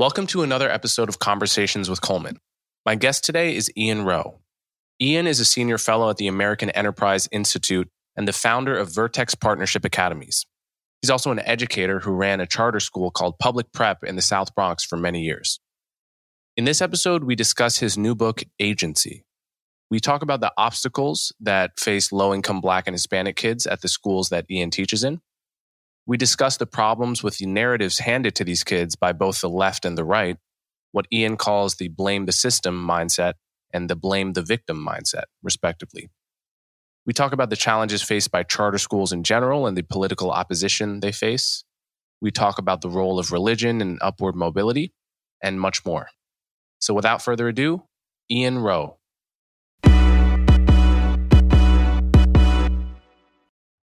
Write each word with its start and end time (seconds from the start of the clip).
Welcome 0.00 0.26
to 0.28 0.42
another 0.42 0.70
episode 0.70 1.10
of 1.10 1.18
Conversations 1.18 1.90
with 1.90 2.00
Coleman. 2.00 2.38
My 2.86 2.94
guest 2.94 3.22
today 3.22 3.54
is 3.54 3.70
Ian 3.76 4.06
Rowe. 4.06 4.40
Ian 4.98 5.26
is 5.26 5.40
a 5.40 5.44
senior 5.44 5.76
fellow 5.76 6.08
at 6.08 6.16
the 6.16 6.26
American 6.26 6.70
Enterprise 6.70 7.28
Institute 7.30 7.86
and 8.16 8.26
the 8.26 8.32
founder 8.32 8.74
of 8.74 8.94
Vertex 8.94 9.34
Partnership 9.34 9.84
Academies. 9.84 10.46
He's 11.02 11.10
also 11.10 11.30
an 11.32 11.40
educator 11.40 12.00
who 12.00 12.12
ran 12.12 12.40
a 12.40 12.46
charter 12.46 12.80
school 12.80 13.10
called 13.10 13.38
Public 13.38 13.74
Prep 13.74 14.02
in 14.02 14.16
the 14.16 14.22
South 14.22 14.54
Bronx 14.54 14.86
for 14.86 14.96
many 14.96 15.20
years. 15.20 15.60
In 16.56 16.64
this 16.64 16.80
episode, 16.80 17.24
we 17.24 17.34
discuss 17.34 17.76
his 17.76 17.98
new 17.98 18.14
book, 18.14 18.42
Agency. 18.58 19.26
We 19.90 20.00
talk 20.00 20.22
about 20.22 20.40
the 20.40 20.54
obstacles 20.56 21.30
that 21.40 21.78
face 21.78 22.10
low 22.10 22.32
income 22.32 22.62
Black 22.62 22.84
and 22.86 22.94
Hispanic 22.94 23.36
kids 23.36 23.66
at 23.66 23.82
the 23.82 23.88
schools 23.88 24.30
that 24.30 24.46
Ian 24.50 24.70
teaches 24.70 25.04
in 25.04 25.20
we 26.06 26.16
discuss 26.16 26.56
the 26.56 26.66
problems 26.66 27.22
with 27.22 27.38
the 27.38 27.46
narratives 27.46 27.98
handed 27.98 28.34
to 28.36 28.44
these 28.44 28.64
kids 28.64 28.96
by 28.96 29.12
both 29.12 29.40
the 29.40 29.48
left 29.48 29.84
and 29.84 29.96
the 29.96 30.04
right, 30.04 30.36
what 30.92 31.06
Ian 31.12 31.36
calls 31.36 31.76
the 31.76 31.88
blame 31.88 32.26
the 32.26 32.32
system 32.32 32.86
mindset 32.86 33.34
and 33.72 33.88
the 33.88 33.96
blame 33.96 34.32
the 34.32 34.42
victim 34.42 34.84
mindset, 34.84 35.24
respectively. 35.42 36.10
We 37.06 37.12
talk 37.12 37.32
about 37.32 37.50
the 37.50 37.56
challenges 37.56 38.02
faced 38.02 38.30
by 38.30 38.42
charter 38.42 38.78
schools 38.78 39.12
in 39.12 39.22
general 39.22 39.66
and 39.66 39.76
the 39.76 39.82
political 39.82 40.30
opposition 40.30 41.00
they 41.00 41.12
face. 41.12 41.64
We 42.20 42.30
talk 42.30 42.58
about 42.58 42.82
the 42.82 42.90
role 42.90 43.18
of 43.18 43.32
religion 43.32 43.80
and 43.80 43.98
upward 44.02 44.34
mobility, 44.36 44.92
and 45.42 45.60
much 45.60 45.84
more. 45.86 46.08
So 46.80 46.92
without 46.94 47.22
further 47.22 47.48
ado, 47.48 47.84
Ian 48.30 48.58
Rowe. 48.58 48.98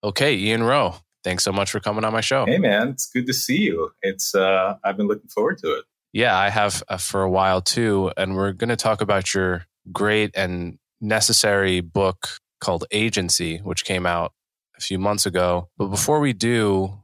Okay, 0.05 0.37
Ian 0.37 0.62
Rowe, 0.62 0.97
thanks 1.27 1.42
so 1.42 1.50
much 1.50 1.72
for 1.72 1.80
coming 1.80 2.05
on 2.05 2.12
my 2.12 2.20
show. 2.20 2.46
Hey, 2.46 2.58
man, 2.58 2.91
it's 2.91 3.06
good 3.06 3.27
to 3.27 3.34
see 3.34 3.60
you. 3.60 3.91
It's 4.00 4.32
uh, 4.34 4.77
I've 4.84 4.96
been 4.96 5.08
looking 5.08 5.28
forward 5.28 5.58
to 5.58 5.72
it. 5.72 5.84
Yeah, 6.12 6.38
I 6.38 6.50
have 6.50 6.84
uh, 6.88 6.98
for 6.98 7.22
a 7.22 7.30
while 7.30 7.60
too, 7.60 8.12
and 8.16 8.36
we're 8.36 8.52
going 8.52 8.70
to 8.70 8.77
talk 8.77 9.00
about 9.00 9.34
your 9.34 9.66
great 9.92 10.31
and 10.36 10.78
necessary 11.00 11.81
book 11.81 12.28
called 12.60 12.84
Agency, 12.92 13.59
which 13.59 13.84
came 13.84 14.06
out 14.06 14.32
a 14.78 14.81
few 14.81 15.00
months 15.00 15.26
ago. 15.26 15.69
But 15.76 15.88
before 15.88 16.20
we 16.20 16.32
do, 16.32 17.03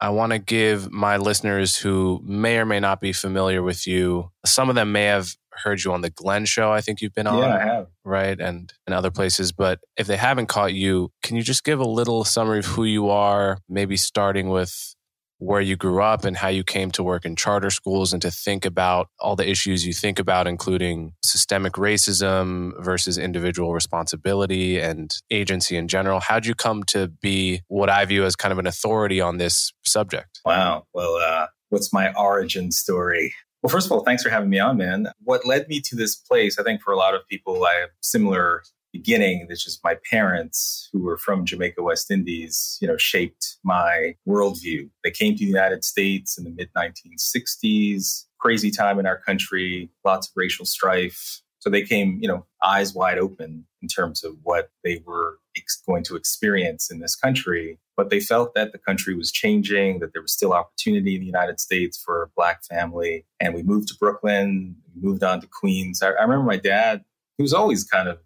I 0.00 0.10
want 0.10 0.32
to 0.32 0.38
give 0.38 0.92
my 0.92 1.16
listeners 1.16 1.76
who 1.76 2.20
may 2.24 2.58
or 2.58 2.66
may 2.66 2.78
not 2.78 3.00
be 3.00 3.14
familiar 3.14 3.62
with 3.62 3.86
you, 3.86 4.30
some 4.44 4.68
of 4.68 4.74
them 4.74 4.92
may 4.92 5.04
have 5.04 5.34
heard 5.62 5.82
you 5.82 5.92
on 5.92 6.00
the 6.00 6.10
Glenn 6.10 6.44
show. 6.44 6.72
I 6.72 6.80
think 6.80 7.00
you've 7.00 7.14
been 7.14 7.26
on. 7.26 7.38
Yeah, 7.38 7.56
I 7.56 7.60
have. 7.60 7.86
Right. 8.04 8.40
And, 8.40 8.72
and 8.86 8.94
other 8.94 9.10
places. 9.10 9.52
But 9.52 9.80
if 9.96 10.06
they 10.06 10.16
haven't 10.16 10.46
caught 10.46 10.74
you, 10.74 11.10
can 11.22 11.36
you 11.36 11.42
just 11.42 11.64
give 11.64 11.80
a 11.80 11.88
little 11.88 12.24
summary 12.24 12.58
of 12.60 12.66
who 12.66 12.84
you 12.84 13.10
are, 13.10 13.58
maybe 13.68 13.96
starting 13.96 14.48
with 14.48 14.94
where 15.38 15.60
you 15.60 15.74
grew 15.74 16.00
up 16.00 16.24
and 16.24 16.36
how 16.36 16.46
you 16.46 16.62
came 16.62 16.92
to 16.92 17.02
work 17.02 17.24
in 17.24 17.34
charter 17.34 17.68
schools 17.68 18.12
and 18.12 18.22
to 18.22 18.30
think 18.30 18.64
about 18.64 19.08
all 19.18 19.34
the 19.34 19.48
issues 19.48 19.84
you 19.84 19.92
think 19.92 20.20
about, 20.20 20.46
including 20.46 21.12
systemic 21.24 21.72
racism 21.72 22.72
versus 22.80 23.18
individual 23.18 23.74
responsibility 23.74 24.78
and 24.78 25.16
agency 25.32 25.76
in 25.76 25.88
general. 25.88 26.20
How'd 26.20 26.46
you 26.46 26.54
come 26.54 26.84
to 26.84 27.08
be 27.08 27.62
what 27.66 27.90
I 27.90 28.04
view 28.04 28.24
as 28.24 28.36
kind 28.36 28.52
of 28.52 28.58
an 28.60 28.68
authority 28.68 29.20
on 29.20 29.38
this 29.38 29.72
subject? 29.84 30.40
Wow. 30.44 30.86
Well, 30.94 31.16
uh, 31.16 31.48
what's 31.70 31.92
my 31.92 32.12
origin 32.14 32.70
story? 32.70 33.34
Well, 33.62 33.70
first 33.70 33.86
of 33.86 33.92
all, 33.92 34.02
thanks 34.02 34.24
for 34.24 34.30
having 34.30 34.50
me 34.50 34.58
on, 34.58 34.76
man. 34.76 35.06
What 35.22 35.46
led 35.46 35.68
me 35.68 35.80
to 35.82 35.94
this 35.94 36.16
place, 36.16 36.58
I 36.58 36.64
think 36.64 36.82
for 36.82 36.92
a 36.92 36.96
lot 36.96 37.14
of 37.14 37.26
people, 37.28 37.64
I 37.64 37.74
have 37.74 37.90
similar 38.00 38.64
beginning. 38.92 39.46
It's 39.48 39.64
just 39.64 39.82
my 39.84 39.96
parents, 40.10 40.88
who 40.92 41.02
were 41.02 41.16
from 41.16 41.46
Jamaica, 41.46 41.80
West 41.80 42.10
Indies, 42.10 42.76
you 42.80 42.88
know, 42.88 42.96
shaped 42.96 43.58
my 43.64 44.16
worldview. 44.28 44.90
They 45.04 45.12
came 45.12 45.34
to 45.34 45.38
the 45.38 45.50
United 45.50 45.84
States 45.84 46.36
in 46.36 46.44
the 46.44 46.50
mid 46.50 46.70
1960s. 46.76 48.24
Crazy 48.40 48.72
time 48.72 48.98
in 48.98 49.06
our 49.06 49.18
country, 49.18 49.90
lots 50.04 50.26
of 50.26 50.32
racial 50.34 50.66
strife. 50.66 51.40
So 51.60 51.70
they 51.70 51.82
came, 51.82 52.18
you 52.20 52.26
know, 52.26 52.44
eyes 52.64 52.92
wide 52.92 53.18
open 53.18 53.64
in 53.80 53.88
terms 53.88 54.24
of 54.24 54.34
what 54.42 54.70
they 54.82 55.00
were 55.06 55.38
ex- 55.56 55.80
going 55.86 56.02
to 56.04 56.16
experience 56.16 56.90
in 56.90 56.98
this 56.98 57.14
country. 57.14 57.78
But 57.96 58.10
they 58.10 58.20
felt 58.20 58.54
that 58.54 58.72
the 58.72 58.78
country 58.78 59.14
was 59.14 59.30
changing, 59.30 60.00
that 60.00 60.12
there 60.12 60.22
was 60.22 60.32
still 60.32 60.52
opportunity 60.52 61.14
in 61.14 61.20
the 61.20 61.26
United 61.26 61.60
States 61.60 62.00
for 62.02 62.22
a 62.22 62.28
Black 62.34 62.64
family. 62.64 63.26
And 63.38 63.54
we 63.54 63.62
moved 63.62 63.88
to 63.88 63.94
Brooklyn, 63.98 64.76
we 64.94 65.08
moved 65.08 65.22
on 65.22 65.40
to 65.40 65.46
Queens. 65.46 66.02
I, 66.02 66.08
I 66.08 66.22
remember 66.22 66.44
my 66.44 66.56
dad, 66.56 67.04
he 67.36 67.42
was 67.42 67.52
always 67.52 67.84
kind 67.84 68.08
of 68.08 68.18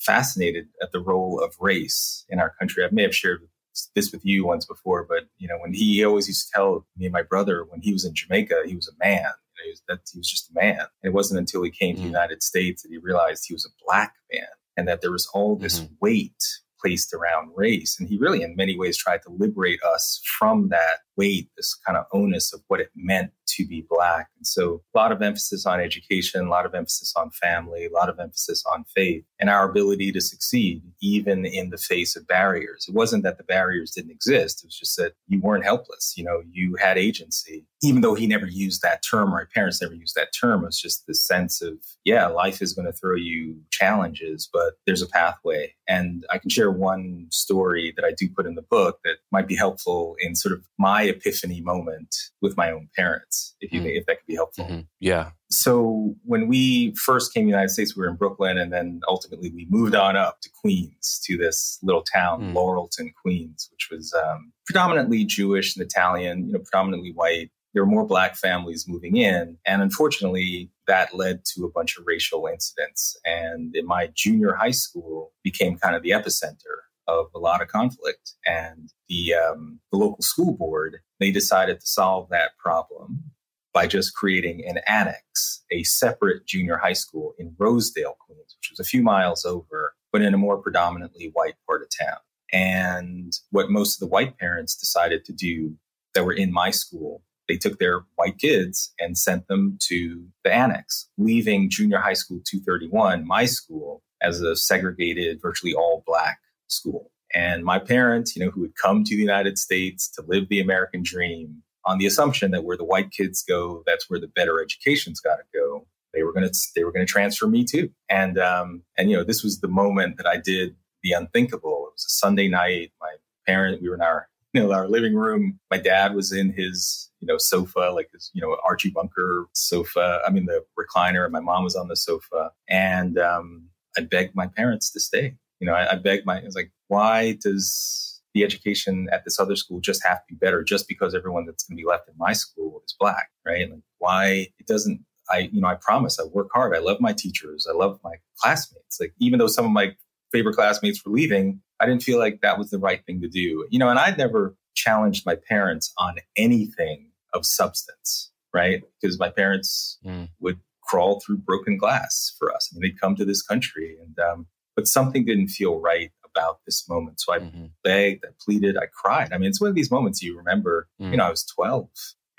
fascinated 0.00 0.66
at 0.82 0.90
the 0.92 1.00
role 1.00 1.40
of 1.40 1.54
race 1.60 2.24
in 2.28 2.40
our 2.40 2.52
country. 2.58 2.84
I 2.84 2.88
may 2.90 3.02
have 3.02 3.14
shared 3.14 3.46
this 3.94 4.12
with 4.12 4.24
you 4.24 4.44
once 4.44 4.66
before, 4.66 5.06
but 5.08 5.28
you 5.38 5.48
know, 5.48 5.58
when 5.58 5.72
he, 5.72 5.94
he 5.94 6.04
always 6.04 6.26
used 6.26 6.48
to 6.48 6.52
tell 6.54 6.86
me 6.96 7.06
and 7.06 7.12
my 7.12 7.22
brother 7.22 7.64
when 7.64 7.80
he 7.80 7.92
was 7.92 8.04
in 8.04 8.14
Jamaica, 8.14 8.62
he 8.66 8.74
was 8.74 8.88
a 8.88 9.04
man 9.04 9.30
he 9.64 9.70
was, 9.70 9.82
that 9.88 10.00
he 10.12 10.18
was 10.18 10.30
just 10.30 10.50
a 10.50 10.54
man. 10.54 10.80
And 11.02 11.10
it 11.10 11.12
wasn't 11.12 11.40
until 11.40 11.62
he 11.62 11.70
came 11.70 11.94
mm-hmm. 11.94 12.04
to 12.04 12.08
the 12.08 12.08
mm. 12.08 12.20
United 12.20 12.42
States 12.42 12.82
that 12.82 12.90
he 12.90 12.98
realized 12.98 13.44
he 13.46 13.54
was 13.54 13.66
a 13.66 13.84
black 13.84 14.14
man 14.32 14.46
and 14.76 14.88
that 14.88 15.00
there 15.00 15.12
was 15.12 15.28
all 15.32 15.56
this 15.56 15.80
mm-hmm. 15.80 15.94
weight 16.00 16.42
placed 16.82 17.14
around 17.14 17.50
race. 17.54 17.96
And 17.98 18.08
he 18.08 18.18
really, 18.18 18.42
in 18.42 18.56
many 18.56 18.76
ways, 18.76 18.96
tried 18.96 19.22
to 19.22 19.30
liberate 19.30 19.82
us 19.82 20.20
from 20.38 20.68
that 20.68 20.98
weight, 21.16 21.50
this 21.56 21.74
kind 21.86 21.96
of 21.96 22.06
onus 22.12 22.52
of 22.52 22.60
what 22.68 22.80
it 22.80 22.90
meant 22.94 23.32
to 23.46 23.66
be 23.66 23.84
Black. 23.88 24.28
And 24.36 24.46
so 24.46 24.82
a 24.94 24.98
lot 24.98 25.12
of 25.12 25.20
emphasis 25.20 25.66
on 25.66 25.80
education, 25.80 26.46
a 26.46 26.50
lot 26.50 26.64
of 26.64 26.74
emphasis 26.74 27.12
on 27.16 27.30
family, 27.30 27.84
a 27.84 27.92
lot 27.92 28.08
of 28.08 28.18
emphasis 28.18 28.64
on 28.72 28.84
faith 28.84 29.24
and 29.38 29.50
our 29.50 29.68
ability 29.68 30.12
to 30.12 30.20
succeed, 30.20 30.82
even 31.02 31.44
in 31.44 31.70
the 31.70 31.76
face 31.76 32.16
of 32.16 32.26
barriers. 32.26 32.86
It 32.88 32.94
wasn't 32.94 33.24
that 33.24 33.38
the 33.38 33.44
barriers 33.44 33.90
didn't 33.90 34.12
exist. 34.12 34.62
It 34.62 34.68
was 34.68 34.78
just 34.78 34.96
that 34.96 35.12
you 35.26 35.40
weren't 35.40 35.64
helpless. 35.64 36.14
You 36.16 36.24
know, 36.24 36.42
you 36.50 36.76
had 36.76 36.96
agency. 36.96 37.66
Even 37.82 38.00
though 38.00 38.14
he 38.14 38.26
never 38.26 38.46
used 38.46 38.80
that 38.82 39.02
term, 39.02 39.34
or 39.34 39.38
my 39.38 39.44
parents 39.52 39.82
never 39.82 39.94
used 39.94 40.14
that 40.14 40.28
term, 40.38 40.62
it 40.62 40.66
was 40.66 40.80
just 40.80 41.06
the 41.06 41.14
sense 41.14 41.60
of, 41.60 41.74
yeah, 42.04 42.28
life 42.28 42.62
is 42.62 42.72
going 42.72 42.86
to 42.86 42.92
throw 42.92 43.16
you 43.16 43.56
challenges, 43.70 44.48
but 44.50 44.74
there's 44.86 45.02
a 45.02 45.08
pathway. 45.08 45.74
And 45.88 46.24
I 46.30 46.38
can 46.38 46.48
share 46.48 46.70
one 46.70 47.26
story 47.30 47.92
that 47.96 48.04
I 48.04 48.12
do 48.16 48.28
put 48.28 48.46
in 48.46 48.54
the 48.54 48.62
book 48.62 49.00
that 49.04 49.16
might 49.32 49.48
be 49.48 49.56
helpful 49.56 50.16
in 50.20 50.36
sort 50.36 50.54
of 50.54 50.64
my 50.78 51.01
epiphany 51.04 51.60
moment 51.60 52.14
with 52.40 52.56
my 52.56 52.70
own 52.70 52.88
parents, 52.96 53.54
if 53.60 53.72
you 53.72 53.80
mm-hmm. 53.80 53.88
if 53.90 54.06
that 54.06 54.18
could 54.18 54.26
be 54.26 54.34
helpful. 54.34 54.64
Mm-hmm. 54.64 54.80
Yeah. 55.00 55.30
So 55.50 56.14
when 56.24 56.48
we 56.48 56.94
first 56.94 57.34
came 57.34 57.42
to 57.42 57.46
the 57.46 57.50
United 57.50 57.70
States, 57.70 57.96
we 57.96 58.02
were 58.02 58.08
in 58.08 58.16
Brooklyn, 58.16 58.58
and 58.58 58.72
then 58.72 59.00
ultimately 59.08 59.50
we 59.50 59.66
moved 59.70 59.94
on 59.94 60.16
up 60.16 60.40
to 60.42 60.50
Queens, 60.60 61.20
to 61.26 61.36
this 61.36 61.78
little 61.82 62.02
town, 62.02 62.40
mm. 62.40 62.52
Laurelton, 62.54 63.12
Queens, 63.20 63.68
which 63.70 63.88
was 63.90 64.14
um, 64.14 64.52
predominantly 64.66 65.24
Jewish 65.24 65.76
and 65.76 65.84
Italian, 65.84 66.46
you 66.46 66.52
know, 66.52 66.60
predominantly 66.60 67.12
white. 67.12 67.50
There 67.74 67.82
were 67.82 67.90
more 67.90 68.06
black 68.06 68.36
families 68.36 68.86
moving 68.86 69.16
in, 69.16 69.56
and 69.66 69.82
unfortunately, 69.82 70.70
that 70.86 71.14
led 71.14 71.44
to 71.54 71.64
a 71.64 71.70
bunch 71.70 71.96
of 71.96 72.04
racial 72.06 72.46
incidents. 72.46 73.16
And 73.24 73.74
in 73.74 73.86
my 73.86 74.10
junior 74.14 74.54
high 74.54 74.72
school, 74.72 75.32
became 75.42 75.78
kind 75.78 75.96
of 75.96 76.02
the 76.02 76.10
epicenter 76.10 76.82
of 77.12 77.26
a 77.34 77.38
lot 77.38 77.62
of 77.62 77.68
conflict. 77.68 78.32
And 78.46 78.90
the, 79.08 79.34
um, 79.34 79.80
the 79.90 79.98
local 79.98 80.22
school 80.22 80.56
board, 80.56 80.98
they 81.20 81.30
decided 81.30 81.80
to 81.80 81.86
solve 81.86 82.28
that 82.30 82.56
problem 82.58 83.24
by 83.72 83.86
just 83.86 84.14
creating 84.14 84.64
an 84.66 84.80
annex, 84.86 85.62
a 85.70 85.82
separate 85.82 86.46
junior 86.46 86.76
high 86.76 86.92
school 86.92 87.34
in 87.38 87.54
Rosedale, 87.58 88.16
Queens, 88.20 88.56
which 88.58 88.70
was 88.70 88.80
a 88.80 88.88
few 88.88 89.02
miles 89.02 89.44
over, 89.44 89.94
but 90.12 90.22
in 90.22 90.34
a 90.34 90.38
more 90.38 90.58
predominantly 90.58 91.30
white 91.32 91.54
part 91.66 91.82
of 91.82 91.88
town. 91.98 92.18
And 92.52 93.32
what 93.50 93.70
most 93.70 93.96
of 93.96 94.00
the 94.00 94.12
white 94.12 94.36
parents 94.38 94.76
decided 94.76 95.24
to 95.24 95.32
do 95.32 95.76
that 96.14 96.24
were 96.24 96.34
in 96.34 96.52
my 96.52 96.70
school, 96.70 97.22
they 97.48 97.56
took 97.56 97.78
their 97.78 98.00
white 98.16 98.38
kids 98.38 98.92
and 99.00 99.16
sent 99.16 99.48
them 99.48 99.78
to 99.88 100.26
the 100.44 100.52
annex, 100.52 101.08
leaving 101.16 101.70
junior 101.70 101.98
high 101.98 102.12
school 102.12 102.40
231, 102.44 103.26
my 103.26 103.46
school, 103.46 104.02
as 104.20 104.40
a 104.40 104.54
segregated, 104.54 105.40
virtually 105.42 105.74
all 105.74 106.04
black 106.06 106.38
school. 106.72 107.10
And 107.34 107.64
my 107.64 107.78
parents, 107.78 108.36
you 108.36 108.44
know, 108.44 108.50
who 108.50 108.62
had 108.62 108.76
come 108.76 109.04
to 109.04 109.16
the 109.16 109.22
United 109.22 109.58
States 109.58 110.10
to 110.12 110.24
live 110.26 110.48
the 110.48 110.60
American 110.60 111.02
dream 111.02 111.62
on 111.84 111.98
the 111.98 112.06
assumption 112.06 112.50
that 112.50 112.64
where 112.64 112.76
the 112.76 112.84
white 112.84 113.10
kids 113.10 113.42
go, 113.42 113.82
that's 113.86 114.10
where 114.10 114.20
the 114.20 114.28
better 114.28 114.62
education's 114.62 115.20
got 115.20 115.36
to 115.36 115.44
go. 115.54 115.86
They 116.12 116.22
were 116.22 116.32
going 116.32 116.46
to, 116.46 116.54
they 116.76 116.84
were 116.84 116.92
to 116.92 117.04
transfer 117.06 117.46
me 117.46 117.64
too. 117.64 117.90
And, 118.10 118.38
um, 118.38 118.82
and, 118.98 119.10
you 119.10 119.16
know, 119.16 119.24
this 119.24 119.42
was 119.42 119.60
the 119.60 119.68
moment 119.68 120.18
that 120.18 120.26
I 120.26 120.36
did 120.36 120.76
the 121.02 121.12
unthinkable. 121.12 121.86
It 121.88 121.94
was 121.94 122.06
a 122.06 122.12
Sunday 122.12 122.48
night. 122.48 122.92
My 123.00 123.14
parent, 123.46 123.80
we 123.80 123.88
were 123.88 123.94
in 123.94 124.02
our 124.02 124.28
you 124.52 124.62
know, 124.62 124.72
our 124.72 124.88
living 124.88 125.14
room. 125.14 125.58
My 125.70 125.78
dad 125.78 126.14
was 126.14 126.32
in 126.32 126.52
his, 126.52 127.10
you 127.20 127.26
know, 127.26 127.38
sofa, 127.38 127.90
like 127.94 128.10
his, 128.12 128.30
you 128.34 128.42
know, 128.42 128.56
Archie 128.64 128.90
Bunker 128.90 129.46
sofa. 129.54 130.20
I 130.26 130.30
mean, 130.30 130.46
the 130.46 130.62
recliner. 130.78 131.24
And 131.24 131.32
my 131.32 131.40
mom 131.40 131.64
was 131.64 131.74
on 131.74 131.88
the 131.88 131.96
sofa, 131.96 132.50
and 132.68 133.18
um, 133.18 133.68
I 133.96 134.02
begged 134.02 134.34
my 134.34 134.46
parents 134.46 134.90
to 134.92 135.00
stay. 135.00 135.36
You 135.62 135.66
know, 135.66 135.74
I, 135.74 135.92
I 135.92 135.94
begged 135.94 136.26
my. 136.26 136.40
I 136.40 136.44
was 136.44 136.56
like, 136.56 136.72
why 136.88 137.38
does 137.40 138.20
the 138.34 138.42
education 138.42 139.08
at 139.12 139.24
this 139.24 139.38
other 139.38 139.54
school 139.54 139.80
just 139.80 140.04
have 140.04 140.18
to 140.18 140.24
be 140.28 140.34
better 140.34 140.64
just 140.64 140.88
because 140.88 141.14
everyone 141.14 141.46
that's 141.46 141.64
going 141.64 141.76
to 141.76 141.80
be 141.80 141.88
left 141.88 142.08
in 142.08 142.14
my 142.18 142.32
school 142.32 142.82
is 142.84 142.96
black, 142.98 143.30
right? 143.46 143.70
Like, 143.70 143.80
why 143.98 144.48
it 144.58 144.66
doesn't 144.66 145.04
I, 145.30 145.50
you 145.52 145.60
know, 145.60 145.68
I 145.68 145.76
promise 145.76 146.18
I 146.18 146.24
work 146.24 146.48
hard. 146.52 146.74
I 146.74 146.80
love 146.80 147.00
my 147.00 147.12
teachers. 147.12 147.66
I 147.70 147.76
love 147.76 148.00
my 148.02 148.14
classmates. 148.40 148.98
Like, 149.00 149.14
even 149.18 149.38
though 149.38 149.46
some 149.46 149.64
of 149.64 149.70
my 149.70 149.94
favorite 150.32 150.56
classmates 150.56 151.04
were 151.04 151.12
leaving, 151.12 151.60
I 151.80 151.86
didn't 151.86 152.02
feel 152.02 152.18
like 152.18 152.40
that 152.40 152.58
was 152.58 152.70
the 152.70 152.78
right 152.78 153.04
thing 153.06 153.20
to 153.20 153.28
do. 153.28 153.66
You 153.70 153.78
know, 153.78 153.88
and 153.88 154.00
I'd 154.00 154.18
never 154.18 154.56
challenged 154.74 155.24
my 155.24 155.36
parents 155.36 155.92
on 155.96 156.16
anything 156.36 157.12
of 157.32 157.46
substance, 157.46 158.32
right? 158.52 158.82
Because 159.00 159.18
my 159.18 159.30
parents 159.30 159.98
mm. 160.04 160.28
would 160.40 160.58
crawl 160.82 161.20
through 161.20 161.38
broken 161.38 161.76
glass 161.76 162.34
for 162.36 162.52
us. 162.52 162.68
I 162.70 162.74
mean, 162.74 162.82
they'd 162.82 163.00
come 163.00 163.14
to 163.16 163.24
this 163.24 163.42
country 163.42 163.96
and, 164.02 164.18
um, 164.18 164.46
but 164.76 164.86
something 164.86 165.24
didn't 165.24 165.48
feel 165.48 165.80
right 165.80 166.10
about 166.34 166.60
this 166.66 166.88
moment. 166.88 167.20
So 167.20 167.32
I 167.32 167.38
mm-hmm. 167.38 167.66
begged, 167.84 168.24
I 168.24 168.30
pleaded, 168.44 168.76
I 168.76 168.86
cried. 168.86 169.32
I 169.32 169.38
mean, 169.38 169.48
it's 169.48 169.60
one 169.60 169.70
of 169.70 169.76
these 169.76 169.90
moments 169.90 170.22
you 170.22 170.36
remember, 170.36 170.88
mm. 171.00 171.10
you 171.10 171.16
know, 171.16 171.24
I 171.24 171.30
was 171.30 171.44
12 171.44 171.88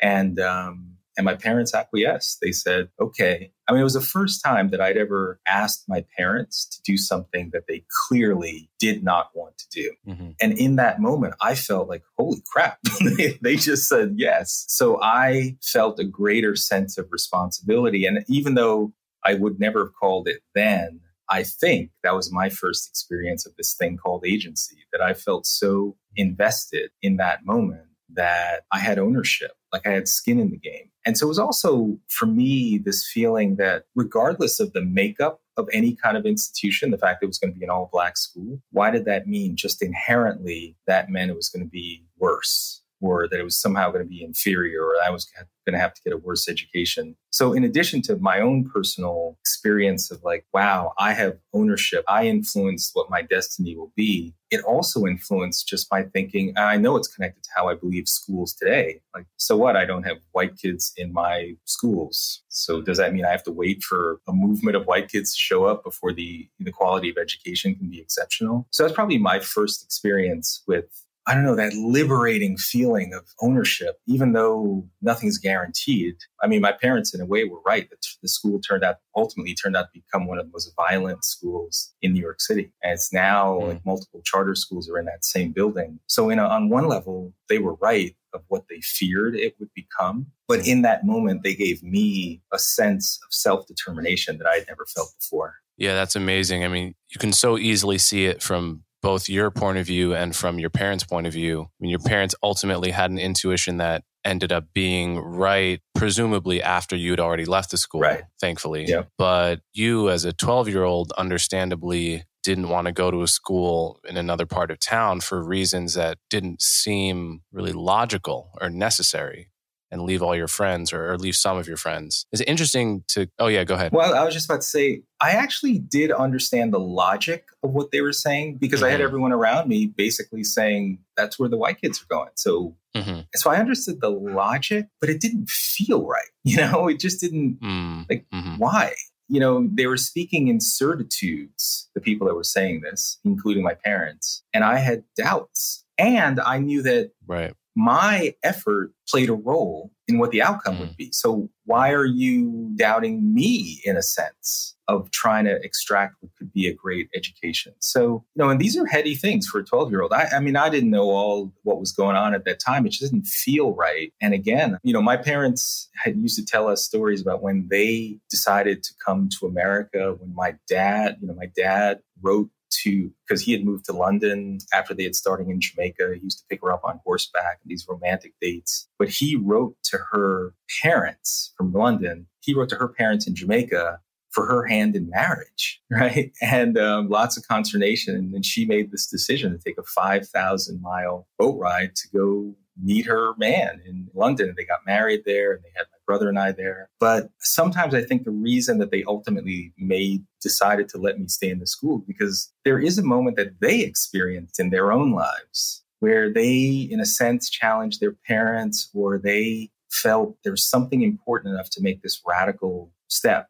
and, 0.01 0.39
um, 0.39 0.97
and 1.15 1.25
my 1.25 1.35
parents 1.35 1.75
acquiesced. 1.75 2.39
They 2.41 2.51
said, 2.51 2.89
okay. 2.99 3.51
I 3.67 3.71
mean, 3.71 3.81
it 3.81 3.83
was 3.83 3.93
the 3.93 4.01
first 4.01 4.41
time 4.43 4.69
that 4.69 4.81
I'd 4.81 4.97
ever 4.97 5.39
asked 5.47 5.85
my 5.87 6.03
parents 6.17 6.67
to 6.69 6.81
do 6.81 6.97
something 6.97 7.51
that 7.53 7.67
they 7.67 7.85
clearly 8.07 8.69
did 8.79 9.03
not 9.03 9.29
want 9.35 9.57
to 9.59 9.65
do. 9.69 9.91
Mm-hmm. 10.07 10.29
And 10.41 10.57
in 10.57 10.75
that 10.77 10.99
moment, 10.99 11.35
I 11.39 11.53
felt 11.53 11.87
like, 11.87 12.03
holy 12.17 12.41
crap, 12.51 12.79
they, 13.17 13.37
they 13.41 13.55
just 13.57 13.87
said 13.87 14.15
yes. 14.15 14.65
So 14.67 14.99
I 15.03 15.57
felt 15.61 15.99
a 15.99 16.03
greater 16.03 16.55
sense 16.55 16.97
of 16.97 17.07
responsibility. 17.11 18.05
And 18.05 18.25
even 18.27 18.55
though 18.55 18.91
I 19.23 19.35
would 19.35 19.59
never 19.59 19.85
have 19.85 19.93
called 19.93 20.27
it 20.27 20.41
then, 20.55 20.99
I 21.33 21.41
think 21.41 21.89
that 22.03 22.13
was 22.13 22.31
my 22.31 22.49
first 22.49 22.87
experience 22.87 23.47
of 23.47 23.55
this 23.57 23.73
thing 23.73 23.97
called 23.97 24.23
agency, 24.23 24.77
that 24.91 25.01
I 25.01 25.15
felt 25.15 25.47
so 25.47 25.97
invested 26.15 26.91
in 27.01 27.17
that 27.17 27.43
moment 27.43 27.87
that 28.13 28.61
I 28.71 28.77
had 28.77 28.99
ownership, 28.99 29.53
like 29.71 29.87
I 29.87 29.89
had 29.89 30.07
skin 30.07 30.39
in 30.39 30.51
the 30.51 30.59
game. 30.59 30.91
And 31.07 31.17
so 31.17 31.25
it 31.25 31.29
was 31.29 31.39
also 31.39 31.97
for 32.07 32.27
me 32.27 32.77
this 32.77 33.09
feeling 33.11 33.55
that 33.55 33.85
regardless 33.95 34.59
of 34.59 34.73
the 34.73 34.85
makeup 34.85 35.41
of 35.57 35.67
any 35.73 35.95
kind 35.95 36.17
of 36.17 36.27
institution, 36.27 36.91
the 36.91 36.99
fact 36.99 37.19
that 37.19 37.25
it 37.25 37.29
was 37.29 37.39
going 37.39 37.51
to 37.51 37.59
be 37.59 37.65
an 37.65 37.71
all 37.71 37.89
black 37.91 38.15
school, 38.15 38.61
why 38.69 38.91
did 38.91 39.05
that 39.05 39.27
mean 39.27 39.55
just 39.55 39.81
inherently 39.81 40.77
that 40.85 41.09
meant 41.09 41.31
it 41.31 41.35
was 41.35 41.49
going 41.49 41.65
to 41.65 41.69
be 41.69 42.05
worse? 42.19 42.82
Or 43.03 43.27
that 43.27 43.39
it 43.39 43.43
was 43.43 43.59
somehow 43.59 43.91
going 43.91 44.03
to 44.03 44.09
be 44.09 44.23
inferior 44.23 44.81
or 44.83 44.93
I 45.05 45.09
was 45.09 45.25
going 45.65 45.73
to 45.73 45.79
have 45.79 45.93
to 45.93 46.01
get 46.03 46.13
a 46.13 46.17
worse 46.17 46.47
education. 46.47 47.15
So, 47.31 47.53
in 47.53 47.63
addition 47.63 48.01
to 48.03 48.15
my 48.17 48.39
own 48.39 48.69
personal 48.69 49.37
experience 49.41 50.09
of 50.09 50.23
like, 50.23 50.45
wow, 50.53 50.93
I 50.97 51.13
have 51.13 51.37
ownership, 51.53 52.05
I 52.07 52.27
influenced 52.27 52.91
what 52.93 53.09
my 53.09 53.21
destiny 53.21 53.75
will 53.75 53.91
be, 53.95 54.33
it 54.51 54.63
also 54.63 55.05
influenced 55.05 55.67
just 55.67 55.91
my 55.91 56.03
thinking. 56.03 56.53
I 56.57 56.77
know 56.77 56.95
it's 56.95 57.07
connected 57.07 57.43
to 57.43 57.49
how 57.55 57.67
I 57.67 57.75
believe 57.75 58.07
schools 58.07 58.53
today. 58.53 59.01
Like, 59.13 59.25
so 59.37 59.57
what? 59.57 59.75
I 59.75 59.83
don't 59.83 60.03
have 60.03 60.17
white 60.31 60.57
kids 60.57 60.93
in 60.95 61.11
my 61.11 61.55
schools. 61.65 62.43
So, 62.49 62.81
does 62.81 62.97
that 62.99 63.13
mean 63.13 63.25
I 63.25 63.31
have 63.31 63.43
to 63.43 63.51
wait 63.51 63.83
for 63.83 64.21
a 64.27 64.31
movement 64.33 64.77
of 64.77 64.85
white 64.85 65.09
kids 65.09 65.33
to 65.33 65.39
show 65.39 65.65
up 65.65 65.83
before 65.83 66.13
the, 66.13 66.47
the 66.59 66.71
quality 66.71 67.09
of 67.09 67.17
education 67.17 67.75
can 67.75 67.89
be 67.89 67.99
exceptional? 67.99 68.67
So, 68.71 68.83
that's 68.83 68.95
probably 68.95 69.17
my 69.17 69.39
first 69.39 69.83
experience 69.83 70.63
with 70.67 71.03
I 71.25 71.33
don't 71.33 71.45
know, 71.45 71.55
that 71.55 71.73
liberating 71.73 72.57
feeling 72.57 73.13
of 73.13 73.29
ownership, 73.41 73.99
even 74.07 74.33
though 74.33 74.87
nothing's 75.01 75.37
guaranteed. 75.37 76.15
I 76.41 76.47
mean, 76.47 76.59
my 76.59 76.73
parents, 76.73 77.13
in 77.13 77.21
a 77.21 77.25
way, 77.25 77.45
were 77.45 77.61
right. 77.65 77.89
The, 77.89 77.95
the 78.21 78.27
school 78.27 78.59
turned 78.59 78.83
out, 78.83 78.97
ultimately 79.15 79.55
turned 79.55 79.77
out 79.77 79.93
to 79.93 80.01
become 80.01 80.27
one 80.27 80.37
of 80.37 80.45
the 80.45 80.51
most 80.51 80.73
violent 80.75 81.23
schools 81.23 81.93
in 82.01 82.13
New 82.13 82.21
York 82.21 82.41
City. 82.41 82.71
And 82.81 82.93
it's 82.93 83.13
now 83.13 83.53
mm. 83.53 83.69
like 83.69 83.85
multiple 83.85 84.21
charter 84.25 84.55
schools 84.55 84.89
are 84.89 84.99
in 84.99 85.05
that 85.05 85.23
same 85.23 85.53
building. 85.53 85.99
So, 86.07 86.29
in 86.29 86.39
a, 86.39 86.45
on 86.45 86.69
one 86.69 86.87
level, 86.87 87.33
they 87.47 87.57
were 87.57 87.75
right 87.75 88.15
of 88.33 88.41
what 88.47 88.63
they 88.69 88.81
feared 88.81 89.35
it 89.35 89.55
would 89.59 89.73
become. 89.73 90.27
But 90.47 90.67
in 90.67 90.81
that 90.81 91.05
moment, 91.05 91.43
they 91.43 91.55
gave 91.55 91.83
me 91.83 92.41
a 92.51 92.59
sense 92.59 93.19
of 93.25 93.33
self 93.33 93.65
determination 93.67 94.39
that 94.39 94.47
I 94.47 94.55
had 94.55 94.67
never 94.67 94.85
felt 94.93 95.13
before. 95.19 95.55
Yeah, 95.77 95.95
that's 95.95 96.15
amazing. 96.15 96.63
I 96.63 96.67
mean, 96.67 96.95
you 97.09 97.19
can 97.19 97.31
so 97.31 97.57
easily 97.57 97.97
see 97.97 98.25
it 98.25 98.43
from 98.43 98.83
both 99.03 99.29
your 99.29 99.51
point 99.51 99.77
of 99.77 99.85
view 99.85 100.15
and 100.15 100.35
from 100.35 100.57
your 100.57 100.71
parents' 100.71 101.03
point 101.03 101.27
of 101.27 101.33
view. 101.33 101.63
I 101.63 101.75
mean, 101.79 101.91
your 101.91 101.99
parents 101.99 102.33
ultimately 102.41 102.89
had 102.89 103.11
an 103.11 103.19
intuition 103.19 103.77
that 103.77 104.03
ended 104.25 104.51
up 104.51 104.65
being 104.73 105.19
right, 105.19 105.81
presumably 105.93 106.63
after 106.63 106.95
you'd 106.95 107.19
already 107.19 107.45
left 107.45 107.71
the 107.71 107.77
school, 107.77 108.01
right. 108.01 108.23
thankfully. 108.39 108.85
Yeah. 108.87 109.03
But 109.17 109.59
you, 109.73 110.09
as 110.09 110.23
a 110.23 110.31
12 110.31 110.69
year 110.69 110.83
old, 110.83 111.11
understandably 111.17 112.23
didn't 112.43 112.69
want 112.69 112.87
to 112.87 112.93
go 112.93 113.11
to 113.11 113.21
a 113.21 113.27
school 113.27 113.99
in 114.07 114.17
another 114.17 114.45
part 114.45 114.71
of 114.71 114.79
town 114.79 115.19
for 115.19 115.43
reasons 115.43 115.93
that 115.93 116.17
didn't 116.29 116.61
seem 116.61 117.41
really 117.51 117.71
logical 117.71 118.51
or 118.61 118.69
necessary 118.69 119.49
and 119.93 120.01
leave 120.01 120.23
all 120.23 120.35
your 120.35 120.47
friends 120.47 120.91
or, 120.91 121.11
or 121.11 121.17
leave 121.19 121.35
some 121.35 121.55
of 121.55 121.67
your 121.67 121.77
friends. 121.77 122.25
Is 122.31 122.41
it 122.41 122.47
interesting 122.49 123.03
to, 123.09 123.29
oh, 123.37 123.47
yeah, 123.47 123.63
go 123.63 123.75
ahead. 123.75 123.91
Well, 123.91 124.15
I 124.15 124.25
was 124.25 124.33
just 124.33 124.45
about 124.49 124.61
to 124.61 124.67
say, 124.67 125.03
I 125.21 125.31
actually 125.31 125.77
did 125.77 126.11
understand 126.11 126.73
the 126.73 126.79
logic 126.79 127.45
of 127.61 127.71
what 127.71 127.91
they 127.91 128.01
were 128.01 128.11
saying 128.11 128.57
because 128.57 128.79
mm-hmm. 128.79 128.87
I 128.87 128.89
had 128.89 128.97
mm-hmm. 128.97 129.07
everyone 129.07 129.31
around 129.31 129.69
me 129.69 129.85
basically 129.85 130.43
saying 130.43 130.97
that's 131.15 131.37
where 131.37 131.47
the 131.47 131.57
white 131.57 131.79
kids 131.79 132.01
are 132.01 132.07
going. 132.09 132.31
So, 132.33 132.75
mm-hmm. 132.95 133.21
so 133.35 133.51
I 133.51 133.57
understood 133.57 134.01
the 134.01 134.09
logic, 134.09 134.87
but 134.99 135.11
it 135.11 135.21
didn't 135.21 135.49
feel 135.49 136.05
right. 136.05 136.23
You 136.45 136.57
know, 136.57 136.89
it 136.89 136.99
just 136.99 137.21
didn't 137.21 137.61
mm-hmm. 137.61 138.01
like 138.09 138.25
why. 138.57 138.95
You 139.29 139.39
know, 139.39 139.69
they 139.71 139.87
were 139.87 139.95
speaking 139.95 140.49
in 140.49 140.59
certitudes, 140.59 141.89
the 141.95 142.01
people 142.01 142.27
that 142.27 142.35
were 142.35 142.43
saying 142.43 142.81
this, 142.81 143.17
including 143.23 143.63
my 143.63 143.75
parents, 143.75 144.43
and 144.53 144.63
I 144.65 144.79
had 144.79 145.05
doubts. 145.15 145.85
And 145.97 146.41
I 146.41 146.57
knew 146.57 146.81
that 146.81 147.11
right 147.25 147.53
my 147.75 148.33
effort 148.43 148.91
played 149.07 149.29
a 149.29 149.33
role 149.33 149.91
in 150.07 150.19
what 150.19 150.31
the 150.31 150.41
outcome 150.41 150.75
mm. 150.75 150.79
would 150.81 150.97
be. 150.97 151.09
So 151.11 151.49
why 151.65 151.91
are 151.91 152.05
you 152.05 152.71
doubting 152.75 153.33
me 153.33 153.81
in 153.85 153.95
a 153.95 154.01
sense 154.01 154.75
of 154.87 155.09
trying 155.11 155.45
to 155.45 155.55
extract 155.63 156.15
what 156.19 156.31
could 156.37 156.51
be 156.51 156.67
a 156.67 156.73
great 156.73 157.09
education? 157.15 157.73
So, 157.79 158.25
you 158.35 158.43
know, 158.43 158.49
and 158.49 158.59
these 158.59 158.77
are 158.77 158.85
heady 158.85 159.15
things 159.15 159.47
for 159.47 159.59
a 159.59 159.63
12 159.63 159.91
year 159.91 160.01
old. 160.01 160.11
I, 160.11 160.27
I, 160.35 160.39
mean, 160.39 160.55
I 160.55 160.69
didn't 160.69 160.89
know 160.89 161.09
all 161.09 161.53
what 161.63 161.79
was 161.79 161.93
going 161.93 162.15
on 162.15 162.33
at 162.33 162.45
that 162.45 162.59
time. 162.59 162.85
It 162.85 162.89
just 162.89 163.11
didn't 163.11 163.27
feel 163.27 163.73
right. 163.73 164.13
And 164.21 164.33
again, 164.33 164.77
you 164.83 164.93
know, 164.93 165.01
my 165.01 165.17
parents 165.17 165.89
had 165.95 166.17
used 166.17 166.37
to 166.37 166.45
tell 166.45 166.67
us 166.67 166.83
stories 166.83 167.21
about 167.21 167.41
when 167.41 167.67
they 167.69 168.19
decided 168.29 168.83
to 168.83 168.93
come 169.05 169.29
to 169.39 169.47
America, 169.47 170.15
when 170.19 170.35
my 170.35 170.55
dad, 170.67 171.17
you 171.21 171.27
know, 171.27 171.35
my 171.35 171.49
dad 171.55 171.99
wrote 172.21 172.49
to 172.83 173.11
because 173.27 173.41
he 173.41 173.51
had 173.51 173.63
moved 173.63 173.85
to 173.85 173.93
London 173.93 174.59
after 174.73 174.93
they 174.93 175.03
had 175.03 175.15
starting 175.15 175.49
in 175.49 175.61
Jamaica. 175.61 176.13
He 176.15 176.21
used 176.21 176.39
to 176.39 176.45
pick 176.49 176.61
her 176.61 176.71
up 176.71 176.81
on 176.83 176.99
horseback 177.03 177.59
and 177.61 177.69
these 177.69 177.85
romantic 177.87 178.33
dates. 178.41 178.87
But 178.97 179.09
he 179.09 179.35
wrote 179.35 179.75
to 179.85 179.97
her 180.11 180.53
parents 180.81 181.53
from 181.57 181.73
London. 181.73 182.27
He 182.41 182.53
wrote 182.53 182.69
to 182.69 182.75
her 182.75 182.87
parents 182.87 183.27
in 183.27 183.35
Jamaica 183.35 183.99
for 184.31 184.47
her 184.47 184.65
hand 184.65 184.95
in 184.95 185.09
marriage, 185.09 185.81
right? 185.91 186.31
And 186.41 186.77
um, 186.77 187.09
lots 187.09 187.37
of 187.37 187.47
consternation. 187.47 188.15
And 188.15 188.33
then 188.33 188.43
she 188.43 188.65
made 188.65 188.91
this 188.91 189.07
decision 189.07 189.51
to 189.51 189.59
take 189.63 189.77
a 189.77 189.83
5,000 189.83 190.81
mile 190.81 191.27
boat 191.37 191.57
ride 191.59 191.95
to 191.95 192.07
go 192.15 192.55
meet 192.81 193.05
her 193.05 193.35
man 193.37 193.81
in 193.85 194.09
London. 194.13 194.49
And 194.49 194.57
they 194.57 194.65
got 194.65 194.79
married 194.85 195.23
there 195.25 195.53
and 195.53 195.63
they 195.63 195.71
had 195.75 195.85
brother 196.05 196.29
and 196.29 196.39
I 196.39 196.51
there. 196.51 196.89
But 196.99 197.29
sometimes 197.39 197.93
I 197.93 198.01
think 198.01 198.23
the 198.23 198.31
reason 198.31 198.77
that 198.79 198.91
they 198.91 199.03
ultimately 199.07 199.73
made 199.77 200.25
decided 200.41 200.89
to 200.89 200.97
let 200.97 201.19
me 201.19 201.27
stay 201.27 201.49
in 201.49 201.59
the 201.59 201.67
school 201.67 202.03
because 202.05 202.51
there 202.65 202.79
is 202.79 202.97
a 202.97 203.03
moment 203.03 203.37
that 203.37 203.59
they 203.61 203.81
experienced 203.81 204.59
in 204.59 204.69
their 204.69 204.91
own 204.91 205.11
lives 205.11 205.83
where 205.99 206.31
they, 206.31 206.87
in 206.91 206.99
a 206.99 207.05
sense, 207.05 207.49
challenged 207.49 208.01
their 208.01 208.15
parents 208.27 208.89
or 208.93 209.17
they 209.17 209.69
felt 209.89 210.35
there's 210.43 210.67
something 210.67 211.01
important 211.01 211.53
enough 211.53 211.69
to 211.69 211.81
make 211.81 212.01
this 212.01 212.21
radical 212.27 212.91
step 213.07 213.47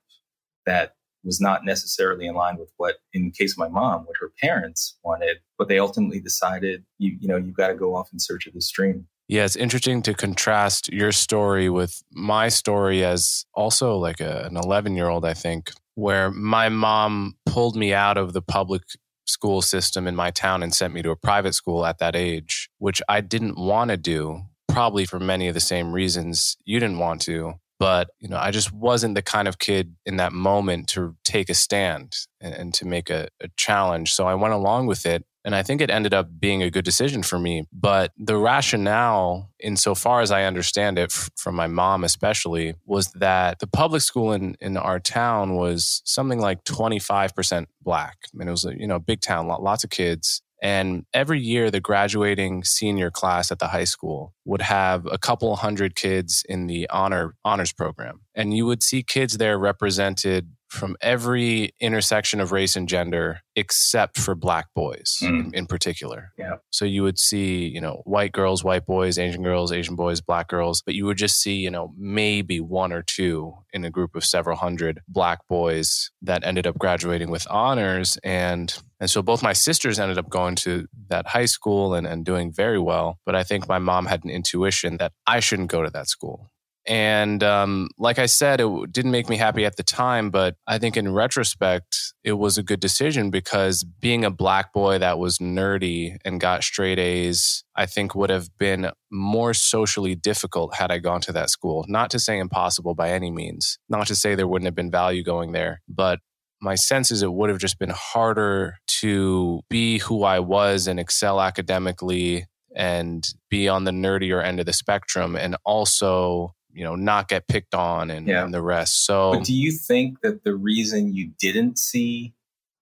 that 0.65 0.93
was 1.23 1.39
not 1.39 1.65
necessarily 1.65 2.27
in 2.27 2.35
line 2.35 2.57
with 2.57 2.69
what, 2.77 2.97
in 3.13 3.25
the 3.25 3.31
case 3.31 3.53
of 3.53 3.57
my 3.57 3.69
mom, 3.69 4.01
what 4.05 4.17
her 4.19 4.31
parents 4.41 4.97
wanted, 5.03 5.37
but 5.57 5.67
they 5.67 5.79
ultimately 5.79 6.19
decided, 6.19 6.83
you, 6.97 7.17
you 7.19 7.27
know, 7.27 7.37
you've 7.37 7.55
got 7.55 7.69
to 7.69 7.75
go 7.75 7.95
off 7.95 8.11
in 8.11 8.19
search 8.19 8.45
of 8.45 8.53
this 8.53 8.67
stream. 8.67 9.07
Yeah, 9.27 9.45
it's 9.45 9.55
interesting 9.55 10.01
to 10.03 10.13
contrast 10.13 10.91
your 10.91 11.11
story 11.11 11.69
with 11.69 12.03
my 12.11 12.49
story 12.49 13.05
as 13.05 13.45
also 13.53 13.95
like 13.97 14.19
a, 14.19 14.43
an 14.45 14.57
11 14.57 14.95
year 14.95 15.07
old, 15.07 15.25
I 15.25 15.33
think, 15.33 15.71
where 15.95 16.29
my 16.31 16.69
mom 16.69 17.35
pulled 17.45 17.75
me 17.75 17.93
out 17.93 18.17
of 18.17 18.33
the 18.33 18.41
public 18.41 18.83
school 19.25 19.61
system 19.61 20.07
in 20.07 20.15
my 20.15 20.31
town 20.31 20.61
and 20.61 20.73
sent 20.73 20.93
me 20.93 21.01
to 21.01 21.11
a 21.11 21.15
private 21.15 21.53
school 21.53 21.85
at 21.85 21.99
that 21.99 22.15
age, 22.15 22.69
which 22.79 23.01
I 23.07 23.21
didn't 23.21 23.57
want 23.57 23.91
to 23.91 23.97
do, 23.97 24.41
probably 24.67 25.05
for 25.05 25.19
many 25.19 25.47
of 25.47 25.53
the 25.53 25.61
same 25.61 25.93
reasons 25.93 26.57
you 26.65 26.79
didn't 26.79 26.99
want 26.99 27.21
to. 27.21 27.53
But, 27.79 28.09
you 28.19 28.29
know, 28.29 28.37
I 28.37 28.51
just 28.51 28.71
wasn't 28.71 29.15
the 29.15 29.21
kind 29.21 29.47
of 29.47 29.59
kid 29.59 29.95
in 30.05 30.17
that 30.17 30.31
moment 30.31 30.87
to 30.89 31.15
take 31.23 31.49
a 31.49 31.53
stand 31.53 32.15
and, 32.39 32.53
and 32.53 32.73
to 32.75 32.85
make 32.85 33.09
a, 33.09 33.29
a 33.41 33.47
challenge. 33.57 34.13
So 34.13 34.25
I 34.27 34.35
went 34.35 34.53
along 34.53 34.87
with 34.87 35.05
it 35.05 35.25
And 35.45 35.55
I 35.55 35.63
think 35.63 35.81
it 35.81 35.89
ended 35.89 36.13
up 36.13 36.39
being 36.39 36.63
a 36.63 36.69
good 36.69 36.85
decision 36.85 37.23
for 37.23 37.37
me. 37.37 37.65
But 37.71 38.11
the 38.17 38.37
rationale, 38.37 39.49
insofar 39.59 40.21
as 40.21 40.31
I 40.31 40.43
understand 40.43 40.97
it 40.97 41.11
f- 41.11 41.29
from 41.35 41.55
my 41.55 41.67
mom 41.67 42.03
especially, 42.03 42.75
was 42.85 43.07
that 43.15 43.59
the 43.59 43.67
public 43.67 44.01
school 44.01 44.31
in, 44.31 44.55
in 44.61 44.77
our 44.77 44.99
town 44.99 45.55
was 45.55 46.01
something 46.05 46.39
like 46.39 46.63
25% 46.63 47.65
black. 47.81 48.17
I 48.33 48.37
mean, 48.37 48.47
it 48.47 48.51
was 48.51 48.65
a 48.65 48.77
you 48.79 48.87
know, 48.87 48.99
big 48.99 49.21
town, 49.21 49.47
lots 49.47 49.83
of 49.83 49.89
kids. 49.89 50.41
And 50.61 51.05
every 51.13 51.41
year, 51.41 51.69
the 51.69 51.81
graduating 51.81 52.63
senior 52.63 53.11
class 53.11 53.51
at 53.51 53.59
the 53.59 53.67
high 53.67 53.83
school 53.83 54.33
would 54.45 54.61
have 54.61 55.05
a 55.11 55.17
couple 55.17 55.53
hundred 55.57 55.93
kids 55.93 56.45
in 56.47 56.67
the 56.67 56.89
honor 56.89 57.35
honors 57.43 57.73
program. 57.73 58.21
And 58.33 58.55
you 58.55 58.65
would 58.65 58.81
see 58.81 59.03
kids 59.03 59.37
there 59.37 59.57
represented 59.57 60.51
from 60.73 60.97
every 61.01 61.73
intersection 61.79 62.39
of 62.39 62.51
race 62.51 62.75
and 62.75 62.89
gender 62.89 63.39
except 63.55 64.17
for 64.17 64.33
black 64.33 64.67
boys 64.73 65.19
mm. 65.21 65.27
in, 65.27 65.51
in, 65.53 65.65
particular. 65.67 66.31
Yeah. 66.37 66.55
So 66.71 66.85
you 66.85 67.03
would 67.03 67.19
see, 67.19 67.67
you 67.67 67.79
know, 67.79 68.01
white 68.05 68.31
girls, 68.31 68.63
white 68.63 68.87
boys, 68.87 69.19
Asian 69.19 69.43
girls, 69.43 69.71
Asian 69.71 69.95
boys, 69.95 70.21
black 70.21 70.47
girls, 70.47 70.81
but 70.81 70.95
you 70.95 71.05
would 71.05 71.17
just 71.17 71.39
see, 71.39 71.53
you 71.53 71.69
know, 71.69 71.93
maybe 71.95 72.59
one 72.59 72.91
or 72.91 73.03
two 73.03 73.53
in 73.71 73.85
a 73.85 73.91
group 73.91 74.15
of 74.15 74.25
several 74.25 74.57
hundred 74.57 75.01
black 75.07 75.47
boys 75.47 76.09
that 76.23 76.43
ended 76.43 76.65
up 76.65 76.77
graduating 76.79 77.29
with 77.29 77.45
honors 77.49 78.17
and 78.23 78.81
and 78.99 79.09
so 79.09 79.21
both 79.21 79.43
my 79.43 79.51
sisters 79.51 79.99
ended 79.99 80.17
up 80.17 80.29
going 80.29 80.55
to 80.55 80.87
that 81.09 81.27
high 81.27 81.43
school 81.43 81.93
and, 81.93 82.07
and 82.07 82.23
doing 82.23 82.53
very 82.53 82.79
well. 82.79 83.19
But 83.25 83.35
I 83.35 83.43
think 83.43 83.67
my 83.67 83.77
mom 83.77 84.05
had 84.05 84.23
an 84.23 84.29
intuition 84.29 84.95
that 84.97 85.11
I 85.27 85.41
shouldn't 85.41 85.69
go 85.69 85.83
to 85.83 85.89
that 85.89 86.07
school. 86.07 86.49
And 86.85 87.41
um, 87.43 87.89
like 87.97 88.19
I 88.19 88.25
said, 88.25 88.59
it 88.59 88.91
didn't 88.91 89.11
make 89.11 89.29
me 89.29 89.37
happy 89.37 89.65
at 89.65 89.77
the 89.77 89.83
time, 89.83 90.29
but 90.29 90.55
I 90.67 90.77
think 90.77 90.97
in 90.97 91.13
retrospect, 91.13 92.13
it 92.23 92.33
was 92.33 92.57
a 92.57 92.63
good 92.63 92.79
decision 92.79 93.29
because 93.29 93.83
being 93.83 94.25
a 94.25 94.31
black 94.31 94.73
boy 94.73 94.97
that 94.97 95.17
was 95.17 95.37
nerdy 95.37 96.17
and 96.25 96.41
got 96.41 96.63
straight 96.63 96.99
A's, 96.99 97.63
I 97.75 97.85
think 97.85 98.15
would 98.15 98.29
have 98.29 98.49
been 98.57 98.91
more 99.11 99.53
socially 99.53 100.15
difficult 100.15 100.75
had 100.75 100.91
I 100.91 100.97
gone 100.97 101.21
to 101.21 101.31
that 101.33 101.49
school. 101.49 101.85
Not 101.87 102.09
to 102.11 102.19
say 102.19 102.37
impossible 102.37 102.95
by 102.95 103.11
any 103.11 103.31
means, 103.31 103.79
not 103.87 104.07
to 104.07 104.15
say 104.15 104.35
there 104.35 104.47
wouldn't 104.47 104.67
have 104.67 104.75
been 104.75 104.91
value 104.91 105.23
going 105.23 105.53
there, 105.53 105.81
but 105.87 106.19
my 106.61 106.75
sense 106.75 107.11
is 107.11 107.21
it 107.21 107.33
would 107.33 107.49
have 107.49 107.59
just 107.59 107.77
been 107.77 107.93
harder 107.93 108.77
to 108.87 109.61
be 109.69 109.99
who 109.99 110.23
I 110.23 110.39
was 110.39 110.87
and 110.87 110.99
excel 110.99 111.41
academically 111.41 112.45
and 112.75 113.27
be 113.49 113.67
on 113.67 113.83
the 113.83 113.91
nerdier 113.91 114.43
end 114.43 114.59
of 114.59 114.65
the 114.65 114.73
spectrum 114.73 115.35
and 115.35 115.55
also 115.65 116.55
you 116.73 116.83
know 116.83 116.95
not 116.95 117.27
get 117.27 117.47
picked 117.47 117.73
on 117.73 118.09
and, 118.09 118.27
yeah. 118.27 118.43
and 118.43 118.53
the 118.53 118.61
rest. 118.61 119.05
So 119.05 119.33
but 119.33 119.43
do 119.43 119.53
you 119.53 119.71
think 119.71 120.21
that 120.21 120.43
the 120.43 120.55
reason 120.55 121.13
you 121.13 121.31
didn't 121.39 121.77
see 121.77 122.33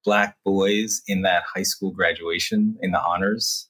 black 0.03 0.37
boys 0.43 1.01
in 1.07 1.21
that 1.21 1.43
high 1.53 1.63
school 1.63 1.91
graduation 1.91 2.77
in 2.81 2.91
the 2.91 3.01
honors 3.01 3.69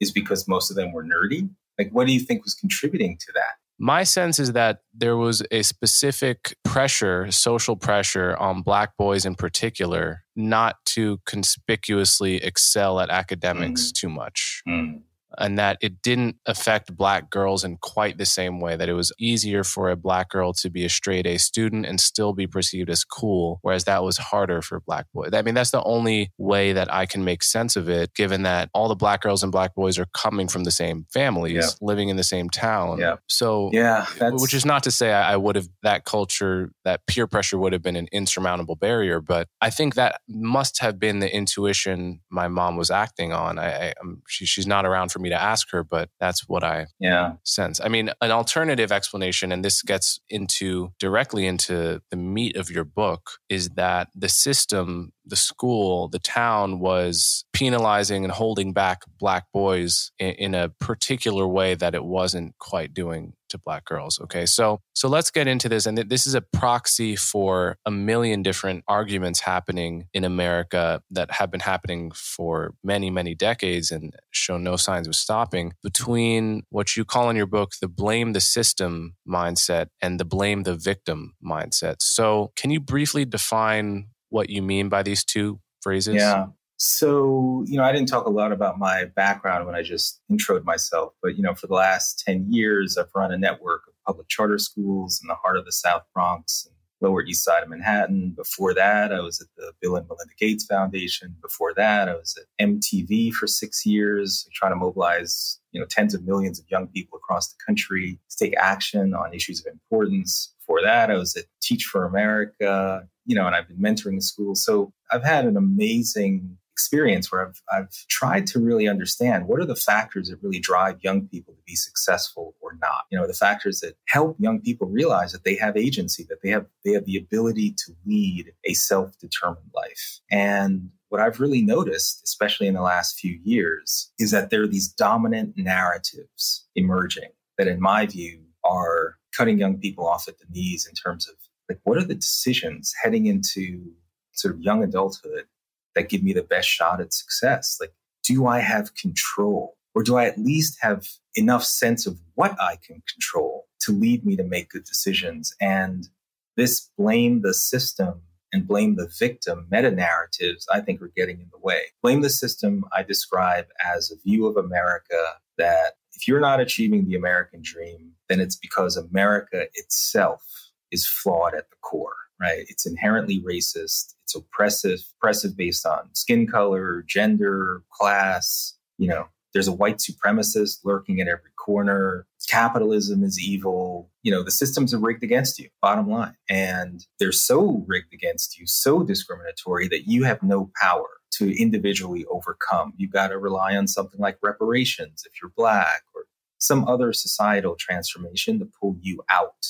is 0.00 0.12
because 0.12 0.46
most 0.46 0.70
of 0.70 0.76
them 0.76 0.92
were 0.92 1.04
nerdy? 1.04 1.48
Like 1.78 1.90
what 1.90 2.06
do 2.06 2.12
you 2.12 2.20
think 2.20 2.44
was 2.44 2.54
contributing 2.54 3.16
to 3.18 3.32
that? 3.34 3.54
My 3.78 4.04
sense 4.04 4.38
is 4.38 4.52
that 4.52 4.80
there 4.94 5.16
was 5.16 5.42
a 5.50 5.62
specific 5.62 6.56
pressure 6.62 7.30
social 7.32 7.74
pressure 7.74 8.36
on 8.36 8.62
black 8.62 8.96
boys 8.96 9.24
in 9.24 9.34
particular 9.34 10.22
not 10.36 10.76
to 10.84 11.18
conspicuously 11.26 12.36
excel 12.36 13.00
at 13.00 13.10
academics 13.10 13.88
mm. 13.88 13.92
too 13.94 14.08
much. 14.08 14.62
Mm 14.68 15.02
and 15.38 15.58
that 15.58 15.78
it 15.80 16.02
didn't 16.02 16.36
affect 16.46 16.96
black 16.96 17.30
girls 17.30 17.64
in 17.64 17.76
quite 17.78 18.18
the 18.18 18.26
same 18.26 18.60
way 18.60 18.76
that 18.76 18.88
it 18.88 18.94
was 18.94 19.12
easier 19.18 19.64
for 19.64 19.90
a 19.90 19.96
black 19.96 20.28
girl 20.30 20.52
to 20.52 20.70
be 20.70 20.84
a 20.84 20.88
straight 20.88 21.26
A 21.26 21.38
student 21.38 21.86
and 21.86 22.00
still 22.00 22.32
be 22.32 22.46
perceived 22.46 22.90
as 22.90 23.04
cool 23.04 23.58
whereas 23.62 23.84
that 23.84 24.02
was 24.02 24.18
harder 24.18 24.62
for 24.62 24.80
black 24.80 25.06
boys. 25.14 25.30
I 25.32 25.42
mean 25.42 25.54
that's 25.54 25.70
the 25.70 25.82
only 25.84 26.30
way 26.38 26.72
that 26.72 26.92
I 26.92 27.06
can 27.06 27.24
make 27.24 27.42
sense 27.42 27.76
of 27.76 27.88
it 27.88 28.14
given 28.14 28.42
that 28.42 28.68
all 28.74 28.88
the 28.88 28.94
black 28.94 29.22
girls 29.22 29.42
and 29.42 29.52
black 29.52 29.74
boys 29.74 29.98
are 29.98 30.06
coming 30.14 30.48
from 30.48 30.64
the 30.64 30.70
same 30.70 31.06
families, 31.12 31.54
yeah. 31.54 31.68
living 31.80 32.08
in 32.08 32.16
the 32.16 32.24
same 32.24 32.50
town. 32.50 32.98
Yeah. 32.98 33.16
So 33.28 33.70
Yeah, 33.72 34.06
which 34.32 34.54
is 34.54 34.64
not 34.64 34.82
to 34.84 34.90
say 34.90 35.12
I, 35.12 35.32
I 35.34 35.36
would 35.36 35.56
have 35.56 35.68
that 35.82 36.04
culture 36.04 36.70
that 36.84 37.06
peer 37.06 37.26
pressure 37.26 37.58
would 37.58 37.72
have 37.72 37.82
been 37.82 37.96
an 37.96 38.08
insurmountable 38.12 38.76
barrier, 38.76 39.20
but 39.20 39.48
I 39.60 39.70
think 39.70 39.94
that 39.94 40.20
must 40.28 40.80
have 40.80 40.98
been 40.98 41.20
the 41.20 41.34
intuition 41.34 42.20
my 42.30 42.48
mom 42.48 42.76
was 42.76 42.90
acting 42.90 43.32
on. 43.32 43.58
I, 43.58 43.88
I 43.88 43.94
um, 44.00 44.22
she, 44.28 44.46
she's 44.46 44.66
not 44.66 44.84
around 44.84 45.10
for 45.10 45.18
me 45.22 45.30
to 45.30 45.40
ask 45.40 45.70
her, 45.70 45.84
but 45.84 46.10
that's 46.20 46.48
what 46.48 46.64
I 46.64 46.86
yeah. 46.98 47.34
sense. 47.44 47.80
I 47.80 47.88
mean, 47.88 48.10
an 48.20 48.30
alternative 48.30 48.92
explanation, 48.92 49.52
and 49.52 49.64
this 49.64 49.82
gets 49.82 50.20
into 50.28 50.92
directly 50.98 51.46
into 51.46 52.02
the 52.10 52.16
meat 52.16 52.56
of 52.56 52.70
your 52.70 52.84
book, 52.84 53.38
is 53.48 53.70
that 53.70 54.08
the 54.14 54.28
system, 54.28 55.12
the 55.24 55.36
school, 55.36 56.08
the 56.08 56.18
town 56.18 56.80
was 56.80 57.44
penalizing 57.52 58.24
and 58.24 58.32
holding 58.32 58.72
back 58.72 59.02
black 59.18 59.44
boys 59.52 60.12
in, 60.18 60.30
in 60.32 60.54
a 60.54 60.68
particular 60.68 61.46
way 61.46 61.74
that 61.74 61.94
it 61.94 62.04
wasn't 62.04 62.56
quite 62.58 62.92
doing 62.92 63.34
to 63.52 63.58
black 63.58 63.84
girls 63.84 64.20
okay? 64.20 64.46
So 64.46 64.80
so 64.94 65.08
let's 65.08 65.30
get 65.30 65.46
into 65.46 65.68
this 65.68 65.86
and 65.86 65.96
this 65.96 66.26
is 66.26 66.34
a 66.34 66.40
proxy 66.42 67.16
for 67.16 67.76
a 67.86 67.90
million 67.90 68.42
different 68.42 68.84
arguments 68.88 69.40
happening 69.40 70.08
in 70.12 70.24
america 70.24 71.02
that 71.10 71.30
have 71.30 71.50
been 71.50 71.60
happening 71.60 72.10
for 72.14 72.74
many 72.82 73.10
many 73.10 73.34
decades 73.34 73.90
and 73.90 74.14
show 74.30 74.56
no 74.58 74.76
signs 74.76 75.06
of 75.08 75.14
stopping 75.14 75.72
between 75.82 76.64
what 76.70 76.96
you 76.96 77.04
call 77.04 77.30
in 77.30 77.36
your 77.36 77.46
book 77.46 77.72
the 77.80 77.88
blame 77.88 78.32
the 78.32 78.40
system 78.40 79.14
mindset 79.28 79.86
and 80.00 80.18
the 80.18 80.24
blame 80.24 80.62
the 80.62 80.74
victim 80.74 81.34
mindset. 81.44 81.96
So 82.00 82.52
can 82.56 82.70
you 82.70 82.80
briefly 82.80 83.24
define 83.24 84.08
what 84.30 84.50
you 84.50 84.62
mean 84.62 84.88
by 84.88 85.02
these 85.02 85.24
two 85.24 85.60
phrases? 85.80 86.16
Yeah 86.16 86.46
so, 86.84 87.62
you 87.68 87.76
know, 87.76 87.84
I 87.84 87.92
didn't 87.92 88.08
talk 88.08 88.26
a 88.26 88.30
lot 88.30 88.50
about 88.50 88.76
my 88.76 89.04
background 89.04 89.66
when 89.66 89.76
I 89.76 89.82
just 89.82 90.20
introed 90.28 90.64
myself, 90.64 91.12
but, 91.22 91.36
you 91.36 91.42
know, 91.42 91.54
for 91.54 91.68
the 91.68 91.74
last 91.74 92.24
10 92.26 92.46
years, 92.50 92.98
I've 92.98 93.06
run 93.14 93.30
a 93.30 93.38
network 93.38 93.82
of 93.86 93.94
public 94.04 94.26
charter 94.26 94.58
schools 94.58 95.20
in 95.22 95.28
the 95.28 95.36
heart 95.36 95.56
of 95.56 95.64
the 95.64 95.70
South 95.70 96.02
Bronx 96.12 96.66
and 96.66 96.74
Lower 97.00 97.22
East 97.22 97.44
Side 97.44 97.62
of 97.62 97.68
Manhattan. 97.68 98.34
Before 98.36 98.74
that, 98.74 99.12
I 99.12 99.20
was 99.20 99.40
at 99.40 99.46
the 99.56 99.70
Bill 99.80 99.94
and 99.94 100.08
Melinda 100.08 100.34
Gates 100.36 100.64
Foundation. 100.64 101.36
Before 101.40 101.72
that, 101.74 102.08
I 102.08 102.14
was 102.14 102.36
at 102.36 102.66
MTV 102.66 103.32
for 103.32 103.46
six 103.46 103.86
years, 103.86 104.48
trying 104.52 104.72
to 104.72 104.76
mobilize, 104.76 105.60
you 105.70 105.80
know, 105.80 105.86
tens 105.88 106.14
of 106.14 106.24
millions 106.24 106.58
of 106.58 106.68
young 106.68 106.88
people 106.88 107.16
across 107.16 107.46
the 107.46 107.58
country 107.64 108.18
to 108.28 108.36
take 108.36 108.56
action 108.56 109.14
on 109.14 109.32
issues 109.32 109.64
of 109.64 109.72
importance. 109.72 110.52
Before 110.58 110.82
that, 110.82 111.12
I 111.12 111.14
was 111.14 111.36
at 111.36 111.44
Teach 111.62 111.84
for 111.84 112.04
America, 112.04 113.06
you 113.24 113.36
know, 113.36 113.46
and 113.46 113.54
I've 113.54 113.68
been 113.68 113.78
mentoring 113.78 114.16
the 114.16 114.22
schools. 114.22 114.64
So 114.64 114.92
I've 115.12 115.22
had 115.22 115.44
an 115.44 115.56
amazing 115.56 116.58
experience 116.72 117.30
where 117.30 117.46
I've, 117.46 117.62
I've 117.72 118.06
tried 118.08 118.46
to 118.48 118.58
really 118.58 118.88
understand 118.88 119.46
what 119.46 119.60
are 119.60 119.66
the 119.66 119.76
factors 119.76 120.28
that 120.28 120.42
really 120.42 120.58
drive 120.58 120.98
young 121.02 121.28
people 121.28 121.54
to 121.54 121.62
be 121.66 121.76
successful 121.76 122.54
or 122.60 122.76
not. 122.80 123.04
You 123.10 123.18
know, 123.18 123.26
the 123.26 123.34
factors 123.34 123.80
that 123.80 123.94
help 124.08 124.36
young 124.38 124.60
people 124.60 124.88
realize 124.88 125.32
that 125.32 125.44
they 125.44 125.56
have 125.56 125.76
agency, 125.76 126.24
that 126.28 126.42
they 126.42 126.50
have 126.50 126.66
they 126.84 126.92
have 126.92 127.04
the 127.04 127.16
ability 127.16 127.74
to 127.84 127.92
lead 128.06 128.52
a 128.64 128.74
self-determined 128.74 129.70
life. 129.74 130.20
And 130.30 130.90
what 131.08 131.20
I've 131.20 131.40
really 131.40 131.62
noticed, 131.62 132.22
especially 132.24 132.66
in 132.66 132.74
the 132.74 132.82
last 132.82 133.18
few 133.18 133.38
years, 133.44 134.10
is 134.18 134.30
that 134.30 134.50
there 134.50 134.62
are 134.62 134.68
these 134.68 134.88
dominant 134.88 135.54
narratives 135.56 136.66
emerging 136.74 137.30
that, 137.58 137.68
in 137.68 137.80
my 137.80 138.06
view, 138.06 138.40
are 138.64 139.18
cutting 139.36 139.58
young 139.58 139.78
people 139.78 140.06
off 140.06 140.26
at 140.28 140.38
the 140.38 140.46
knees 140.50 140.86
in 140.86 140.94
terms 140.94 141.28
of 141.28 141.34
like 141.68 141.80
what 141.84 141.98
are 141.98 142.04
the 142.04 142.14
decisions 142.14 142.94
heading 143.02 143.26
into 143.26 143.92
sort 144.32 144.54
of 144.54 144.60
young 144.60 144.82
adulthood 144.82 145.44
that 145.94 146.08
give 146.08 146.22
me 146.22 146.32
the 146.32 146.42
best 146.42 146.68
shot 146.68 147.00
at 147.00 147.12
success? 147.12 147.78
Like, 147.80 147.92
do 148.24 148.46
I 148.46 148.60
have 148.60 148.94
control? 148.94 149.76
Or 149.94 150.02
do 150.02 150.16
I 150.16 150.24
at 150.24 150.38
least 150.38 150.78
have 150.80 151.06
enough 151.34 151.64
sense 151.64 152.06
of 152.06 152.18
what 152.34 152.58
I 152.60 152.76
can 152.76 153.02
control 153.12 153.66
to 153.80 153.92
lead 153.92 154.24
me 154.24 154.36
to 154.36 154.44
make 154.44 154.70
good 154.70 154.84
decisions? 154.84 155.54
And 155.60 156.08
this 156.56 156.90
blame 156.96 157.42
the 157.42 157.54
system 157.54 158.22
and 158.52 158.66
blame 158.66 158.96
the 158.96 159.10
victim 159.18 159.66
meta 159.70 159.90
narratives, 159.90 160.66
I 160.72 160.80
think, 160.80 161.00
are 161.02 161.12
getting 161.16 161.40
in 161.40 161.48
the 161.50 161.58
way. 161.58 161.82
Blame 162.02 162.20
the 162.20 162.30
system, 162.30 162.84
I 162.92 163.02
describe 163.02 163.66
as 163.94 164.10
a 164.10 164.20
view 164.22 164.46
of 164.46 164.56
America 164.56 165.22
that 165.58 165.94
if 166.14 166.28
you're 166.28 166.40
not 166.40 166.60
achieving 166.60 167.06
the 167.06 167.16
American 167.16 167.60
dream, 167.62 168.12
then 168.28 168.40
it's 168.40 168.56
because 168.56 168.96
America 168.96 169.66
itself 169.74 170.42
is 170.90 171.06
flawed 171.06 171.54
at 171.54 171.70
the 171.70 171.76
core 171.80 172.16
right? 172.42 172.64
It's 172.68 172.84
inherently 172.86 173.40
racist. 173.40 174.14
It's 174.24 174.34
oppressive, 174.34 175.00
oppressive 175.18 175.56
based 175.56 175.86
on 175.86 176.12
skin 176.14 176.46
color, 176.46 177.04
gender, 177.06 177.82
class. 177.92 178.76
You 178.98 179.08
know, 179.08 179.28
there's 179.52 179.68
a 179.68 179.72
white 179.72 179.98
supremacist 179.98 180.80
lurking 180.84 181.18
in 181.18 181.28
every 181.28 181.52
corner. 181.56 182.26
Capitalism 182.48 183.22
is 183.22 183.38
evil. 183.40 184.10
You 184.22 184.32
know, 184.32 184.42
the 184.42 184.50
systems 184.50 184.92
are 184.92 184.98
rigged 184.98 185.22
against 185.22 185.58
you, 185.58 185.68
bottom 185.80 186.08
line. 186.08 186.34
And 186.50 187.06
they're 187.20 187.32
so 187.32 187.84
rigged 187.86 188.12
against 188.12 188.58
you, 188.58 188.66
so 188.66 189.04
discriminatory 189.04 189.88
that 189.88 190.08
you 190.08 190.24
have 190.24 190.42
no 190.42 190.70
power 190.80 191.06
to 191.32 191.56
individually 191.60 192.24
overcome. 192.30 192.92
You've 192.96 193.12
got 193.12 193.28
to 193.28 193.38
rely 193.38 193.76
on 193.76 193.86
something 193.86 194.20
like 194.20 194.38
reparations 194.42 195.22
if 195.26 195.40
you're 195.40 195.52
black 195.56 196.02
or 196.14 196.24
some 196.58 196.86
other 196.86 197.12
societal 197.12 197.76
transformation 197.78 198.58
to 198.58 198.68
pull 198.80 198.96
you 199.00 199.22
out 199.28 199.66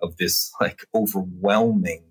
of 0.00 0.16
this 0.16 0.52
like 0.60 0.84
overwhelming 0.94 2.04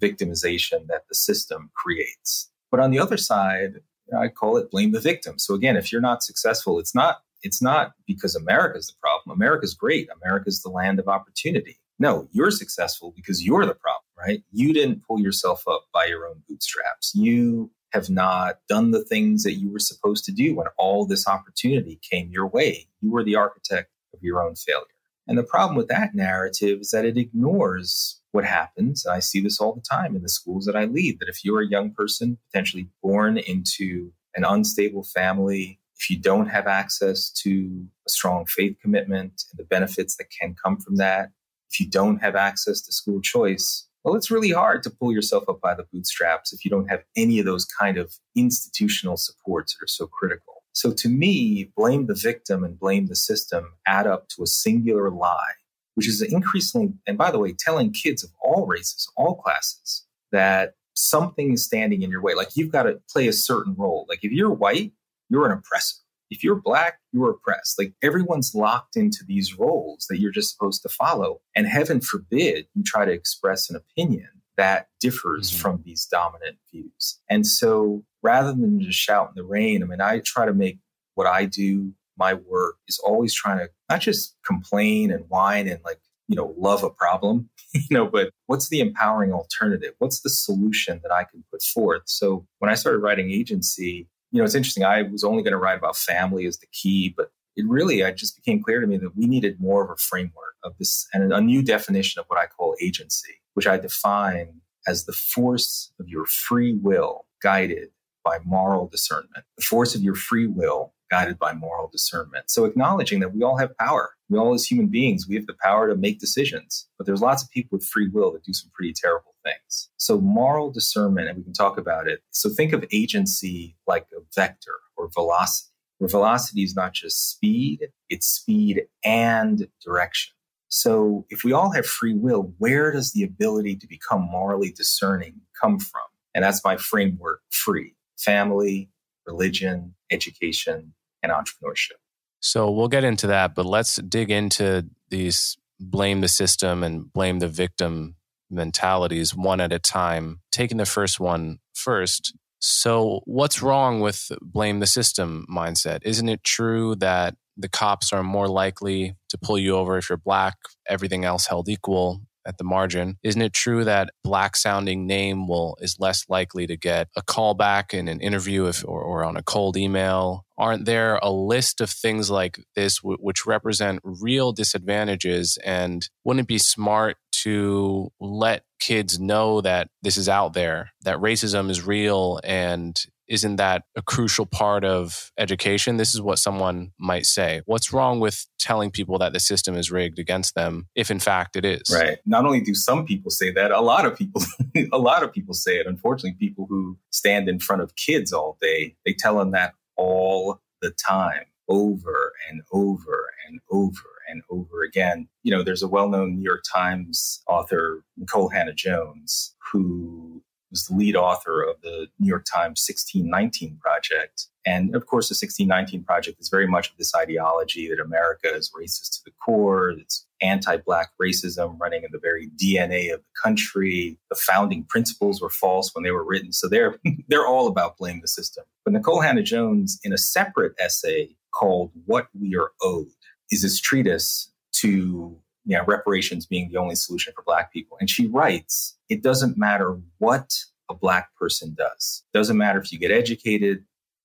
victimization 0.00 0.86
that 0.88 1.08
the 1.08 1.14
system 1.14 1.70
creates. 1.74 2.50
But 2.70 2.80
on 2.80 2.90
the 2.90 2.98
other 2.98 3.16
side, 3.16 3.80
I 4.16 4.28
call 4.28 4.56
it 4.56 4.70
blame 4.70 4.92
the 4.92 5.00
victim. 5.00 5.38
So 5.38 5.54
again, 5.54 5.76
if 5.76 5.90
you're 5.90 6.00
not 6.00 6.22
successful, 6.22 6.78
it's 6.78 6.94
not 6.94 7.18
it's 7.42 7.62
not 7.62 7.92
because 8.06 8.34
America's 8.34 8.88
the 8.88 8.94
problem. 9.00 9.36
America's 9.36 9.74
great. 9.74 10.08
America's 10.22 10.62
the 10.62 10.70
land 10.70 10.98
of 10.98 11.08
opportunity. 11.08 11.78
No, 11.98 12.28
you're 12.32 12.50
successful 12.50 13.12
because 13.14 13.44
you're 13.44 13.64
the 13.64 13.74
problem, 13.74 14.04
right? 14.18 14.42
You 14.52 14.72
didn't 14.72 15.06
pull 15.06 15.20
yourself 15.20 15.62
up 15.66 15.86
by 15.92 16.06
your 16.06 16.26
own 16.26 16.42
bootstraps. 16.48 17.12
You 17.14 17.70
have 17.92 18.10
not 18.10 18.58
done 18.68 18.90
the 18.90 19.04
things 19.04 19.42
that 19.44 19.54
you 19.54 19.70
were 19.70 19.78
supposed 19.78 20.24
to 20.26 20.32
do 20.32 20.54
when 20.54 20.66
all 20.76 21.06
this 21.06 21.26
opportunity 21.26 21.98
came 22.02 22.30
your 22.30 22.46
way. 22.46 22.86
You 23.00 23.10
were 23.10 23.24
the 23.24 23.36
architect 23.36 23.90
of 24.12 24.22
your 24.22 24.42
own 24.42 24.54
failure. 24.56 24.84
And 25.26 25.38
the 25.38 25.42
problem 25.42 25.76
with 25.76 25.88
that 25.88 26.14
narrative 26.14 26.80
is 26.80 26.90
that 26.90 27.04
it 27.04 27.16
ignores 27.16 28.20
what 28.36 28.44
happens. 28.44 29.06
And 29.06 29.14
I 29.14 29.20
see 29.20 29.40
this 29.40 29.58
all 29.58 29.74
the 29.74 29.80
time 29.80 30.14
in 30.14 30.22
the 30.22 30.28
schools 30.28 30.66
that 30.66 30.76
I 30.76 30.84
lead 30.84 31.20
that 31.20 31.28
if 31.30 31.42
you're 31.42 31.62
a 31.62 31.66
young 31.66 31.90
person 31.90 32.36
potentially 32.52 32.90
born 33.02 33.38
into 33.38 34.12
an 34.34 34.44
unstable 34.44 35.04
family, 35.04 35.80
if 35.98 36.10
you 36.10 36.18
don't 36.18 36.48
have 36.48 36.66
access 36.66 37.30
to 37.42 37.86
a 38.06 38.10
strong 38.10 38.44
faith 38.44 38.76
commitment 38.82 39.42
and 39.50 39.58
the 39.58 39.64
benefits 39.64 40.16
that 40.16 40.26
can 40.38 40.54
come 40.62 40.76
from 40.78 40.96
that, 40.96 41.30
if 41.70 41.80
you 41.80 41.88
don't 41.88 42.18
have 42.18 42.36
access 42.36 42.82
to 42.82 42.92
school 42.92 43.22
choice, 43.22 43.88
well, 44.04 44.14
it's 44.14 44.30
really 44.30 44.50
hard 44.50 44.82
to 44.82 44.90
pull 44.90 45.12
yourself 45.12 45.48
up 45.48 45.62
by 45.62 45.74
the 45.74 45.86
bootstraps 45.90 46.52
if 46.52 46.62
you 46.62 46.70
don't 46.70 46.90
have 46.90 47.02
any 47.16 47.38
of 47.38 47.46
those 47.46 47.64
kind 47.64 47.96
of 47.96 48.12
institutional 48.36 49.16
supports 49.16 49.74
that 49.74 49.84
are 49.84 49.88
so 49.88 50.06
critical. 50.06 50.62
So 50.74 50.92
to 50.92 51.08
me, 51.08 51.72
blame 51.74 52.06
the 52.06 52.14
victim 52.14 52.64
and 52.64 52.78
blame 52.78 53.06
the 53.06 53.16
system 53.16 53.72
add 53.86 54.06
up 54.06 54.28
to 54.36 54.42
a 54.42 54.46
singular 54.46 55.10
lie, 55.10 55.54
which 55.96 56.08
is 56.08 56.22
increasingly, 56.22 56.94
and 57.06 57.18
by 57.18 57.30
the 57.30 57.38
way, 57.38 57.52
telling 57.52 57.92
kids 57.92 58.22
of 58.22 58.30
all 58.40 58.66
races, 58.66 59.10
all 59.16 59.34
classes, 59.36 60.06
that 60.32 60.74
something 60.94 61.52
is 61.52 61.64
standing 61.64 62.02
in 62.02 62.10
your 62.10 62.22
way. 62.22 62.34
Like 62.34 62.50
you've 62.54 62.72
got 62.72 62.84
to 62.84 63.00
play 63.10 63.26
a 63.28 63.32
certain 63.32 63.74
role. 63.76 64.06
Like 64.08 64.20
if 64.22 64.32
you're 64.32 64.52
white, 64.52 64.92
you're 65.28 65.46
an 65.46 65.52
oppressor 65.52 65.96
if 66.30 66.42
you're 66.42 66.60
black, 66.60 66.98
you're 67.12 67.30
oppressed. 67.30 67.78
Like 67.78 67.92
everyone's 68.02 68.54
locked 68.54 68.96
into 68.96 69.24
these 69.26 69.58
roles 69.58 70.06
that 70.08 70.18
you're 70.20 70.32
just 70.32 70.52
supposed 70.52 70.82
to 70.82 70.88
follow. 70.88 71.40
And 71.54 71.66
heaven 71.66 72.00
forbid 72.00 72.66
you 72.74 72.82
try 72.84 73.04
to 73.04 73.12
express 73.12 73.70
an 73.70 73.76
opinion 73.76 74.28
that 74.56 74.88
differs 75.00 75.50
mm-hmm. 75.50 75.60
from 75.60 75.82
these 75.84 76.06
dominant 76.06 76.56
views. 76.72 77.20
And 77.28 77.46
so 77.46 78.04
rather 78.22 78.52
than 78.52 78.80
just 78.80 78.98
shout 78.98 79.28
in 79.28 79.34
the 79.36 79.44
rain, 79.44 79.82
I 79.82 79.86
mean, 79.86 80.00
I 80.00 80.20
try 80.20 80.46
to 80.46 80.54
make 80.54 80.78
what 81.14 81.26
I 81.26 81.44
do, 81.44 81.92
my 82.16 82.34
work 82.34 82.76
is 82.88 82.98
always 82.98 83.34
trying 83.34 83.58
to 83.58 83.68
not 83.90 84.00
just 84.00 84.36
complain 84.44 85.10
and 85.10 85.24
whine 85.28 85.68
and 85.68 85.80
like, 85.84 86.00
you 86.28 86.36
know, 86.36 86.54
love 86.56 86.82
a 86.82 86.90
problem, 86.90 87.48
you 87.74 87.82
know, 87.90 88.06
but 88.06 88.30
what's 88.46 88.68
the 88.68 88.80
empowering 88.80 89.32
alternative? 89.32 89.94
What's 89.98 90.20
the 90.20 90.30
solution 90.30 91.00
that 91.02 91.12
I 91.12 91.24
can 91.24 91.44
put 91.50 91.62
forth? 91.62 92.02
So 92.06 92.46
when 92.58 92.70
I 92.70 92.74
started 92.74 92.98
writing 92.98 93.30
agency, 93.30 94.08
you 94.32 94.38
know, 94.38 94.44
it's 94.44 94.54
interesting. 94.54 94.84
I 94.84 95.02
was 95.02 95.24
only 95.24 95.42
going 95.42 95.52
to 95.52 95.58
write 95.58 95.78
about 95.78 95.96
family 95.96 96.46
as 96.46 96.58
the 96.58 96.66
key, 96.72 97.14
but 97.16 97.30
it 97.56 97.64
really, 97.66 98.04
I 98.04 98.10
just 98.10 98.36
became 98.36 98.62
clear 98.62 98.80
to 98.80 98.86
me 98.86 98.98
that 98.98 99.16
we 99.16 99.26
needed 99.26 99.60
more 99.60 99.84
of 99.84 99.90
a 99.90 99.96
framework 99.96 100.56
of 100.62 100.76
this 100.78 101.06
and 101.14 101.32
a 101.32 101.40
new 101.40 101.62
definition 101.62 102.20
of 102.20 102.26
what 102.26 102.38
I 102.38 102.46
call 102.46 102.76
agency, 102.82 103.34
which 103.54 103.66
I 103.66 103.78
define 103.78 104.60
as 104.86 105.04
the 105.04 105.12
force 105.12 105.92
of 105.98 106.08
your 106.08 106.26
free 106.26 106.74
will 106.74 107.26
guided 107.42 107.88
by 108.24 108.38
moral 108.44 108.88
discernment. 108.88 109.44
The 109.56 109.64
force 109.64 109.94
of 109.94 110.02
your 110.02 110.14
free 110.14 110.46
will 110.46 110.92
guided 111.10 111.38
by 111.38 111.52
moral 111.52 111.88
discernment. 111.88 112.50
So 112.50 112.64
acknowledging 112.64 113.20
that 113.20 113.34
we 113.34 113.42
all 113.42 113.56
have 113.56 113.76
power. 113.78 114.10
We 114.28 114.38
all 114.38 114.54
as 114.54 114.64
human 114.64 114.88
beings, 114.88 115.26
we 115.28 115.36
have 115.36 115.46
the 115.46 115.56
power 115.62 115.88
to 115.88 115.96
make 115.96 116.18
decisions, 116.18 116.88
but 116.98 117.06
there's 117.06 117.20
lots 117.20 117.42
of 117.42 117.50
people 117.50 117.78
with 117.78 117.86
free 117.86 118.08
will 118.08 118.32
that 118.32 118.44
do 118.44 118.52
some 118.52 118.70
pretty 118.74 118.92
terrible 118.92 119.34
things. 119.44 119.88
So 119.98 120.20
moral 120.20 120.70
discernment, 120.70 121.28
and 121.28 121.38
we 121.38 121.44
can 121.44 121.52
talk 121.52 121.78
about 121.78 122.08
it. 122.08 122.22
So 122.30 122.50
think 122.50 122.72
of 122.72 122.84
agency 122.92 123.76
like 123.86 124.06
a 124.16 124.20
vector 124.34 124.74
or 124.96 125.08
velocity, 125.14 125.72
where 125.98 126.08
velocity 126.08 126.62
is 126.62 126.74
not 126.74 126.92
just 126.92 127.30
speed, 127.30 127.88
it's 128.08 128.26
speed 128.26 128.82
and 129.04 129.68
direction. 129.84 130.34
So 130.68 131.24
if 131.30 131.44
we 131.44 131.52
all 131.52 131.70
have 131.72 131.86
free 131.86 132.14
will, 132.14 132.52
where 132.58 132.90
does 132.90 133.12
the 133.12 133.22
ability 133.22 133.76
to 133.76 133.86
become 133.86 134.22
morally 134.22 134.72
discerning 134.72 135.40
come 135.60 135.78
from? 135.78 136.02
And 136.34 136.44
that's 136.44 136.64
my 136.64 136.76
framework 136.76 137.40
free 137.50 137.94
family, 138.18 138.90
religion, 139.26 139.94
education, 140.10 140.94
and 141.22 141.32
entrepreneurship. 141.32 141.98
So 142.40 142.70
we'll 142.70 142.88
get 142.88 143.04
into 143.04 143.26
that, 143.28 143.54
but 143.54 143.66
let's 143.66 143.96
dig 143.96 144.30
into 144.30 144.86
these 145.10 145.56
blame 145.80 146.20
the 146.20 146.28
system 146.28 146.82
and 146.82 147.12
blame 147.12 147.38
the 147.38 147.48
victim 147.48 148.16
mentalities 148.50 149.34
one 149.34 149.60
at 149.60 149.72
a 149.72 149.78
time. 149.78 150.40
Taking 150.52 150.78
the 150.78 150.86
first 150.86 151.18
one 151.20 151.58
first. 151.74 152.34
So, 152.58 153.20
what's 153.24 153.62
wrong 153.62 154.00
with 154.00 154.30
blame 154.40 154.80
the 154.80 154.86
system 154.86 155.46
mindset? 155.50 156.00
Isn't 156.02 156.28
it 156.28 156.42
true 156.42 156.96
that 156.96 157.34
the 157.56 157.68
cops 157.68 158.12
are 158.12 158.22
more 158.22 158.48
likely 158.48 159.14
to 159.28 159.38
pull 159.38 159.58
you 159.58 159.76
over 159.76 159.98
if 159.98 160.08
you're 160.08 160.16
black, 160.16 160.54
everything 160.88 161.24
else 161.24 161.46
held 161.46 161.68
equal? 161.68 162.22
At 162.46 162.58
the 162.58 162.64
margin. 162.64 163.18
Isn't 163.22 163.42
it 163.42 163.52
true 163.52 163.84
that 163.84 164.10
black 164.22 164.56
sounding 164.56 165.06
name 165.06 165.48
will 165.48 165.76
is 165.80 165.96
less 165.98 166.24
likely 166.28 166.66
to 166.66 166.76
get 166.76 167.08
a 167.16 167.22
call 167.22 167.54
back 167.54 167.92
in 167.92 168.08
an 168.08 168.20
interview 168.20 168.66
if, 168.66 168.84
or, 168.86 169.00
or 169.02 169.24
on 169.24 169.36
a 169.36 169.42
cold 169.42 169.76
email? 169.76 170.44
Aren't 170.58 170.86
there 170.86 171.16
a 171.22 171.30
list 171.30 171.80
of 171.80 171.90
things 171.90 172.30
like 172.30 172.58
this 172.74 173.00
w- 173.00 173.18
which 173.20 173.46
represent 173.46 174.00
real 174.02 174.52
disadvantages? 174.52 175.58
And 175.64 176.08
wouldn't 176.24 176.44
it 176.44 176.48
be 176.48 176.58
smart 176.58 177.16
to 177.42 178.10
let 178.20 178.64
kids 178.80 179.18
know 179.20 179.60
that 179.60 179.88
this 180.02 180.16
is 180.16 180.28
out 180.28 180.54
there, 180.54 180.92
that 181.02 181.18
racism 181.18 181.70
is 181.70 181.86
real 181.86 182.40
and 182.44 182.98
isn't 183.28 183.56
that 183.56 183.84
a 183.96 184.02
crucial 184.02 184.46
part 184.46 184.84
of 184.84 185.32
education? 185.38 185.96
This 185.96 186.14
is 186.14 186.20
what 186.20 186.38
someone 186.38 186.92
might 186.98 187.26
say. 187.26 187.62
What's 187.66 187.92
wrong 187.92 188.20
with 188.20 188.46
telling 188.58 188.90
people 188.90 189.18
that 189.18 189.32
the 189.32 189.40
system 189.40 189.76
is 189.76 189.90
rigged 189.90 190.18
against 190.18 190.54
them 190.54 190.88
if 190.94 191.10
in 191.10 191.18
fact 191.18 191.56
it 191.56 191.64
is? 191.64 191.82
Right. 191.92 192.18
Not 192.26 192.44
only 192.44 192.60
do 192.60 192.74
some 192.74 193.06
people 193.06 193.30
say 193.30 193.50
that, 193.52 193.70
a 193.70 193.80
lot 193.80 194.06
of 194.06 194.16
people 194.16 194.42
a 194.92 194.98
lot 194.98 195.22
of 195.22 195.32
people 195.32 195.54
say 195.54 195.78
it. 195.78 195.86
Unfortunately, 195.86 196.36
people 196.38 196.66
who 196.68 196.98
stand 197.10 197.48
in 197.48 197.58
front 197.58 197.82
of 197.82 197.96
kids 197.96 198.32
all 198.32 198.58
day, 198.60 198.96
they 199.04 199.12
tell 199.12 199.38
them 199.38 199.52
that 199.52 199.74
all 199.96 200.60
the 200.82 200.90
time, 200.90 201.44
over 201.68 202.32
and 202.48 202.62
over 202.72 203.30
and 203.48 203.60
over 203.70 204.16
and 204.28 204.42
over 204.50 204.82
again. 204.82 205.28
You 205.42 205.52
know, 205.52 205.62
there's 205.62 205.82
a 205.82 205.88
well-known 205.88 206.36
New 206.36 206.42
York 206.42 206.64
Times 206.70 207.42
author, 207.48 208.04
Nikole 208.20 208.52
Hannah-Jones, 208.52 209.54
who 209.72 210.35
was 210.76 210.86
the 210.86 210.94
lead 210.94 211.16
author 211.16 211.62
of 211.62 211.80
the 211.80 212.06
New 212.18 212.28
York 212.28 212.44
Times 212.44 212.84
1619 212.86 213.78
Project. 213.80 214.48
And 214.66 214.94
of 214.94 215.06
course, 215.06 215.28
the 215.28 215.32
1619 215.32 216.04
Project 216.04 216.38
is 216.38 216.50
very 216.50 216.66
much 216.66 216.90
of 216.90 216.98
this 216.98 217.14
ideology 217.14 217.88
that 217.88 217.98
America 217.98 218.52
is 218.54 218.70
racist 218.78 219.16
to 219.16 219.20
the 219.24 219.30
core. 219.42 219.90
It's 219.90 220.26
anti 220.42 220.76
Black 220.76 221.08
racism 221.22 221.78
running 221.80 222.02
in 222.02 222.10
the 222.12 222.18
very 222.18 222.50
DNA 222.62 223.14
of 223.14 223.20
the 223.20 223.40
country. 223.42 224.18
The 224.28 224.36
founding 224.36 224.84
principles 224.84 225.40
were 225.40 225.48
false 225.48 225.94
when 225.94 226.04
they 226.04 226.10
were 226.10 226.24
written. 226.24 226.52
So 226.52 226.68
they're, 226.68 226.98
they're 227.28 227.46
all 227.46 227.68
about 227.68 227.96
blame 227.96 228.20
the 228.20 228.28
system. 228.28 228.64
But 228.84 228.92
Nikole 228.92 229.24
Hannah-Jones, 229.24 229.98
in 230.04 230.12
a 230.12 230.18
separate 230.18 230.74
essay 230.78 231.30
called 231.52 231.90
What 232.04 232.26
We 232.38 232.54
Are 232.54 232.72
Owed, 232.82 233.08
is 233.50 233.62
this 233.62 233.80
treatise 233.80 234.52
to 234.80 235.40
you 235.66 235.76
know, 235.76 235.84
reparations 235.84 236.46
being 236.46 236.70
the 236.70 236.78
only 236.78 236.94
solution 236.94 237.32
for 237.34 237.42
black 237.42 237.72
people. 237.72 237.98
And 238.00 238.08
she 238.08 238.28
writes, 238.28 238.96
it 239.08 239.22
doesn't 239.22 239.58
matter 239.58 239.98
what 240.18 240.56
a 240.88 240.94
black 240.94 241.34
person 241.36 241.74
does. 241.76 242.22
Doesn't 242.32 242.56
matter 242.56 242.78
if 242.80 242.92
you 242.92 242.98
get 242.98 243.10
educated, 243.10 243.84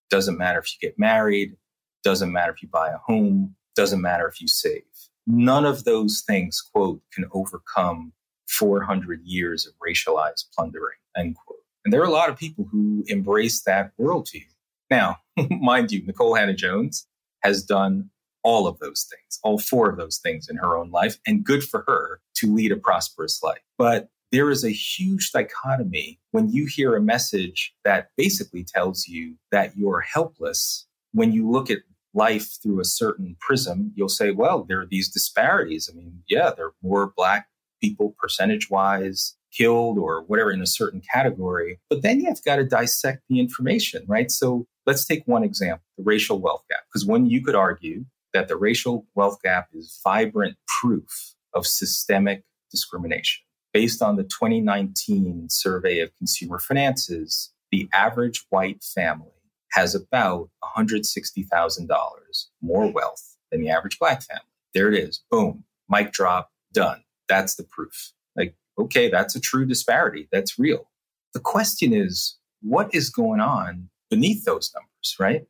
doesn't 0.10 0.38
matter 0.38 0.60
if 0.60 0.67
you 0.71 0.88
get 0.88 0.99
married, 0.99 1.58
doesn't 2.04 2.32
matter 2.32 2.51
if 2.51 2.62
you 2.62 2.69
buy 2.69 2.89
a 2.89 2.97
home, 2.97 3.56
doesn't 3.75 4.01
matter 4.01 4.27
if 4.27 4.39
you 4.39 4.47
save. 4.47 4.84
None 5.25 5.65
of 5.65 5.84
those 5.84 6.23
things, 6.25 6.62
quote, 6.62 7.01
can 7.13 7.25
overcome 7.32 8.13
400 8.47 9.21
years 9.23 9.65
of 9.65 9.73
racialized 9.86 10.45
plundering, 10.56 10.97
end 11.17 11.36
quote. 11.36 11.60
And 11.84 11.93
there 11.93 12.01
are 12.01 12.06
a 12.08 12.12
lot 12.12 12.30
of 12.30 12.38
people 12.38 12.67
who 12.71 13.04
embrace 13.08 13.63
that 13.63 13.91
worldview. 13.99 14.45
Now, 14.89 15.17
mind 15.49 15.91
you, 15.91 16.04
Nikole 16.04 16.38
Hannah-Jones 16.38 17.08
has 17.41 17.63
done 17.63 18.10
all 18.43 18.67
of 18.67 18.80
those 18.80 19.08
things, 19.10 19.39
all 19.43 19.60
four 19.60 19.89
of 19.89 19.97
those 19.97 20.17
things 20.17 20.47
in 20.49 20.58
her 20.58 20.77
own 20.77 20.91
life, 20.91 21.17
and 21.25 21.43
good 21.43 21.63
for 21.63 21.84
her 21.88 22.21
to 22.36 22.54
lead 22.54 22.71
a 22.71 22.77
prosperous 22.77 23.41
life. 23.43 23.62
But 23.77 24.10
there 24.32 24.49
is 24.49 24.63
a 24.63 24.71
huge 24.71 25.32
dichotomy 25.32 26.19
when 26.32 26.49
you 26.49 26.65
hear 26.65 26.95
a 26.95 27.01
message 27.01 27.73
that 27.84 28.10
basically 28.15 28.63
tells 28.63 29.08
you 29.08 29.36
that 29.51 29.75
you're 29.75 30.01
helpless. 30.01 30.88
When 31.12 31.34
you 31.34 31.49
look 31.49 31.69
at 31.69 31.80
life 32.13 32.58
through 32.62 32.80
a 32.80 32.86
certain 32.86 33.36
prism, 33.39 33.91
you'll 33.95 34.10
say, 34.10 34.32
well, 34.32 34.63
there 34.63 34.82
are 34.82 34.88
these 34.89 35.10
disparities. 35.10 35.89
I 35.91 35.95
mean, 35.95 36.23
yeah, 36.30 36.51
there 36.56 36.67
are 36.67 36.73
more 36.82 37.13
Black 37.15 37.47
people 37.82 38.15
percentage 38.19 38.69
wise 38.69 39.36
killed 39.51 39.97
or 39.97 40.23
whatever 40.23 40.51
in 40.51 40.62
a 40.62 40.67
certain 40.67 41.01
category. 41.13 41.80
But 41.89 42.01
then 42.01 42.21
you've 42.21 42.43
got 42.43 42.58
to 42.58 42.63
dissect 42.63 43.23
the 43.30 43.39
information, 43.39 44.04
right? 44.08 44.32
So 44.32 44.65
let's 44.86 45.06
take 45.06 45.23
one 45.25 45.43
example 45.43 45.84
the 45.97 46.04
racial 46.04 46.39
wealth 46.39 46.63
gap. 46.69 46.82
Because 46.88 47.06
when 47.06 47.25
you 47.25 47.43
could 47.43 47.56
argue 47.56 48.06
that 48.34 48.48
the 48.48 48.56
racial 48.56 49.06
wealth 49.15 49.41
gap 49.44 49.70
is 49.74 50.00
vibrant 50.04 50.58
proof 50.67 51.36
of 51.54 51.67
systemic 51.67 52.44
discrimination. 52.70 53.44
Based 53.74 54.02
on 54.02 54.15
the 54.15 54.24
2019 54.24 55.48
survey 55.50 56.00
of 56.00 56.15
consumer 56.17 56.60
finances, 56.60 57.54
the 57.72 57.88
average 57.94 58.46
white 58.50 58.84
family 58.84 59.32
has 59.72 59.96
about 59.96 60.50
$160,000 60.63 61.88
more 62.62 62.91
wealth 62.91 63.38
than 63.50 63.62
the 63.62 63.70
average 63.70 63.98
black 64.00 64.22
family. 64.22 64.44
There 64.74 64.91
it 64.91 64.98
is. 64.98 65.24
Boom. 65.30 65.63
Mic 65.89 66.12
drop. 66.12 66.52
Done. 66.74 67.04
That's 67.28 67.56
the 67.56 67.63
proof. 67.63 68.12
Like, 68.36 68.56
okay, 68.78 69.10
that's 69.10 69.36
a 69.36 69.39
true 69.39 69.65
disparity. 69.65 70.28
That's 70.32 70.60
real. 70.60 70.89
The 71.34 71.39
question 71.39 71.94
is, 71.94 72.38
what 72.62 72.94
is 72.94 73.10
going 73.10 73.39
on 73.39 73.89
beneath 74.10 74.44
those 74.44 74.72
numbers, 74.74 75.15
right? 75.20 75.48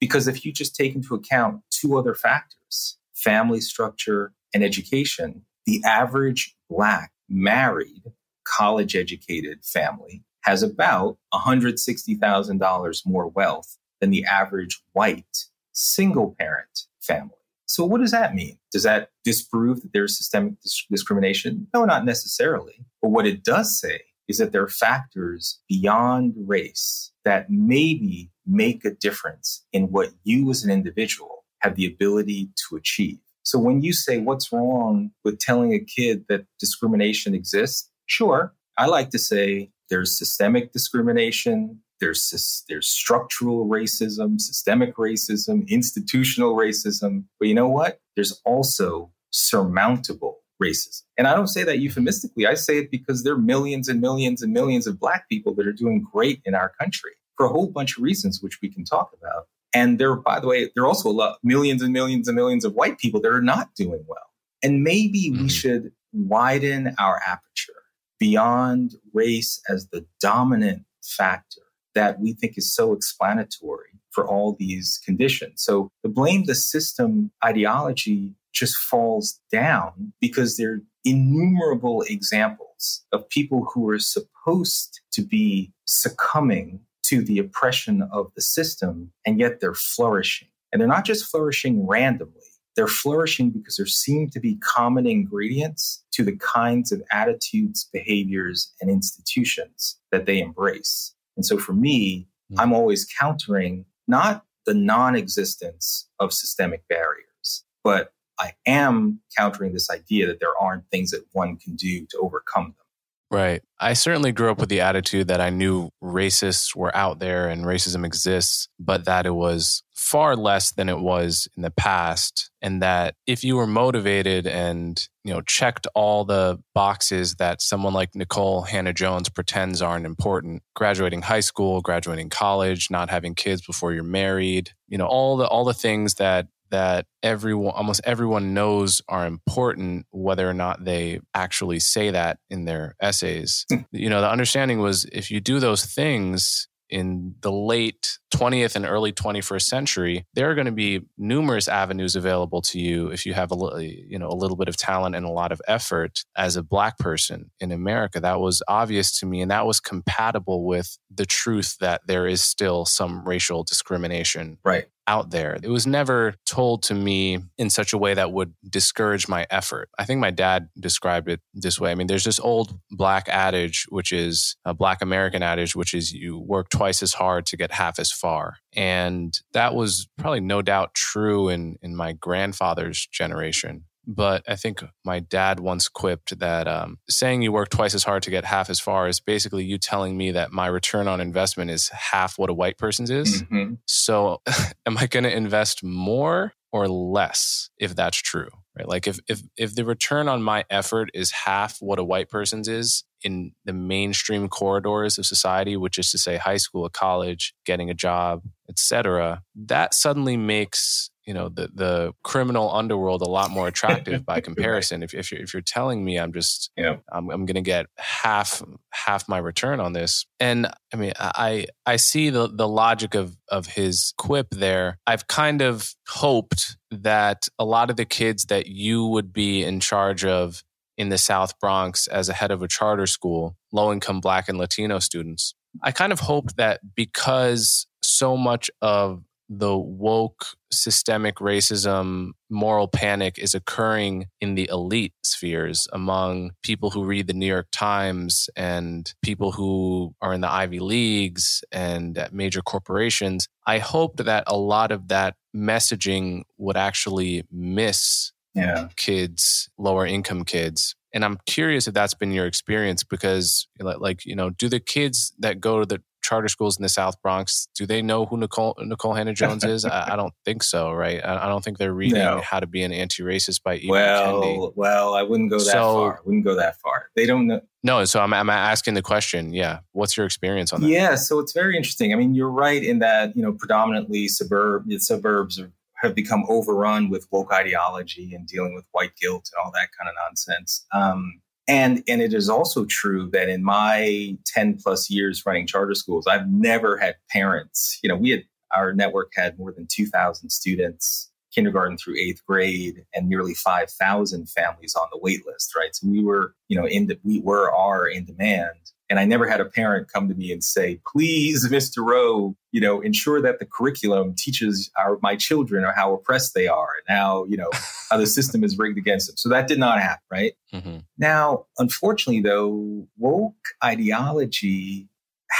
Because 0.00 0.28
if 0.28 0.44
you 0.44 0.52
just 0.52 0.76
take 0.76 0.94
into 0.94 1.14
account 1.14 1.62
two 1.70 1.96
other 1.96 2.14
factors, 2.14 2.98
family 3.14 3.60
structure 3.60 4.32
and 4.54 4.62
education, 4.62 5.42
the 5.64 5.82
average 5.84 6.54
Black 6.68 7.12
married 7.28 8.02
college 8.44 8.94
educated 8.94 9.64
family 9.64 10.22
has 10.42 10.62
about 10.62 11.18
$160,000 11.34 13.06
more 13.06 13.28
wealth 13.28 13.76
than 14.00 14.10
the 14.10 14.24
average 14.24 14.80
white 14.92 15.46
single 15.72 16.34
parent 16.38 16.84
family. 17.00 17.30
So, 17.66 17.84
what 17.84 18.00
does 18.00 18.12
that 18.12 18.34
mean? 18.34 18.58
Does 18.70 18.84
that 18.84 19.10
disprove 19.24 19.82
that 19.82 19.92
there's 19.92 20.16
systemic 20.16 20.60
dis- 20.60 20.86
discrimination? 20.88 21.66
No, 21.74 21.84
not 21.84 22.04
necessarily. 22.04 22.86
But 23.02 23.10
what 23.10 23.26
it 23.26 23.42
does 23.42 23.78
say 23.80 24.00
is 24.28 24.38
that 24.38 24.52
there 24.52 24.62
are 24.62 24.68
factors 24.68 25.60
beyond 25.68 26.34
race 26.36 27.12
that 27.26 27.50
maybe 27.50 28.30
make 28.46 28.84
a 28.84 28.92
difference 28.92 29.66
in 29.72 29.90
what 29.90 30.10
you 30.22 30.48
as 30.48 30.62
an 30.64 30.70
individual 30.70 31.44
have 31.58 31.74
the 31.74 31.84
ability 31.84 32.48
to 32.68 32.76
achieve. 32.76 33.18
So 33.42 33.58
when 33.58 33.82
you 33.82 33.92
say 33.92 34.18
what's 34.18 34.52
wrong 34.52 35.10
with 35.24 35.40
telling 35.40 35.74
a 35.74 35.80
kid 35.80 36.24
that 36.28 36.46
discrimination 36.60 37.34
exists, 37.34 37.90
sure, 38.06 38.54
I 38.78 38.86
like 38.86 39.10
to 39.10 39.18
say 39.18 39.72
there's 39.90 40.16
systemic 40.16 40.72
discrimination, 40.72 41.80
there's 42.00 42.64
there's 42.68 42.88
structural 42.88 43.66
racism, 43.66 44.40
systemic 44.40 44.96
racism, 44.96 45.68
institutional 45.68 46.54
racism. 46.54 47.24
But 47.40 47.48
you 47.48 47.54
know 47.54 47.68
what? 47.68 48.00
There's 48.14 48.40
also 48.44 49.10
surmountable 49.32 50.38
racism. 50.62 51.02
And 51.18 51.26
I 51.26 51.34
don't 51.34 51.48
say 51.48 51.62
that 51.64 51.78
euphemistically. 51.78 52.46
I 52.46 52.54
say 52.54 52.78
it 52.78 52.90
because 52.90 53.24
there 53.24 53.34
are 53.34 53.38
millions 53.38 53.88
and 53.88 54.00
millions 54.00 54.42
and 54.42 54.52
millions 54.52 54.86
of 54.86 54.98
black 54.98 55.28
people 55.28 55.54
that 55.54 55.66
are 55.66 55.72
doing 55.72 56.06
great 56.12 56.40
in 56.44 56.54
our 56.54 56.72
country 56.80 57.12
for 57.36 57.46
a 57.46 57.48
whole 57.48 57.68
bunch 57.68 57.96
of 57.96 58.02
reasons, 58.02 58.42
which 58.42 58.60
we 58.62 58.68
can 58.68 58.84
talk 58.84 59.10
about. 59.20 59.44
And 59.74 59.98
there, 59.98 60.16
by 60.16 60.40
the 60.40 60.46
way, 60.46 60.70
there 60.74 60.84
are 60.84 60.86
also 60.86 61.10
a 61.10 61.12
lot, 61.12 61.38
millions 61.42 61.82
and 61.82 61.92
millions 61.92 62.28
and 62.28 62.34
millions 62.34 62.64
of 62.64 62.74
white 62.74 62.98
people 62.98 63.20
that 63.20 63.30
are 63.30 63.42
not 63.42 63.74
doing 63.74 64.04
well. 64.06 64.30
And 64.62 64.82
maybe 64.82 65.30
mm-hmm. 65.30 65.42
we 65.42 65.48
should 65.48 65.92
widen 66.12 66.94
our 66.98 67.20
aperture 67.26 67.72
beyond 68.18 68.94
race 69.12 69.60
as 69.68 69.88
the 69.88 70.06
dominant 70.20 70.84
factor 71.02 71.60
that 71.94 72.20
we 72.20 72.32
think 72.32 72.56
is 72.56 72.74
so 72.74 72.92
explanatory 72.92 73.95
for 74.16 74.26
all 74.26 74.56
these 74.58 74.98
conditions. 75.04 75.62
So 75.62 75.90
the 76.02 76.08
blame 76.08 76.44
the 76.44 76.54
system 76.54 77.30
ideology 77.44 78.32
just 78.54 78.78
falls 78.78 79.38
down 79.52 80.14
because 80.22 80.56
there 80.56 80.72
are 80.72 80.82
innumerable 81.04 82.02
examples 82.08 83.04
of 83.12 83.28
people 83.28 83.68
who 83.70 83.86
are 83.90 83.98
supposed 83.98 85.00
to 85.12 85.20
be 85.20 85.70
succumbing 85.84 86.80
to 87.04 87.22
the 87.22 87.38
oppression 87.38 88.08
of 88.10 88.32
the 88.34 88.40
system, 88.40 89.12
and 89.26 89.38
yet 89.38 89.60
they're 89.60 89.74
flourishing. 89.74 90.48
And 90.72 90.80
they're 90.80 90.88
not 90.88 91.04
just 91.04 91.26
flourishing 91.26 91.86
randomly, 91.86 92.40
they're 92.74 92.88
flourishing 92.88 93.50
because 93.50 93.76
there 93.76 93.86
seem 93.86 94.30
to 94.30 94.40
be 94.40 94.56
common 94.56 95.06
ingredients 95.06 96.02
to 96.12 96.24
the 96.24 96.36
kinds 96.36 96.90
of 96.90 97.02
attitudes, 97.12 97.88
behaviors, 97.92 98.72
and 98.80 98.90
institutions 98.90 99.98
that 100.10 100.24
they 100.24 100.40
embrace. 100.40 101.14
And 101.36 101.44
so 101.44 101.58
for 101.58 101.74
me, 101.74 102.28
mm-hmm. 102.50 102.60
I'm 102.60 102.72
always 102.72 103.06
countering 103.18 103.84
not 104.06 104.44
the 104.64 104.74
non 104.74 105.14
existence 105.14 106.08
of 106.18 106.32
systemic 106.32 106.86
barriers, 106.88 107.64
but 107.84 108.12
I 108.38 108.52
am 108.66 109.20
countering 109.36 109.72
this 109.72 109.90
idea 109.90 110.26
that 110.26 110.40
there 110.40 110.56
aren't 110.60 110.88
things 110.90 111.10
that 111.12 111.24
one 111.32 111.56
can 111.56 111.74
do 111.74 112.06
to 112.06 112.18
overcome 112.18 112.74
them. 112.76 112.85
Right. 113.30 113.60
I 113.80 113.94
certainly 113.94 114.30
grew 114.30 114.50
up 114.50 114.60
with 114.60 114.68
the 114.68 114.80
attitude 114.80 115.28
that 115.28 115.40
I 115.40 115.50
knew 115.50 115.90
racists 116.02 116.76
were 116.76 116.94
out 116.96 117.18
there 117.18 117.48
and 117.48 117.64
racism 117.64 118.06
exists, 118.06 118.68
but 118.78 119.04
that 119.06 119.26
it 119.26 119.34
was 119.34 119.82
far 119.94 120.36
less 120.36 120.70
than 120.70 120.88
it 120.88 121.00
was 121.00 121.48
in 121.56 121.62
the 121.62 121.72
past. 121.72 122.50
And 122.62 122.80
that 122.82 123.14
if 123.26 123.42
you 123.42 123.56
were 123.56 123.66
motivated 123.66 124.46
and, 124.46 125.04
you 125.24 125.34
know, 125.34 125.40
checked 125.40 125.88
all 125.94 126.24
the 126.24 126.62
boxes 126.72 127.34
that 127.34 127.60
someone 127.60 127.92
like 127.92 128.12
Nikole 128.12 128.68
Hannah 128.68 128.92
Jones 128.92 129.28
pretends 129.28 129.82
aren't 129.82 130.06
important, 130.06 130.62
graduating 130.76 131.22
high 131.22 131.40
school, 131.40 131.80
graduating 131.80 132.30
college, 132.30 132.90
not 132.90 133.10
having 133.10 133.34
kids 133.34 133.60
before 133.66 133.92
you're 133.92 134.04
married, 134.04 134.70
you 134.86 134.98
know, 134.98 135.06
all 135.06 135.36
the 135.36 135.46
all 135.48 135.64
the 135.64 135.74
things 135.74 136.14
that 136.14 136.46
that 136.70 137.06
everyone 137.22 137.72
almost 137.74 138.00
everyone 138.04 138.54
knows 138.54 139.02
are 139.08 139.26
important 139.26 140.06
whether 140.10 140.48
or 140.48 140.54
not 140.54 140.84
they 140.84 141.20
actually 141.34 141.78
say 141.78 142.10
that 142.10 142.38
in 142.50 142.64
their 142.64 142.96
essays. 143.00 143.64
Hmm. 143.70 143.78
you 143.92 144.08
know 144.08 144.20
the 144.20 144.30
understanding 144.30 144.80
was 144.80 145.04
if 145.12 145.30
you 145.30 145.40
do 145.40 145.58
those 145.58 145.84
things 145.84 146.68
in 146.88 147.34
the 147.40 147.50
late 147.50 148.18
20th 148.34 148.76
and 148.76 148.86
early 148.86 149.12
21st 149.12 149.62
century 149.62 150.24
there 150.34 150.50
are 150.50 150.54
going 150.54 150.66
to 150.66 150.72
be 150.72 151.00
numerous 151.18 151.68
avenues 151.68 152.14
available 152.14 152.62
to 152.62 152.78
you 152.78 153.08
if 153.08 153.26
you 153.26 153.34
have 153.34 153.50
a 153.50 153.56
you 153.82 154.18
know 154.18 154.28
a 154.28 154.34
little 154.34 154.56
bit 154.56 154.68
of 154.68 154.76
talent 154.76 155.14
and 155.14 155.26
a 155.26 155.30
lot 155.30 155.52
of 155.52 155.60
effort 155.66 156.24
as 156.36 156.56
a 156.56 156.62
black 156.62 156.98
person 156.98 157.50
in 157.60 157.72
America. 157.72 158.20
That 158.20 158.40
was 158.40 158.62
obvious 158.68 159.18
to 159.20 159.26
me 159.26 159.40
and 159.40 159.50
that 159.50 159.66
was 159.66 159.80
compatible 159.80 160.64
with 160.64 160.98
the 161.12 161.26
truth 161.26 161.76
that 161.80 162.02
there 162.06 162.26
is 162.26 162.42
still 162.42 162.84
some 162.84 163.26
racial 163.26 163.64
discrimination 163.64 164.58
right 164.64 164.86
out 165.06 165.30
there. 165.30 165.58
It 165.62 165.68
was 165.68 165.86
never 165.86 166.34
told 166.44 166.82
to 166.84 166.94
me 166.94 167.38
in 167.58 167.70
such 167.70 167.92
a 167.92 167.98
way 167.98 168.14
that 168.14 168.32
would 168.32 168.54
discourage 168.68 169.28
my 169.28 169.46
effort. 169.50 169.88
I 169.98 170.04
think 170.04 170.20
my 170.20 170.30
dad 170.30 170.68
described 170.78 171.28
it 171.28 171.40
this 171.54 171.80
way. 171.80 171.90
I 171.90 171.94
mean, 171.94 172.06
there's 172.06 172.24
this 172.24 172.40
old 172.40 172.78
black 172.90 173.28
adage, 173.28 173.86
which 173.88 174.12
is 174.12 174.56
a 174.64 174.74
black 174.74 175.02
American 175.02 175.42
adage, 175.42 175.76
which 175.76 175.94
is 175.94 176.12
you 176.12 176.38
work 176.38 176.68
twice 176.68 177.02
as 177.02 177.14
hard 177.14 177.46
to 177.46 177.56
get 177.56 177.72
half 177.72 177.98
as 177.98 178.10
far. 178.10 178.56
And 178.74 179.38
that 179.52 179.74
was 179.74 180.08
probably 180.18 180.40
no 180.40 180.62
doubt 180.62 180.94
true 180.94 181.48
in, 181.48 181.78
in 181.82 181.94
my 181.94 182.12
grandfather's 182.12 183.06
generation. 183.06 183.84
But 184.06 184.44
I 184.48 184.56
think 184.56 184.84
my 185.04 185.20
dad 185.20 185.58
once 185.58 185.88
quipped 185.88 186.38
that 186.38 186.68
um, 186.68 186.98
saying 187.08 187.42
you 187.42 187.50
work 187.50 187.70
twice 187.70 187.94
as 187.94 188.04
hard 188.04 188.22
to 188.24 188.30
get 188.30 188.44
half 188.44 188.70
as 188.70 188.78
far 188.78 189.08
is 189.08 189.18
basically 189.18 189.64
you 189.64 189.78
telling 189.78 190.16
me 190.16 190.30
that 190.32 190.52
my 190.52 190.68
return 190.68 191.08
on 191.08 191.20
investment 191.20 191.70
is 191.70 191.88
half 191.88 192.38
what 192.38 192.50
a 192.50 192.54
white 192.54 192.78
person's 192.78 193.10
is. 193.10 193.42
Mm-hmm. 193.42 193.74
So, 193.86 194.42
am 194.86 194.96
I 194.98 195.06
going 195.06 195.24
to 195.24 195.34
invest 195.34 195.82
more 195.82 196.52
or 196.72 196.88
less 196.88 197.70
if 197.78 197.96
that's 197.96 198.18
true? 198.18 198.50
Right? 198.76 198.88
Like 198.88 199.06
if 199.06 199.18
if 199.26 199.42
if 199.56 199.74
the 199.74 199.84
return 199.84 200.28
on 200.28 200.42
my 200.42 200.64
effort 200.68 201.10
is 201.14 201.30
half 201.30 201.78
what 201.80 201.98
a 201.98 202.04
white 202.04 202.28
person's 202.28 202.68
is 202.68 203.04
in 203.22 203.52
the 203.64 203.72
mainstream 203.72 204.48
corridors 204.48 205.18
of 205.18 205.24
society, 205.24 205.76
which 205.76 205.98
is 205.98 206.10
to 206.10 206.18
say 206.18 206.36
high 206.36 206.58
school, 206.58 206.84
a 206.84 206.90
college, 206.90 207.54
getting 207.64 207.88
a 207.88 207.94
job, 207.94 208.42
etc., 208.68 209.42
that 209.54 209.94
suddenly 209.94 210.36
makes 210.36 211.10
you 211.26 211.34
know 211.34 211.48
the 211.48 211.68
the 211.74 212.12
criminal 212.22 212.72
underworld 212.72 213.20
a 213.20 213.28
lot 213.28 213.50
more 213.50 213.66
attractive 213.68 214.24
by 214.24 214.40
comparison. 214.48 215.02
If 215.02 215.12
if 215.12 215.32
you're, 215.32 215.40
if 215.42 215.52
you're 215.52 215.60
telling 215.60 216.04
me 216.04 216.18
I'm 216.18 216.32
just 216.32 216.70
yeah. 216.76 216.96
I'm, 217.12 217.30
I'm 217.30 217.44
going 217.46 217.56
to 217.56 217.62
get 217.62 217.86
half 217.98 218.62
half 218.90 219.28
my 219.28 219.38
return 219.38 219.80
on 219.80 219.92
this, 219.92 220.24
and 220.38 220.68
I 220.94 220.96
mean 220.96 221.12
I 221.18 221.66
I 221.84 221.96
see 221.96 222.30
the 222.30 222.48
the 222.48 222.68
logic 222.68 223.14
of 223.14 223.36
of 223.48 223.66
his 223.66 224.14
quip 224.16 224.46
there. 224.50 224.98
I've 225.06 225.26
kind 225.26 225.62
of 225.62 225.94
hoped 226.08 226.76
that 226.90 227.48
a 227.58 227.64
lot 227.64 227.90
of 227.90 227.96
the 227.96 228.04
kids 228.04 228.46
that 228.46 228.66
you 228.68 229.04
would 229.06 229.32
be 229.32 229.64
in 229.64 229.80
charge 229.80 230.24
of 230.24 230.62
in 230.96 231.08
the 231.08 231.18
South 231.18 231.58
Bronx 231.58 232.06
as 232.06 232.28
a 232.28 232.32
head 232.32 232.50
of 232.50 232.62
a 232.62 232.68
charter 232.68 233.06
school, 233.06 233.56
low 233.72 233.92
income 233.92 234.20
Black 234.20 234.48
and 234.48 234.58
Latino 234.58 234.98
students. 234.98 235.54
I 235.82 235.92
kind 235.92 236.12
of 236.12 236.20
hoped 236.20 236.56
that 236.56 236.80
because 236.94 237.86
so 238.02 238.36
much 238.36 238.70
of 238.80 239.22
the 239.48 239.76
woke 239.76 240.46
systemic 240.72 241.36
racism 241.36 242.30
moral 242.50 242.88
panic 242.88 243.38
is 243.38 243.54
occurring 243.54 244.26
in 244.40 244.54
the 244.54 244.68
elite 244.70 245.14
spheres 245.22 245.86
among 245.92 246.50
people 246.62 246.90
who 246.90 247.04
read 247.04 247.26
the 247.26 247.32
New 247.32 247.46
York 247.46 247.68
Times 247.72 248.50
and 248.56 249.14
people 249.22 249.52
who 249.52 250.14
are 250.20 250.32
in 250.32 250.40
the 250.40 250.50
Ivy 250.50 250.80
Leagues 250.80 251.62
and 251.70 252.18
at 252.18 252.32
major 252.32 252.60
corporations. 252.60 253.48
I 253.66 253.78
hoped 253.78 254.24
that 254.24 254.44
a 254.46 254.56
lot 254.56 254.90
of 254.90 255.08
that 255.08 255.36
messaging 255.54 256.42
would 256.58 256.76
actually 256.76 257.44
miss 257.50 258.32
yeah. 258.54 258.88
kids, 258.96 259.68
lower 259.78 260.06
income 260.06 260.44
kids. 260.44 260.94
And 261.12 261.24
I'm 261.24 261.38
curious 261.46 261.86
if 261.86 261.94
that's 261.94 262.14
been 262.14 262.32
your 262.32 262.46
experience 262.46 263.02
because, 263.02 263.68
like, 263.80 264.26
you 264.26 264.34
know, 264.34 264.50
do 264.50 264.68
the 264.68 264.80
kids 264.80 265.32
that 265.38 265.60
go 265.60 265.80
to 265.80 265.86
the 265.86 266.02
charter 266.26 266.48
schools 266.48 266.76
in 266.76 266.82
the 266.82 266.88
South 266.88 267.20
Bronx, 267.22 267.68
do 267.74 267.86
they 267.86 268.02
know 268.02 268.26
who 268.26 268.36
Nicole 268.36 268.74
Nikole 268.80 269.16
Hannah 269.16 269.32
Jones 269.32 269.64
is? 269.64 269.84
I, 269.84 270.14
I, 270.14 270.16
don't 270.16 270.34
think 270.44 270.64
so, 270.64 270.92
right? 270.92 271.24
I, 271.24 271.46
I 271.46 271.48
don't 271.48 271.62
think 271.62 271.78
they're 271.78 271.94
reading 271.94 272.18
no. 272.18 272.40
How 272.40 272.58
to 272.58 272.66
Be 272.66 272.82
an 272.82 272.92
Anti-Racist 272.92 273.62
by 273.62 273.78
Ibram 273.78 273.88
well, 273.88 274.42
Kendi. 274.42 274.72
Well, 274.74 275.14
I 275.14 275.22
wouldn't 275.22 275.50
go 275.50 275.58
that 275.58 275.64
so, 275.64 275.94
far. 275.94 276.20
Wouldn't 276.24 276.44
go 276.44 276.56
that 276.56 276.80
far. 276.80 277.10
They 277.14 277.26
don't 277.26 277.46
know. 277.46 277.60
No, 277.84 278.04
so 278.04 278.20
I'm, 278.20 278.32
I'm 278.32 278.50
asking 278.50 278.94
the 278.94 279.02
question. 279.02 279.52
Yeah, 279.52 279.78
what's 279.92 280.16
your 280.16 280.26
experience 280.26 280.72
on 280.72 280.80
that? 280.80 280.88
Yeah, 280.88 281.14
so 281.14 281.38
it's 281.38 281.52
very 281.52 281.76
interesting. 281.76 282.12
I 282.12 282.16
mean, 282.16 282.34
you're 282.34 282.50
right 282.50 282.82
in 282.82 282.98
that 282.98 283.36
you 283.36 283.42
know 283.42 283.52
predominantly 283.52 284.26
suburb 284.26 284.90
suburbs 284.98 285.60
are, 285.60 285.72
have 286.02 286.14
become 286.14 286.44
overrun 286.48 287.08
with 287.08 287.28
woke 287.30 287.52
ideology 287.52 288.34
and 288.34 288.48
dealing 288.48 288.74
with 288.74 288.84
white 288.90 289.14
guilt 289.14 289.48
and 289.54 289.64
all 289.64 289.70
that 289.72 289.90
kind 289.96 290.08
of 290.08 290.14
nonsense. 290.26 290.84
Um, 290.92 291.40
and 291.68 292.02
and 292.08 292.22
it 292.22 292.32
is 292.32 292.48
also 292.48 292.84
true 292.84 293.28
that 293.32 293.48
in 293.48 293.62
my 293.64 294.36
10 294.46 294.78
plus 294.82 295.10
years 295.10 295.44
running 295.44 295.66
charter 295.66 295.94
schools, 295.94 296.26
I've 296.26 296.48
never 296.48 296.96
had 296.96 297.16
parents, 297.30 297.98
you 298.02 298.08
know, 298.08 298.16
we 298.16 298.30
had 298.30 298.44
our 298.74 298.92
network 298.92 299.32
had 299.34 299.58
more 299.58 299.72
than 299.72 299.86
2,000 299.90 300.50
students, 300.50 301.30
kindergarten 301.54 301.96
through 301.96 302.16
eighth 302.18 302.44
grade, 302.46 303.04
and 303.14 303.28
nearly 303.28 303.54
5,000 303.54 304.48
families 304.48 304.94
on 304.94 305.06
the 305.12 305.18
wait 305.18 305.46
list, 305.46 305.74
right? 305.76 305.94
So 305.94 306.08
we 306.08 306.22
were, 306.22 306.54
you 306.68 306.78
know, 306.78 306.86
in 306.86 307.06
the, 307.06 307.18
we 307.24 307.40
were 307.40 307.72
are 307.72 308.06
in 308.06 308.24
demand. 308.24 308.76
And 309.08 309.20
I 309.20 309.24
never 309.24 309.48
had 309.48 309.60
a 309.60 309.64
parent 309.64 310.12
come 310.12 310.28
to 310.28 310.34
me 310.34 310.50
and 310.50 310.64
say, 310.64 311.00
please, 311.06 311.68
Mr. 311.68 312.04
Rowe, 312.04 312.56
you 312.72 312.80
know, 312.80 313.00
ensure 313.00 313.40
that 313.40 313.58
the 313.58 313.66
curriculum 313.66 314.34
teaches 314.36 314.90
our 314.98 315.18
my 315.22 315.36
children 315.36 315.84
or 315.84 315.92
how 315.92 316.12
oppressed 316.14 316.54
they 316.54 316.66
are 316.66 316.88
and 316.98 317.16
how, 317.16 317.44
you 317.44 317.56
know, 317.56 317.70
how 318.10 318.16
the 318.16 318.26
system 318.26 318.64
is 318.64 318.76
rigged 318.76 318.98
against 318.98 319.28
them. 319.28 319.36
So 319.36 319.48
that 319.50 319.68
did 319.68 319.78
not 319.78 320.00
happen, 320.00 320.24
right? 320.30 320.52
Mm-hmm. 320.74 320.98
Now, 321.18 321.66
unfortunately, 321.78 322.42
though, 322.42 323.06
woke 323.18 323.54
ideology 323.84 325.08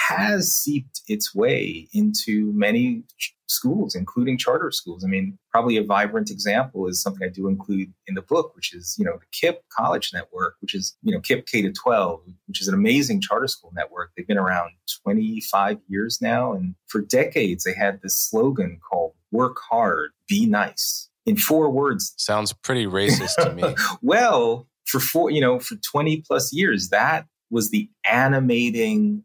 has 0.08 0.54
seeped 0.54 1.00
its 1.08 1.34
way 1.34 1.88
into 1.92 2.52
many 2.52 3.02
schools, 3.48 3.94
including 3.94 4.38
charter 4.38 4.70
schools. 4.70 5.04
I 5.04 5.08
mean, 5.08 5.38
probably 5.50 5.76
a 5.76 5.84
vibrant 5.84 6.30
example 6.30 6.86
is 6.86 7.00
something 7.00 7.26
I 7.26 7.30
do 7.30 7.48
include 7.48 7.92
in 8.06 8.14
the 8.14 8.22
book, 8.22 8.54
which 8.54 8.74
is, 8.74 8.96
you 8.98 9.04
know, 9.04 9.18
the 9.18 9.26
KIPP 9.46 9.58
College 9.76 10.10
Network, 10.12 10.54
which 10.60 10.74
is, 10.74 10.96
you 11.02 11.12
know, 11.12 11.20
KIPP 11.20 11.46
K 11.46 11.62
to 11.62 11.72
12, 11.72 12.20
which 12.46 12.60
is 12.60 12.68
an 12.68 12.74
amazing 12.74 13.20
charter 13.20 13.46
school 13.46 13.72
network. 13.74 14.10
They've 14.16 14.26
been 14.26 14.38
around 14.38 14.72
25 15.02 15.78
years 15.88 16.18
now. 16.20 16.52
And 16.52 16.74
for 16.86 17.00
decades, 17.00 17.64
they 17.64 17.74
had 17.74 18.00
this 18.02 18.18
slogan 18.18 18.80
called 18.88 19.12
work 19.32 19.56
hard, 19.70 20.10
be 20.28 20.46
nice 20.46 21.08
in 21.24 21.36
four 21.36 21.70
words. 21.70 22.14
Sounds 22.16 22.52
pretty 22.52 22.86
racist 22.86 23.34
to 23.36 23.52
me. 23.52 23.74
well, 24.02 24.68
for 24.86 25.00
four, 25.00 25.30
you 25.30 25.40
know, 25.40 25.58
for 25.58 25.76
20 25.90 26.22
plus 26.26 26.52
years, 26.52 26.90
that 26.90 27.26
was 27.50 27.70
the 27.70 27.88
animating 28.08 29.24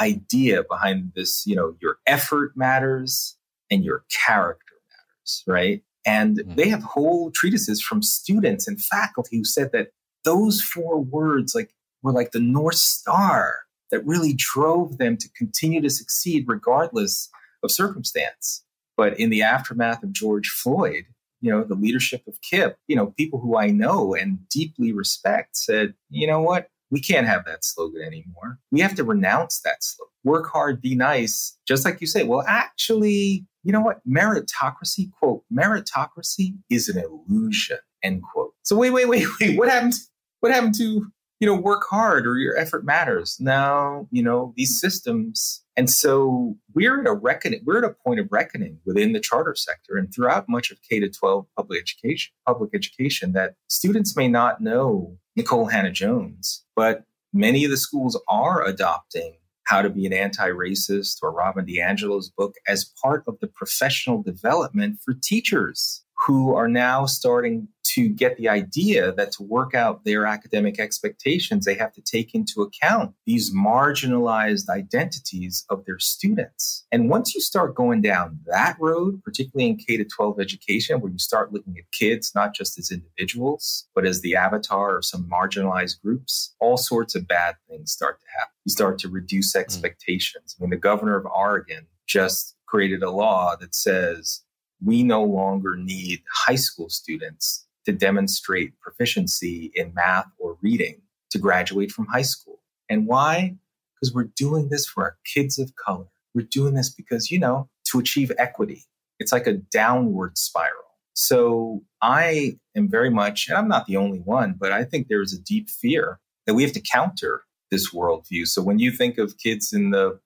idea 0.00 0.62
behind 0.68 1.12
this, 1.14 1.44
you 1.46 1.56
know, 1.56 1.76
your 1.80 1.98
effort 2.06 2.52
matters 2.56 3.36
and 3.70 3.84
your 3.84 4.04
character 4.26 4.74
matters, 4.90 5.42
right? 5.46 5.82
And 6.06 6.38
mm-hmm. 6.38 6.54
they 6.54 6.68
have 6.68 6.82
whole 6.82 7.30
treatises 7.30 7.82
from 7.82 8.02
students 8.02 8.68
and 8.68 8.80
faculty 8.80 9.38
who 9.38 9.44
said 9.44 9.70
that 9.72 9.88
those 10.24 10.60
four 10.60 11.00
words 11.00 11.54
like 11.54 11.70
were 12.02 12.12
like 12.12 12.32
the 12.32 12.40
north 12.40 12.76
star 12.76 13.54
that 13.90 14.06
really 14.06 14.34
drove 14.36 14.98
them 14.98 15.16
to 15.16 15.28
continue 15.36 15.80
to 15.80 15.90
succeed 15.90 16.44
regardless 16.46 17.28
of 17.62 17.70
circumstance. 17.70 18.64
But 18.96 19.18
in 19.18 19.30
the 19.30 19.42
aftermath 19.42 20.02
of 20.02 20.12
George 20.12 20.48
Floyd, 20.48 21.04
you 21.40 21.50
know, 21.50 21.64
the 21.64 21.74
leadership 21.74 22.22
of 22.26 22.40
KIPP, 22.40 22.74
you 22.88 22.96
know, 22.96 23.14
people 23.18 23.40
who 23.40 23.56
I 23.56 23.68
know 23.68 24.14
and 24.14 24.38
deeply 24.48 24.92
respect 24.92 25.56
said, 25.56 25.94
you 26.08 26.26
know 26.26 26.40
what? 26.40 26.68
We 26.90 27.00
can't 27.00 27.26
have 27.26 27.44
that 27.46 27.64
slogan 27.64 28.02
anymore. 28.02 28.58
We 28.70 28.80
have 28.80 28.94
to 28.94 29.04
renounce 29.04 29.60
that 29.60 29.82
slogan. 29.82 30.12
Work 30.24 30.50
hard, 30.52 30.80
be 30.80 30.94
nice. 30.94 31.58
Just 31.66 31.84
like 31.84 32.00
you 32.00 32.06
say, 32.06 32.24
well, 32.24 32.44
actually, 32.46 33.46
you 33.64 33.72
know 33.72 33.80
what? 33.80 34.00
Meritocracy, 34.08 35.10
quote, 35.12 35.42
meritocracy 35.52 36.56
is 36.70 36.88
an 36.88 37.02
illusion, 37.02 37.78
end 38.02 38.22
quote. 38.22 38.52
So 38.62 38.76
wait, 38.76 38.90
wait, 38.90 39.08
wait, 39.08 39.26
wait. 39.40 39.58
What 39.58 39.68
happened? 39.68 39.94
What 40.40 40.52
happened 40.52 40.74
to, 40.76 41.06
you 41.40 41.46
know, 41.46 41.54
work 41.56 41.84
hard 41.88 42.26
or 42.26 42.36
your 42.36 42.56
effort 42.56 42.84
matters? 42.84 43.36
Now, 43.40 44.06
you 44.10 44.22
know, 44.22 44.52
these 44.56 44.78
systems. 44.80 45.64
And 45.76 45.90
so 45.90 46.56
we're 46.74 47.00
at 47.00 47.06
a 47.06 47.12
reckoning, 47.12 47.62
we're 47.64 47.78
at 47.78 47.84
a 47.84 47.94
point 47.94 48.20
of 48.20 48.28
reckoning 48.30 48.78
within 48.86 49.12
the 49.12 49.20
charter 49.20 49.54
sector 49.54 49.96
and 49.96 50.14
throughout 50.14 50.48
much 50.48 50.70
of 50.70 50.78
K 50.88 51.00
to 51.00 51.08
12 51.08 51.46
public 51.56 51.80
education, 51.80 52.32
public 52.46 52.70
education 52.72 53.32
that 53.32 53.54
students 53.68 54.16
may 54.16 54.28
not 54.28 54.60
know 54.60 55.18
Nikole 55.36 55.70
Hannah 55.70 55.92
Jones, 55.92 56.64
but 56.74 57.04
many 57.32 57.64
of 57.64 57.70
the 57.70 57.76
schools 57.76 58.20
are 58.28 58.64
adopting 58.64 59.36
how 59.64 59.82
to 59.82 59.90
be 59.90 60.06
an 60.06 60.12
anti-racist 60.12 61.18
or 61.22 61.32
Robin 61.32 61.66
DiAngelo's 61.66 62.30
book 62.30 62.54
as 62.68 62.92
part 63.02 63.24
of 63.26 63.38
the 63.40 63.48
professional 63.48 64.22
development 64.22 64.98
for 65.04 65.14
teachers 65.22 66.04
who 66.26 66.54
are 66.54 66.68
now 66.68 67.04
starting 67.04 67.68
to 67.96 68.10
get 68.10 68.36
the 68.36 68.46
idea 68.46 69.10
that 69.12 69.32
to 69.32 69.42
work 69.42 69.74
out 69.74 70.04
their 70.04 70.26
academic 70.26 70.78
expectations, 70.78 71.64
they 71.64 71.74
have 71.74 71.94
to 71.94 72.02
take 72.02 72.34
into 72.34 72.60
account 72.60 73.14
these 73.24 73.54
marginalized 73.54 74.68
identities 74.68 75.64
of 75.70 75.86
their 75.86 75.98
students. 75.98 76.84
And 76.92 77.08
once 77.08 77.34
you 77.34 77.40
start 77.40 77.74
going 77.74 78.02
down 78.02 78.38
that 78.44 78.76
road, 78.78 79.22
particularly 79.24 79.70
in 79.70 79.76
K 79.78 79.96
12 80.04 80.38
education, 80.38 81.00
where 81.00 81.10
you 81.10 81.18
start 81.18 81.54
looking 81.54 81.74
at 81.78 81.90
kids 81.90 82.32
not 82.34 82.54
just 82.54 82.78
as 82.78 82.90
individuals, 82.90 83.88
but 83.94 84.04
as 84.04 84.20
the 84.20 84.36
avatar 84.36 84.98
of 84.98 85.06
some 85.06 85.26
marginalized 85.26 86.02
groups, 86.02 86.54
all 86.60 86.76
sorts 86.76 87.14
of 87.14 87.26
bad 87.26 87.54
things 87.66 87.92
start 87.92 88.20
to 88.20 88.26
happen. 88.38 88.52
You 88.66 88.72
start 88.72 88.98
to 88.98 89.08
reduce 89.08 89.54
hmm. 89.54 89.60
expectations. 89.60 90.54
I 90.58 90.62
mean, 90.62 90.70
the 90.70 90.76
governor 90.76 91.16
of 91.16 91.24
Oregon 91.24 91.86
just 92.06 92.56
created 92.66 93.02
a 93.02 93.10
law 93.10 93.56
that 93.56 93.74
says 93.74 94.42
we 94.84 95.02
no 95.02 95.22
longer 95.22 95.76
need 95.78 96.22
high 96.30 96.56
school 96.56 96.90
students 96.90 97.65
to 97.86 97.92
demonstrate 97.92 98.78
proficiency 98.80 99.72
in 99.74 99.94
math 99.94 100.26
or 100.38 100.58
reading 100.62 101.00
to 101.30 101.38
graduate 101.38 101.90
from 101.90 102.06
high 102.06 102.22
school. 102.22 102.60
And 102.88 103.06
why? 103.06 103.56
Because 103.94 104.14
we're 104.14 104.30
doing 104.36 104.68
this 104.68 104.86
for 104.86 105.02
our 105.04 105.16
kids 105.24 105.58
of 105.58 105.74
color. 105.76 106.06
We're 106.34 106.46
doing 106.50 106.74
this 106.74 106.90
because, 106.90 107.30
you 107.30 107.38
know, 107.38 107.68
to 107.90 107.98
achieve 107.98 108.30
equity. 108.38 108.84
It's 109.18 109.32
like 109.32 109.46
a 109.46 109.54
downward 109.54 110.36
spiral. 110.36 110.82
So 111.14 111.82
I 112.02 112.58
am 112.76 112.90
very 112.90 113.08
much, 113.08 113.48
and 113.48 113.56
I'm 113.56 113.68
not 113.68 113.86
the 113.86 113.96
only 113.96 114.18
one, 114.18 114.54
but 114.58 114.70
I 114.70 114.84
think 114.84 115.08
there 115.08 115.22
is 115.22 115.32
a 115.32 115.40
deep 115.40 115.70
fear 115.70 116.20
that 116.46 116.54
we 116.54 116.62
have 116.62 116.72
to 116.72 116.80
counter 116.80 117.44
this 117.70 117.92
worldview. 117.92 118.46
So 118.46 118.62
when 118.62 118.78
you 118.78 118.90
think 118.90 119.16
of 119.16 119.38
kids 119.38 119.72
in 119.72 119.90
the 119.90 120.20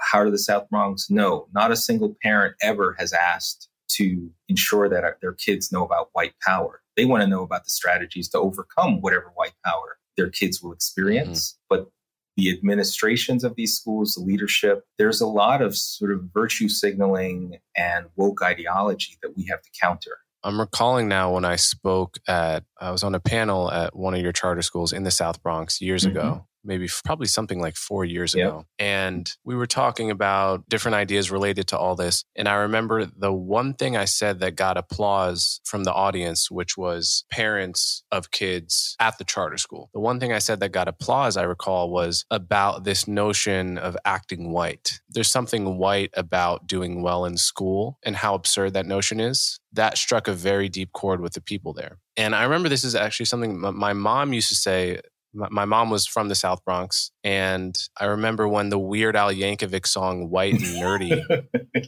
Heart 0.00 0.28
of 0.28 0.32
the 0.32 0.38
South 0.38 0.68
Bronx, 0.70 1.10
no, 1.10 1.48
not 1.52 1.72
a 1.72 1.76
single 1.76 2.16
parent 2.22 2.54
ever 2.62 2.94
has 2.98 3.12
asked 3.12 3.68
to 3.88 4.30
ensure 4.48 4.88
that 4.88 5.20
their 5.20 5.32
kids 5.32 5.72
know 5.72 5.84
about 5.84 6.10
white 6.12 6.34
power. 6.46 6.82
They 6.96 7.04
want 7.04 7.22
to 7.22 7.26
know 7.28 7.42
about 7.42 7.64
the 7.64 7.70
strategies 7.70 8.28
to 8.30 8.38
overcome 8.38 9.00
whatever 9.00 9.32
white 9.34 9.54
power 9.64 9.98
their 10.16 10.28
kids 10.28 10.60
will 10.62 10.72
experience. 10.72 11.52
Mm-hmm. 11.52 11.64
But 11.68 11.90
the 12.36 12.50
administrations 12.50 13.44
of 13.44 13.56
these 13.56 13.76
schools, 13.76 14.14
the 14.14 14.20
leadership, 14.20 14.84
there's 14.98 15.20
a 15.20 15.26
lot 15.26 15.62
of 15.62 15.76
sort 15.76 16.12
of 16.12 16.24
virtue 16.34 16.68
signaling 16.68 17.58
and 17.76 18.06
woke 18.16 18.42
ideology 18.42 19.16
that 19.22 19.36
we 19.36 19.46
have 19.46 19.62
to 19.62 19.70
counter. 19.80 20.18
I'm 20.44 20.60
recalling 20.60 21.08
now 21.08 21.32
when 21.32 21.44
I 21.44 21.56
spoke 21.56 22.18
at, 22.28 22.64
I 22.80 22.90
was 22.90 23.02
on 23.02 23.14
a 23.14 23.20
panel 23.20 23.70
at 23.72 23.96
one 23.96 24.14
of 24.14 24.20
your 24.20 24.32
charter 24.32 24.62
schools 24.62 24.92
in 24.92 25.02
the 25.02 25.10
South 25.10 25.42
Bronx 25.42 25.80
years 25.80 26.04
mm-hmm. 26.04 26.16
ago 26.16 26.47
maybe 26.64 26.88
probably 27.04 27.26
something 27.26 27.60
like 27.60 27.76
four 27.76 28.04
years 28.04 28.34
yep. 28.34 28.48
ago. 28.48 28.66
And 28.78 29.30
we 29.44 29.54
were 29.54 29.66
talking 29.66 30.10
about 30.10 30.68
different 30.68 30.94
ideas 30.94 31.30
related 31.30 31.68
to 31.68 31.78
all 31.78 31.96
this. 31.96 32.24
And 32.36 32.48
I 32.48 32.54
remember 32.54 33.06
the 33.06 33.32
one 33.32 33.74
thing 33.74 33.96
I 33.96 34.04
said 34.04 34.40
that 34.40 34.56
got 34.56 34.76
applause 34.76 35.60
from 35.64 35.84
the 35.84 35.92
audience, 35.92 36.50
which 36.50 36.76
was 36.76 37.24
parents 37.30 38.02
of 38.10 38.30
kids 38.30 38.96
at 39.00 39.18
the 39.18 39.24
charter 39.24 39.58
school. 39.58 39.90
The 39.92 40.00
one 40.00 40.20
thing 40.20 40.32
I 40.32 40.38
said 40.38 40.60
that 40.60 40.72
got 40.72 40.88
applause, 40.88 41.36
I 41.36 41.42
recall, 41.42 41.90
was 41.90 42.24
about 42.30 42.84
this 42.84 43.08
notion 43.08 43.78
of 43.78 43.96
acting 44.04 44.52
white. 44.52 45.00
There's 45.08 45.30
something 45.30 45.78
white 45.78 46.10
about 46.14 46.66
doing 46.66 47.02
well 47.02 47.24
in 47.24 47.36
school 47.36 47.98
and 48.04 48.16
how 48.16 48.34
absurd 48.34 48.74
that 48.74 48.86
notion 48.86 49.20
is. 49.20 49.58
That 49.72 49.98
struck 49.98 50.28
a 50.28 50.32
very 50.32 50.68
deep 50.68 50.92
chord 50.92 51.20
with 51.20 51.34
the 51.34 51.40
people 51.40 51.72
there. 51.72 51.98
And 52.16 52.34
I 52.34 52.42
remember 52.42 52.68
this 52.68 52.84
is 52.84 52.94
actually 52.94 53.26
something 53.26 53.60
my 53.60 53.92
mom 53.92 54.32
used 54.32 54.48
to 54.48 54.56
say 54.56 55.00
my 55.32 55.64
mom 55.64 55.90
was 55.90 56.06
from 56.06 56.28
the 56.28 56.34
South 56.34 56.64
Bronx, 56.64 57.10
and 57.22 57.76
I 57.98 58.06
remember 58.06 58.48
when 58.48 58.70
the 58.70 58.78
Weird 58.78 59.16
Al 59.16 59.32
Yankovic 59.32 59.86
song 59.86 60.30
"White 60.30 60.54
and 60.54 60.62
Nerdy" 60.62 61.22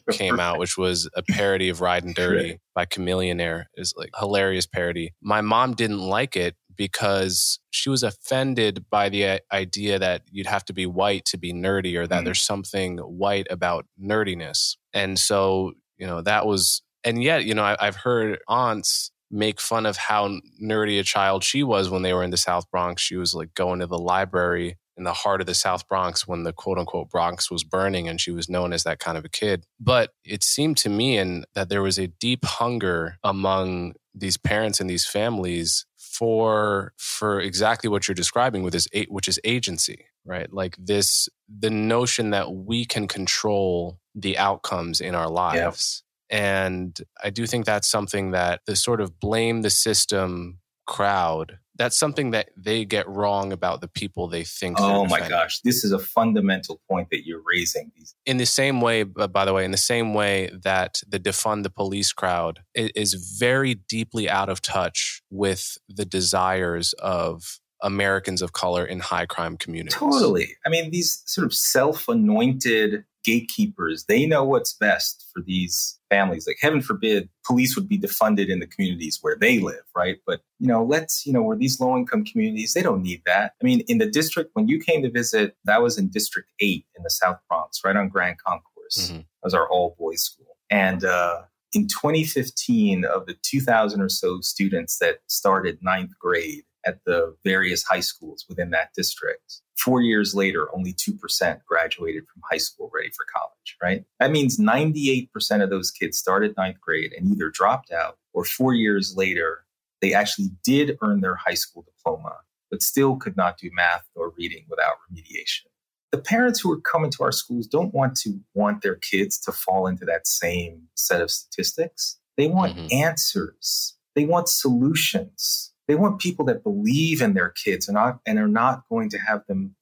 came 0.10 0.38
out, 0.38 0.58
which 0.58 0.76
was 0.76 1.08
a 1.14 1.22
parody 1.22 1.68
of 1.68 1.80
"Ridin' 1.80 2.12
Dirty" 2.12 2.58
by 2.74 2.84
Chamillionaire. 2.86 3.64
Is 3.76 3.94
like 3.96 4.10
hilarious 4.18 4.66
parody. 4.66 5.14
My 5.22 5.40
mom 5.40 5.74
didn't 5.74 6.00
like 6.00 6.36
it 6.36 6.56
because 6.76 7.60
she 7.70 7.90
was 7.90 8.02
offended 8.02 8.86
by 8.90 9.08
the 9.10 9.40
idea 9.52 9.98
that 9.98 10.22
you'd 10.30 10.46
have 10.46 10.64
to 10.64 10.72
be 10.72 10.86
white 10.86 11.26
to 11.26 11.36
be 11.36 11.52
nerdy, 11.52 11.94
or 11.96 12.06
that 12.06 12.22
mm. 12.22 12.24
there's 12.24 12.44
something 12.44 12.96
white 12.98 13.46
about 13.50 13.86
nerdiness. 14.02 14.76
And 14.94 15.18
so, 15.18 15.72
you 15.98 16.06
know, 16.06 16.22
that 16.22 16.46
was, 16.46 16.82
and 17.04 17.22
yet, 17.22 17.44
you 17.44 17.52
know, 17.54 17.64
I, 17.64 17.76
I've 17.78 17.96
heard 17.96 18.38
aunts 18.48 19.10
make 19.30 19.60
fun 19.60 19.86
of 19.86 19.96
how 19.96 20.38
nerdy 20.62 20.98
a 20.98 21.04
child 21.04 21.44
she 21.44 21.62
was 21.62 21.88
when 21.88 22.02
they 22.02 22.12
were 22.12 22.24
in 22.24 22.30
the 22.30 22.36
South 22.36 22.70
Bronx. 22.70 23.02
She 23.02 23.16
was 23.16 23.34
like 23.34 23.54
going 23.54 23.80
to 23.80 23.86
the 23.86 23.98
library 23.98 24.78
in 24.96 25.04
the 25.04 25.12
heart 25.12 25.40
of 25.40 25.46
the 25.46 25.54
South 25.54 25.88
Bronx 25.88 26.26
when 26.28 26.42
the 26.42 26.52
quote 26.52 26.78
unquote 26.78 27.10
Bronx 27.10 27.50
was 27.50 27.64
burning 27.64 28.08
and 28.08 28.20
she 28.20 28.30
was 28.30 28.48
known 28.48 28.72
as 28.72 28.82
that 28.84 28.98
kind 28.98 29.16
of 29.16 29.24
a 29.24 29.30
kid. 29.30 29.64
But 29.78 30.12
it 30.24 30.42
seemed 30.42 30.76
to 30.78 30.88
me 30.88 31.16
and 31.16 31.46
that 31.54 31.68
there 31.68 31.82
was 31.82 31.98
a 31.98 32.08
deep 32.08 32.44
hunger 32.44 33.16
among 33.24 33.94
these 34.14 34.36
parents 34.36 34.80
and 34.80 34.90
these 34.90 35.06
families 35.06 35.86
for 35.96 36.92
for 36.98 37.40
exactly 37.40 37.88
what 37.88 38.08
you're 38.08 38.14
describing 38.14 38.62
with 38.62 38.72
this 38.72 38.88
which 39.08 39.28
is 39.28 39.38
agency 39.44 40.06
right 40.24 40.52
like 40.52 40.76
this 40.76 41.28
the 41.48 41.70
notion 41.70 42.30
that 42.30 42.52
we 42.52 42.84
can 42.84 43.06
control 43.06 43.98
the 44.14 44.36
outcomes 44.36 45.00
in 45.00 45.14
our 45.14 45.30
lives 45.30 46.02
and 46.30 46.98
I 47.22 47.30
do 47.30 47.46
think 47.46 47.66
that's 47.66 47.88
something 47.88 48.30
that 48.30 48.60
the 48.66 48.76
sort 48.76 49.00
of 49.00 49.18
blame 49.18 49.62
the 49.62 49.70
system 49.70 50.60
crowd, 50.86 51.58
that's 51.76 51.96
something 51.96 52.32
that 52.32 52.50
they 52.56 52.84
get 52.84 53.08
wrong 53.08 53.52
about 53.52 53.80
the 53.80 53.88
people 53.88 54.28
they 54.28 54.44
think. 54.44 54.76
Oh 54.78 55.06
my 55.06 55.26
gosh. 55.28 55.60
This 55.62 55.82
is 55.82 55.92
a 55.92 55.98
fundamental 55.98 56.80
point 56.88 57.08
that 57.10 57.24
you're 57.24 57.42
raising. 57.46 57.90
In 58.26 58.36
the 58.36 58.44
same 58.44 58.80
way, 58.80 59.04
by 59.04 59.44
the 59.44 59.52
way, 59.52 59.64
in 59.64 59.70
the 59.70 59.76
same 59.76 60.12
way 60.12 60.50
that 60.62 61.00
the 61.08 61.18
defund 61.18 61.62
the 61.62 61.70
police 61.70 62.12
crowd 62.12 62.60
is 62.74 63.14
very 63.14 63.74
deeply 63.74 64.28
out 64.28 64.48
of 64.48 64.60
touch 64.60 65.22
with 65.30 65.78
the 65.88 66.04
desires 66.04 66.92
of 66.94 67.60
Americans 67.82 68.42
of 68.42 68.52
color 68.52 68.84
in 68.84 69.00
high 69.00 69.26
crime 69.26 69.56
communities. 69.56 69.94
Totally. 69.94 70.56
I 70.66 70.68
mean, 70.68 70.90
these 70.90 71.22
sort 71.24 71.46
of 71.46 71.54
self 71.54 72.08
anointed 72.08 73.04
gatekeepers, 73.24 74.04
they 74.06 74.26
know 74.26 74.44
what's 74.44 74.74
best 74.74 75.30
for 75.32 75.40
these 75.40 75.99
families. 76.10 76.46
Like, 76.46 76.58
heaven 76.60 76.82
forbid, 76.82 77.28
police 77.46 77.74
would 77.76 77.88
be 77.88 77.98
defunded 77.98 78.48
in 78.48 78.58
the 78.58 78.66
communities 78.66 79.18
where 79.22 79.36
they 79.40 79.60
live, 79.60 79.84
right? 79.96 80.18
But, 80.26 80.40
you 80.58 80.66
know, 80.66 80.84
let's, 80.84 81.24
you 81.24 81.32
know, 81.32 81.42
where 81.42 81.56
these 81.56 81.80
low 81.80 81.96
income 81.96 82.24
communities, 82.24 82.74
they 82.74 82.82
don't 82.82 83.02
need 83.02 83.22
that. 83.24 83.52
I 83.62 83.64
mean, 83.64 83.80
in 83.88 83.98
the 83.98 84.10
district, 84.10 84.50
when 84.54 84.68
you 84.68 84.80
came 84.80 85.02
to 85.02 85.10
visit, 85.10 85.56
that 85.64 85.82
was 85.82 85.96
in 85.96 86.08
District 86.08 86.50
8 86.60 86.84
in 86.96 87.02
the 87.02 87.10
South 87.10 87.38
Bronx, 87.48 87.80
right 87.84 87.96
on 87.96 88.08
Grand 88.08 88.36
Concourse. 88.38 89.10
Mm-hmm. 89.10 89.16
That 89.16 89.44
was 89.44 89.54
our 89.54 89.68
all 89.68 89.96
boys 89.98 90.22
school. 90.22 90.56
And, 90.68 91.04
uh, 91.04 91.42
in 91.72 91.86
2015, 91.86 93.04
of 93.04 93.26
the 93.26 93.36
2,000 93.42 94.00
or 94.00 94.08
so 94.08 94.40
students 94.40 94.98
that 94.98 95.18
started 95.28 95.78
ninth 95.80 96.10
grade 96.18 96.64
at 96.84 97.04
the 97.04 97.36
various 97.44 97.84
high 97.84 98.00
schools 98.00 98.44
within 98.48 98.70
that 98.70 98.90
district, 98.94 99.60
Four 99.82 100.02
years 100.02 100.34
later, 100.34 100.68
only 100.74 100.92
2% 100.92 101.60
graduated 101.66 102.24
from 102.28 102.42
high 102.50 102.58
school 102.58 102.90
ready 102.92 103.08
for 103.10 103.24
college, 103.34 103.76
right? 103.82 104.04
That 104.18 104.30
means 104.30 104.58
98% 104.58 105.30
of 105.62 105.70
those 105.70 105.90
kids 105.90 106.18
started 106.18 106.54
ninth 106.58 106.80
grade 106.80 107.12
and 107.16 107.32
either 107.32 107.48
dropped 107.48 107.90
out 107.90 108.18
or 108.34 108.44
four 108.44 108.74
years 108.74 109.14
later, 109.16 109.64
they 110.02 110.12
actually 110.12 110.50
did 110.62 110.98
earn 111.02 111.22
their 111.22 111.34
high 111.34 111.54
school 111.54 111.82
diploma, 111.82 112.36
but 112.70 112.82
still 112.82 113.16
could 113.16 113.38
not 113.38 113.56
do 113.56 113.70
math 113.72 114.04
or 114.14 114.34
reading 114.36 114.66
without 114.68 114.96
remediation. 115.10 115.66
The 116.12 116.18
parents 116.18 116.60
who 116.60 116.70
are 116.72 116.80
coming 116.80 117.10
to 117.12 117.24
our 117.24 117.32
schools 117.32 117.66
don't 117.66 117.94
want 117.94 118.16
to 118.18 118.38
want 118.52 118.82
their 118.82 118.96
kids 118.96 119.38
to 119.40 119.52
fall 119.52 119.86
into 119.86 120.04
that 120.04 120.26
same 120.26 120.88
set 120.94 121.22
of 121.22 121.30
statistics. 121.30 122.18
They 122.36 122.48
want 122.48 122.76
mm-hmm. 122.76 122.88
answers. 122.92 123.96
They 124.14 124.26
want 124.26 124.48
solutions. 124.48 125.69
They 125.90 125.96
want 125.96 126.20
people 126.20 126.44
that 126.44 126.62
believe 126.62 127.20
in 127.20 127.34
their 127.34 127.48
kids 127.48 127.88
and, 127.88 127.96
not, 127.96 128.20
and 128.24 128.38
are 128.38 128.46
not 128.46 128.84
going 128.88 129.10
to 129.10 129.18
have 129.18 129.44
them, 129.48 129.74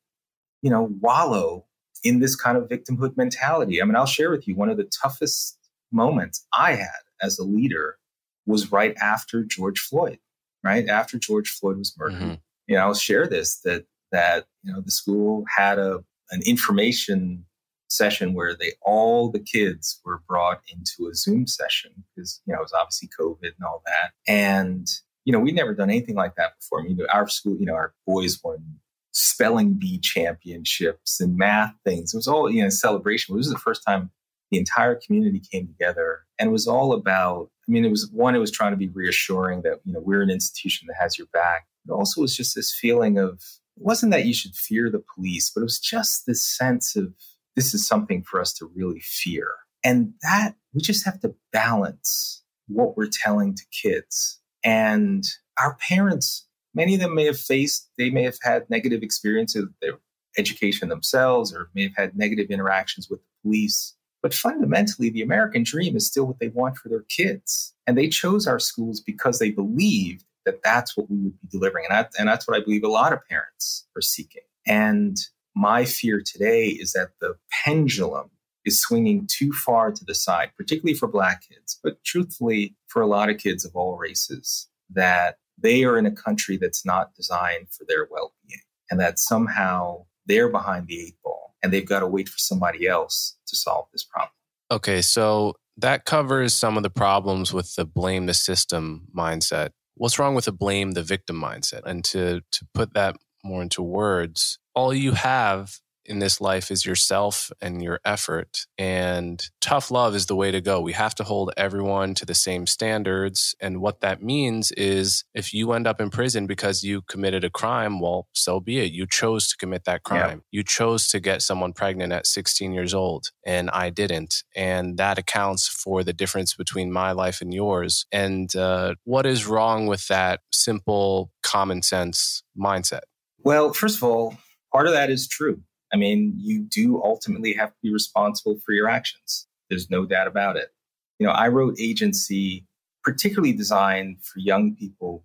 you 0.62 0.70
know, 0.70 0.88
wallow 1.02 1.66
in 2.02 2.20
this 2.20 2.34
kind 2.34 2.56
of 2.56 2.66
victimhood 2.66 3.14
mentality. 3.18 3.82
I 3.82 3.84
mean, 3.84 3.94
I'll 3.94 4.06
share 4.06 4.30
with 4.30 4.48
you 4.48 4.54
one 4.54 4.70
of 4.70 4.78
the 4.78 4.90
toughest 5.02 5.58
moments 5.92 6.46
I 6.50 6.76
had 6.76 7.02
as 7.20 7.38
a 7.38 7.44
leader 7.44 7.98
was 8.46 8.72
right 8.72 8.96
after 8.96 9.44
George 9.44 9.80
Floyd, 9.80 10.18
right 10.64 10.88
after 10.88 11.18
George 11.18 11.50
Floyd 11.50 11.76
was 11.76 11.94
murdered. 11.98 12.22
Mm-hmm. 12.22 12.34
You 12.68 12.76
know, 12.76 12.86
I'll 12.86 12.94
share 12.94 13.26
this 13.26 13.60
that 13.66 13.84
that 14.10 14.46
you 14.62 14.72
know 14.72 14.80
the 14.80 14.90
school 14.90 15.44
had 15.54 15.78
a 15.78 16.02
an 16.30 16.40
information 16.46 17.44
session 17.90 18.32
where 18.32 18.56
they 18.56 18.72
all 18.80 19.30
the 19.30 19.40
kids 19.40 20.00
were 20.06 20.22
brought 20.26 20.62
into 20.72 21.10
a 21.10 21.14
Zoom 21.14 21.46
session 21.46 22.04
because 22.16 22.40
you 22.46 22.54
know 22.54 22.60
it 22.60 22.62
was 22.62 22.72
obviously 22.72 23.10
COVID 23.20 23.42
and 23.42 23.66
all 23.66 23.82
that, 23.84 24.12
and 24.26 24.86
you 25.28 25.32
know, 25.32 25.40
we'd 25.40 25.54
never 25.54 25.74
done 25.74 25.90
anything 25.90 26.14
like 26.14 26.36
that 26.36 26.52
before. 26.58 26.80
I 26.80 26.84
mean, 26.84 26.98
our 27.12 27.28
school, 27.28 27.54
you 27.60 27.66
know, 27.66 27.74
our 27.74 27.92
boys 28.06 28.40
won 28.42 28.64
spelling 29.12 29.74
bee 29.74 29.98
championships 29.98 31.20
and 31.20 31.36
math 31.36 31.74
things. 31.84 32.14
It 32.14 32.16
was 32.16 32.26
all, 32.26 32.50
you 32.50 32.62
know, 32.62 32.70
celebration. 32.70 33.34
It 33.34 33.36
was 33.36 33.50
the 33.50 33.58
first 33.58 33.82
time 33.86 34.10
the 34.50 34.56
entire 34.56 34.94
community 34.94 35.42
came 35.52 35.66
together 35.66 36.20
and 36.38 36.48
it 36.48 36.52
was 36.52 36.66
all 36.66 36.94
about, 36.94 37.50
I 37.68 37.70
mean, 37.70 37.84
it 37.84 37.90
was 37.90 38.08
one, 38.10 38.34
it 38.34 38.38
was 38.38 38.50
trying 38.50 38.70
to 38.70 38.78
be 38.78 38.88
reassuring 38.88 39.60
that, 39.64 39.80
you 39.84 39.92
know, 39.92 40.00
we're 40.00 40.22
an 40.22 40.30
institution 40.30 40.88
that 40.88 40.96
has 40.98 41.18
your 41.18 41.26
back. 41.30 41.66
It 41.86 41.92
also 41.92 42.22
was 42.22 42.34
just 42.34 42.54
this 42.54 42.72
feeling 42.72 43.18
of, 43.18 43.34
it 43.76 43.82
wasn't 43.82 44.12
that 44.12 44.24
you 44.24 44.32
should 44.32 44.54
fear 44.54 44.88
the 44.88 45.04
police, 45.14 45.50
but 45.54 45.60
it 45.60 45.64
was 45.64 45.78
just 45.78 46.24
this 46.24 46.42
sense 46.42 46.96
of 46.96 47.12
this 47.54 47.74
is 47.74 47.86
something 47.86 48.22
for 48.22 48.40
us 48.40 48.54
to 48.54 48.72
really 48.74 49.00
fear. 49.00 49.50
And 49.84 50.14
that 50.22 50.54
we 50.72 50.80
just 50.80 51.04
have 51.04 51.20
to 51.20 51.34
balance 51.52 52.42
what 52.66 52.96
we're 52.96 53.10
telling 53.12 53.54
to 53.54 53.64
kids 53.82 54.40
and 54.68 55.24
our 55.58 55.76
parents, 55.76 56.46
many 56.74 56.94
of 56.94 57.00
them 57.00 57.14
may 57.14 57.24
have 57.24 57.40
faced, 57.40 57.88
they 57.96 58.10
may 58.10 58.22
have 58.24 58.36
had 58.42 58.68
negative 58.68 59.02
experiences 59.02 59.64
with 59.64 59.80
their 59.80 59.98
education 60.36 60.90
themselves 60.90 61.54
or 61.54 61.70
may 61.74 61.84
have 61.84 61.96
had 61.96 62.18
negative 62.18 62.50
interactions 62.50 63.08
with 63.08 63.20
the 63.20 63.26
police. 63.42 63.94
But 64.22 64.34
fundamentally, 64.34 65.08
the 65.08 65.22
American 65.22 65.62
dream 65.62 65.96
is 65.96 66.06
still 66.06 66.26
what 66.26 66.38
they 66.38 66.48
want 66.48 66.76
for 66.76 66.90
their 66.90 67.04
kids. 67.08 67.72
And 67.86 67.96
they 67.96 68.08
chose 68.08 68.46
our 68.46 68.58
schools 68.58 69.00
because 69.00 69.38
they 69.38 69.50
believed 69.50 70.24
that 70.44 70.62
that's 70.62 70.98
what 70.98 71.10
we 71.10 71.16
would 71.16 71.40
be 71.40 71.48
delivering. 71.50 71.86
And, 71.88 71.96
that, 71.96 72.10
and 72.18 72.28
that's 72.28 72.46
what 72.46 72.56
I 72.58 72.62
believe 72.62 72.84
a 72.84 72.88
lot 72.88 73.14
of 73.14 73.26
parents 73.26 73.86
are 73.96 74.02
seeking. 74.02 74.42
And 74.66 75.16
my 75.56 75.86
fear 75.86 76.20
today 76.22 76.66
is 76.66 76.92
that 76.92 77.12
the 77.22 77.36
pendulum 77.64 78.30
is 78.68 78.80
swinging 78.80 79.28
too 79.30 79.52
far 79.52 79.90
to 79.90 80.04
the 80.04 80.14
side, 80.14 80.50
particularly 80.56 80.96
for 80.96 81.08
Black 81.08 81.42
kids, 81.48 81.78
but 81.82 82.02
truthfully, 82.04 82.76
for 82.86 83.02
a 83.02 83.06
lot 83.06 83.28
of 83.28 83.38
kids 83.38 83.64
of 83.64 83.74
all 83.74 83.96
races, 83.96 84.68
that 84.90 85.38
they 85.60 85.84
are 85.84 85.98
in 85.98 86.06
a 86.06 86.10
country 86.10 86.56
that's 86.56 86.86
not 86.86 87.14
designed 87.14 87.68
for 87.70 87.84
their 87.88 88.06
well 88.10 88.32
being 88.46 88.60
and 88.90 89.00
that 89.00 89.18
somehow 89.18 90.04
they're 90.26 90.48
behind 90.48 90.86
the 90.86 91.00
eight 91.00 91.16
ball 91.22 91.54
and 91.62 91.72
they've 91.72 91.88
got 91.88 92.00
to 92.00 92.06
wait 92.06 92.28
for 92.28 92.38
somebody 92.38 92.86
else 92.86 93.36
to 93.46 93.56
solve 93.56 93.86
this 93.92 94.04
problem. 94.04 94.30
Okay, 94.70 95.02
so 95.02 95.54
that 95.76 96.04
covers 96.04 96.54
some 96.54 96.76
of 96.76 96.82
the 96.82 96.90
problems 96.90 97.52
with 97.52 97.74
the 97.74 97.84
blame 97.84 98.26
the 98.26 98.34
system 98.34 99.08
mindset. 99.16 99.70
What's 99.94 100.18
wrong 100.18 100.34
with 100.34 100.44
the 100.44 100.52
blame 100.52 100.92
the 100.92 101.02
victim 101.02 101.40
mindset? 101.40 101.82
And 101.84 102.04
to 102.06 102.42
to 102.52 102.66
put 102.74 102.94
that 102.94 103.16
more 103.44 103.62
into 103.62 103.82
words, 103.82 104.58
all 104.74 104.92
you 104.92 105.12
have 105.12 105.78
in 106.08 106.18
this 106.18 106.40
life 106.40 106.70
is 106.70 106.84
yourself 106.84 107.52
and 107.60 107.82
your 107.82 108.00
effort. 108.04 108.66
And 108.76 109.44
tough 109.60 109.90
love 109.90 110.14
is 110.14 110.26
the 110.26 110.36
way 110.36 110.50
to 110.50 110.60
go. 110.60 110.80
We 110.80 110.92
have 110.92 111.14
to 111.16 111.24
hold 111.24 111.52
everyone 111.56 112.14
to 112.14 112.26
the 112.26 112.34
same 112.34 112.66
standards. 112.66 113.54
And 113.60 113.80
what 113.80 114.00
that 114.00 114.22
means 114.22 114.72
is 114.72 115.24
if 115.34 115.52
you 115.52 115.72
end 115.72 115.86
up 115.86 116.00
in 116.00 116.10
prison 116.10 116.46
because 116.46 116.82
you 116.82 117.02
committed 117.02 117.44
a 117.44 117.50
crime, 117.50 118.00
well, 118.00 118.28
so 118.32 118.58
be 118.60 118.80
it. 118.80 118.92
You 118.92 119.06
chose 119.06 119.48
to 119.48 119.56
commit 119.56 119.84
that 119.84 120.02
crime. 120.02 120.42
Yeah. 120.50 120.58
You 120.58 120.64
chose 120.64 121.08
to 121.08 121.20
get 121.20 121.42
someone 121.42 121.72
pregnant 121.72 122.12
at 122.12 122.26
16 122.26 122.72
years 122.72 122.94
old, 122.94 123.30
and 123.46 123.70
I 123.70 123.90
didn't. 123.90 124.42
And 124.56 124.96
that 124.98 125.18
accounts 125.18 125.68
for 125.68 126.02
the 126.02 126.12
difference 126.12 126.54
between 126.54 126.90
my 126.90 127.12
life 127.12 127.40
and 127.40 127.52
yours. 127.52 128.06
And 128.10 128.54
uh, 128.56 128.94
what 129.04 129.26
is 129.26 129.46
wrong 129.46 129.86
with 129.86 130.08
that 130.08 130.40
simple 130.52 131.30
common 131.42 131.82
sense 131.82 132.42
mindset? 132.58 133.02
Well, 133.38 133.72
first 133.72 133.96
of 133.98 134.02
all, 134.02 134.36
part 134.72 134.86
of 134.86 134.92
that 134.92 135.10
is 135.10 135.28
true. 135.28 135.62
I 135.92 135.96
mean, 135.96 136.34
you 136.36 136.60
do 136.60 137.02
ultimately 137.02 137.54
have 137.54 137.70
to 137.70 137.76
be 137.82 137.92
responsible 137.92 138.58
for 138.64 138.72
your 138.72 138.88
actions. 138.88 139.46
There's 139.70 139.90
no 139.90 140.04
doubt 140.04 140.26
about 140.26 140.56
it. 140.56 140.72
You 141.18 141.26
know, 141.26 141.32
I 141.32 141.48
wrote 141.48 141.76
agency 141.80 142.66
particularly 143.04 143.52
designed 143.52 144.18
for 144.22 144.38
young 144.38 144.74
people 144.74 145.24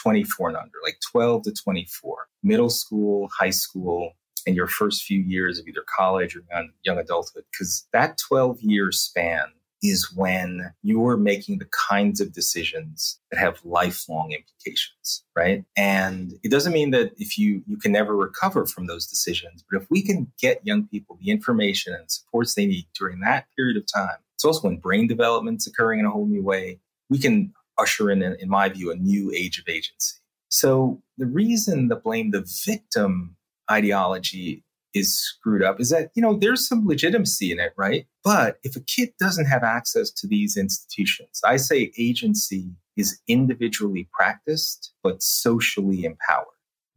24 0.00 0.48
and 0.48 0.56
under, 0.56 0.78
like 0.82 0.98
12 1.10 1.44
to 1.44 1.52
24, 1.52 2.28
middle 2.42 2.70
school, 2.70 3.28
high 3.38 3.50
school, 3.50 4.12
and 4.46 4.56
your 4.56 4.66
first 4.66 5.02
few 5.02 5.20
years 5.20 5.58
of 5.58 5.66
either 5.68 5.84
college 5.86 6.34
or 6.34 6.42
young, 6.84 6.98
adulthood, 6.98 7.44
because 7.52 7.86
that 7.92 8.18
12 8.18 8.60
year 8.62 8.90
span 8.90 9.44
is 9.82 10.12
when 10.14 10.72
you're 10.82 11.16
making 11.16 11.58
the 11.58 11.68
kinds 11.88 12.20
of 12.20 12.32
decisions 12.32 13.18
that 13.30 13.38
have 13.38 13.60
lifelong 13.64 14.32
implications, 14.32 15.24
right? 15.36 15.64
And 15.76 16.34
it 16.42 16.50
doesn't 16.50 16.72
mean 16.72 16.90
that 16.90 17.12
if 17.16 17.38
you 17.38 17.62
you 17.66 17.76
can 17.76 17.92
never 17.92 18.16
recover 18.16 18.66
from 18.66 18.86
those 18.86 19.06
decisions, 19.06 19.64
but 19.70 19.80
if 19.80 19.88
we 19.90 20.02
can 20.02 20.30
get 20.40 20.64
young 20.64 20.86
people 20.88 21.18
the 21.20 21.30
information 21.30 21.94
and 21.94 22.10
supports 22.10 22.54
they 22.54 22.66
need 22.66 22.86
during 22.98 23.20
that 23.20 23.46
period 23.56 23.76
of 23.76 23.84
time, 23.92 24.18
it's 24.34 24.44
also 24.44 24.68
when 24.68 24.76
brain 24.76 25.06
development's 25.06 25.66
occurring 25.66 26.00
in 26.00 26.06
a 26.06 26.10
whole 26.10 26.26
new 26.26 26.42
way. 26.42 26.80
We 27.08 27.18
can 27.18 27.52
usher 27.78 28.10
in, 28.10 28.22
in 28.22 28.48
my 28.48 28.68
view, 28.68 28.90
a 28.90 28.96
new 28.96 29.32
age 29.32 29.58
of 29.58 29.68
agency. 29.68 30.16
So 30.48 31.02
the 31.16 31.26
reason 31.26 31.88
the 31.88 31.96
blame 31.96 32.32
the 32.32 32.46
victim 32.66 33.36
ideology 33.70 34.64
is 34.94 35.18
screwed 35.18 35.62
up 35.62 35.80
is 35.80 35.90
that, 35.90 36.10
you 36.14 36.22
know, 36.22 36.36
there's 36.36 36.66
some 36.66 36.86
legitimacy 36.86 37.52
in 37.52 37.60
it, 37.60 37.72
right? 37.76 38.06
But 38.24 38.58
if 38.62 38.76
a 38.76 38.80
kid 38.80 39.10
doesn't 39.18 39.46
have 39.46 39.62
access 39.62 40.10
to 40.12 40.26
these 40.26 40.56
institutions, 40.56 41.40
I 41.44 41.56
say 41.56 41.92
agency 41.98 42.70
is 42.96 43.20
individually 43.28 44.08
practiced, 44.12 44.92
but 45.02 45.22
socially 45.22 46.04
empowered. 46.04 46.46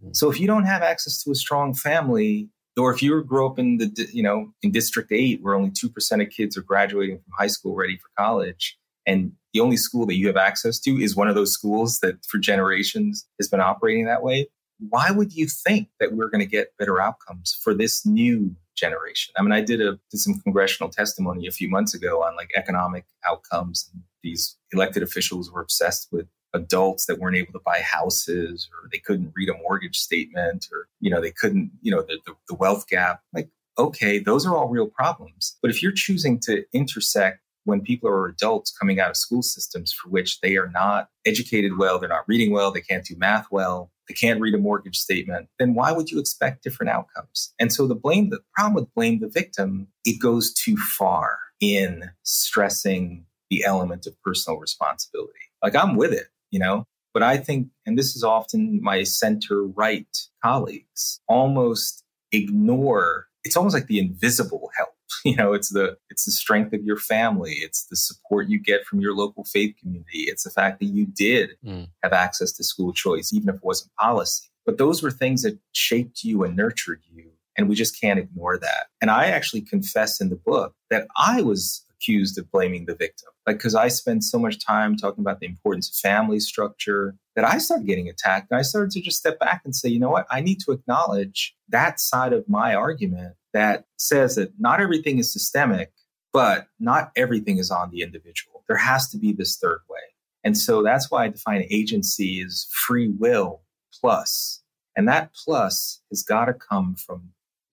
Mm. 0.04 0.16
So 0.16 0.30
if 0.30 0.40
you 0.40 0.48
don't 0.48 0.66
have 0.66 0.82
access 0.82 1.24
to 1.24 1.32
a 1.32 1.36
strong 1.36 1.74
family, 1.74 2.50
or 2.78 2.92
if 2.92 3.04
you 3.04 3.24
grow 3.24 3.48
up 3.48 3.60
in 3.60 3.78
the 3.78 4.10
you 4.12 4.24
know 4.24 4.52
in 4.64 4.72
District 4.72 5.12
Eight, 5.12 5.42
where 5.42 5.56
only 5.56 5.72
two 5.72 5.90
percent 5.90 6.22
of 6.22 6.30
kids 6.30 6.58
are 6.58 6.64
graduating 6.64 7.18
from 7.18 7.34
high 7.38 7.48
school 7.48 7.76
ready 7.76 7.98
for 7.98 8.10
college, 8.18 8.78
and 9.06 9.34
the 9.54 9.60
only 9.60 9.78
school 9.78 10.06
that 10.08 10.16
you 10.16 10.28
have 10.28 10.38
access 10.38 10.80
to 10.80 10.92
is 11.00 11.16
one 11.16 11.28
of 11.28 11.36
those 11.36 11.54
schools 11.54 12.00
that 12.00 12.26
for 12.26 12.40
generations 12.40 13.28
has 13.40 13.48
been 13.48 13.62
operating 13.62 14.06
that 14.06 14.24
way, 14.24 14.48
why 14.90 15.12
would 15.12 15.34
you 15.34 15.48
think 15.48 15.90
that 16.00 16.14
we're 16.14 16.30
going 16.30 16.44
to 16.44 16.50
get 16.50 16.78
better 16.78 17.02
outcomes 17.02 17.58
for 17.64 17.74
this 17.74 18.06
new 18.06 18.56
generation? 18.76 19.34
I 19.38 19.42
mean, 19.42 19.52
I 19.52 19.62
did 19.62 19.82
a 19.82 20.00
did 20.12 20.20
some 20.20 20.40
congressional 20.40 20.90
testimony 20.90 21.48
a 21.48 21.52
few 21.52 21.70
months 21.70 21.94
ago 21.94 22.24
on 22.24 22.36
like 22.36 22.52
economic 22.56 23.06
outcomes. 23.28 23.90
And 23.94 24.04
these 24.24 24.58
elected 24.72 25.04
officials 25.04 25.52
were 25.52 25.62
obsessed 25.62 26.10
with 26.12 26.28
adults 26.54 27.08
that 27.08 27.20
weren't 27.20 27.36
able 27.36 27.54
to 27.54 27.62
buy 27.66 27.80
houses 27.80 28.70
or 28.72 28.88
they 28.92 29.00
couldn't 29.00 29.34
read 29.36 29.50
a 29.50 29.58
mortgage 29.58 29.98
statement 29.98 30.68
or 30.72 30.88
you 31.00 31.10
know 31.10 31.20
they 31.20 31.32
couldn't 31.32 31.72
you 31.82 31.92
know 31.92 32.04
the, 32.04 32.20
the, 32.28 32.34
the 32.48 32.54
wealth 32.54 32.88
gap 32.88 33.22
like 33.34 33.50
okay 33.80 34.20
those 34.20 34.46
are 34.46 34.56
all 34.56 34.70
real 34.70 34.86
problems 34.86 35.58
but 35.64 35.72
if 35.72 35.82
you're 35.82 35.92
choosing 35.92 36.40
to 36.40 36.64
intersect 36.72 37.40
when 37.66 37.82
people 37.82 38.10
are 38.10 38.28
adults 38.28 38.76
coming 38.78 39.00
out 39.00 39.10
of 39.10 39.18
school 39.18 39.42
systems 39.42 39.94
for 39.94 40.10
which 40.10 40.42
they 40.42 40.58
are 40.58 40.70
not 40.70 41.10
educated 41.26 41.78
well, 41.78 42.00
they're 42.00 42.10
not 42.10 42.28
reading 42.28 42.52
well, 42.52 42.72
they 42.72 42.82
can't 42.82 43.06
do 43.06 43.16
math 43.18 43.48
well, 43.52 43.92
they 44.08 44.14
can't 44.14 44.42
read 44.42 44.54
a 44.54 44.60
mortgage 44.60 44.98
statement, 44.98 45.48
then 45.60 45.74
why 45.74 45.92
would 45.92 46.12
you 46.12 46.20
expect 46.20 46.64
different 46.64 46.92
outcomes? 46.92 47.54
And 47.60 47.72
so 47.72 47.88
the 47.88 47.96
blame, 47.96 48.30
the 48.30 48.42
problem 48.56 48.76
with 48.76 48.94
blame 48.94 49.20
the 49.20 49.30
victim, 49.30 49.88
it 50.06 50.20
goes 50.22 50.54
too 50.54 50.78
far 50.78 51.40
in 51.60 52.12
stressing 52.24 53.26
the 53.50 53.64
element 53.64 54.06
of 54.08 54.22
personal 54.22 54.60
responsibility. 54.60 55.34
Like 55.62 55.76
I'm 55.76 55.96
with 55.96 56.12
it, 56.12 56.28
you 56.52 56.60
know, 56.60 56.86
but 57.14 57.24
I 57.24 57.38
think, 57.38 57.68
and 57.86 57.98
this 57.98 58.16
is 58.16 58.24
often 58.24 58.82
my 58.82 59.04
center 59.04 59.64
right 59.64 60.08
colleagues 60.44 61.22
almost 61.28 62.04
ignore, 62.32 63.28
it's 63.44 63.56
almost 63.56 63.76
like 63.76 63.88
the 63.88 64.00
invisible 64.00 64.72
help 64.76 64.93
you 65.26 65.36
know 65.36 65.54
it's 65.54 65.70
the 65.70 65.98
it's 66.10 66.26
the 66.26 66.32
strength 66.32 66.74
of 66.74 66.84
your 66.84 66.98
family. 66.98 67.54
It's 67.62 67.86
the 67.86 67.96
support 67.96 68.50
you 68.50 68.60
get 68.60 68.86
from 68.86 69.00
your 69.00 69.16
local 69.16 69.44
faith 69.44 69.76
community. 69.80 70.26
It's 70.28 70.44
the 70.44 70.50
fact 70.50 70.80
that 70.80 70.86
you 70.86 71.06
did 71.06 71.52
mm. 71.66 71.88
have 72.04 72.14
access 72.14 72.52
to 72.54 72.64
school 72.64 72.94
choice 72.94 73.32
even 73.34 73.50
if 73.50 73.56
it 73.56 73.64
wasn't 73.64 73.94
policy. 74.00 74.50
But 74.66 74.78
those 74.78 75.04
were 75.04 75.12
things 75.12 75.42
that 75.44 75.60
shaped 75.74 76.24
you 76.24 76.44
and 76.44 76.56
nurtured 76.56 77.02
you 77.12 77.34
and 77.58 77.70
we 77.70 77.76
just 77.76 78.00
can't 78.00 78.20
ignore 78.20 78.58
that. 78.58 78.88
And 79.02 79.12
i 79.12 79.26
actually 79.26 79.62
confess 79.62 80.22
in 80.22 80.30
the 80.30 80.36
book 80.36 80.76
that 80.90 81.08
i 81.18 81.42
was 81.42 81.86
accused 81.92 82.38
of 82.38 82.52
blaming 82.52 82.86
the 82.86 82.96
victim 82.96 83.30
like 83.48 83.58
because 83.58 83.76
i 83.76 83.88
spent 83.88 84.24
so 84.24 84.38
much 84.38 84.64
time 84.64 84.98
talking 84.98 85.22
about 85.22 85.40
the 85.40 85.46
importance 85.46 85.90
of 85.90 85.96
family 85.96 86.40
structure 86.40 87.16
that 87.36 87.46
i 87.46 87.58
started 87.58 87.88
getting 87.88 88.10
attacked. 88.10 88.48
And 88.52 88.60
i 88.60 88.62
started 88.62 88.92
to 88.92 89.02
just 89.02 89.18
step 89.18 89.40
back 89.40 89.62
and 89.66 89.76
say 89.76 89.90
you 89.90 90.00
know 90.00 90.10
what? 90.10 90.26
I 90.32 90.42
need 90.42 90.60
to 90.62 90.72
acknowledge 90.72 91.56
that 91.70 92.00
side 92.00 92.34
of 92.34 92.48
my 92.48 92.76
argument 92.76 93.36
that 93.54 93.86
says 93.98 94.36
that 94.36 94.52
not 94.60 94.82
everything 94.82 95.20
is 95.20 95.32
systemic, 95.32 95.92
but 96.32 96.68
not 96.80 97.12
everything 97.16 97.58
is 97.58 97.72
on 97.72 97.92
the 97.92 98.02
individual. 98.02 98.64
There 98.68 98.78
has 98.78 99.10
to 99.10 99.18
be 99.18 99.32
this 99.32 99.58
third 99.58 99.80
way. 99.90 100.00
And 100.44 100.58
so 100.58 100.84
that's 100.84 101.10
why 101.10 101.26
I 101.26 101.30
define 101.30 101.66
agency 101.70 102.42
as 102.42 102.68
free 102.72 103.10
will 103.10 103.62
plus. 104.00 104.62
And 104.96 105.08
that 105.08 105.32
plus 105.34 106.02
has 106.10 106.24
got 106.24 106.46
to 106.46 106.54
come 106.54 106.96
from 106.96 107.30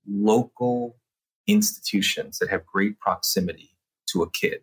local 0.08 0.96
institutions 1.46 2.38
that 2.38 2.50
have 2.50 2.64
great 2.66 2.98
proximity 2.98 3.70
to 4.12 4.22
a 4.22 4.30
kid. 4.30 4.60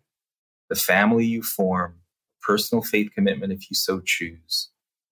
The 0.69 0.75
family 0.75 1.25
you 1.25 1.43
form, 1.43 1.95
personal 2.41 2.81
faith 2.81 3.11
commitment 3.13 3.53
if 3.53 3.69
you 3.69 3.75
so 3.75 3.99
choose, 3.99 4.69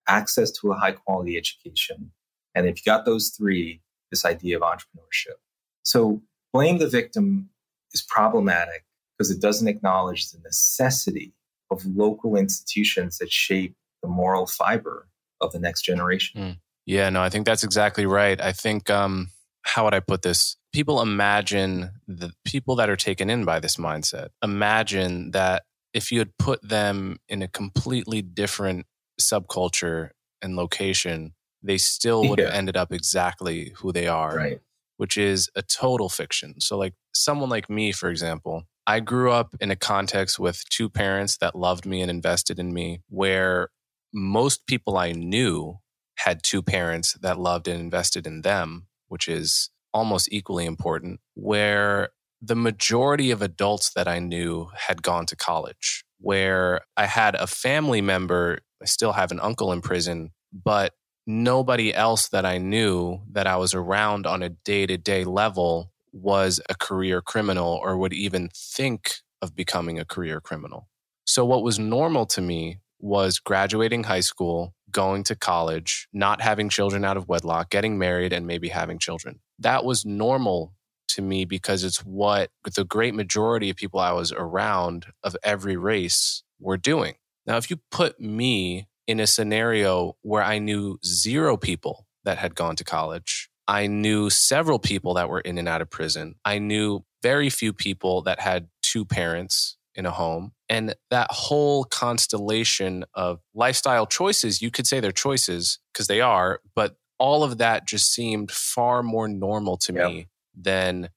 access 0.07 0.51
to 0.51 0.71
a 0.71 0.75
high 0.75 0.91
quality 0.91 1.37
education. 1.37 2.11
And 2.53 2.67
if 2.67 2.77
you 2.77 2.91
got 2.91 3.05
those 3.05 3.29
three, 3.29 3.81
this 4.11 4.25
idea 4.25 4.57
of 4.57 4.63
entrepreneurship. 4.63 5.37
So 5.85 6.21
blame 6.51 6.79
the 6.79 6.89
victim 6.89 7.49
is 7.93 8.01
problematic 8.01 8.85
because 9.17 9.31
it 9.31 9.39
doesn't 9.39 9.67
acknowledge 9.67 10.31
the 10.31 10.39
necessity 10.39 11.33
of 11.71 11.85
local 11.85 12.35
institutions 12.35 13.19
that 13.19 13.31
shape 13.31 13.75
the 14.01 14.09
moral 14.09 14.45
fiber 14.45 15.07
of 15.39 15.51
the 15.51 15.59
next 15.59 15.83
generation. 15.83 16.41
Mm. 16.41 16.57
Yeah, 16.85 17.09
no, 17.09 17.21
I 17.21 17.29
think 17.29 17.45
that's 17.45 17.63
exactly 17.63 18.05
right. 18.05 18.39
I 18.39 18.51
think, 18.51 18.89
um, 18.89 19.29
how 19.63 19.85
would 19.85 19.95
I 19.95 19.99
put 19.99 20.21
this? 20.21 20.57
People 20.73 21.01
imagine 21.01 21.89
the 22.07 22.31
people 22.43 22.75
that 22.75 22.89
are 22.89 22.95
taken 22.95 23.29
in 23.29 23.45
by 23.45 23.59
this 23.59 23.77
mindset 23.77 24.29
imagine 24.43 25.31
that 25.31 25.63
if 25.93 26.11
you 26.11 26.19
had 26.19 26.37
put 26.37 26.67
them 26.67 27.17
in 27.27 27.41
a 27.41 27.47
completely 27.47 28.21
different 28.21 28.85
subculture 29.19 30.09
and 30.41 30.55
location, 30.55 31.33
they 31.63 31.77
still 31.77 32.27
would 32.27 32.37
yeah. 32.37 32.45
have 32.45 32.53
ended 32.53 32.77
up 32.77 32.91
exactly 32.91 33.71
who 33.77 33.91
they 33.91 34.07
are. 34.07 34.35
Right 34.35 34.61
which 34.97 35.17
is 35.17 35.49
a 35.55 35.61
total 35.61 36.09
fiction. 36.09 36.59
So, 36.59 36.77
like 36.77 36.93
someone 37.13 37.49
like 37.49 37.69
me, 37.69 37.91
for 37.91 38.09
example, 38.09 38.63
I 38.87 38.99
grew 38.99 39.31
up 39.31 39.55
in 39.59 39.71
a 39.71 39.75
context 39.75 40.39
with 40.39 40.67
two 40.69 40.89
parents 40.89 41.37
that 41.37 41.55
loved 41.55 41.85
me 41.85 42.01
and 42.01 42.11
invested 42.11 42.59
in 42.59 42.73
me, 42.73 43.01
where 43.09 43.69
most 44.13 44.67
people 44.67 44.97
I 44.97 45.11
knew 45.11 45.79
had 46.17 46.43
two 46.43 46.61
parents 46.61 47.13
that 47.21 47.39
loved 47.39 47.67
and 47.67 47.79
invested 47.79 48.25
in 48.25 48.41
them, 48.41 48.87
which 49.07 49.27
is 49.27 49.69
almost 49.93 50.31
equally 50.31 50.65
important, 50.65 51.19
where 51.33 52.09
the 52.41 52.55
majority 52.55 53.31
of 53.31 53.41
adults 53.41 53.91
that 53.93 54.07
I 54.07 54.19
knew 54.19 54.69
had 54.75 55.01
gone 55.01 55.25
to 55.27 55.35
college, 55.35 56.03
where 56.19 56.81
I 56.95 57.05
had 57.05 57.35
a 57.35 57.47
family 57.47 58.01
member, 58.01 58.59
I 58.81 58.85
still 58.85 59.13
have 59.13 59.31
an 59.31 59.39
uncle 59.39 59.71
in 59.71 59.81
prison, 59.81 60.31
but 60.53 60.93
nobody 61.25 61.93
else 61.93 62.29
that 62.29 62.45
I 62.45 62.57
knew 62.57 63.21
that 63.31 63.47
I 63.47 63.57
was 63.57 63.73
around 63.73 64.25
on 64.25 64.43
a 64.43 64.49
day 64.49 64.85
to 64.85 64.97
day 64.97 65.23
level 65.23 65.91
was 66.11 66.61
a 66.69 66.75
career 66.75 67.21
criminal 67.21 67.79
or 67.81 67.97
would 67.97 68.13
even 68.13 68.49
think 68.55 69.15
of 69.41 69.55
becoming 69.55 69.99
a 69.99 70.05
career 70.05 70.39
criminal. 70.39 70.87
So, 71.25 71.45
what 71.45 71.63
was 71.63 71.79
normal 71.79 72.25
to 72.27 72.41
me 72.41 72.79
was 72.99 73.39
graduating 73.39 74.03
high 74.03 74.21
school, 74.21 74.73
going 74.91 75.23
to 75.25 75.35
college, 75.35 76.07
not 76.13 76.41
having 76.41 76.69
children 76.69 77.03
out 77.03 77.17
of 77.17 77.27
wedlock, 77.27 77.69
getting 77.69 77.97
married, 77.97 78.31
and 78.31 78.47
maybe 78.47 78.69
having 78.69 78.99
children. 78.99 79.39
That 79.59 79.83
was 79.83 80.05
normal 80.05 80.73
to 81.09 81.21
me 81.21 81.45
because 81.45 81.83
it's 81.83 81.99
what 81.99 82.49
the 82.75 82.85
great 82.85 83.13
majority 83.13 83.69
of 83.69 83.75
people 83.75 83.99
I 83.99 84.11
was 84.11 84.31
around 84.31 85.07
of 85.23 85.35
every 85.43 85.77
race 85.77 86.43
were 86.59 86.77
doing. 86.77 87.15
Now, 87.45 87.57
if 87.57 87.69
you 87.69 87.77
put 87.91 88.19
me 88.19 88.87
in 89.07 89.19
a 89.19 89.27
scenario 89.27 90.15
where 90.21 90.43
I 90.43 90.59
knew 90.59 90.99
zero 91.05 91.57
people 91.57 92.05
that 92.23 92.37
had 92.37 92.55
gone 92.55 92.75
to 92.77 92.83
college. 92.83 93.49
I 93.67 93.87
knew 93.87 94.29
several 94.29 94.79
people 94.79 95.15
that 95.15 95.29
were 95.29 95.39
in 95.39 95.57
and 95.57 95.67
out 95.67 95.81
of 95.81 95.89
prison. 95.89 96.35
I 96.43 96.59
knew 96.59 97.03
very 97.23 97.49
few 97.49 97.73
people 97.73 98.21
that 98.23 98.39
had 98.39 98.67
two 98.81 99.05
parents 99.05 99.77
in 99.95 100.05
a 100.05 100.11
home. 100.11 100.51
And 100.69 100.93
that 101.09 101.31
whole 101.31 101.85
constellation 101.85 103.05
of 103.13 103.39
lifestyle 103.53 104.05
choices, 104.05 104.61
you 104.61 104.69
could 104.69 104.85
say 104.85 104.99
they're 104.99 105.11
choices 105.11 105.79
because 105.93 106.07
they 106.07 106.21
are, 106.21 106.59
but 106.75 106.95
all 107.17 107.43
of 107.43 107.59
that 107.59 107.87
just 107.87 108.13
seemed 108.13 108.51
far 108.51 109.01
more 109.01 109.27
normal 109.27 109.77
to 109.77 109.93
yep. 109.93 110.07
me 110.07 110.27
than 110.55 111.09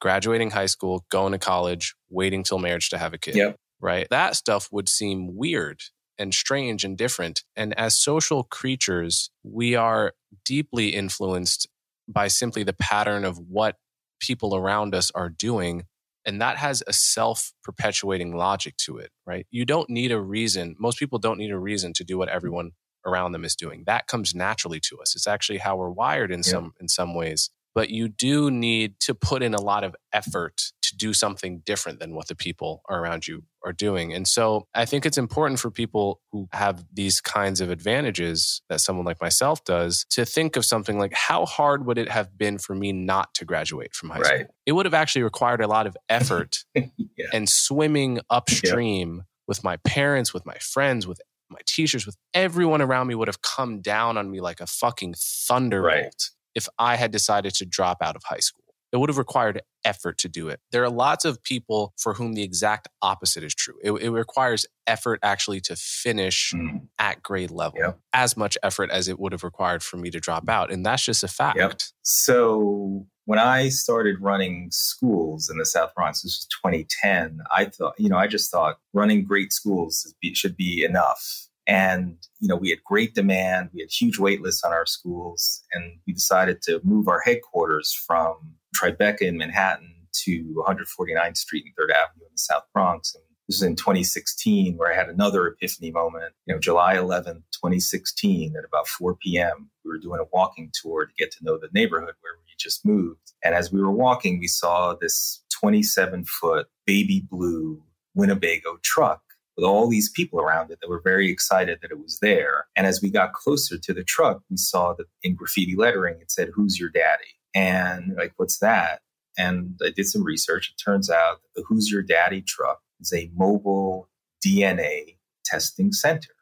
graduating 0.00 0.50
high 0.50 0.66
school, 0.66 1.04
going 1.10 1.32
to 1.32 1.38
college, 1.38 1.94
waiting 2.10 2.42
till 2.42 2.58
marriage 2.58 2.90
to 2.90 2.98
have 2.98 3.14
a 3.14 3.18
kid. 3.18 3.36
Yep. 3.36 3.56
Right. 3.80 4.06
That 4.10 4.36
stuff 4.36 4.68
would 4.70 4.88
seem 4.88 5.36
weird 5.36 5.80
and 6.18 6.34
strange 6.34 6.84
and 6.84 6.96
different. 6.96 7.42
And 7.54 7.78
as 7.78 7.98
social 7.98 8.42
creatures, 8.44 9.30
we 9.42 9.74
are 9.74 10.14
deeply 10.44 10.88
influenced 10.88 11.68
by 12.08 12.28
simply 12.28 12.62
the 12.62 12.72
pattern 12.72 13.24
of 13.24 13.38
what 13.38 13.76
people 14.20 14.54
around 14.54 14.94
us 14.94 15.10
are 15.14 15.28
doing. 15.28 15.84
And 16.24 16.40
that 16.40 16.56
has 16.56 16.82
a 16.86 16.92
self 16.92 17.52
perpetuating 17.62 18.34
logic 18.36 18.76
to 18.78 18.98
it, 18.98 19.10
right? 19.26 19.46
You 19.50 19.64
don't 19.64 19.90
need 19.90 20.12
a 20.12 20.20
reason. 20.20 20.76
Most 20.78 20.98
people 20.98 21.18
don't 21.18 21.38
need 21.38 21.52
a 21.52 21.58
reason 21.58 21.92
to 21.94 22.04
do 22.04 22.18
what 22.18 22.28
everyone 22.28 22.72
around 23.04 23.32
them 23.32 23.44
is 23.44 23.54
doing. 23.54 23.84
That 23.86 24.08
comes 24.08 24.34
naturally 24.34 24.80
to 24.88 24.98
us. 24.98 25.14
It's 25.14 25.28
actually 25.28 25.58
how 25.58 25.76
we're 25.76 25.90
wired 25.90 26.32
in 26.32 26.42
some 26.42 26.72
in 26.80 26.88
some 26.88 27.14
ways 27.14 27.50
but 27.76 27.90
you 27.90 28.08
do 28.08 28.50
need 28.50 28.98
to 29.00 29.14
put 29.14 29.42
in 29.42 29.52
a 29.52 29.60
lot 29.60 29.84
of 29.84 29.94
effort 30.10 30.72
to 30.90 30.96
do 30.96 31.12
something 31.12 31.62
different 31.64 32.00
than 32.00 32.14
what 32.14 32.28
the 32.28 32.34
people 32.34 32.82
around 32.90 33.26
you 33.26 33.44
are 33.64 33.72
doing. 33.72 34.12
And 34.12 34.26
so 34.26 34.66
I 34.74 34.84
think 34.84 35.06
it's 35.06 35.18
important 35.18 35.60
for 35.60 35.70
people 35.70 36.20
who 36.32 36.48
have 36.52 36.84
these 36.92 37.20
kinds 37.20 37.60
of 37.60 37.70
advantages 37.70 38.62
that 38.68 38.80
someone 38.80 39.04
like 39.04 39.20
myself 39.20 39.64
does 39.64 40.06
to 40.10 40.24
think 40.24 40.56
of 40.56 40.64
something 40.64 40.98
like 40.98 41.12
how 41.12 41.46
hard 41.46 41.86
would 41.86 41.98
it 41.98 42.08
have 42.08 42.36
been 42.36 42.58
for 42.58 42.74
me 42.74 42.92
not 42.92 43.34
to 43.34 43.44
graduate 43.44 43.94
from 43.94 44.10
high 44.10 44.20
right. 44.20 44.40
school? 44.40 44.54
It 44.66 44.72
would 44.72 44.86
have 44.86 44.94
actually 44.94 45.22
required 45.22 45.60
a 45.60 45.68
lot 45.68 45.86
of 45.86 45.96
effort 46.08 46.64
yeah. 46.74 47.26
and 47.32 47.48
swimming 47.48 48.20
upstream 48.30 49.24
with 49.48 49.62
my 49.64 49.76
parents, 49.78 50.34
with 50.34 50.46
my 50.46 50.56
friends, 50.56 51.06
with 51.06 51.20
my 51.48 51.60
teachers, 51.66 52.06
with 52.06 52.16
everyone 52.34 52.82
around 52.82 53.06
me 53.06 53.14
would 53.14 53.28
have 53.28 53.42
come 53.42 53.80
down 53.80 54.16
on 54.16 54.30
me 54.30 54.40
like 54.40 54.60
a 54.60 54.66
fucking 54.66 55.14
thunderbolt. 55.16 55.94
Right 55.94 56.30
if 56.56 56.68
I 56.78 56.96
had 56.96 57.12
decided 57.12 57.54
to 57.54 57.66
drop 57.66 57.98
out 58.00 58.16
of 58.16 58.24
high 58.24 58.40
school. 58.40 58.65
It 58.92 58.98
would 58.98 59.08
have 59.08 59.18
required 59.18 59.62
effort 59.84 60.18
to 60.18 60.28
do 60.28 60.48
it. 60.48 60.60
There 60.72 60.82
are 60.84 60.90
lots 60.90 61.24
of 61.24 61.42
people 61.42 61.92
for 61.98 62.14
whom 62.14 62.34
the 62.34 62.42
exact 62.42 62.88
opposite 63.02 63.44
is 63.44 63.54
true. 63.54 63.74
It, 63.82 63.92
it 63.92 64.10
requires 64.10 64.66
effort 64.86 65.18
actually 65.22 65.60
to 65.62 65.76
finish 65.76 66.52
mm. 66.54 66.86
at 66.98 67.22
grade 67.22 67.50
level, 67.50 67.78
yep. 67.78 67.98
as 68.12 68.36
much 68.36 68.56
effort 68.62 68.90
as 68.90 69.08
it 69.08 69.18
would 69.18 69.32
have 69.32 69.44
required 69.44 69.82
for 69.82 69.96
me 69.96 70.10
to 70.10 70.20
drop 70.20 70.48
out. 70.48 70.72
And 70.72 70.84
that's 70.84 71.04
just 71.04 71.24
a 71.24 71.28
fact. 71.28 71.58
Yep. 71.58 71.80
So 72.02 73.06
when 73.26 73.40
I 73.40 73.68
started 73.68 74.20
running 74.20 74.68
schools 74.70 75.50
in 75.50 75.58
the 75.58 75.66
South 75.66 75.92
Bronx, 75.94 76.22
this 76.22 76.38
was 76.38 76.48
2010, 76.62 77.40
I 77.50 77.66
thought, 77.66 77.94
you 77.98 78.08
know, 78.08 78.16
I 78.16 78.28
just 78.28 78.50
thought 78.50 78.78
running 78.92 79.24
great 79.24 79.52
schools 79.52 80.14
should 80.34 80.56
be 80.56 80.84
enough. 80.84 81.48
And, 81.66 82.18
you 82.38 82.46
know, 82.46 82.54
we 82.54 82.70
had 82.70 82.84
great 82.84 83.14
demand. 83.14 83.70
We 83.74 83.80
had 83.80 83.90
huge 83.90 84.20
wait 84.20 84.40
lists 84.40 84.62
on 84.62 84.72
our 84.72 84.86
schools. 84.86 85.64
And 85.72 85.98
we 86.06 86.12
decided 86.12 86.62
to 86.62 86.80
move 86.84 87.08
our 87.08 87.20
headquarters 87.20 87.92
from 88.06 88.54
Tribeca 88.76 89.22
in 89.22 89.36
Manhattan 89.36 89.94
to 90.24 90.64
149th 90.66 91.36
Street 91.36 91.64
and 91.64 91.74
3rd 91.74 91.94
Avenue 91.94 92.24
in 92.24 92.32
the 92.32 92.38
South 92.38 92.64
Bronx. 92.72 93.14
And 93.14 93.22
this 93.48 93.60
was 93.60 93.62
in 93.62 93.76
2016 93.76 94.76
where 94.76 94.92
I 94.92 94.96
had 94.96 95.08
another 95.08 95.46
epiphany 95.46 95.90
moment. 95.90 96.32
You 96.46 96.54
know, 96.54 96.60
July 96.60 96.96
11th, 96.96 97.42
2016 97.52 98.54
at 98.56 98.64
about 98.64 98.88
4 98.88 99.16
p.m. 99.16 99.70
We 99.84 99.90
were 99.90 99.98
doing 99.98 100.20
a 100.20 100.28
walking 100.32 100.70
tour 100.72 101.06
to 101.06 101.12
get 101.18 101.30
to 101.32 101.44
know 101.44 101.58
the 101.58 101.68
neighborhood 101.72 102.14
where 102.20 102.34
we 102.36 102.46
just 102.58 102.84
moved. 102.84 103.32
And 103.44 103.54
as 103.54 103.72
we 103.72 103.80
were 103.80 103.92
walking, 103.92 104.38
we 104.38 104.48
saw 104.48 104.94
this 104.94 105.42
27 105.60 106.24
foot 106.24 106.66
baby 106.86 107.24
blue 107.30 107.82
Winnebago 108.14 108.78
truck 108.82 109.22
with 109.56 109.64
all 109.64 109.88
these 109.88 110.10
people 110.10 110.40
around 110.40 110.70
it 110.70 110.78
that 110.80 110.88
were 110.88 111.00
very 111.02 111.30
excited 111.30 111.78
that 111.80 111.90
it 111.90 112.02
was 112.02 112.18
there. 112.20 112.66
And 112.76 112.86
as 112.86 113.00
we 113.00 113.10
got 113.10 113.32
closer 113.32 113.78
to 113.78 113.94
the 113.94 114.04
truck, 114.04 114.42
we 114.50 114.56
saw 114.56 114.92
that 114.94 115.06
in 115.22 115.34
graffiti 115.34 115.76
lettering, 115.76 116.18
it 116.20 116.30
said, 116.30 116.50
Who's 116.54 116.78
your 116.78 116.90
daddy? 116.90 117.35
And 117.56 118.14
like, 118.18 118.34
what's 118.36 118.58
that? 118.58 119.00
And 119.38 119.80
I 119.82 119.88
did 119.88 120.06
some 120.06 120.22
research. 120.22 120.70
It 120.70 120.82
turns 120.82 121.10
out 121.10 121.40
the 121.54 121.64
Who's 121.66 121.90
Your 121.90 122.02
Daddy 122.02 122.42
truck 122.42 122.80
is 123.00 123.14
a 123.14 123.30
mobile 123.34 124.10
DNA 124.44 125.16
testing 125.42 125.90
center 125.90 126.34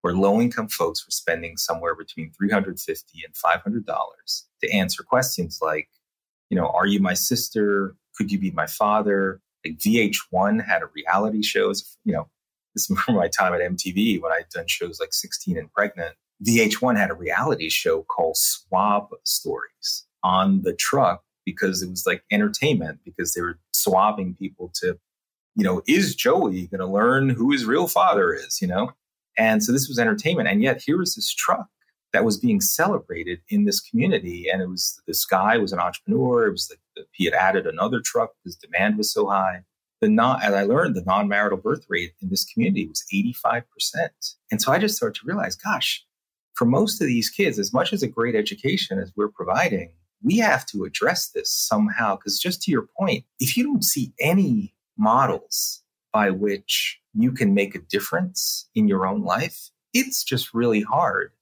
where 0.00 0.14
low 0.14 0.40
income 0.40 0.68
folks 0.68 1.06
were 1.06 1.10
spending 1.10 1.58
somewhere 1.58 1.94
between 1.94 2.32
$350 2.42 3.02
and 3.26 3.34
$500 3.34 4.42
to 4.62 4.72
answer 4.72 5.02
questions 5.02 5.58
like, 5.60 5.88
you 6.48 6.56
know, 6.56 6.68
are 6.68 6.86
you 6.86 6.98
my 6.98 7.14
sister? 7.14 7.94
Could 8.16 8.32
you 8.32 8.38
be 8.38 8.50
my 8.50 8.66
father? 8.66 9.42
Like 9.66 9.76
VH1 9.76 10.64
had 10.64 10.80
a 10.80 10.86
reality 10.94 11.42
show, 11.42 11.74
you 12.04 12.14
know, 12.14 12.26
this 12.74 12.88
is 12.88 12.98
from 13.04 13.16
my 13.16 13.28
time 13.28 13.52
at 13.52 13.60
MTV 13.60 14.22
when 14.22 14.32
I'd 14.32 14.48
done 14.48 14.66
shows 14.66 14.98
like 14.98 15.12
16 15.12 15.58
and 15.58 15.70
Pregnant. 15.70 16.14
VH1 16.46 16.96
had 16.96 17.10
a 17.10 17.14
reality 17.14 17.68
show 17.68 18.02
called 18.04 18.38
Swab 18.38 19.08
Stories 19.24 20.06
on 20.22 20.62
the 20.62 20.74
truck 20.74 21.22
because 21.44 21.82
it 21.82 21.90
was 21.90 22.04
like 22.06 22.22
entertainment 22.30 23.00
because 23.04 23.32
they 23.32 23.40
were 23.40 23.58
swabbing 23.72 24.34
people 24.34 24.70
to, 24.74 24.98
you 25.54 25.64
know, 25.64 25.82
is 25.86 26.14
Joey 26.14 26.66
going 26.66 26.80
to 26.80 26.86
learn 26.86 27.30
who 27.30 27.52
his 27.52 27.64
real 27.64 27.88
father 27.88 28.32
is, 28.32 28.60
you 28.60 28.68
know? 28.68 28.92
And 29.38 29.62
so 29.62 29.72
this 29.72 29.88
was 29.88 29.98
entertainment. 29.98 30.48
And 30.48 30.62
yet 30.62 30.82
here 30.84 30.98
was 30.98 31.14
this 31.14 31.32
truck 31.32 31.68
that 32.12 32.24
was 32.24 32.38
being 32.38 32.60
celebrated 32.60 33.40
in 33.48 33.64
this 33.64 33.80
community. 33.80 34.48
And 34.52 34.60
it 34.60 34.68
was 34.68 35.00
this 35.06 35.24
guy 35.24 35.56
was 35.58 35.72
an 35.72 35.78
entrepreneur. 35.78 36.46
It 36.46 36.52
was 36.52 36.68
the, 36.68 37.04
he 37.12 37.24
had 37.24 37.34
added 37.34 37.66
another 37.66 38.00
truck 38.04 38.32
because 38.42 38.56
demand 38.56 38.98
was 38.98 39.12
so 39.12 39.28
high. 39.28 39.62
The 40.00 40.08
non, 40.08 40.42
as 40.42 40.54
I 40.54 40.62
learned, 40.62 40.94
the 40.94 41.04
non-marital 41.04 41.58
birth 41.58 41.84
rate 41.88 42.12
in 42.20 42.30
this 42.30 42.44
community 42.44 42.86
was 42.86 43.04
85%. 43.12 43.64
And 44.50 44.62
so 44.62 44.72
I 44.72 44.78
just 44.78 44.96
started 44.96 45.20
to 45.20 45.26
realize, 45.26 45.56
gosh, 45.56 46.04
for 46.54 46.64
most 46.64 47.00
of 47.00 47.06
these 47.06 47.30
kids, 47.30 47.58
as 47.58 47.72
much 47.72 47.92
as 47.92 48.02
a 48.02 48.08
great 48.08 48.34
education 48.34 48.98
as 48.98 49.12
we're 49.16 49.28
providing, 49.28 49.92
we 50.22 50.38
have 50.38 50.66
to 50.66 50.84
address 50.84 51.30
this 51.30 51.50
somehow. 51.50 52.16
Because 52.16 52.38
just 52.38 52.62
to 52.62 52.70
your 52.70 52.88
point, 52.98 53.24
if 53.38 53.56
you 53.56 53.64
don't 53.64 53.84
see 53.84 54.12
any 54.20 54.74
models 54.96 55.82
by 56.12 56.30
which 56.30 57.00
you 57.14 57.32
can 57.32 57.54
make 57.54 57.74
a 57.74 57.80
difference 57.80 58.68
in 58.74 58.88
your 58.88 59.06
own 59.06 59.22
life, 59.22 59.70
it's 59.92 60.24
just 60.24 60.54
really 60.54 60.82
hard. 60.82 61.32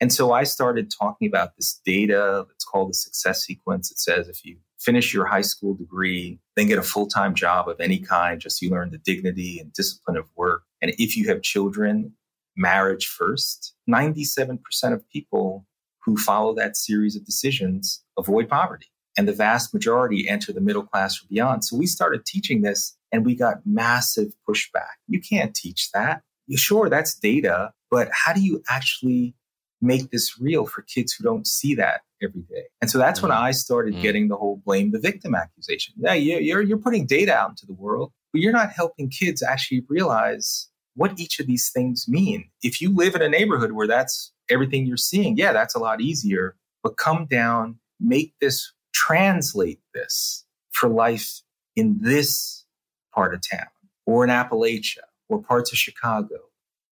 And 0.00 0.12
so 0.12 0.32
I 0.32 0.42
started 0.42 0.90
talking 0.90 1.28
about 1.28 1.56
this 1.56 1.80
data. 1.84 2.46
It's 2.50 2.64
called 2.64 2.90
the 2.90 2.94
success 2.94 3.42
sequence. 3.42 3.90
It 3.90 3.98
says 3.98 4.28
if 4.28 4.44
you 4.44 4.58
finish 4.80 5.14
your 5.14 5.26
high 5.26 5.42
school 5.42 5.74
degree, 5.74 6.40
then 6.56 6.66
get 6.66 6.78
a 6.78 6.82
full 6.82 7.06
time 7.06 7.34
job 7.34 7.68
of 7.68 7.80
any 7.80 8.00
kind, 8.00 8.40
just 8.40 8.60
you 8.60 8.70
learn 8.70 8.90
the 8.90 8.98
dignity 8.98 9.60
and 9.60 9.72
discipline 9.72 10.16
of 10.16 10.26
work. 10.36 10.64
And 10.80 10.92
if 10.98 11.16
you 11.16 11.28
have 11.28 11.42
children, 11.42 12.14
marriage 12.56 13.06
first. 13.06 13.74
97% 13.88 14.58
of 14.92 15.08
people 15.08 15.66
who 16.04 16.16
follow 16.16 16.54
that 16.54 16.76
series 16.76 17.16
of 17.16 17.24
decisions 17.24 18.02
avoid 18.18 18.48
poverty. 18.48 18.86
And 19.16 19.28
the 19.28 19.32
vast 19.32 19.74
majority 19.74 20.28
enter 20.28 20.52
the 20.52 20.60
middle 20.60 20.84
class 20.84 21.22
or 21.22 21.26
beyond. 21.28 21.64
So 21.64 21.76
we 21.76 21.86
started 21.86 22.24
teaching 22.24 22.62
this 22.62 22.96
and 23.12 23.26
we 23.26 23.34
got 23.34 23.58
massive 23.66 24.32
pushback. 24.48 24.96
You 25.06 25.20
can't 25.20 25.54
teach 25.54 25.90
that. 25.92 26.22
Sure, 26.54 26.88
that's 26.88 27.14
data, 27.14 27.72
but 27.90 28.08
how 28.12 28.32
do 28.32 28.40
you 28.40 28.62
actually 28.68 29.34
make 29.80 30.10
this 30.10 30.40
real 30.40 30.66
for 30.66 30.82
kids 30.82 31.12
who 31.12 31.24
don't 31.24 31.46
see 31.46 31.74
that 31.74 32.02
every 32.22 32.42
day? 32.42 32.64
And 32.80 32.90
so 32.90 32.98
that's 32.98 33.20
mm. 33.20 33.24
when 33.24 33.32
I 33.32 33.52
started 33.52 33.94
mm. 33.94 34.02
getting 34.02 34.28
the 34.28 34.36
whole 34.36 34.60
blame 34.64 34.90
the 34.90 34.98
victim 34.98 35.34
accusation. 35.34 35.94
Yeah, 35.98 36.14
you're, 36.14 36.62
you're 36.62 36.78
putting 36.78 37.06
data 37.06 37.34
out 37.34 37.50
into 37.50 37.66
the 37.66 37.74
world, 37.74 38.12
but 38.32 38.40
you're 38.40 38.52
not 38.52 38.72
helping 38.72 39.08
kids 39.08 39.42
actually 39.42 39.84
realize 39.88 40.68
what 40.94 41.18
each 41.18 41.38
of 41.38 41.46
these 41.46 41.70
things 41.70 42.06
mean. 42.08 42.50
If 42.62 42.80
you 42.80 42.94
live 42.94 43.14
in 43.14 43.22
a 43.22 43.28
neighborhood 43.28 43.72
where 43.72 43.86
that's 43.86 44.32
everything 44.52 44.86
you're 44.86 44.96
seeing, 44.96 45.36
yeah, 45.36 45.52
that's 45.52 45.74
a 45.74 45.78
lot 45.78 46.00
easier. 46.00 46.56
But 46.82 46.96
come 46.96 47.26
down, 47.26 47.78
make 48.00 48.34
this, 48.40 48.72
translate 48.92 49.80
this 49.94 50.44
for 50.72 50.88
life 50.88 51.40
in 51.76 51.98
this 52.00 52.64
part 53.14 53.34
of 53.34 53.40
town 53.48 53.66
or 54.06 54.24
in 54.24 54.30
Appalachia 54.30 54.98
or 55.28 55.42
parts 55.42 55.72
of 55.72 55.78
Chicago 55.78 56.36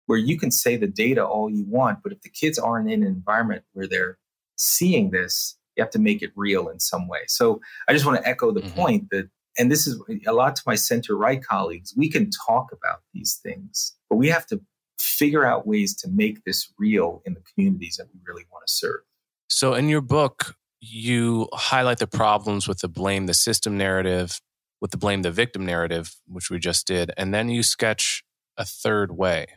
where 0.09 0.17
you 0.17 0.39
can 0.39 0.49
say 0.49 0.75
the 0.75 0.87
data 0.87 1.23
all 1.23 1.51
you 1.51 1.63
want, 1.67 1.99
but 2.01 2.11
if 2.11 2.21
the 2.21 2.29
kids 2.29 2.57
aren't 2.57 2.89
in 2.89 3.03
an 3.03 3.07
environment 3.07 3.63
where 3.73 3.87
they're 3.87 4.17
seeing 4.55 5.11
this, 5.11 5.55
you 5.77 5.83
have 5.83 5.91
to 5.91 5.99
make 5.99 6.23
it 6.23 6.31
real 6.35 6.67
in 6.67 6.79
some 6.79 7.07
way. 7.07 7.19
So 7.27 7.61
I 7.87 7.93
just 7.93 8.07
want 8.07 8.17
to 8.17 8.27
echo 8.27 8.51
the 8.51 8.61
mm-hmm. 8.61 8.75
point 8.75 9.09
that, 9.11 9.29
and 9.59 9.71
this 9.71 9.85
is 9.85 10.01
a 10.25 10.33
lot 10.33 10.55
to 10.55 10.63
my 10.65 10.73
center 10.73 11.15
right 11.15 11.43
colleagues, 11.43 11.93
we 11.95 12.09
can 12.09 12.31
talk 12.47 12.71
about 12.71 13.01
these 13.13 13.39
things, 13.43 13.95
but 14.09 14.15
we 14.15 14.29
have 14.29 14.47
to 14.47 14.59
figure 14.99 15.45
out 15.45 15.65
ways 15.65 15.95
to 15.95 16.09
make 16.09 16.43
this 16.43 16.71
real 16.77 17.21
in 17.25 17.33
the 17.33 17.41
communities 17.41 17.95
that 17.97 18.07
we 18.13 18.19
really 18.27 18.45
want 18.51 18.65
to 18.67 18.73
serve. 18.73 19.01
So 19.49 19.73
in 19.73 19.89
your 19.89 20.01
book, 20.01 20.55
you 20.81 21.47
highlight 21.53 21.99
the 21.99 22.07
problems 22.07 22.67
with 22.67 22.79
the 22.79 22.87
blame 22.87 23.25
the 23.25 23.33
system 23.33 23.77
narrative 23.77 24.39
with 24.81 24.91
the 24.91 24.97
blame 24.97 25.21
the 25.21 25.31
victim 25.31 25.65
narrative, 25.65 26.15
which 26.27 26.49
we 26.49 26.59
just 26.59 26.87
did, 26.87 27.11
and 27.17 27.33
then 27.33 27.49
you 27.49 27.63
sketch 27.63 28.23
a 28.57 28.65
third 28.65 29.11
way. 29.11 29.47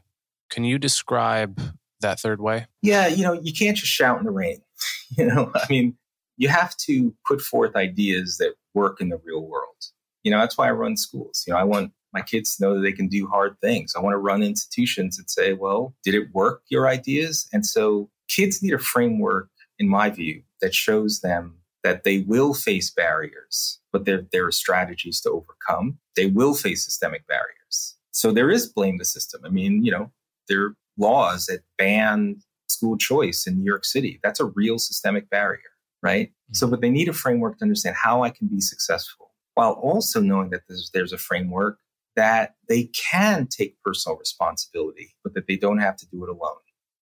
Can 0.51 0.65
you 0.65 0.79
describe 0.79 1.61
that 2.01 2.21
third 2.21 2.41
way? 2.41 2.67
Yeah, 2.83 3.07
you 3.07 3.23
know, 3.23 3.33
you 3.33 3.53
can't 3.53 3.77
just 3.77 3.93
shout 3.93 4.19
in 4.19 4.25
the 4.25 4.31
rain. 4.31 4.61
you 5.17 5.27
know, 5.27 5.51
I 5.55 5.65
mean, 5.69 5.97
you 6.37 6.49
have 6.49 6.77
to 6.79 7.15
put 7.27 7.41
forth 7.41 7.77
ideas 7.77 8.39
that 8.39 8.55
work 8.75 9.01
in 9.01 9.09
the 9.09 9.21
real 9.25 9.47
world. 9.47 9.69
You 10.25 10.31
know, 10.31 10.39
that's 10.39 10.59
why 10.59 10.69
I 10.69 10.73
run 10.73 10.97
schools. 10.97 11.45
You 11.47 11.53
know, 11.53 11.59
I 11.59 11.65
want 11.65 11.93
my 12.13 12.21
kids 12.21 12.59
know 12.61 12.75
that 12.75 12.81
they 12.81 12.93
can 12.93 13.09
do 13.09 13.27
hard 13.27 13.57
things. 13.61 13.95
I 13.97 14.01
want 14.01 14.15
to 14.15 14.19
run 14.19 14.43
institutions 14.43 15.17
that 15.17 15.31
say, 15.31 15.53
well, 15.53 15.95
did 16.05 16.15
it 16.15 16.33
work, 16.35 16.63
your 16.69 16.89
ideas? 16.89 17.49
And 17.53 17.65
so 17.65 18.11
kids 18.29 18.63
need 18.63 18.75
a 18.75 18.79
framework, 18.79 19.49
in 19.79 19.89
my 19.89 20.11
view, 20.11 20.43
that 20.61 20.75
shows 20.75 21.21
them 21.21 21.59
that 21.83 22.05
they 22.05 22.21
will 22.21 22.55
face 22.55 22.91
barriers, 22.91 23.81
but 23.93 24.05
there, 24.05 24.25
there 24.31 24.47
are 24.47 24.53
strategies 24.53 25.21
to 25.21 25.31
overcome. 25.31 25.99
They 26.15 26.27
will 26.27 26.55
face 26.55 26.85
systemic 26.85 27.27
barriers. 27.27 27.97
So 28.13 28.31
there 28.31 28.51
is 28.51 28.67
blame 28.67 28.99
the 28.99 29.05
system. 29.05 29.43
I 29.45 29.49
mean, 29.49 29.85
you 29.85 29.91
know, 29.91 30.13
there 30.49 30.63
are 30.63 30.75
laws 30.97 31.47
that 31.47 31.61
ban 31.79 32.37
school 32.69 32.97
choice 32.97 33.47
in 33.47 33.59
New 33.59 33.65
York 33.65 33.85
City. 33.85 34.21
That's 34.23 34.41
a 34.41 34.47
real 34.47 34.79
systemic 34.79 35.29
barrier, 35.31 35.61
right? 36.03 36.29
Mm-hmm. 36.29 36.55
So, 36.55 36.69
but 36.69 36.81
they 36.81 36.91
need 36.91 37.09
a 37.09 37.13
framework 37.13 37.59
to 37.59 37.65
understand 37.65 37.97
how 37.97 38.23
I 38.23 38.31
can 38.31 38.47
be 38.47 38.61
successful 38.61 39.31
while 39.55 39.73
also 39.73 40.21
knowing 40.21 40.51
that 40.51 40.63
there's, 40.69 40.91
there's 40.95 41.13
a 41.13 41.19
framework 41.19 41.79
that 42.17 42.55
they 42.69 42.85
can 42.85 43.47
take 43.47 43.81
personal 43.83 44.19
responsibility, 44.19 45.15
but 45.23 45.35
that 45.35 45.47
they 45.47 45.57
don't 45.57 45.79
have 45.79 45.97
to 45.97 46.07
do 46.07 46.25
it 46.25 46.31
alone 46.31 46.61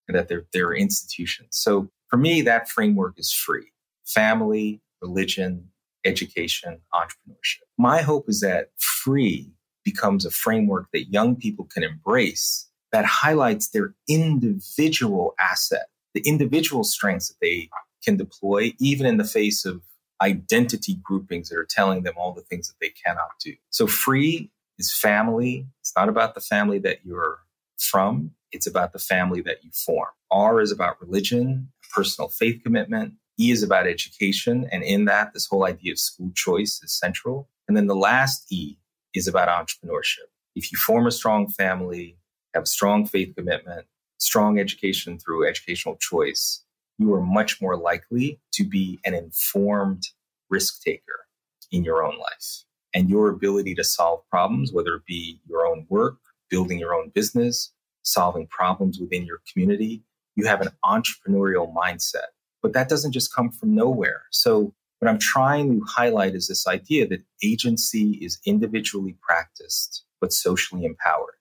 and 0.08 0.16
that 0.16 0.28
they're, 0.28 0.46
they're 0.52 0.72
institutions. 0.72 1.48
So 1.50 1.90
for 2.08 2.16
me, 2.16 2.42
that 2.42 2.68
framework 2.68 3.18
is 3.18 3.32
free 3.32 3.72
family, 4.04 4.80
religion, 5.00 5.68
education, 6.04 6.80
entrepreneurship. 6.92 7.62
My 7.78 8.02
hope 8.02 8.28
is 8.28 8.40
that 8.40 8.70
free 8.76 9.52
becomes 9.84 10.24
a 10.26 10.30
framework 10.30 10.88
that 10.92 11.12
young 11.12 11.36
people 11.36 11.64
can 11.64 11.84
embrace 11.84 12.68
that 12.92 13.04
highlights 13.04 13.68
their 13.68 13.94
individual 14.08 15.34
asset, 15.38 15.86
the 16.14 16.22
individual 16.22 16.82
strengths 16.82 17.28
that 17.28 17.36
they 17.40 17.68
can 18.04 18.16
deploy, 18.16 18.72
even 18.80 19.06
in 19.06 19.16
the 19.16 19.24
face 19.24 19.64
of 19.64 19.82
identity 20.20 20.98
groupings 21.02 21.48
that 21.48 21.58
are 21.58 21.66
telling 21.68 22.02
them 22.02 22.14
all 22.16 22.32
the 22.32 22.42
things 22.42 22.68
that 22.68 22.74
they 22.80 22.92
cannot 23.04 23.30
do. 23.42 23.54
So 23.70 23.86
free 23.86 24.50
is 24.80 24.92
family. 24.92 25.66
It's 25.80 25.92
not 25.96 26.08
about 26.08 26.34
the 26.34 26.40
family 26.40 26.80
that 26.80 27.04
you're 27.04 27.38
from. 27.78 28.32
It's 28.50 28.66
about 28.66 28.92
the 28.92 28.98
family 28.98 29.40
that 29.42 29.62
you 29.62 29.70
form. 29.72 30.08
R 30.30 30.60
is 30.60 30.72
about 30.72 31.00
religion, 31.00 31.70
personal 31.94 32.28
faith 32.28 32.62
commitment. 32.64 33.14
E 33.38 33.50
is 33.50 33.62
about 33.62 33.86
education. 33.86 34.68
And 34.72 34.82
in 34.82 35.04
that, 35.04 35.32
this 35.32 35.46
whole 35.46 35.64
idea 35.64 35.92
of 35.92 35.98
school 35.98 36.30
choice 36.34 36.80
is 36.82 36.92
central. 36.92 37.48
And 37.68 37.76
then 37.76 37.86
the 37.86 37.94
last 37.94 38.52
E 38.52 38.76
is 39.14 39.28
about 39.28 39.48
entrepreneurship. 39.48 40.28
If 40.56 40.72
you 40.72 40.78
form 40.78 41.06
a 41.06 41.12
strong 41.12 41.48
family, 41.48 42.16
have 42.54 42.66
strong 42.66 43.06
faith 43.06 43.34
commitment, 43.36 43.86
strong 44.18 44.58
education 44.58 45.18
through 45.18 45.48
educational 45.48 45.96
choice, 45.96 46.64
you 46.98 47.14
are 47.14 47.22
much 47.22 47.62
more 47.62 47.76
likely 47.76 48.40
to 48.52 48.64
be 48.64 48.98
an 49.04 49.14
informed 49.14 50.02
risk 50.50 50.82
taker 50.82 51.26
in 51.70 51.84
your 51.84 52.02
own 52.04 52.18
life. 52.18 52.64
And 52.94 53.08
your 53.08 53.30
ability 53.30 53.74
to 53.76 53.84
solve 53.84 54.20
problems, 54.30 54.72
whether 54.72 54.94
it 54.96 55.06
be 55.06 55.40
your 55.48 55.66
own 55.66 55.86
work, 55.88 56.16
building 56.48 56.78
your 56.78 56.94
own 56.94 57.10
business, 57.14 57.72
solving 58.02 58.46
problems 58.48 58.98
within 58.98 59.24
your 59.24 59.40
community, 59.50 60.02
you 60.34 60.46
have 60.46 60.60
an 60.60 60.70
entrepreneurial 60.84 61.72
mindset. 61.74 62.30
But 62.62 62.72
that 62.72 62.88
doesn't 62.88 63.12
just 63.12 63.34
come 63.34 63.50
from 63.50 63.74
nowhere. 63.74 64.22
So 64.30 64.74
what 64.98 65.08
I'm 65.08 65.18
trying 65.18 65.78
to 65.78 65.86
highlight 65.86 66.34
is 66.34 66.48
this 66.48 66.66
idea 66.66 67.06
that 67.08 67.22
agency 67.42 68.18
is 68.20 68.38
individually 68.44 69.16
practiced, 69.22 70.04
but 70.20 70.32
socially 70.32 70.84
empowered. 70.84 71.34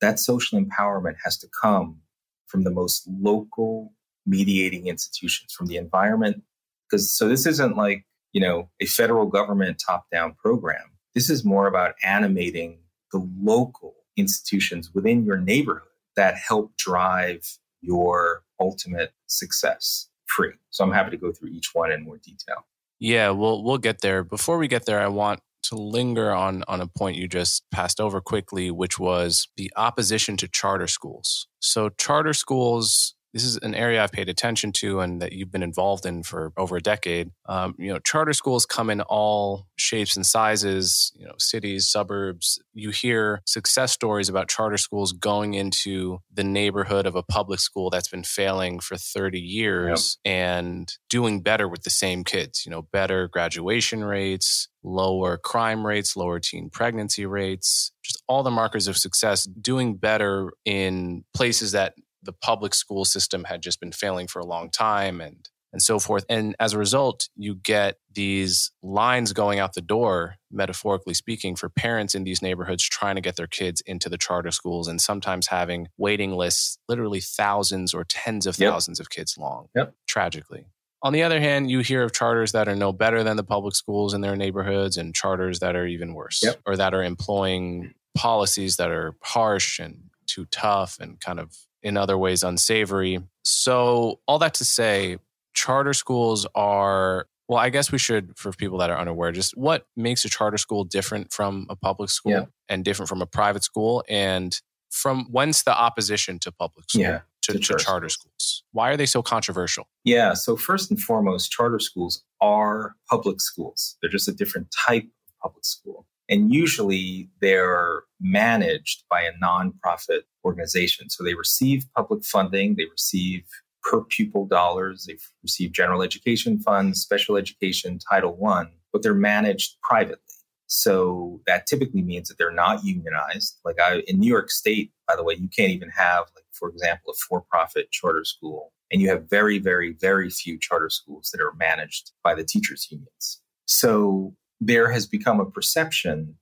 That 0.00 0.18
social 0.18 0.60
empowerment 0.60 1.16
has 1.24 1.38
to 1.38 1.48
come 1.62 2.00
from 2.46 2.64
the 2.64 2.70
most 2.70 3.06
local 3.08 3.92
mediating 4.26 4.88
institutions, 4.88 5.52
from 5.52 5.66
the 5.66 5.76
environment. 5.76 6.42
Because 6.88 7.10
so 7.10 7.28
this 7.28 7.46
isn't 7.46 7.76
like, 7.76 8.04
you 8.36 8.42
know, 8.42 8.68
a 8.82 8.84
federal 8.84 9.24
government 9.24 9.82
top 9.84 10.10
down 10.12 10.34
program. 10.34 10.90
This 11.14 11.30
is 11.30 11.42
more 11.42 11.66
about 11.66 11.94
animating 12.04 12.80
the 13.10 13.26
local 13.40 13.94
institutions 14.14 14.90
within 14.92 15.24
your 15.24 15.38
neighborhood 15.38 15.88
that 16.16 16.34
help 16.36 16.76
drive 16.76 17.40
your 17.80 18.42
ultimate 18.60 19.14
success 19.26 20.10
free. 20.26 20.52
So 20.68 20.84
I'm 20.84 20.92
happy 20.92 21.12
to 21.12 21.16
go 21.16 21.32
through 21.32 21.48
each 21.48 21.70
one 21.72 21.90
in 21.90 22.04
more 22.04 22.18
detail. 22.18 22.66
Yeah, 22.98 23.30
we'll 23.30 23.64
we'll 23.64 23.78
get 23.78 24.02
there. 24.02 24.22
Before 24.22 24.58
we 24.58 24.68
get 24.68 24.84
there, 24.84 25.00
I 25.00 25.08
want 25.08 25.40
to 25.70 25.76
linger 25.76 26.30
on 26.30 26.62
on 26.68 26.82
a 26.82 26.86
point 26.86 27.16
you 27.16 27.28
just 27.28 27.64
passed 27.70 28.02
over 28.02 28.20
quickly, 28.20 28.70
which 28.70 28.98
was 28.98 29.48
the 29.56 29.72
opposition 29.76 30.36
to 30.36 30.48
charter 30.48 30.88
schools. 30.88 31.48
So 31.58 31.88
charter 31.88 32.34
schools 32.34 33.14
this 33.36 33.44
is 33.44 33.58
an 33.58 33.74
area 33.74 34.02
I've 34.02 34.12
paid 34.12 34.30
attention 34.30 34.72
to 34.72 35.00
and 35.00 35.20
that 35.20 35.34
you've 35.34 35.52
been 35.52 35.62
involved 35.62 36.06
in 36.06 36.22
for 36.22 36.54
over 36.56 36.76
a 36.76 36.80
decade. 36.80 37.32
Um, 37.44 37.74
you 37.76 37.92
know, 37.92 37.98
charter 37.98 38.32
schools 38.32 38.64
come 38.64 38.88
in 38.88 39.02
all 39.02 39.66
shapes 39.76 40.16
and 40.16 40.24
sizes, 40.24 41.12
you 41.14 41.26
know, 41.26 41.34
cities, 41.36 41.86
suburbs. 41.86 42.58
You 42.72 42.88
hear 42.88 43.42
success 43.44 43.92
stories 43.92 44.30
about 44.30 44.48
charter 44.48 44.78
schools 44.78 45.12
going 45.12 45.52
into 45.52 46.20
the 46.32 46.44
neighborhood 46.44 47.04
of 47.04 47.14
a 47.14 47.22
public 47.22 47.60
school 47.60 47.90
that's 47.90 48.08
been 48.08 48.24
failing 48.24 48.80
for 48.80 48.96
30 48.96 49.38
years 49.38 50.16
yep. 50.24 50.32
and 50.32 50.94
doing 51.10 51.42
better 51.42 51.68
with 51.68 51.82
the 51.82 51.90
same 51.90 52.24
kids, 52.24 52.64
you 52.64 52.70
know, 52.70 52.88
better 52.90 53.28
graduation 53.28 54.02
rates, 54.02 54.68
lower 54.82 55.36
crime 55.36 55.86
rates, 55.86 56.16
lower 56.16 56.40
teen 56.40 56.70
pregnancy 56.70 57.26
rates, 57.26 57.92
just 58.02 58.22
all 58.28 58.42
the 58.42 58.50
markers 58.50 58.88
of 58.88 58.96
success, 58.96 59.44
doing 59.44 59.96
better 59.96 60.52
in 60.64 61.24
places 61.34 61.72
that 61.72 61.94
the 62.26 62.32
public 62.32 62.74
school 62.74 63.04
system 63.04 63.44
had 63.44 63.62
just 63.62 63.80
been 63.80 63.92
failing 63.92 64.26
for 64.26 64.40
a 64.40 64.46
long 64.46 64.70
time 64.70 65.20
and 65.20 65.48
and 65.72 65.82
so 65.82 65.98
forth. 65.98 66.24
And 66.30 66.56
as 66.58 66.72
a 66.72 66.78
result, 66.78 67.28
you 67.36 67.54
get 67.54 67.98
these 68.14 68.70
lines 68.82 69.34
going 69.34 69.58
out 69.58 69.74
the 69.74 69.82
door, 69.82 70.36
metaphorically 70.50 71.12
speaking, 71.12 71.54
for 71.54 71.68
parents 71.68 72.14
in 72.14 72.24
these 72.24 72.40
neighborhoods 72.40 72.82
trying 72.82 73.16
to 73.16 73.20
get 73.20 73.36
their 73.36 73.46
kids 73.46 73.82
into 73.82 74.08
the 74.08 74.16
charter 74.16 74.50
schools 74.50 74.88
and 74.88 75.02
sometimes 75.02 75.48
having 75.48 75.88
waiting 75.98 76.32
lists, 76.32 76.78
literally 76.88 77.20
thousands 77.20 77.92
or 77.92 78.04
tens 78.04 78.46
of 78.46 78.56
thousands 78.56 79.00
of 79.00 79.10
kids 79.10 79.36
long, 79.36 79.68
yep. 79.76 79.92
tragically. 80.06 80.64
On 81.02 81.12
the 81.12 81.22
other 81.22 81.40
hand, 81.40 81.70
you 81.70 81.80
hear 81.80 82.02
of 82.02 82.12
charters 82.12 82.52
that 82.52 82.68
are 82.68 82.74
no 82.74 82.90
better 82.90 83.22
than 83.22 83.36
the 83.36 83.44
public 83.44 83.74
schools 83.74 84.14
in 84.14 84.22
their 84.22 84.34
neighborhoods 84.34 84.96
and 84.96 85.14
charters 85.14 85.60
that 85.60 85.76
are 85.76 85.86
even 85.86 86.14
worse 86.14 86.40
yep. 86.42 86.58
or 86.64 86.76
that 86.76 86.94
are 86.94 87.04
employing 87.04 87.92
policies 88.16 88.76
that 88.76 88.90
are 88.90 89.14
harsh 89.22 89.78
and 89.78 90.04
too 90.26 90.46
tough 90.46 90.96
and 91.00 91.20
kind 91.20 91.38
of 91.38 91.54
in 91.86 91.96
other 91.96 92.18
ways 92.18 92.42
unsavory. 92.42 93.20
So, 93.44 94.18
all 94.26 94.40
that 94.40 94.54
to 94.54 94.64
say, 94.64 95.18
charter 95.54 95.94
schools 95.94 96.44
are 96.56 97.26
well, 97.48 97.60
I 97.60 97.70
guess 97.70 97.92
we 97.92 97.98
should, 97.98 98.36
for 98.36 98.50
people 98.50 98.78
that 98.78 98.90
are 98.90 98.98
unaware, 98.98 99.30
just 99.30 99.56
what 99.56 99.86
makes 99.96 100.24
a 100.24 100.28
charter 100.28 100.58
school 100.58 100.82
different 100.82 101.32
from 101.32 101.68
a 101.70 101.76
public 101.76 102.10
school 102.10 102.32
yeah. 102.32 102.44
and 102.68 102.84
different 102.84 103.08
from 103.08 103.22
a 103.22 103.26
private 103.26 103.62
school, 103.62 104.02
and 104.08 104.60
from 104.90 105.28
whence 105.30 105.62
the 105.62 105.76
opposition 105.76 106.40
to 106.40 106.50
public 106.50 106.90
school 106.90 107.02
yeah, 107.02 107.20
to, 107.42 107.52
to, 107.52 107.58
to 107.60 107.76
charter 107.76 108.08
schools. 108.08 108.32
schools. 108.38 108.64
Why 108.72 108.90
are 108.90 108.96
they 108.96 109.06
so 109.06 109.22
controversial? 109.22 109.86
Yeah, 110.02 110.34
so 110.34 110.56
first 110.56 110.90
and 110.90 111.00
foremost, 111.00 111.52
charter 111.52 111.78
schools 111.78 112.24
are 112.40 112.96
public 113.08 113.40
schools. 113.40 113.96
They're 114.02 114.10
just 114.10 114.26
a 114.26 114.32
different 114.32 114.74
type 114.86 115.04
of 115.04 115.38
public 115.40 115.64
school. 115.64 116.04
And 116.28 116.52
usually 116.52 117.30
they're 117.40 118.02
managed 118.20 119.04
by 119.10 119.22
a 119.22 119.32
nonprofit 119.42 120.22
organization. 120.44 121.08
So 121.10 121.22
they 121.22 121.34
receive 121.34 121.86
public 121.94 122.24
funding, 122.24 122.76
they 122.76 122.86
receive 122.90 123.44
per 123.82 124.02
pupil 124.02 124.46
dollars, 124.46 125.06
they 125.06 125.16
receive 125.42 125.72
general 125.72 126.02
education 126.02 126.58
funds, 126.58 127.00
special 127.00 127.36
education, 127.36 127.98
Title 128.10 128.34
One, 128.34 128.70
but 128.92 129.02
they're 129.02 129.14
managed 129.14 129.76
privately. 129.82 130.18
So 130.66 131.40
that 131.46 131.66
typically 131.66 132.02
means 132.02 132.28
that 132.28 132.38
they're 132.38 132.50
not 132.50 132.84
unionized. 132.84 133.58
Like 133.64 133.80
I, 133.80 134.00
in 134.08 134.18
New 134.18 134.28
York 134.28 134.50
State, 134.50 134.90
by 135.06 135.14
the 135.14 135.22
way, 135.22 135.34
you 135.34 135.48
can't 135.48 135.70
even 135.70 135.90
have, 135.90 136.24
like, 136.34 136.44
for 136.50 136.68
example, 136.68 137.12
a 137.12 137.14
for 137.28 137.42
profit 137.42 137.92
charter 137.92 138.24
school. 138.24 138.72
And 138.90 139.00
you 139.00 139.08
have 139.08 139.30
very, 139.30 139.58
very, 139.58 139.92
very 140.00 140.30
few 140.30 140.58
charter 140.58 140.90
schools 140.90 141.30
that 141.32 141.40
are 141.40 141.52
managed 141.56 142.12
by 142.24 142.34
the 142.34 142.44
teachers' 142.44 142.88
unions. 142.90 143.40
So 143.66 144.34
there 144.60 144.90
has 144.90 145.06
become 145.06 145.40
a 145.40 145.50
perception 145.50 146.36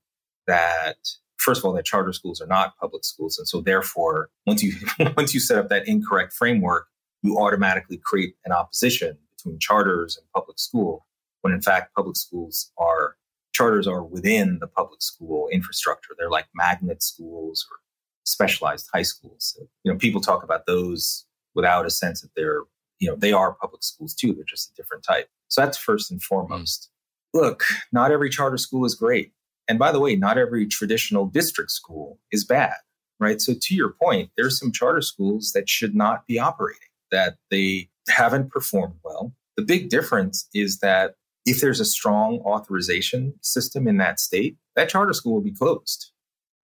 that 0.46 0.96
first 1.38 1.60
of 1.60 1.64
all 1.64 1.72
that 1.72 1.84
charter 1.84 2.12
schools 2.12 2.40
are 2.40 2.46
not 2.46 2.76
public 2.78 3.04
schools. 3.04 3.38
And 3.38 3.46
so 3.48 3.60
therefore 3.60 4.30
once 4.46 4.62
you 4.62 4.74
once 5.16 5.34
you 5.34 5.40
set 5.40 5.58
up 5.58 5.68
that 5.68 5.88
incorrect 5.88 6.32
framework 6.32 6.86
you 7.22 7.38
automatically 7.38 7.96
create 7.96 8.34
an 8.44 8.52
opposition 8.52 9.16
between 9.36 9.58
charters 9.58 10.16
and 10.16 10.26
public 10.34 10.58
school 10.58 11.06
when 11.40 11.52
in 11.52 11.60
fact 11.60 11.94
public 11.94 12.16
schools 12.16 12.70
are 12.78 13.16
charters 13.52 13.86
are 13.86 14.02
within 14.02 14.58
the 14.60 14.66
public 14.66 15.00
school 15.00 15.48
infrastructure. 15.52 16.14
They're 16.18 16.30
like 16.30 16.46
magnet 16.54 17.02
schools 17.02 17.66
or 17.70 17.76
specialized 18.24 18.88
high 18.92 19.02
schools. 19.02 19.54
So, 19.56 19.66
you 19.84 19.92
know 19.92 19.98
people 19.98 20.20
talk 20.20 20.42
about 20.42 20.66
those 20.66 21.24
without 21.54 21.86
a 21.86 21.90
sense 21.90 22.20
that 22.20 22.30
they're 22.36 22.62
you 22.98 23.08
know 23.08 23.16
they 23.16 23.32
are 23.32 23.54
public 23.54 23.82
schools 23.82 24.14
too. 24.14 24.32
They're 24.34 24.44
just 24.44 24.70
a 24.70 24.74
different 24.74 25.04
type. 25.04 25.28
So 25.48 25.60
that's 25.60 25.78
first 25.78 26.10
and 26.10 26.22
foremost 26.22 26.90
look, 27.34 27.64
not 27.92 28.12
every 28.12 28.30
charter 28.30 28.56
school 28.56 28.84
is 28.86 28.94
great. 28.94 29.32
And 29.68 29.78
by 29.78 29.92
the 29.92 30.00
way, 30.00 30.14
not 30.14 30.38
every 30.38 30.66
traditional 30.66 31.26
district 31.26 31.72
school 31.72 32.18
is 32.30 32.44
bad, 32.44 32.74
right? 33.18 33.40
So 33.40 33.54
to 33.60 33.74
your 33.74 33.94
point, 34.00 34.30
there's 34.36 34.58
some 34.58 34.72
charter 34.72 35.00
schools 35.00 35.52
that 35.52 35.68
should 35.68 35.94
not 35.94 36.26
be 36.26 36.38
operating, 36.38 36.88
that 37.10 37.36
they 37.50 37.90
haven't 38.08 38.50
performed 38.50 38.94
well. 39.02 39.34
The 39.56 39.62
big 39.62 39.88
difference 39.88 40.48
is 40.54 40.78
that 40.78 41.14
if 41.46 41.60
there's 41.60 41.80
a 41.80 41.84
strong 41.84 42.38
authorization 42.40 43.34
system 43.42 43.86
in 43.88 43.98
that 43.98 44.20
state, 44.20 44.56
that 44.76 44.88
charter 44.88 45.12
school 45.12 45.34
will 45.34 45.40
be 45.40 45.52
closed, 45.52 46.12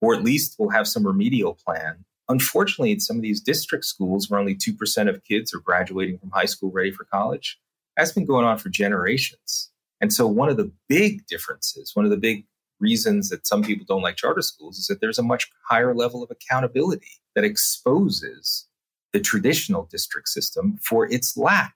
or 0.00 0.14
at 0.14 0.22
least 0.22 0.56
will 0.58 0.70
have 0.70 0.88
some 0.88 1.06
remedial 1.06 1.54
plan. 1.54 2.04
Unfortunately, 2.28 2.92
in 2.92 3.00
some 3.00 3.16
of 3.16 3.22
these 3.22 3.40
district 3.40 3.84
schools 3.84 4.30
where 4.30 4.38
only 4.38 4.54
2% 4.54 5.08
of 5.08 5.24
kids 5.24 5.52
are 5.52 5.58
graduating 5.58 6.18
from 6.18 6.30
high 6.30 6.44
school 6.44 6.70
ready 6.70 6.90
for 6.90 7.04
college, 7.04 7.58
that's 7.96 8.12
been 8.12 8.24
going 8.24 8.44
on 8.44 8.56
for 8.56 8.68
generations. 8.68 9.69
And 10.00 10.12
so, 10.12 10.26
one 10.26 10.48
of 10.48 10.56
the 10.56 10.72
big 10.88 11.26
differences, 11.26 11.92
one 11.94 12.04
of 12.04 12.10
the 12.10 12.16
big 12.16 12.44
reasons 12.78 13.28
that 13.28 13.46
some 13.46 13.62
people 13.62 13.84
don't 13.86 14.02
like 14.02 14.16
charter 14.16 14.42
schools 14.42 14.78
is 14.78 14.86
that 14.86 15.00
there's 15.00 15.18
a 15.18 15.22
much 15.22 15.50
higher 15.68 15.94
level 15.94 16.22
of 16.22 16.30
accountability 16.30 17.20
that 17.34 17.44
exposes 17.44 18.66
the 19.12 19.20
traditional 19.20 19.86
district 19.90 20.28
system 20.28 20.78
for 20.82 21.06
its 21.12 21.36
lack 21.36 21.74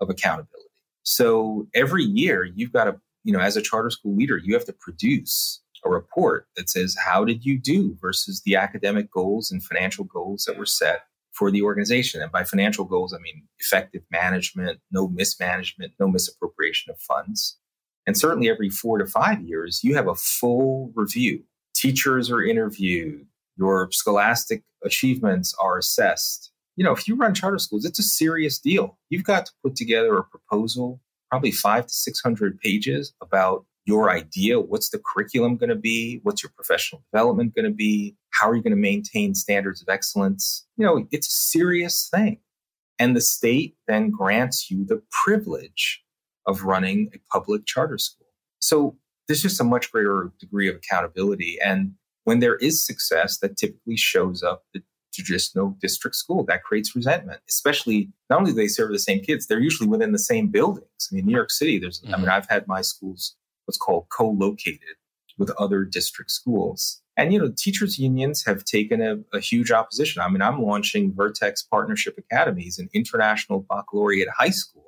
of 0.00 0.10
accountability. 0.10 0.68
So, 1.02 1.66
every 1.74 2.04
year, 2.04 2.44
you've 2.44 2.72
got 2.72 2.84
to, 2.84 3.00
you 3.24 3.32
know, 3.32 3.40
as 3.40 3.56
a 3.56 3.62
charter 3.62 3.90
school 3.90 4.14
leader, 4.14 4.38
you 4.38 4.54
have 4.54 4.66
to 4.66 4.72
produce 4.72 5.60
a 5.84 5.90
report 5.90 6.46
that 6.56 6.68
says, 6.68 6.96
how 7.04 7.24
did 7.24 7.44
you 7.44 7.58
do 7.58 7.96
versus 8.00 8.42
the 8.44 8.56
academic 8.56 9.10
goals 9.10 9.50
and 9.50 9.62
financial 9.62 10.04
goals 10.04 10.44
that 10.44 10.58
were 10.58 10.66
set 10.66 11.02
for 11.36 11.50
the 11.50 11.62
organization. 11.62 12.22
And 12.22 12.32
by 12.32 12.44
financial 12.44 12.84
goals, 12.84 13.12
I 13.12 13.18
mean 13.18 13.44
effective 13.58 14.02
management, 14.10 14.80
no 14.90 15.08
mismanagement, 15.08 15.92
no 16.00 16.08
misappropriation 16.08 16.90
of 16.90 16.98
funds. 17.00 17.58
And 18.06 18.16
certainly 18.16 18.48
every 18.48 18.70
four 18.70 18.98
to 18.98 19.06
five 19.06 19.42
years, 19.42 19.80
you 19.82 19.94
have 19.94 20.08
a 20.08 20.14
full 20.14 20.92
review. 20.94 21.42
Teachers 21.74 22.30
are 22.30 22.42
interviewed, 22.42 23.26
your 23.56 23.88
scholastic 23.90 24.62
achievements 24.84 25.54
are 25.62 25.78
assessed. 25.78 26.52
You 26.76 26.84
know, 26.84 26.92
if 26.92 27.08
you 27.08 27.16
run 27.16 27.34
charter 27.34 27.58
schools, 27.58 27.84
it's 27.84 27.98
a 27.98 28.04
serious 28.04 28.58
deal. 28.58 28.98
You've 29.10 29.24
got 29.24 29.46
to 29.46 29.52
put 29.62 29.76
together 29.76 30.16
a 30.16 30.24
proposal, 30.24 31.00
probably 31.30 31.50
five 31.50 31.86
to 31.86 31.94
600 31.94 32.60
pages 32.60 33.14
about 33.20 33.64
your 33.86 34.10
idea. 34.10 34.60
What's 34.60 34.90
the 34.90 35.00
curriculum 35.04 35.56
going 35.56 35.70
to 35.70 35.76
be? 35.76 36.20
What's 36.22 36.42
your 36.42 36.52
professional 36.54 37.02
development 37.12 37.54
going 37.54 37.64
to 37.64 37.70
be? 37.70 38.16
How 38.38 38.48
are 38.48 38.54
you 38.54 38.62
going 38.62 38.72
to 38.72 38.76
maintain 38.76 39.34
standards 39.34 39.82
of 39.82 39.88
excellence? 39.88 40.66
You 40.76 40.84
know, 40.84 41.06
it's 41.10 41.28
a 41.28 41.30
serious 41.30 42.08
thing. 42.12 42.38
And 42.98 43.14
the 43.14 43.20
state 43.20 43.76
then 43.86 44.10
grants 44.10 44.70
you 44.70 44.84
the 44.84 45.02
privilege 45.10 46.02
of 46.46 46.62
running 46.62 47.10
a 47.14 47.18
public 47.30 47.66
charter 47.66 47.98
school. 47.98 48.28
So 48.58 48.96
there's 49.26 49.42
just 49.42 49.60
a 49.60 49.64
much 49.64 49.92
greater 49.92 50.32
degree 50.38 50.68
of 50.68 50.76
accountability. 50.76 51.58
And 51.64 51.92
when 52.24 52.40
there 52.40 52.56
is 52.56 52.84
success, 52.84 53.38
that 53.38 53.56
typically 53.56 53.96
shows 53.96 54.42
up 54.42 54.64
the 54.72 54.82
traditional 55.12 55.76
district 55.80 56.16
school. 56.16 56.44
That 56.44 56.62
creates 56.62 56.94
resentment, 56.94 57.40
especially 57.48 58.10
not 58.30 58.40
only 58.40 58.52
do 58.52 58.56
they 58.56 58.68
serve 58.68 58.92
the 58.92 58.98
same 58.98 59.20
kids, 59.20 59.46
they're 59.46 59.60
usually 59.60 59.88
within 59.88 60.12
the 60.12 60.18
same 60.18 60.48
buildings. 60.48 61.08
I 61.10 61.14
mean, 61.14 61.26
New 61.26 61.34
York 61.34 61.50
City, 61.50 61.78
there's, 61.78 62.00
mm-hmm. 62.00 62.14
I 62.14 62.16
mean, 62.18 62.26
mm-hmm. 62.26 62.34
I've 62.34 62.48
had 62.48 62.68
my 62.68 62.82
schools 62.82 63.34
what's 63.64 63.78
called 63.78 64.06
co-located 64.10 64.96
with 65.38 65.50
other 65.58 65.84
district 65.84 66.30
schools. 66.30 67.02
And, 67.16 67.32
you 67.32 67.38
know, 67.38 67.52
teachers 67.56 67.98
unions 67.98 68.44
have 68.44 68.64
taken 68.64 69.00
a, 69.00 69.16
a, 69.34 69.40
huge 69.40 69.70
opposition. 69.70 70.20
I 70.20 70.28
mean, 70.28 70.42
I'm 70.42 70.62
launching 70.62 71.14
Vertex 71.14 71.62
Partnership 71.62 72.18
Academies, 72.18 72.78
an 72.78 72.90
international 72.92 73.66
baccalaureate 73.68 74.28
high 74.36 74.50
school 74.50 74.86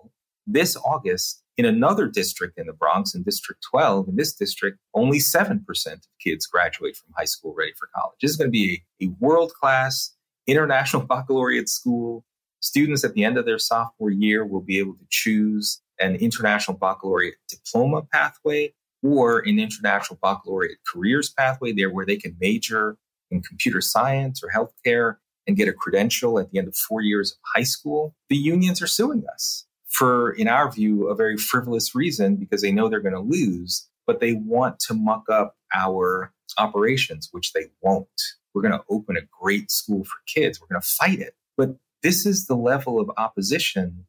this 0.48 0.76
August 0.76 1.42
in 1.56 1.64
another 1.64 2.06
district 2.06 2.58
in 2.58 2.66
the 2.66 2.72
Bronx, 2.72 3.14
in 3.14 3.22
District 3.22 3.62
12. 3.70 4.08
In 4.08 4.16
this 4.16 4.32
district, 4.32 4.78
only 4.94 5.18
7% 5.18 5.60
of 5.92 6.00
kids 6.22 6.46
graduate 6.46 6.96
from 6.96 7.12
high 7.16 7.26
school 7.26 7.54
ready 7.56 7.72
for 7.78 7.88
college. 7.94 8.16
This 8.22 8.32
is 8.32 8.36
going 8.36 8.48
to 8.48 8.52
be 8.52 8.82
a, 9.00 9.04
a 9.04 9.08
world 9.20 9.52
class 9.52 10.14
international 10.46 11.02
baccalaureate 11.08 11.68
school. 11.68 12.24
Students 12.60 13.04
at 13.04 13.14
the 13.14 13.24
end 13.24 13.38
of 13.38 13.44
their 13.44 13.58
sophomore 13.58 14.10
year 14.10 14.44
will 14.44 14.62
be 14.62 14.78
able 14.78 14.94
to 14.94 15.06
choose 15.10 15.80
an 16.00 16.16
international 16.16 16.76
baccalaureate 16.76 17.34
diploma 17.48 18.02
pathway 18.12 18.72
or 19.02 19.40
an 19.40 19.58
international 19.58 20.18
baccalaureate 20.22 20.78
careers 20.86 21.30
pathway 21.30 21.72
there 21.72 21.90
where 21.90 22.06
they 22.06 22.16
can 22.16 22.36
major 22.40 22.96
in 23.30 23.42
computer 23.42 23.80
science 23.80 24.42
or 24.42 24.50
healthcare 24.50 25.16
and 25.46 25.56
get 25.56 25.68
a 25.68 25.72
credential 25.72 26.38
at 26.38 26.50
the 26.50 26.58
end 26.58 26.68
of 26.68 26.76
four 26.76 27.00
years 27.00 27.32
of 27.32 27.38
high 27.54 27.64
school. 27.64 28.14
The 28.28 28.36
unions 28.36 28.82
are 28.82 28.86
suing 28.86 29.24
us 29.32 29.66
for, 29.88 30.32
in 30.32 30.48
our 30.48 30.70
view, 30.70 31.08
a 31.08 31.14
very 31.14 31.36
frivolous 31.36 31.94
reason 31.94 32.36
because 32.36 32.62
they 32.62 32.72
know 32.72 32.88
they're 32.88 33.00
going 33.00 33.14
to 33.14 33.20
lose, 33.20 33.88
but 34.06 34.20
they 34.20 34.34
want 34.34 34.78
to 34.80 34.94
muck 34.94 35.24
up 35.30 35.56
our 35.74 36.32
operations, 36.58 37.28
which 37.32 37.52
they 37.52 37.66
won't. 37.82 38.08
We're 38.54 38.62
going 38.62 38.78
to 38.78 38.84
open 38.90 39.16
a 39.16 39.22
great 39.40 39.70
school 39.70 40.04
for 40.04 40.16
kids. 40.26 40.60
We're 40.60 40.68
going 40.68 40.82
to 40.82 40.88
fight 40.88 41.20
it. 41.20 41.34
But 41.56 41.76
this 42.02 42.26
is 42.26 42.46
the 42.46 42.56
level 42.56 43.00
of 43.00 43.10
opposition 43.16 44.06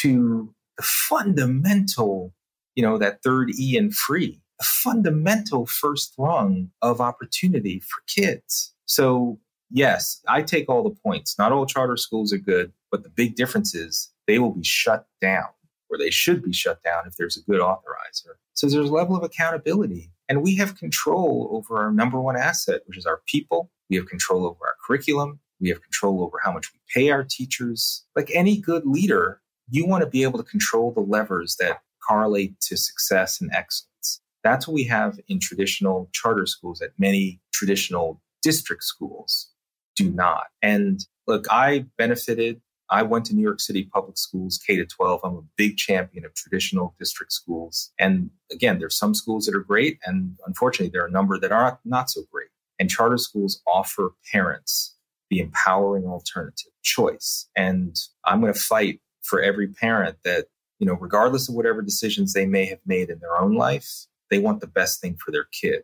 to 0.00 0.54
the 0.76 0.82
fundamental 0.82 2.34
you 2.76 2.82
know, 2.82 2.98
that 2.98 3.22
third 3.22 3.50
E 3.58 3.76
in 3.76 3.90
free, 3.90 4.40
a 4.60 4.64
fundamental 4.64 5.66
first 5.66 6.14
rung 6.16 6.70
of 6.82 7.00
opportunity 7.00 7.80
for 7.80 8.02
kids. 8.06 8.72
So 8.84 9.40
yes, 9.70 10.22
I 10.28 10.42
take 10.42 10.68
all 10.68 10.84
the 10.84 10.94
points. 11.02 11.36
Not 11.38 11.50
all 11.50 11.66
charter 11.66 11.96
schools 11.96 12.32
are 12.32 12.38
good, 12.38 12.72
but 12.90 13.02
the 13.02 13.10
big 13.10 13.34
difference 13.34 13.74
is 13.74 14.12
they 14.26 14.38
will 14.38 14.52
be 14.52 14.64
shut 14.64 15.06
down 15.20 15.48
or 15.90 15.98
they 15.98 16.10
should 16.10 16.42
be 16.42 16.52
shut 16.52 16.82
down 16.82 17.04
if 17.06 17.16
there's 17.16 17.36
a 17.36 17.50
good 17.50 17.60
authorizer. 17.60 18.34
So 18.54 18.68
there's 18.68 18.90
a 18.90 18.94
level 18.94 19.16
of 19.16 19.22
accountability 19.22 20.10
and 20.28 20.42
we 20.42 20.56
have 20.56 20.78
control 20.78 21.48
over 21.52 21.82
our 21.82 21.92
number 21.92 22.20
one 22.20 22.36
asset, 22.36 22.82
which 22.86 22.98
is 22.98 23.06
our 23.06 23.22
people. 23.26 23.70
We 23.88 23.96
have 23.96 24.06
control 24.06 24.44
over 24.46 24.58
our 24.66 24.74
curriculum. 24.84 25.40
We 25.60 25.68
have 25.70 25.82
control 25.82 26.22
over 26.22 26.38
how 26.42 26.52
much 26.52 26.72
we 26.72 26.80
pay 26.92 27.10
our 27.10 27.24
teachers. 27.24 28.04
Like 28.14 28.30
any 28.34 28.58
good 28.60 28.84
leader, 28.84 29.40
you 29.68 29.86
want 29.86 30.04
to 30.04 30.10
be 30.10 30.22
able 30.22 30.38
to 30.38 30.44
control 30.44 30.92
the 30.92 31.00
levers 31.00 31.56
that 31.60 31.80
correlate 32.06 32.60
to 32.60 32.76
success 32.76 33.40
and 33.40 33.50
excellence. 33.52 34.20
That's 34.44 34.68
what 34.68 34.74
we 34.74 34.84
have 34.84 35.18
in 35.28 35.40
traditional 35.40 36.08
charter 36.12 36.46
schools 36.46 36.78
that 36.78 36.90
many 36.98 37.40
traditional 37.52 38.22
district 38.42 38.84
schools 38.84 39.50
do 39.96 40.10
not. 40.10 40.44
And 40.62 41.00
look, 41.26 41.46
I 41.50 41.86
benefited. 41.98 42.60
I 42.88 43.02
went 43.02 43.24
to 43.26 43.34
New 43.34 43.42
York 43.42 43.60
City 43.60 43.88
public 43.92 44.16
schools, 44.16 44.60
K 44.64 44.76
to 44.76 44.86
12. 44.86 45.20
I'm 45.24 45.34
a 45.34 45.42
big 45.56 45.76
champion 45.76 46.24
of 46.24 46.34
traditional 46.34 46.94
district 46.98 47.32
schools. 47.32 47.90
And 47.98 48.30
again, 48.52 48.78
there's 48.78 48.96
some 48.96 49.14
schools 49.14 49.46
that 49.46 49.56
are 49.56 49.64
great. 49.64 49.98
And 50.04 50.36
unfortunately, 50.46 50.90
there 50.92 51.02
are 51.02 51.08
a 51.08 51.10
number 51.10 51.40
that 51.40 51.50
are 51.50 51.80
not 51.84 52.10
so 52.10 52.22
great. 52.30 52.48
And 52.78 52.88
charter 52.88 53.18
schools 53.18 53.60
offer 53.66 54.14
parents 54.32 54.94
the 55.30 55.40
empowering 55.40 56.04
alternative 56.04 56.72
choice. 56.82 57.48
And 57.56 57.96
I'm 58.24 58.40
going 58.40 58.52
to 58.52 58.58
fight 58.58 59.00
for 59.22 59.42
every 59.42 59.66
parent 59.68 60.18
that 60.24 60.46
you 60.78 60.86
know, 60.86 60.94
regardless 60.94 61.48
of 61.48 61.54
whatever 61.54 61.82
decisions 61.82 62.32
they 62.32 62.46
may 62.46 62.66
have 62.66 62.80
made 62.86 63.10
in 63.10 63.18
their 63.20 63.36
own 63.36 63.54
life, 63.54 64.06
they 64.30 64.38
want 64.38 64.60
the 64.60 64.66
best 64.66 65.00
thing 65.00 65.16
for 65.24 65.30
their 65.30 65.46
kid. 65.52 65.82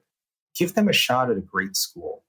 Give 0.57 0.75
them 0.75 0.89
a 0.89 0.93
shot 0.93 1.31
at 1.31 1.37
a 1.37 1.41
great 1.41 1.77
school. 1.77 2.25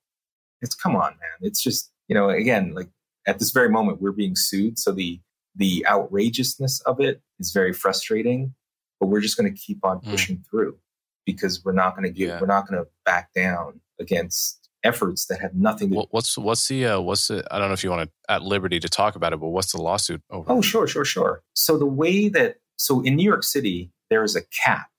It's 0.62 0.76
come 0.76 0.96
on, 0.96 1.12
man. 1.12 1.38
It's 1.42 1.62
just, 1.62 1.92
you 2.08 2.16
know, 2.16 2.30
again, 2.30 2.74
like 2.74 2.90
at 3.28 3.40
this 3.40 3.52
very 3.52 3.70
moment, 3.70 4.02
we're 4.02 4.12
being 4.12 4.36
sued. 4.36 4.80
So 4.80 4.92
the, 4.92 5.20
the 5.56 5.86
outrageousness 5.88 6.82
of 6.82 7.00
it 7.00 7.22
is 7.40 7.52
very 7.52 7.74
frustrating, 7.74 8.54
but 9.00 9.08
we're 9.08 9.22
just 9.22 9.38
going 9.38 9.54
to 9.54 9.60
keep 9.60 9.84
on 9.84 9.98
hmm. 9.98 10.12
pushing 10.12 10.38
mm. 10.38 10.50
through 10.50 10.78
because 11.26 11.64
we're 11.64 11.74
not 11.74 11.96
going 11.96 12.04
to 12.04 12.18
give, 12.18 12.30
yeah. 12.30 12.40
we're 12.40 12.48
not 12.48 12.68
going 12.68 12.82
to 12.82 12.90
back 13.06 13.34
down 13.34 13.82
against 14.00 14.63
efforts 14.84 15.26
that 15.28 15.40
have 15.40 15.56
nothing 15.56 15.90
to 15.92 16.06
what's 16.12 16.38
what's 16.38 16.68
the 16.68 16.86
uh, 16.86 17.00
what's 17.00 17.28
the 17.28 17.44
i 17.52 17.58
don't 17.58 17.70
know 17.70 17.74
if 17.74 17.84
you 17.84 17.90
want 17.90 18.10
to 18.10 18.32
at 18.32 18.42
liberty 18.42 18.80
to 18.80 18.90
talk 18.90 19.16
about 19.16 19.34
it 19.34 19.40
but 19.40 19.50
what's 19.50 19.72
the 19.72 19.82
lawsuit 19.82 20.22
over 20.30 20.52
oh 20.52 20.62
sure 20.62 20.88
sure 20.88 21.06
sure. 21.06 21.42
So 21.54 21.78
the 21.78 21.86
way 21.86 22.30
that 22.30 22.58
so 22.76 23.02
in 23.02 23.16
new 23.16 23.24
york 23.24 23.44
city 23.44 23.92
there 24.10 24.24
is 24.24 24.36
a 24.36 24.42
cap 24.64 24.90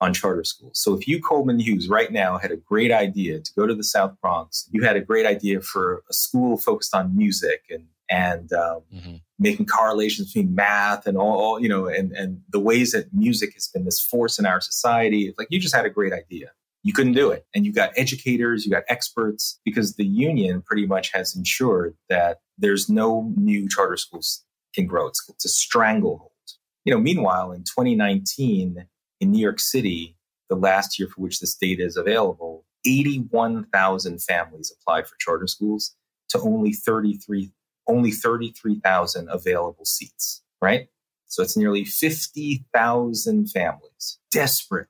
on 0.00 0.14
charter 0.14 0.44
schools. 0.44 0.78
So 0.80 0.94
if 0.94 1.08
you 1.08 1.20
coleman 1.20 1.58
hughes 1.58 1.88
right 1.88 2.12
now 2.12 2.38
had 2.38 2.52
a 2.52 2.56
great 2.56 2.92
idea 2.92 3.40
to 3.40 3.52
go 3.54 3.66
to 3.66 3.74
the 3.74 3.84
south 3.84 4.14
bronx 4.20 4.68
you 4.70 4.82
had 4.82 4.96
a 4.96 5.00
great 5.00 5.26
idea 5.26 5.60
for 5.60 6.02
a 6.08 6.12
school 6.12 6.56
focused 6.56 6.94
on 6.94 7.16
music 7.16 7.62
and 7.70 7.86
and 8.10 8.52
um, 8.54 8.82
mm-hmm. 8.94 9.16
making 9.38 9.66
correlations 9.66 10.32
between 10.32 10.54
math 10.54 11.06
and 11.06 11.18
all, 11.18 11.38
all, 11.38 11.60
you 11.60 11.68
know 11.68 11.86
and 11.86 12.12
and 12.12 12.40
the 12.50 12.60
ways 12.60 12.92
that 12.92 13.12
music 13.12 13.54
has 13.54 13.68
been 13.68 13.84
this 13.84 14.00
force 14.00 14.38
in 14.38 14.46
our 14.46 14.60
society 14.60 15.34
like 15.36 15.48
you 15.50 15.58
just 15.58 15.74
had 15.74 15.84
a 15.84 15.90
great 15.90 16.12
idea 16.12 16.52
you 16.82 16.92
couldn't 16.92 17.12
do 17.12 17.30
it. 17.30 17.46
And 17.54 17.66
you 17.66 17.72
got 17.72 17.92
educators, 17.96 18.64
you 18.64 18.70
got 18.70 18.84
experts, 18.88 19.60
because 19.64 19.96
the 19.96 20.06
union 20.06 20.62
pretty 20.62 20.86
much 20.86 21.12
has 21.12 21.34
ensured 21.34 21.96
that 22.08 22.38
there's 22.56 22.88
no 22.88 23.32
new 23.36 23.68
charter 23.68 23.96
schools 23.96 24.44
can 24.74 24.86
grow. 24.86 25.06
It's, 25.08 25.22
it's 25.28 25.44
a 25.44 25.48
stranglehold. 25.48 26.30
You 26.84 26.94
know, 26.94 27.00
meanwhile, 27.00 27.52
in 27.52 27.60
2019, 27.60 28.86
in 29.20 29.30
New 29.30 29.40
York 29.40 29.60
City, 29.60 30.16
the 30.48 30.56
last 30.56 30.98
year 30.98 31.08
for 31.08 31.20
which 31.20 31.40
this 31.40 31.54
data 31.54 31.84
is 31.84 31.96
available, 31.96 32.64
81,000 32.86 34.22
families 34.22 34.72
applied 34.74 35.06
for 35.06 35.16
charter 35.18 35.46
schools 35.46 35.94
to 36.30 36.40
only 36.40 36.72
33, 36.72 37.50
only 37.86 38.10
33,000 38.10 39.28
available 39.30 39.84
seats, 39.84 40.42
right? 40.62 40.88
So 41.26 41.42
it's 41.42 41.56
nearly 41.56 41.84
50,000 41.84 43.50
families 43.50 44.18
desperate 44.30 44.88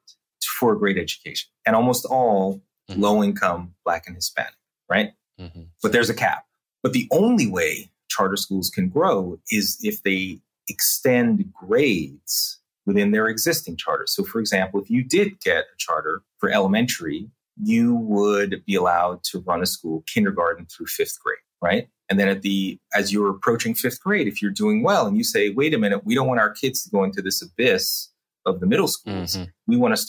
for 0.59 0.73
a 0.73 0.79
great 0.79 0.99
education 0.99 1.49
and 1.67 1.77
almost 1.77 2.05
all 2.07 2.61
mm-hmm. 2.91 3.01
low 3.01 3.23
income 3.23 3.75
black 3.85 4.05
and 4.07 4.17
hispanic 4.17 4.55
right 4.91 5.13
mm-hmm. 5.41 5.63
but 5.83 5.93
there's 5.93 6.11
a 6.11 6.15
cap 6.15 6.45
but 6.83 6.93
the 6.93 7.09
only 7.13 7.47
way 7.47 7.91
charter 8.09 8.37
schools 8.37 8.71
can 8.71 8.89
grow 8.89 9.39
is 9.51 9.79
if 9.83 10.03
they 10.03 10.41
extend 10.69 11.53
grades 11.53 12.59
within 12.87 13.13
their 13.13 13.29
existing 13.29 13.77
charter 13.77 14.05
so 14.07 14.25
for 14.25 14.41
example 14.41 14.81
if 14.81 14.91
you 14.91 15.05
did 15.05 15.41
get 15.41 15.65
a 15.65 15.77
charter 15.79 16.23
for 16.39 16.51
elementary 16.51 17.31
you 17.61 17.95
would 17.95 18.63
be 18.67 18.75
allowed 18.75 19.23
to 19.25 19.41
run 19.41 19.63
a 19.63 19.67
school 19.67 20.03
kindergarten 20.13 20.67
through 20.67 20.87
fifth 20.87 21.19
grade 21.23 21.39
right 21.63 21.89
and 22.09 22.19
then 22.19 22.29
at 22.29 22.43
the 22.43 22.79
as 22.95 23.13
you're 23.13 23.31
approaching 23.31 23.75
fifth 23.75 24.01
grade 24.01 24.27
if 24.27 24.41
you're 24.41 24.51
doing 24.51 24.83
well 24.83 25.07
and 25.07 25.17
you 25.17 25.25
say 25.25 25.51
wait 25.51 25.75
a 25.75 25.79
minute 25.79 26.05
we 26.05 26.15
don't 26.15 26.29
want 26.29 26.41
our 26.41 26.51
kids 26.51 26.83
to 26.83 26.91
go 26.91 27.05
into 27.05 27.23
this 27.23 27.43
abyss 27.43 28.09
of 28.47 28.61
the 28.61 28.67
middle 28.67 28.89
schools 28.89 29.37
mm-hmm. 29.37 29.51
we 29.67 29.77
want 29.77 29.95
to 29.95 30.03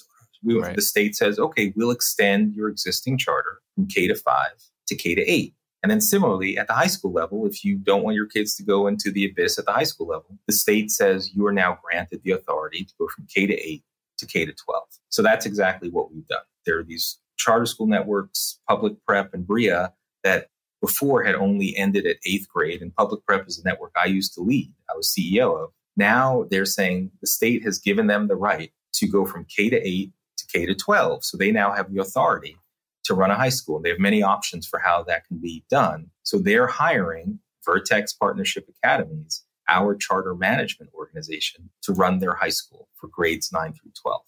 we, 0.43 0.59
right. 0.59 0.75
The 0.75 0.81
state 0.81 1.15
says, 1.15 1.39
okay, 1.39 1.73
we'll 1.75 1.91
extend 1.91 2.55
your 2.55 2.69
existing 2.69 3.17
charter 3.17 3.59
from 3.75 3.87
K 3.87 4.07
to 4.07 4.15
five 4.15 4.53
to 4.87 4.95
K 4.95 5.15
to 5.15 5.21
eight. 5.29 5.53
And 5.81 5.89
then 5.89 6.01
similarly, 6.01 6.57
at 6.57 6.67
the 6.67 6.73
high 6.73 6.87
school 6.87 7.13
level, 7.13 7.45
if 7.45 7.63
you 7.63 7.77
don't 7.77 8.03
want 8.03 8.15
your 8.15 8.25
kids 8.25 8.55
to 8.57 8.63
go 8.63 8.87
into 8.87 9.11
the 9.11 9.25
abyss 9.25 9.57
at 9.57 9.65
the 9.65 9.71
high 9.71 9.83
school 9.83 10.07
level, 10.07 10.37
the 10.45 10.53
state 10.53 10.91
says 10.91 11.33
you 11.33 11.45
are 11.45 11.53
now 11.53 11.79
granted 11.83 12.21
the 12.23 12.31
authority 12.31 12.83
to 12.83 12.93
go 12.99 13.07
from 13.07 13.27
K 13.33 13.47
to 13.47 13.53
eight 13.53 13.83
to 14.17 14.25
K 14.25 14.45
to 14.45 14.53
12. 14.53 14.83
So 15.09 15.21
that's 15.21 15.45
exactly 15.45 15.89
what 15.89 16.11
we've 16.13 16.27
done. 16.27 16.43
There 16.65 16.79
are 16.79 16.83
these 16.83 17.19
charter 17.37 17.65
school 17.65 17.87
networks, 17.87 18.59
Public 18.67 18.93
Prep 19.05 19.33
and 19.33 19.47
Brilla 19.47 19.93
that 20.23 20.47
before 20.81 21.23
had 21.23 21.35
only 21.35 21.75
ended 21.77 22.05
at 22.05 22.17
eighth 22.25 22.47
grade. 22.49 22.81
And 22.81 22.93
Public 22.95 23.25
Prep 23.25 23.47
is 23.47 23.59
a 23.59 23.63
network 23.63 23.93
I 23.95 24.07
used 24.07 24.33
to 24.35 24.41
lead, 24.41 24.71
I 24.89 24.95
was 24.95 25.07
CEO 25.07 25.63
of. 25.63 25.71
Now 25.95 26.45
they're 26.49 26.65
saying 26.65 27.11
the 27.21 27.27
state 27.27 27.63
has 27.63 27.79
given 27.79 28.07
them 28.07 28.27
the 28.27 28.35
right 28.35 28.71
to 28.93 29.07
go 29.07 29.25
from 29.25 29.45
K 29.45 29.69
to 29.69 29.87
eight 29.87 30.11
K 30.51 30.65
to 30.65 30.75
12. 30.75 31.23
So 31.23 31.37
they 31.37 31.51
now 31.51 31.71
have 31.73 31.91
the 31.91 32.01
authority 32.01 32.57
to 33.05 33.13
run 33.13 33.31
a 33.31 33.35
high 33.35 33.49
school. 33.49 33.81
They 33.81 33.89
have 33.89 33.99
many 33.99 34.21
options 34.21 34.67
for 34.67 34.79
how 34.79 35.03
that 35.03 35.25
can 35.25 35.37
be 35.39 35.63
done. 35.69 36.11
So 36.23 36.37
they're 36.37 36.67
hiring 36.67 37.39
Vertex 37.65 38.13
Partnership 38.13 38.67
Academies, 38.69 39.43
our 39.67 39.95
charter 39.95 40.35
management 40.35 40.91
organization, 40.93 41.69
to 41.83 41.93
run 41.93 42.19
their 42.19 42.33
high 42.35 42.49
school 42.49 42.87
for 42.95 43.07
grades 43.07 43.51
9 43.51 43.73
through 43.73 43.91
12. 44.01 44.21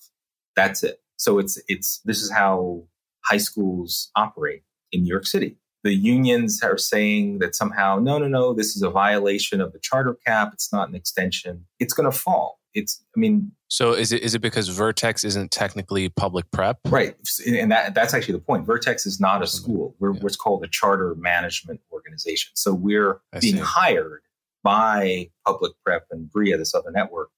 That's 0.56 0.84
it. 0.84 1.02
So 1.18 1.38
it's 1.40 1.62
it's 1.68 2.02
this 2.06 2.22
is 2.22 2.32
how 2.32 2.84
high 3.26 3.38
schools 3.38 4.10
operate 4.16 4.64
in 4.92 5.04
New 5.04 5.10
York 5.10 5.26
City. 5.28 5.58
the 5.84 5.94
unions 5.94 6.62
are 6.62 6.78
saying 6.78 7.40
that 7.40 7.56
somehow, 7.56 7.98
no, 8.00 8.20
no, 8.20 8.28
no, 8.28 8.54
this 8.54 8.76
is 8.76 8.84
a 8.84 8.90
violation 8.90 9.60
of 9.60 9.74
the 9.74 9.80
charter 9.80 10.16
cap. 10.26 10.52
It's 10.54 10.72
not 10.72 10.90
an 10.90 10.96
extension. 10.96 11.66
It's 11.80 11.94
going 11.94 12.10
to 12.10 12.18
fall. 12.18 12.61
It's, 12.74 13.04
I 13.16 13.20
mean, 13.20 13.52
so 13.68 13.94
is 13.94 14.12
it 14.12 14.22
is 14.22 14.36
it 14.36 14.40
because 14.40 14.70
Vertex 14.70 15.24
isn't 15.24 15.52
technically 15.52 16.10
public 16.10 16.50
prep? 16.52 16.80
Right, 16.88 17.16
and 17.46 17.72
that 17.72 17.94
that's 17.94 18.14
actually 18.14 18.34
the 18.34 18.40
point. 18.40 18.66
Vertex 18.66 19.06
is 19.06 19.20
not 19.20 19.42
a 19.42 19.48
school. 19.48 19.96
We're 20.00 20.14
yeah. 20.14 20.20
what's 20.22 20.36
called 20.36 20.64
a 20.64 20.68
charter 20.68 21.16
management 21.16 21.82
organization. 21.92 22.52
So 22.56 22.74
we're 22.74 23.20
I 23.34 23.40
being 23.40 23.56
see. 23.56 23.62
hired 23.62 24.22
by 24.64 25.30
public 25.46 25.74
prep 25.84 26.08
and 26.12 26.30
brilla 26.30 26.58
this 26.58 26.76
other 26.76 26.92
network, 26.92 27.30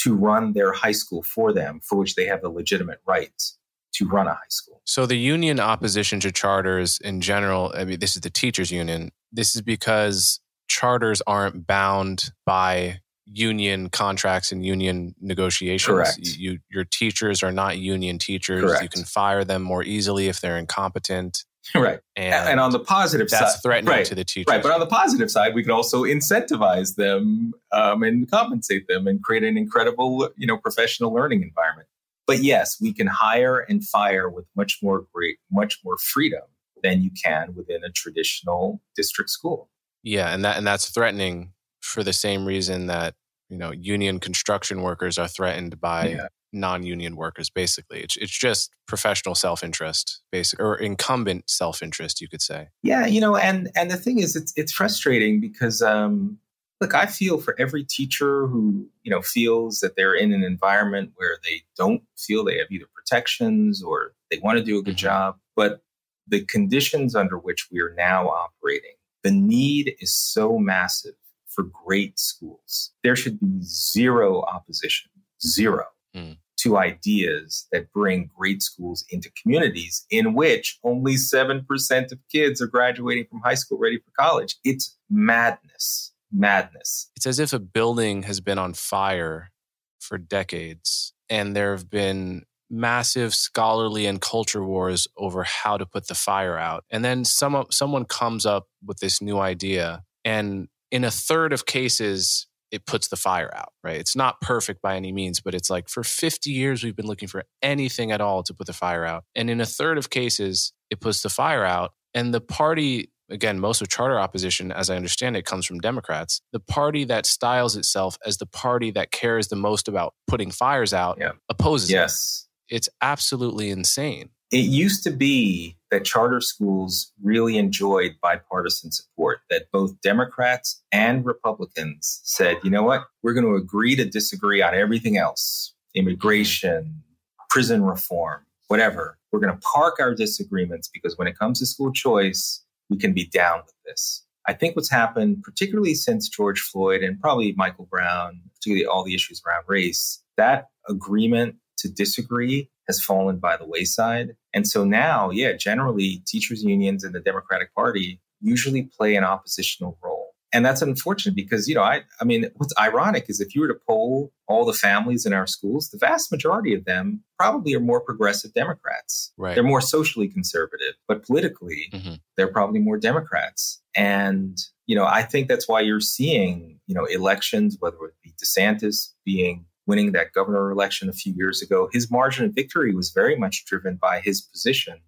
to 0.00 0.14
run 0.14 0.52
their 0.52 0.72
high 0.72 0.92
school 0.92 1.22
for 1.22 1.52
them, 1.52 1.80
for 1.82 1.96
which 1.96 2.14
they 2.14 2.26
have 2.26 2.42
the 2.42 2.50
legitimate 2.50 3.00
rights 3.06 3.58
to 3.94 4.06
run 4.06 4.26
a 4.26 4.34
high 4.34 4.40
school. 4.50 4.82
So 4.84 5.06
the 5.06 5.16
union 5.16 5.58
opposition 5.58 6.20
to 6.20 6.30
charters 6.30 6.98
in 7.02 7.20
general, 7.20 7.72
I 7.74 7.84
mean, 7.84 7.98
this 7.98 8.14
is 8.14 8.22
the 8.22 8.30
teachers 8.30 8.70
union. 8.70 9.10
This 9.32 9.56
is 9.56 9.62
because 9.62 10.40
charters 10.68 11.22
aren't 11.26 11.66
bound 11.66 12.30
by 12.44 13.00
union 13.26 13.90
contracts 13.90 14.52
and 14.52 14.64
union 14.64 15.14
negotiations. 15.20 15.94
Correct. 15.94 16.18
You, 16.22 16.58
your 16.70 16.84
teachers 16.84 17.42
are 17.42 17.52
not 17.52 17.78
union 17.78 18.18
teachers. 18.18 18.64
Correct. 18.64 18.82
You 18.82 18.88
can 18.88 19.04
fire 19.04 19.44
them 19.44 19.62
more 19.62 19.82
easily 19.82 20.28
if 20.28 20.40
they're 20.40 20.58
incompetent. 20.58 21.44
Right. 21.74 21.98
And, 22.14 22.32
and 22.32 22.60
on 22.60 22.70
the 22.70 22.78
positive 22.78 23.28
that's 23.28 23.54
side, 23.54 23.60
threatening 23.60 23.90
right, 23.92 24.06
to 24.06 24.14
the 24.14 24.24
teachers. 24.24 24.46
Right. 24.48 24.62
But 24.62 24.70
on 24.70 24.78
the 24.78 24.86
positive 24.86 25.32
side, 25.32 25.52
we 25.52 25.64
can 25.64 25.72
also 25.72 26.04
incentivize 26.04 26.94
them 26.94 27.54
um, 27.72 28.04
and 28.04 28.30
compensate 28.30 28.86
them 28.86 29.08
and 29.08 29.20
create 29.20 29.42
an 29.42 29.56
incredible, 29.58 30.30
you 30.36 30.46
know, 30.46 30.58
professional 30.58 31.12
learning 31.12 31.42
environment. 31.42 31.88
But 32.24 32.38
yes, 32.38 32.80
we 32.80 32.92
can 32.92 33.08
hire 33.08 33.58
and 33.58 33.84
fire 33.84 34.28
with 34.28 34.46
much 34.54 34.78
more 34.80 35.06
great, 35.12 35.38
much 35.50 35.80
more 35.84 35.98
freedom 35.98 36.42
than 36.84 37.02
you 37.02 37.10
can 37.20 37.54
within 37.56 37.82
a 37.82 37.90
traditional 37.90 38.80
district 38.94 39.30
school. 39.30 39.68
Yeah, 40.04 40.32
and 40.32 40.44
that 40.44 40.56
and 40.56 40.64
that's 40.64 40.88
threatening 40.90 41.52
for 41.86 42.02
the 42.02 42.12
same 42.12 42.44
reason 42.44 42.86
that 42.86 43.14
you 43.48 43.56
know 43.56 43.70
union 43.70 44.18
construction 44.20 44.82
workers 44.82 45.18
are 45.18 45.28
threatened 45.28 45.80
by 45.80 46.08
yeah. 46.08 46.28
non-union 46.52 47.16
workers. 47.16 47.48
Basically, 47.48 48.00
it's 48.00 48.16
it's 48.16 48.36
just 48.36 48.72
professional 48.86 49.34
self-interest, 49.34 50.20
basic 50.32 50.60
or 50.60 50.76
incumbent 50.76 51.48
self-interest, 51.48 52.20
you 52.20 52.28
could 52.28 52.42
say. 52.42 52.68
Yeah, 52.82 53.06
you 53.06 53.20
know, 53.20 53.36
and 53.36 53.70
and 53.76 53.90
the 53.90 53.96
thing 53.96 54.18
is, 54.18 54.36
it's 54.36 54.52
it's 54.56 54.72
frustrating 54.72 55.40
because 55.40 55.80
um, 55.82 56.38
look, 56.80 56.94
I 56.94 57.06
feel 57.06 57.38
for 57.38 57.58
every 57.58 57.84
teacher 57.84 58.46
who 58.46 58.88
you 59.02 59.10
know 59.10 59.22
feels 59.22 59.80
that 59.80 59.96
they're 59.96 60.14
in 60.14 60.32
an 60.32 60.42
environment 60.42 61.12
where 61.16 61.38
they 61.44 61.62
don't 61.76 62.02
feel 62.16 62.44
they 62.44 62.58
have 62.58 62.70
either 62.70 62.86
protections 62.94 63.82
or 63.82 64.12
they 64.30 64.38
want 64.42 64.58
to 64.58 64.64
do 64.64 64.78
a 64.78 64.82
good 64.82 64.96
mm-hmm. 64.96 65.06
job, 65.06 65.36
but 65.54 65.82
the 66.28 66.44
conditions 66.44 67.14
under 67.14 67.38
which 67.38 67.68
we 67.70 67.80
are 67.80 67.94
now 67.96 68.28
operating, 68.28 68.96
the 69.22 69.30
need 69.30 69.94
is 70.00 70.12
so 70.12 70.58
massive 70.58 71.14
for 71.56 71.64
great 71.64 72.18
schools. 72.18 72.92
There 73.02 73.16
should 73.16 73.40
be 73.40 73.58
zero 73.62 74.42
opposition, 74.42 75.10
zero, 75.44 75.86
mm. 76.14 76.36
to 76.58 76.76
ideas 76.76 77.66
that 77.72 77.92
bring 77.92 78.30
great 78.36 78.62
schools 78.62 79.04
into 79.10 79.30
communities 79.42 80.06
in 80.10 80.34
which 80.34 80.78
only 80.84 81.14
7% 81.14 82.12
of 82.12 82.18
kids 82.30 82.60
are 82.60 82.66
graduating 82.66 83.26
from 83.28 83.40
high 83.40 83.54
school 83.54 83.78
ready 83.78 83.96
for 83.98 84.12
college. 84.18 84.56
It's 84.62 84.96
madness, 85.10 86.12
madness. 86.30 87.10
It's 87.16 87.26
as 87.26 87.40
if 87.40 87.52
a 87.52 87.58
building 87.58 88.24
has 88.24 88.40
been 88.40 88.58
on 88.58 88.74
fire 88.74 89.50
for 89.98 90.18
decades 90.18 91.14
and 91.28 91.56
there 91.56 91.72
have 91.72 91.90
been 91.90 92.44
massive 92.68 93.34
scholarly 93.34 94.06
and 94.06 94.20
culture 94.20 94.64
wars 94.64 95.08
over 95.16 95.44
how 95.44 95.76
to 95.76 95.86
put 95.86 96.08
the 96.08 96.14
fire 96.14 96.58
out. 96.58 96.84
And 96.90 97.04
then 97.04 97.24
some, 97.24 97.66
someone 97.70 98.04
comes 98.04 98.44
up 98.44 98.66
with 98.84 98.98
this 98.98 99.22
new 99.22 99.38
idea 99.38 100.02
and 100.24 100.68
in 100.90 101.04
a 101.04 101.10
third 101.10 101.52
of 101.52 101.66
cases, 101.66 102.46
it 102.70 102.86
puts 102.86 103.08
the 103.08 103.16
fire 103.16 103.50
out, 103.54 103.72
right? 103.84 103.98
It's 103.98 104.16
not 104.16 104.40
perfect 104.40 104.82
by 104.82 104.96
any 104.96 105.12
means, 105.12 105.40
but 105.40 105.54
it's 105.54 105.70
like 105.70 105.88
for 105.88 106.02
50 106.02 106.50
years, 106.50 106.82
we've 106.82 106.96
been 106.96 107.06
looking 107.06 107.28
for 107.28 107.44
anything 107.62 108.10
at 108.10 108.20
all 108.20 108.42
to 108.42 108.54
put 108.54 108.66
the 108.66 108.72
fire 108.72 109.04
out. 109.04 109.24
And 109.34 109.48
in 109.48 109.60
a 109.60 109.66
third 109.66 109.98
of 109.98 110.10
cases, 110.10 110.72
it 110.90 111.00
puts 111.00 111.22
the 111.22 111.28
fire 111.28 111.64
out. 111.64 111.92
And 112.14 112.34
the 112.34 112.40
party, 112.40 113.10
again, 113.30 113.60
most 113.60 113.82
of 113.82 113.88
charter 113.88 114.18
opposition, 114.18 114.72
as 114.72 114.90
I 114.90 114.96
understand 114.96 115.36
it, 115.36 115.44
comes 115.44 115.66
from 115.66 115.78
Democrats. 115.78 116.40
The 116.52 116.60
party 116.60 117.04
that 117.04 117.26
styles 117.26 117.76
itself 117.76 118.18
as 118.26 118.38
the 118.38 118.46
party 118.46 118.90
that 118.92 119.12
cares 119.12 119.48
the 119.48 119.56
most 119.56 119.88
about 119.88 120.14
putting 120.26 120.50
fires 120.50 120.92
out 120.92 121.18
yeah. 121.20 121.32
opposes 121.48 121.90
yes. 121.90 122.48
it. 122.68 122.76
It's 122.76 122.88
absolutely 123.00 123.70
insane. 123.70 124.30
It 124.52 124.66
used 124.66 125.02
to 125.04 125.10
be 125.10 125.76
that 125.90 126.04
charter 126.04 126.40
schools 126.40 127.12
really 127.22 127.58
enjoyed 127.58 128.16
bipartisan 128.22 128.92
support, 128.92 129.40
that 129.50 129.64
both 129.72 130.00
Democrats 130.00 130.82
and 130.92 131.24
Republicans 131.24 132.20
said, 132.24 132.58
you 132.62 132.70
know 132.70 132.82
what, 132.82 133.04
we're 133.22 133.34
going 133.34 133.46
to 133.46 133.54
agree 133.54 133.96
to 133.96 134.04
disagree 134.04 134.62
on 134.62 134.74
everything 134.74 135.16
else 135.16 135.72
immigration, 135.94 137.02
prison 137.48 137.82
reform, 137.82 138.44
whatever. 138.68 139.18
We're 139.32 139.40
going 139.40 139.54
to 139.54 139.60
park 139.60 139.96
our 139.98 140.14
disagreements 140.14 140.90
because 140.92 141.16
when 141.16 141.26
it 141.26 141.38
comes 141.38 141.58
to 141.60 141.66
school 141.66 141.90
choice, 141.90 142.62
we 142.90 142.98
can 142.98 143.14
be 143.14 143.26
down 143.26 143.62
with 143.64 143.74
this. 143.86 144.24
I 144.46 144.52
think 144.52 144.76
what's 144.76 144.90
happened, 144.90 145.42
particularly 145.42 145.94
since 145.94 146.28
George 146.28 146.60
Floyd 146.60 147.02
and 147.02 147.18
probably 147.20 147.52
Michael 147.56 147.86
Brown, 147.86 148.42
particularly 148.54 148.86
all 148.86 149.04
the 149.04 149.14
issues 149.14 149.42
around 149.46 149.64
race, 149.66 150.22
that 150.36 150.66
agreement 150.88 151.56
to 151.78 151.88
disagree 151.88 152.70
has 152.86 153.02
fallen 153.02 153.38
by 153.38 153.56
the 153.56 153.66
wayside. 153.66 154.36
And 154.54 154.66
so 154.66 154.84
now, 154.84 155.30
yeah, 155.30 155.52
generally 155.52 156.22
teachers 156.26 156.62
unions 156.62 157.04
and 157.04 157.14
the 157.14 157.20
Democratic 157.20 157.74
Party 157.74 158.20
usually 158.40 158.82
play 158.96 159.16
an 159.16 159.24
oppositional 159.24 159.98
role. 160.02 160.32
And 160.52 160.64
that's 160.64 160.80
unfortunate 160.80 161.34
because, 161.34 161.68
you 161.68 161.74
know, 161.74 161.82
I, 161.82 162.02
I 162.20 162.24
mean, 162.24 162.48
what's 162.54 162.72
ironic 162.80 163.26
is 163.28 163.40
if 163.40 163.54
you 163.54 163.60
were 163.60 163.68
to 163.68 163.78
poll 163.86 164.32
all 164.46 164.64
the 164.64 164.72
families 164.72 165.26
in 165.26 165.32
our 165.32 165.46
schools, 165.46 165.90
the 165.90 165.98
vast 165.98 166.30
majority 166.30 166.72
of 166.72 166.84
them 166.84 167.22
probably 167.38 167.74
are 167.74 167.80
more 167.80 168.00
progressive 168.00 168.54
Democrats. 168.54 169.32
Right. 169.36 169.54
They're 169.54 169.64
more 169.64 169.80
socially 169.80 170.28
conservative, 170.28 170.94
but 171.08 171.24
politically, 171.24 171.90
mm-hmm. 171.92 172.14
they're 172.36 172.52
probably 172.52 172.80
more 172.80 172.96
Democrats. 172.96 173.82
And, 173.96 174.56
you 174.86 174.96
know, 174.96 175.04
I 175.04 175.22
think 175.22 175.48
that's 175.48 175.68
why 175.68 175.80
you're 175.80 176.00
seeing, 176.00 176.80
you 176.86 176.94
know, 176.94 177.04
elections, 177.04 177.76
whether 177.80 177.96
it 178.04 178.14
be 178.22 178.32
DeSantis 178.42 179.12
being 179.24 179.66
winning 179.86 180.12
that 180.12 180.32
governor 180.32 180.70
election 180.70 181.08
a 181.08 181.12
few 181.12 181.32
years 181.34 181.62
ago, 181.62 181.88
his 181.92 182.10
margin 182.10 182.46
of 182.46 182.54
victory 182.54 182.94
was 182.94 183.10
very 183.10 183.36
much 183.36 183.64
driven 183.66 183.96
by 183.96 184.20
his 184.20 184.40
position 184.40 185.00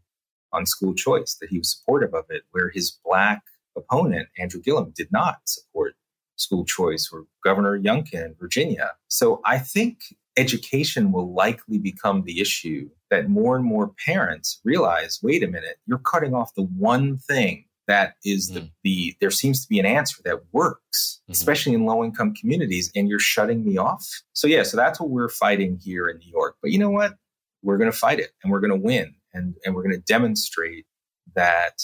on 0.53 0.67
school 0.67 0.95
choice, 0.95 1.37
that 1.41 1.51
he 1.51 1.59
was 1.59 1.77
supportive 1.77 2.15
of 2.15 2.25
it, 2.31 2.43
where 2.53 2.71
his 2.71 2.99
black 3.05 3.43
opponent, 3.77 4.29
Andrew 4.39 4.61
Gillum, 4.61 4.93
did 4.97 5.11
not 5.13 5.41
support 5.45 5.95
school 6.37 6.65
choice, 6.65 7.11
or 7.13 7.27
Governor 7.45 7.79
Youngkin 7.79 8.25
in 8.25 8.35
Virginia. 8.39 8.93
So 9.09 9.41
I 9.45 9.59
think 9.59 9.99
education 10.37 11.11
will 11.11 11.35
likely 11.35 11.79
become 11.79 12.23
the 12.23 12.41
issue 12.41 12.89
that 13.11 13.29
more 13.29 13.57
and 13.57 13.65
more 13.65 13.93
parents 14.07 14.61
realize 14.65 15.19
wait 15.23 15.43
a 15.43 15.49
minute, 15.49 15.79
you're 15.87 15.99
cutting 15.99 16.35
off 16.35 16.55
the 16.55 16.63
one 16.63 17.19
thing 17.19 17.65
that 17.89 18.15
is 18.25 18.49
the, 18.49 18.61
mm. 18.61 18.73
the 18.85 19.17
there 19.21 19.31
seems 19.31 19.63
to 19.63 19.69
be 19.69 19.81
an 19.81 19.87
answer 19.87 20.23
that 20.25 20.41
works 20.53 21.21
mm-hmm. 21.25 21.33
especially 21.33 21.73
in 21.75 21.85
low 21.85 22.05
income 22.05 22.35
communities 22.35 22.93
and 22.95 23.09
you're 23.09 23.19
shutting 23.19 23.65
me 23.65 23.77
off. 23.77 24.07
So 24.35 24.47
yeah 24.47 24.63
so 24.63 24.77
that's 24.77 25.01
what 25.01 25.11
we're 25.11 25.29
fighting 25.29 25.81
here 25.83 26.07
in 26.07 26.19
new 26.19 26.31
york. 26.31 26.57
But 26.63 26.71
you 26.71 26.79
know 26.79 26.91
what? 26.91 27.15
We're 27.63 27.79
going 27.79 27.91
to 27.91 27.97
fight 27.97 28.21
it 28.21 28.31
and 28.43 28.53
we're 28.53 28.61
going 28.61 28.79
to 28.79 28.87
win 28.87 29.15
and 29.35 29.57
and 29.65 29.75
we're 29.75 29.83
going 29.83 29.97
to 29.97 30.03
demonstrate 30.03 30.87
that 31.35 31.83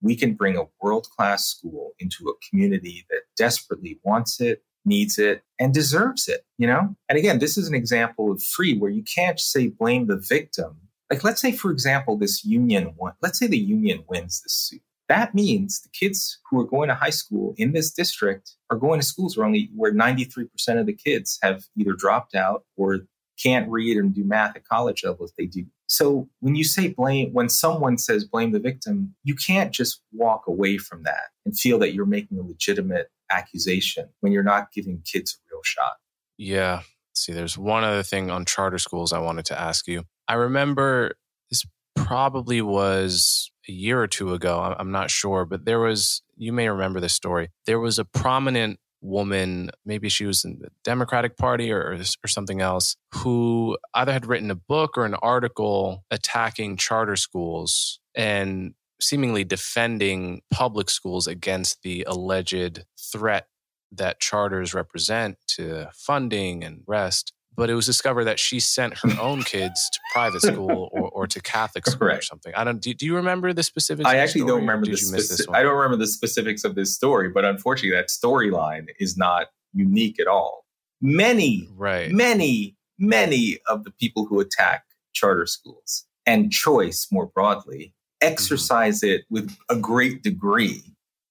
we 0.00 0.16
can 0.16 0.34
bring 0.34 0.56
a 0.56 0.64
world 0.80 1.06
class 1.16 1.46
school 1.46 1.92
into 2.00 2.28
a 2.28 2.48
community 2.48 3.06
that 3.10 3.22
desperately 3.36 4.00
wants 4.02 4.40
it 4.40 4.64
needs 4.84 5.16
it 5.16 5.42
and 5.60 5.72
deserves 5.72 6.26
it 6.26 6.44
you 6.58 6.66
know? 6.66 6.96
And 7.08 7.18
again 7.18 7.38
this 7.38 7.56
is 7.56 7.68
an 7.68 7.74
example 7.74 8.32
of 8.32 8.42
free 8.42 8.76
where 8.76 8.90
you 8.90 9.04
can't 9.04 9.38
say 9.38 9.68
blame 9.68 10.06
the 10.06 10.16
victim. 10.16 10.76
Like 11.10 11.22
let's 11.24 11.42
say 11.42 11.52
for 11.52 11.70
example 11.70 12.16
this 12.16 12.42
union 12.42 12.94
won 12.96 13.12
let's 13.20 13.38
say 13.38 13.46
the 13.46 13.58
union 13.58 14.02
wins 14.08 14.40
this 14.40 14.54
suit 14.54 14.82
that 15.12 15.34
means 15.34 15.82
the 15.82 15.90
kids 15.90 16.38
who 16.48 16.58
are 16.58 16.64
going 16.64 16.88
to 16.88 16.94
high 16.94 17.10
school 17.10 17.54
in 17.58 17.72
this 17.72 17.92
district 17.92 18.56
are 18.70 18.78
going 18.78 18.98
to 18.98 19.06
schools 19.06 19.36
where 19.36 19.44
only 19.44 19.68
where 19.76 19.92
93% 19.92 20.48
of 20.80 20.86
the 20.86 20.94
kids 20.94 21.38
have 21.42 21.64
either 21.78 21.92
dropped 21.92 22.34
out 22.34 22.64
or 22.76 23.00
can't 23.40 23.68
read 23.68 23.98
and 23.98 24.14
do 24.14 24.24
math 24.24 24.56
at 24.56 24.64
college 24.66 25.04
level 25.04 25.26
if 25.26 25.34
they 25.36 25.44
do. 25.44 25.66
So 25.86 26.30
when 26.40 26.54
you 26.54 26.64
say 26.64 26.88
blame, 26.88 27.34
when 27.34 27.50
someone 27.50 27.98
says 27.98 28.24
blame 28.24 28.52
the 28.52 28.58
victim, 28.58 29.14
you 29.22 29.34
can't 29.34 29.70
just 29.72 30.00
walk 30.12 30.44
away 30.46 30.78
from 30.78 31.02
that 31.02 31.28
and 31.44 31.58
feel 31.58 31.78
that 31.80 31.92
you're 31.92 32.06
making 32.06 32.38
a 32.38 32.42
legitimate 32.42 33.10
accusation 33.30 34.08
when 34.20 34.32
you're 34.32 34.42
not 34.42 34.72
giving 34.72 35.02
kids 35.04 35.34
a 35.34 35.38
real 35.52 35.62
shot. 35.62 35.96
Yeah. 36.38 36.82
See, 37.14 37.34
there's 37.34 37.58
one 37.58 37.84
other 37.84 38.02
thing 38.02 38.30
on 38.30 38.46
charter 38.46 38.78
schools 38.78 39.12
I 39.12 39.18
wanted 39.18 39.44
to 39.46 39.60
ask 39.60 39.86
you. 39.86 40.04
I 40.26 40.34
remember 40.34 41.16
this 41.50 41.66
probably 41.94 42.62
was 42.62 43.51
a 43.68 43.72
year 43.72 44.00
or 44.00 44.06
two 44.06 44.32
ago. 44.32 44.74
I'm 44.78 44.90
not 44.90 45.10
sure, 45.10 45.44
but 45.44 45.64
there 45.64 45.80
was, 45.80 46.22
you 46.36 46.52
may 46.52 46.68
remember 46.68 47.00
this 47.00 47.14
story. 47.14 47.50
There 47.66 47.80
was 47.80 47.98
a 47.98 48.04
prominent 48.04 48.78
woman, 49.00 49.70
maybe 49.84 50.08
she 50.08 50.24
was 50.24 50.44
in 50.44 50.58
the 50.60 50.68
Democratic 50.84 51.36
Party 51.36 51.72
or, 51.72 51.98
or 52.24 52.28
something 52.28 52.60
else, 52.60 52.96
who 53.14 53.76
either 53.94 54.12
had 54.12 54.26
written 54.26 54.50
a 54.50 54.56
book 54.56 54.96
or 54.96 55.04
an 55.04 55.14
article 55.14 56.04
attacking 56.10 56.76
charter 56.76 57.16
schools 57.16 58.00
and 58.14 58.74
seemingly 59.00 59.44
defending 59.44 60.40
public 60.52 60.88
schools 60.88 61.26
against 61.26 61.82
the 61.82 62.04
alleged 62.06 62.84
threat 62.96 63.48
that 63.90 64.20
charters 64.20 64.72
represent 64.72 65.36
to 65.48 65.90
funding 65.92 66.64
and 66.64 66.82
rest. 66.86 67.32
But 67.54 67.68
it 67.68 67.74
was 67.74 67.84
discovered 67.84 68.24
that 68.24 68.38
she 68.38 68.60
sent 68.60 68.98
her 68.98 69.20
own 69.20 69.42
kids 69.42 69.90
to 69.92 70.00
private 70.12 70.40
school 70.42 70.88
or, 70.92 71.10
to 71.32 71.40
Catholic 71.40 71.86
school 71.86 72.08
or 72.08 72.22
something. 72.22 72.54
I 72.54 72.64
don't. 72.64 72.80
Do, 72.80 72.92
do, 72.94 73.06
you 73.06 73.16
remember 73.16 73.52
the 73.52 73.62
specifics? 73.62 74.08
I 74.08 74.16
actually 74.16 74.46
don't 74.46 74.60
remember 74.60 74.86
the 74.86 74.92
speci- 74.92 75.54
I 75.54 75.62
don't 75.62 75.74
remember 75.74 75.96
the 75.96 76.06
specifics 76.06 76.64
of 76.64 76.74
this 76.74 76.94
story, 76.94 77.28
but 77.28 77.44
unfortunately, 77.44 77.96
that 77.96 78.08
storyline 78.08 78.88
is 78.98 79.16
not 79.16 79.48
unique 79.72 80.20
at 80.20 80.26
all. 80.26 80.64
Many, 81.00 81.68
right. 81.76 82.10
many, 82.10 82.76
many 82.98 83.58
of 83.66 83.84
the 83.84 83.90
people 83.90 84.26
who 84.26 84.40
attack 84.40 84.84
charter 85.12 85.46
schools 85.46 86.06
and 86.26 86.52
choice 86.52 87.08
more 87.10 87.26
broadly 87.26 87.94
exercise 88.20 89.00
mm-hmm. 89.00 89.16
it 89.16 89.24
with 89.30 89.56
a 89.68 89.76
great 89.76 90.22
degree 90.22 90.82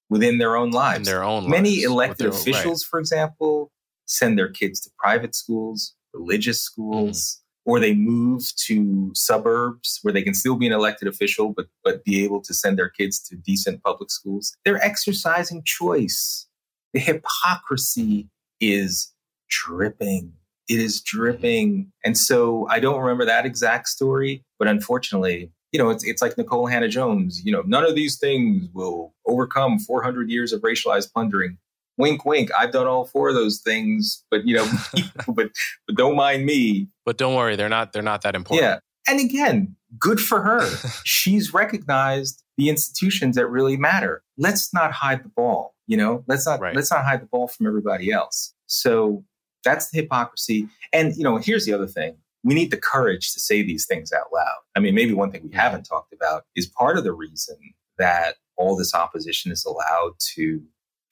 within 0.09 0.37
their 0.37 0.57
own 0.57 0.71
lives. 0.71 1.07
In 1.07 1.13
their 1.13 1.23
own 1.23 1.49
Many 1.49 1.69
lives, 1.69 1.85
elected 1.85 2.27
officials, 2.27 2.85
right. 2.85 2.89
for 2.89 2.99
example, 2.99 3.71
send 4.05 4.37
their 4.37 4.49
kids 4.49 4.81
to 4.81 4.89
private 4.99 5.33
schools, 5.33 5.95
religious 6.13 6.61
schools, 6.61 7.37
mm 7.37 7.40
or 7.65 7.79
they 7.79 7.93
move 7.93 8.43
to 8.65 9.11
suburbs 9.13 9.99
where 10.01 10.13
they 10.13 10.23
can 10.23 10.33
still 10.33 10.55
be 10.55 10.67
an 10.67 10.73
elected 10.73 11.07
official, 11.07 11.53
but, 11.55 11.67
but 11.83 12.03
be 12.03 12.23
able 12.23 12.41
to 12.41 12.53
send 12.53 12.77
their 12.77 12.89
kids 12.89 13.19
to 13.19 13.35
decent 13.35 13.83
public 13.83 14.09
schools. 14.09 14.55
They're 14.65 14.83
exercising 14.83 15.63
choice. 15.63 16.47
The 16.93 16.99
hypocrisy 16.99 18.29
is 18.59 19.13
dripping. 19.49 20.33
It 20.67 20.79
is 20.79 21.01
dripping. 21.01 21.91
And 22.03 22.17
so 22.17 22.67
I 22.69 22.79
don't 22.79 22.99
remember 22.99 23.25
that 23.25 23.45
exact 23.45 23.87
story, 23.87 24.43
but 24.57 24.67
unfortunately, 24.67 25.51
you 25.71 25.79
know, 25.79 25.89
it's, 25.89 26.03
it's 26.03 26.21
like 26.21 26.35
Nikole 26.35 26.69
Hannah-Jones, 26.69 27.43
you 27.45 27.51
know, 27.51 27.63
none 27.65 27.85
of 27.85 27.95
these 27.95 28.17
things 28.17 28.67
will 28.73 29.13
overcome 29.25 29.79
400 29.79 30.29
years 30.29 30.51
of 30.51 30.61
racialized 30.61 31.13
plundering. 31.13 31.57
Wink, 32.01 32.25
wink. 32.25 32.49
I've 32.57 32.71
done 32.71 32.87
all 32.87 33.05
four 33.05 33.29
of 33.29 33.35
those 33.35 33.59
things, 33.59 34.23
but 34.31 34.45
you 34.45 34.55
know, 34.55 34.67
but 35.27 35.51
but 35.87 35.95
don't 35.95 36.15
mind 36.15 36.45
me. 36.45 36.87
But 37.05 37.17
don't 37.17 37.35
worry, 37.35 37.55
they're 37.55 37.69
not 37.69 37.93
they're 37.93 38.01
not 38.01 38.23
that 38.23 38.35
important. 38.35 38.63
Yeah, 38.65 38.79
and 39.07 39.19
again, 39.19 39.75
good 39.99 40.19
for 40.19 40.41
her. 40.41 40.67
She's 41.05 41.53
recognized 41.53 42.43
the 42.57 42.69
institutions 42.69 43.35
that 43.35 43.47
really 43.47 43.77
matter. 43.77 44.23
Let's 44.37 44.73
not 44.73 44.91
hide 44.91 45.23
the 45.23 45.29
ball. 45.29 45.75
You 45.87 45.97
know, 45.97 46.23
let's 46.27 46.45
not 46.45 46.59
right. 46.59 46.75
let's 46.75 46.91
not 46.91 47.05
hide 47.05 47.21
the 47.21 47.27
ball 47.27 47.47
from 47.47 47.67
everybody 47.67 48.11
else. 48.11 48.53
So 48.67 49.23
that's 49.63 49.89
the 49.89 50.01
hypocrisy. 50.01 50.67
And 50.91 51.15
you 51.15 51.23
know, 51.23 51.37
here's 51.37 51.65
the 51.65 51.73
other 51.73 51.87
thing 51.87 52.17
we 52.43 52.55
need 52.55 52.71
the 52.71 52.77
courage 52.77 53.33
to 53.33 53.39
say 53.39 53.61
these 53.61 53.85
things 53.85 54.11
out 54.11 54.33
loud. 54.33 54.57
I 54.75 54.79
mean, 54.79 54.95
maybe 54.95 55.13
one 55.13 55.31
thing 55.31 55.43
we 55.43 55.55
haven't 55.55 55.83
talked 55.83 56.13
about 56.13 56.45
is 56.55 56.65
part 56.65 56.97
of 56.97 57.03
the 57.03 57.13
reason 57.13 57.57
that 57.97 58.37
all 58.57 58.75
this 58.75 58.95
opposition 58.95 59.51
is 59.51 59.65
allowed 59.65 60.13
to 60.35 60.61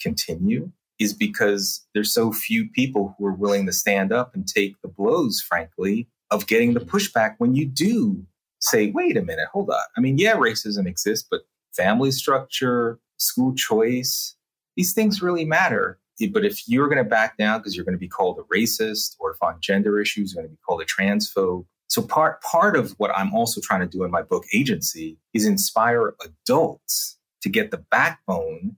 continue 0.01 0.71
is 0.99 1.13
because 1.13 1.85
there's 1.93 2.13
so 2.13 2.31
few 2.31 2.69
people 2.69 3.15
who 3.17 3.25
are 3.25 3.33
willing 3.33 3.65
to 3.65 3.73
stand 3.73 4.11
up 4.11 4.35
and 4.35 4.47
take 4.47 4.75
the 4.81 4.89
blows, 4.89 5.41
frankly, 5.41 6.07
of 6.31 6.47
getting 6.47 6.73
the 6.73 6.79
pushback 6.79 7.35
when 7.37 7.55
you 7.55 7.65
do 7.65 8.25
say, 8.59 8.91
wait 8.91 9.15
a 9.15 9.21
minute, 9.21 9.47
hold 9.51 9.69
on. 9.69 9.83
I 9.95 10.01
mean, 10.01 10.17
yeah, 10.17 10.33
racism 10.33 10.85
exists, 10.85 11.27
but 11.29 11.41
family 11.73 12.11
structure, 12.11 12.99
school 13.17 13.55
choice, 13.55 14.35
these 14.75 14.93
things 14.93 15.21
really 15.21 15.45
matter 15.45 15.99
but 16.27 16.45
if 16.45 16.67
you're 16.67 16.87
going 16.87 17.03
to 17.03 17.09
back 17.09 17.37
down 17.37 17.59
because 17.59 17.75
you're 17.75 17.85
going 17.85 17.95
to 17.95 17.99
be 17.99 18.07
called 18.07 18.39
a 18.39 18.53
racist, 18.53 19.15
or 19.19 19.31
if 19.31 19.41
on 19.41 19.57
gender 19.61 19.99
issues, 19.99 20.33
you're 20.33 20.43
going 20.43 20.49
to 20.49 20.55
be 20.55 20.61
called 20.65 20.81
a 20.81 20.85
transphobe. 20.85 21.65
So 21.87 22.01
part 22.01 22.41
part 22.41 22.75
of 22.75 22.91
what 22.97 23.11
I'm 23.17 23.33
also 23.33 23.61
trying 23.63 23.79
to 23.81 23.87
do 23.87 24.03
in 24.03 24.11
my 24.11 24.21
book 24.21 24.43
Agency 24.53 25.17
is 25.33 25.45
inspire 25.45 26.13
adults 26.23 27.17
to 27.41 27.49
get 27.49 27.71
the 27.71 27.77
backbone 27.89 28.75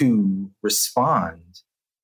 to 0.00 0.50
respond 0.62 1.42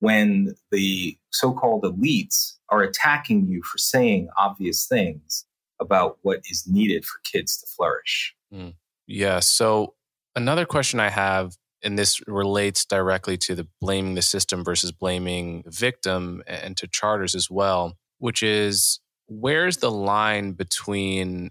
when 0.01 0.55
the 0.70 1.16
so-called 1.30 1.84
elites 1.84 2.55
are 2.68 2.82
attacking 2.82 3.47
you 3.47 3.62
for 3.62 3.78
saying 3.78 4.28
obvious 4.36 4.86
things 4.86 5.47
about 5.80 6.18
what 6.22 6.40
is 6.51 6.66
needed 6.66 7.05
for 7.05 7.18
kids 7.24 7.57
to 7.59 7.66
flourish. 7.66 8.34
Mm. 8.53 8.74
Yeah. 9.07 9.40
So 9.40 9.94
another 10.34 10.66
question 10.66 11.01
I 11.01 11.11
have 11.11 11.57
and 11.82 11.99
this 11.99 12.20
relates 12.26 12.84
directly 12.84 13.36
to 13.36 13.55
the 13.55 13.66
blaming 13.80 14.14
the 14.14 14.22
system 14.22 14.64
versus 14.64 14.92
blaming 14.92 15.62
victim 15.66 16.42
and 16.47 16.76
to 16.76 16.88
charters 16.88 17.34
as 17.34 17.51
well, 17.51 17.97
which 18.18 18.42
is 18.42 19.01
where's 19.28 19.78
the 19.78 19.90
line 19.90 20.53
between 20.53 21.51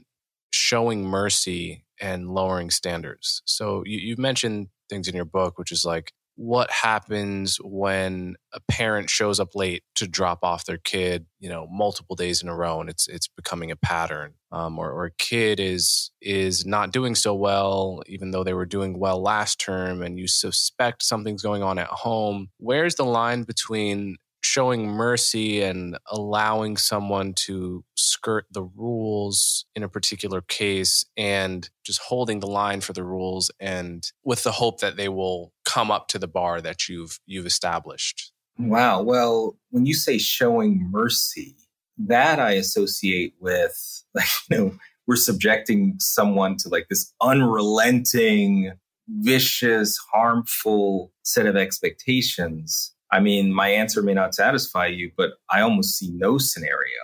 showing 0.51 1.05
mercy 1.05 1.85
and 2.01 2.29
lowering 2.29 2.69
standards? 2.69 3.41
So 3.45 3.83
you, 3.85 3.99
you 3.99 4.15
mentioned 4.17 4.67
things 4.89 5.07
in 5.07 5.15
your 5.15 5.25
book, 5.25 5.57
which 5.57 5.71
is 5.71 5.85
like 5.85 6.11
what 6.36 6.69
happens 6.69 7.57
when 7.63 8.36
a 8.53 8.59
parent 8.67 9.09
shows 9.09 9.39
up 9.39 9.55
late 9.55 9.83
to 9.95 10.07
drop 10.07 10.43
off 10.43 10.65
their 10.65 10.77
kid, 10.77 11.25
you 11.39 11.49
know, 11.49 11.67
multiple 11.71 12.15
days 12.15 12.43
in 12.43 12.49
a 12.49 12.55
row, 12.55 12.81
and 12.81 12.89
it's 12.89 13.07
it's 13.07 13.27
becoming 13.27 13.71
a 13.71 13.75
pattern. 13.75 14.33
Um, 14.51 14.79
or, 14.79 14.91
or 14.91 15.05
a 15.05 15.11
kid 15.11 15.59
is 15.59 16.11
is 16.21 16.65
not 16.65 16.91
doing 16.91 17.15
so 17.15 17.33
well, 17.33 18.01
even 18.07 18.31
though 18.31 18.43
they 18.43 18.53
were 18.53 18.65
doing 18.65 18.99
well 18.99 19.21
last 19.21 19.59
term, 19.59 20.01
and 20.01 20.19
you 20.19 20.27
suspect 20.27 21.03
something's 21.03 21.41
going 21.41 21.63
on 21.63 21.79
at 21.79 21.88
home. 21.88 22.49
Where's 22.57 22.95
the 22.95 23.05
line 23.05 23.43
between 23.43 24.17
showing 24.45 24.87
mercy 24.87 25.61
and 25.61 25.97
allowing 26.11 26.77
someone 26.77 27.33
to 27.33 27.83
skirt 27.95 28.45
the 28.51 28.63
rules 28.63 29.65
in 29.75 29.83
a 29.83 29.89
particular 29.89 30.41
case 30.41 31.05
and 31.17 31.69
just 31.83 31.99
holding 31.99 32.39
the 32.39 32.47
line 32.47 32.81
for 32.81 32.93
the 32.93 33.03
rules 33.03 33.51
and 33.59 34.11
with 34.23 34.43
the 34.43 34.51
hope 34.51 34.79
that 34.79 34.97
they 34.97 35.09
will 35.09 35.51
come 35.65 35.91
up 35.91 36.07
to 36.07 36.19
the 36.19 36.27
bar 36.27 36.61
that 36.61 36.87
you've 36.87 37.19
you've 37.25 37.45
established. 37.45 38.31
Wow. 38.57 39.01
Well 39.01 39.57
when 39.71 39.85
you 39.85 39.93
say 39.93 40.17
showing 40.17 40.89
mercy 40.89 41.55
that 41.97 42.39
i 42.39 42.51
associate 42.51 43.33
with 43.39 44.03
like 44.13 44.27
you 44.49 44.57
know 44.57 44.77
we're 45.07 45.15
subjecting 45.15 45.95
someone 45.99 46.57
to 46.57 46.69
like 46.69 46.87
this 46.89 47.13
unrelenting 47.21 48.73
vicious 49.07 49.97
harmful 50.11 51.11
set 51.23 51.45
of 51.45 51.55
expectations 51.55 52.94
I 53.16 53.22
mean, 53.22 53.53
my 53.53 53.70
answer 53.70 54.01
may 54.01 54.13
not 54.13 54.36
satisfy 54.36 54.88
you, 54.88 55.09
but 55.16 55.36
I 55.49 55.61
almost 55.61 55.97
see 55.97 56.11
no 56.11 56.38
scenario 56.38 56.99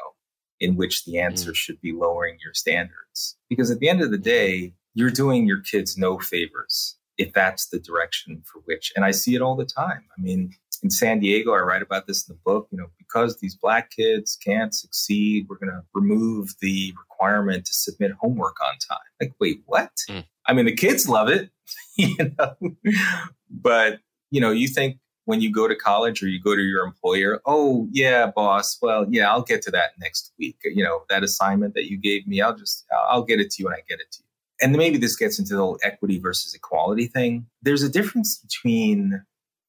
in 0.59 0.75
which 0.75 1.05
the 1.05 1.19
answer 1.19 1.51
mm. 1.51 1.55
should 1.55 1.79
be 1.79 1.93
lowering 1.93 2.37
your 2.43 2.53
standards. 2.53 3.37
Because 3.49 3.71
at 3.71 3.79
the 3.79 3.87
end 3.87 4.01
of 4.01 4.11
the 4.11 4.17
day, 4.17 4.73
you're 4.93 5.09
doing 5.09 5.47
your 5.47 5.61
kids 5.61 5.97
no 5.97 6.19
favors 6.19 6.97
if 7.17 7.31
that's 7.31 7.69
the 7.69 7.79
direction 7.79 8.43
for 8.45 8.59
which, 8.65 8.91
and 8.93 9.05
I 9.05 9.11
see 9.11 9.35
it 9.35 9.41
all 9.41 9.55
the 9.55 9.63
time. 9.63 10.03
I 10.17 10.21
mean, 10.21 10.53
in 10.83 10.89
San 10.89 11.21
Diego, 11.21 11.53
I 11.53 11.59
write 11.59 11.81
about 11.81 12.07
this 12.07 12.27
in 12.27 12.35
the 12.35 12.39
book, 12.43 12.67
you 12.71 12.77
know, 12.77 12.87
because 12.97 13.39
these 13.39 13.55
black 13.55 13.91
kids 13.91 14.37
can't 14.43 14.75
succeed, 14.75 15.45
we're 15.47 15.59
going 15.59 15.71
to 15.71 15.83
remove 15.93 16.55
the 16.59 16.93
requirement 16.99 17.65
to 17.67 17.73
submit 17.73 18.11
homework 18.19 18.57
on 18.61 18.73
time. 18.89 18.99
Like, 19.21 19.31
wait, 19.39 19.61
what? 19.65 19.91
Mm. 20.09 20.25
I 20.45 20.51
mean, 20.53 20.65
the 20.65 20.75
kids 20.75 21.07
love 21.07 21.29
it, 21.29 21.51
you 21.95 22.35
know, 22.37 22.55
but, 23.49 23.99
you 24.29 24.41
know, 24.41 24.51
you 24.51 24.67
think 24.67 24.97
when 25.25 25.41
you 25.41 25.51
go 25.51 25.67
to 25.67 25.75
college 25.75 26.23
or 26.23 26.27
you 26.27 26.41
go 26.41 26.55
to 26.55 26.61
your 26.61 26.83
employer, 26.85 27.41
oh, 27.45 27.87
yeah, 27.91 28.31
boss, 28.35 28.77
well, 28.81 29.05
yeah, 29.09 29.31
I'll 29.31 29.43
get 29.43 29.61
to 29.63 29.71
that 29.71 29.91
next 29.99 30.31
week. 30.39 30.57
You 30.63 30.83
know, 30.83 31.03
that 31.09 31.23
assignment 31.23 31.73
that 31.75 31.89
you 31.89 31.97
gave 31.97 32.27
me, 32.27 32.41
I'll 32.41 32.55
just, 32.55 32.85
I'll 33.09 33.23
get 33.23 33.39
it 33.39 33.51
to 33.51 33.61
you 33.61 33.65
when 33.65 33.75
I 33.75 33.81
get 33.87 33.99
it 33.99 34.11
to 34.11 34.19
you. 34.19 34.25
And 34.61 34.77
maybe 34.77 34.97
this 34.97 35.15
gets 35.15 35.39
into 35.39 35.55
the 35.55 35.61
whole 35.61 35.79
equity 35.83 36.19
versus 36.19 36.53
equality 36.53 37.07
thing. 37.07 37.47
There's 37.61 37.83
a 37.83 37.89
difference 37.89 38.37
between 38.37 39.23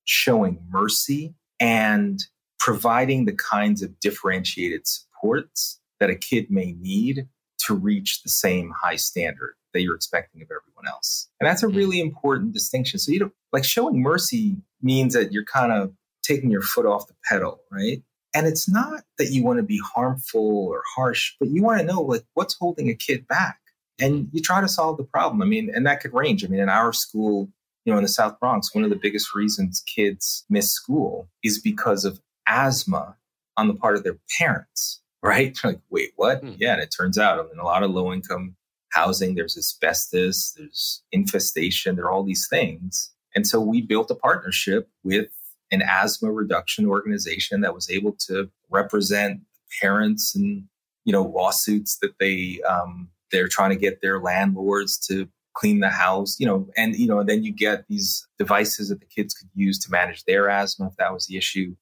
showing 0.05 0.59
mercy 0.71 1.35
and 1.61 2.21
providing 2.59 3.25
the 3.25 3.33
kinds 3.33 3.83
of 3.83 3.99
differentiated 4.01 4.87
supports 4.87 5.81
that 6.01 6.11
a 6.11 6.15
kid 6.15 6.51
may 6.51 6.73
need 6.79 7.29
to 7.67 7.75
reach 7.75 8.23
the 8.23 8.29
same 8.29 8.73
high 8.83 8.97
standard 8.97 9.55
that 9.73 9.83
you're 9.83 9.95
expecting 9.95 10.43
of 10.43 10.47
everyone 10.47 10.87
else. 10.87 11.29
And 11.41 11.49
that's 11.49 11.63
a 11.63 11.69
hmm. 11.69 11.77
really 11.77 12.01
important 12.01 12.53
distinction. 12.53 12.99
So 12.99 13.13
you 13.13 13.21
don't 13.21 13.33
like 13.53 13.65
showing 13.65 14.01
mercy 14.01 14.57
means 14.83 15.15
that 15.15 15.33
you're 15.33 15.45
kind 15.45 15.73
of 15.73 15.93
taking 16.23 16.51
your 16.51 16.63
foot 16.63 16.87
off 16.87 17.07
the 17.07 17.15
pedal, 17.29 17.61
right? 17.71 18.03
And 18.35 18.47
it's 18.47 18.69
not 18.69 19.03
that 19.19 19.31
you 19.31 19.45
want 19.45 19.59
to 19.59 19.63
be 19.63 19.81
harmful 19.95 20.69
or 20.69 20.83
harsh, 20.97 21.35
but 21.39 21.51
you 21.51 21.63
want 21.63 21.81
to 21.81 21.87
know 21.87 22.01
like 22.01 22.25
what's 22.35 22.55
holding 22.55 22.89
a 22.89 22.95
kid 22.95 23.27
back. 23.29 23.59
And 24.01 24.29
you 24.33 24.41
try 24.41 24.61
to 24.61 24.69
solve 24.69 24.97
the 24.97 25.05
problem. 25.05 25.43
I 25.43 25.45
mean, 25.45 25.71
and 25.75 25.87
that 25.87 26.01
could 26.01 26.15
range. 26.15 26.45
I 26.45 26.49
mean, 26.49 26.61
in 26.61 26.69
our 26.69 26.93
school, 26.93 27.51
you 27.85 27.93
know, 27.93 27.99
in 27.99 28.03
the 28.03 28.09
South 28.09 28.41
Bronx, 28.41 28.75
one 28.75 28.85
of 28.85 28.91
the 28.91 28.97
biggest 28.97 29.35
reasons 29.35 29.83
kids 29.83 30.45
miss 30.49 30.71
school 30.71 31.29
is 31.43 31.61
because 31.61 32.05
of 32.05 32.21
asthma 32.47 33.17
on 33.57 33.69
the 33.69 33.75
part 33.75 33.97
of 33.97 34.03
their 34.03 34.19
parents, 34.39 35.03
right? 35.23 35.57
like, 35.65 35.81
wait, 35.91 36.13
what? 36.17 36.41
Hmm. 36.41 36.53
Yeah. 36.57 36.75
And 36.75 36.83
it 36.83 36.95
turns 36.97 37.19
out 37.19 37.39
I 37.39 37.43
mean, 37.43 37.59
a 37.61 37.65
lot 37.65 37.83
of 37.83 37.91
low 37.91 38.13
income 38.13 38.57
housing, 38.93 39.35
there's 39.35 39.57
asbestos, 39.57 40.55
there's 40.57 41.03
infestation, 41.13 41.97
there 41.97 42.07
are 42.07 42.13
all 42.13 42.25
these 42.25 42.47
things. 42.49 43.13
And 43.35 43.47
so 43.47 43.61
we 43.61 43.81
built 43.81 44.11
a 44.11 44.15
partnership 44.15 44.89
with 45.03 45.29
an 45.71 45.83
asthma 45.83 46.31
reduction 46.31 46.87
organization 46.87 47.63
that 47.63 47.75
was 47.75 47.89
able 47.91 48.13
to 48.27 48.51
represent 48.71 49.41
parents 49.81 50.35
and 50.35 50.65
you 51.05 51.13
know 51.13 51.23
lawsuits 51.23 51.99
that 52.03 52.19
they 52.21 52.61
um, 52.69 53.09
they're 53.31 53.49
trying 53.49 53.71
to 53.71 53.77
get 53.77 54.03
their 54.03 54.21
landlords 54.21 54.99
to 55.09 55.29
clean 55.55 55.81
the 55.81 55.91
house, 55.91 56.39
you 56.39 56.47
know, 56.47 56.69
and, 56.77 56.95
you 56.97 57.07
know, 57.07 57.19
and 57.19 57.29
then 57.29 57.43
you 57.43 57.53
get 57.53 57.85
these 57.89 58.27
devices 58.39 58.89
that 58.89 59.01
the 59.01 59.07
kids 59.07 59.35
could 59.35 59.49
use 59.55 59.79
to 59.81 59.91
manage 59.91 60.25
their 60.25 60.49
asthma 60.49 60.87
if 60.87 60.97
that 60.97 61.13
was 61.13 61.27
the 61.27 61.37
issue. 61.37 61.75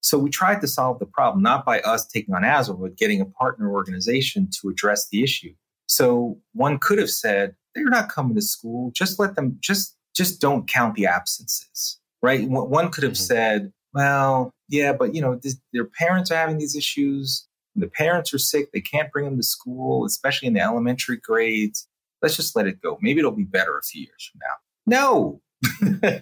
So 0.00 0.18
we 0.18 0.30
tried 0.30 0.60
to 0.60 0.68
solve 0.68 0.98
the 0.98 1.06
problem, 1.06 1.42
not 1.42 1.64
by 1.64 1.80
us 1.80 2.06
taking 2.06 2.34
on 2.34 2.44
asthma, 2.44 2.76
but 2.76 2.96
getting 2.96 3.20
a 3.20 3.26
partner 3.26 3.72
organization 3.72 4.48
to 4.60 4.68
address 4.68 5.08
the 5.08 5.22
issue. 5.22 5.54
So 5.86 6.38
one 6.52 6.78
could 6.78 6.98
have 6.98 7.10
said, 7.10 7.54
they're 7.74 7.84
not 7.84 8.08
coming 8.08 8.34
to 8.34 8.42
school. 8.42 8.90
Just 8.94 9.18
let 9.18 9.34
them, 9.34 9.58
just, 9.60 9.96
just 10.14 10.40
don't 10.40 10.68
count 10.68 10.94
the 10.94 11.06
absences, 11.06 11.98
right? 12.22 12.48
One 12.48 12.90
could 12.90 13.04
have 13.04 13.12
mm-hmm. 13.12 13.22
said, 13.22 13.72
well, 13.94 14.50
yeah, 14.68 14.92
but 14.92 15.14
you 15.14 15.20
know, 15.20 15.36
this, 15.36 15.56
their 15.72 15.84
parents 15.84 16.30
are 16.30 16.36
having 16.36 16.58
these 16.58 16.76
issues. 16.76 17.46
the 17.74 17.88
parents 17.88 18.32
are 18.34 18.38
sick. 18.38 18.72
They 18.72 18.80
can't 18.80 19.12
bring 19.12 19.24
them 19.24 19.36
to 19.36 19.42
school, 19.42 20.04
especially 20.04 20.48
in 20.48 20.54
the 20.54 20.60
elementary 20.60 21.18
grades. 21.18 21.86
Let's 22.22 22.36
just 22.36 22.56
let 22.56 22.66
it 22.66 22.80
go. 22.80 22.98
Maybe 23.00 23.20
it'll 23.20 23.32
be 23.32 23.44
better 23.44 23.78
a 23.78 23.82
few 23.82 24.02
years 24.02 24.30
from 24.30 24.40
now. 24.42 24.56
No, 24.86 25.40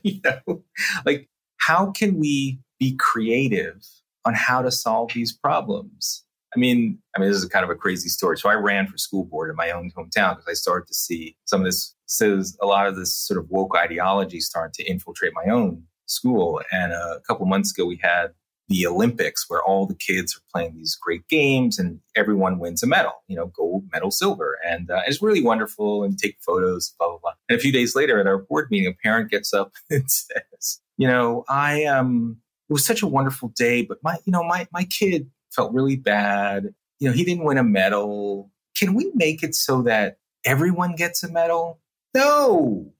you 0.02 0.20
know, 0.24 0.64
like 1.04 1.28
how 1.58 1.90
can 1.92 2.18
we 2.18 2.60
be 2.78 2.96
creative 2.98 3.84
on 4.24 4.34
how 4.34 4.62
to 4.62 4.70
solve 4.70 5.12
these 5.14 5.32
problems? 5.32 6.24
I 6.54 6.58
mean, 6.58 6.98
I 7.16 7.20
mean, 7.20 7.28
this 7.28 7.38
is 7.38 7.44
kind 7.46 7.64
of 7.64 7.70
a 7.70 7.74
crazy 7.74 8.08
story. 8.08 8.38
So 8.38 8.48
I 8.48 8.54
ran 8.54 8.86
for 8.86 8.96
school 8.98 9.24
board 9.24 9.50
in 9.50 9.56
my 9.56 9.70
own 9.70 9.90
hometown 9.96 10.36
because 10.36 10.46
I 10.48 10.54
started 10.54 10.86
to 10.88 10.94
see 10.94 11.36
some 11.44 11.60
of 11.60 11.66
this. 11.66 11.94
Says 12.06 12.56
a 12.60 12.66
lot 12.66 12.86
of 12.86 12.96
this 12.96 13.16
sort 13.16 13.40
of 13.40 13.48
woke 13.48 13.74
ideology 13.76 14.38
starting 14.38 14.74
to 14.74 14.84
infiltrate 14.84 15.32
my 15.34 15.50
own 15.50 15.84
school. 16.04 16.60
And 16.70 16.92
a 16.92 17.20
couple 17.26 17.46
months 17.46 17.72
ago, 17.72 17.86
we 17.86 17.98
had 18.02 18.28
the 18.68 18.86
Olympics 18.86 19.48
where 19.48 19.62
all 19.62 19.86
the 19.86 19.94
kids 19.94 20.36
are 20.36 20.42
playing 20.52 20.74
these 20.74 20.96
great 20.96 21.26
games 21.28 21.78
and 21.78 22.00
everyone 22.16 22.58
wins 22.58 22.82
a 22.82 22.86
medal, 22.86 23.12
you 23.28 23.36
know, 23.36 23.46
gold, 23.46 23.84
medal, 23.92 24.10
silver. 24.10 24.58
And 24.66 24.90
uh, 24.90 25.02
it's 25.06 25.22
really 25.22 25.42
wonderful 25.42 26.02
and 26.02 26.18
take 26.18 26.36
photos, 26.40 26.94
blah, 26.98 27.08
blah, 27.08 27.18
blah. 27.18 27.32
And 27.48 27.58
a 27.58 27.60
few 27.60 27.72
days 27.72 27.94
later 27.94 28.18
at 28.18 28.26
our 28.26 28.38
board 28.38 28.68
meeting, 28.70 28.88
a 28.88 28.94
parent 29.02 29.30
gets 29.30 29.52
up 29.52 29.72
and 29.90 30.10
says, 30.10 30.80
you 30.96 31.06
know, 31.08 31.44
I, 31.48 31.84
um, 31.84 32.38
it 32.68 32.72
was 32.72 32.86
such 32.86 33.02
a 33.02 33.06
wonderful 33.06 33.52
day, 33.56 33.82
but 33.82 33.98
my, 34.02 34.16
you 34.24 34.32
know, 34.32 34.42
my, 34.42 34.66
my 34.72 34.84
kid 34.84 35.30
felt 35.54 35.72
really 35.72 35.96
bad. 35.96 36.74
You 36.98 37.08
know, 37.08 37.14
he 37.14 37.24
didn't 37.24 37.44
win 37.44 37.58
a 37.58 37.64
medal. 37.64 38.50
Can 38.76 38.94
we 38.94 39.10
make 39.14 39.42
it 39.42 39.54
so 39.54 39.82
that 39.82 40.18
everyone 40.44 40.96
gets 40.96 41.22
a 41.22 41.30
medal? 41.30 41.80
No, 42.14 42.92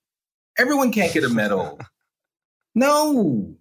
everyone 0.58 0.92
can't 0.92 1.12
get 1.12 1.24
a 1.24 1.28
medal. 1.28 1.78
No, 2.76 3.54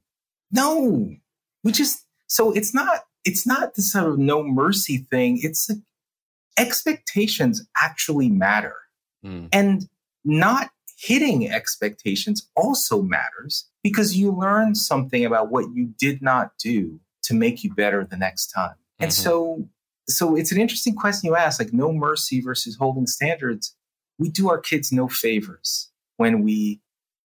no. 0.51 1.15
We 1.63 1.71
just 1.71 2.03
so 2.25 2.51
it's 2.51 2.73
not 2.73 3.01
it's 3.23 3.45
not 3.45 3.75
the 3.75 3.83
sort 3.83 4.09
of 4.09 4.17
no 4.17 4.43
mercy 4.43 5.05
thing. 5.09 5.39
It's 5.41 5.69
a, 5.69 5.75
expectations 6.57 7.63
actually 7.77 8.29
matter, 8.29 8.75
mm. 9.23 9.49
and 9.51 9.87
not 10.25 10.71
hitting 10.97 11.49
expectations 11.49 12.49
also 12.55 13.01
matters 13.01 13.69
because 13.83 14.17
you 14.17 14.31
learn 14.31 14.73
something 14.73 15.25
about 15.25 15.51
what 15.51 15.65
you 15.73 15.93
did 15.99 16.21
not 16.21 16.51
do 16.57 16.99
to 17.23 17.33
make 17.33 17.63
you 17.63 17.73
better 17.73 18.03
the 18.03 18.17
next 18.17 18.47
time. 18.47 18.75
And 19.03 19.11
mm-hmm. 19.11 19.23
so 19.23 19.69
so 20.07 20.35
it's 20.35 20.51
an 20.51 20.59
interesting 20.59 20.95
question 20.95 21.27
you 21.27 21.35
ask 21.35 21.59
like 21.59 21.73
no 21.73 21.93
mercy 21.93 22.41
versus 22.41 22.75
holding 22.75 23.07
standards. 23.07 23.75
We 24.19 24.29
do 24.29 24.49
our 24.49 24.59
kids 24.59 24.91
no 24.91 25.07
favors 25.07 25.89
when 26.17 26.43
we 26.43 26.81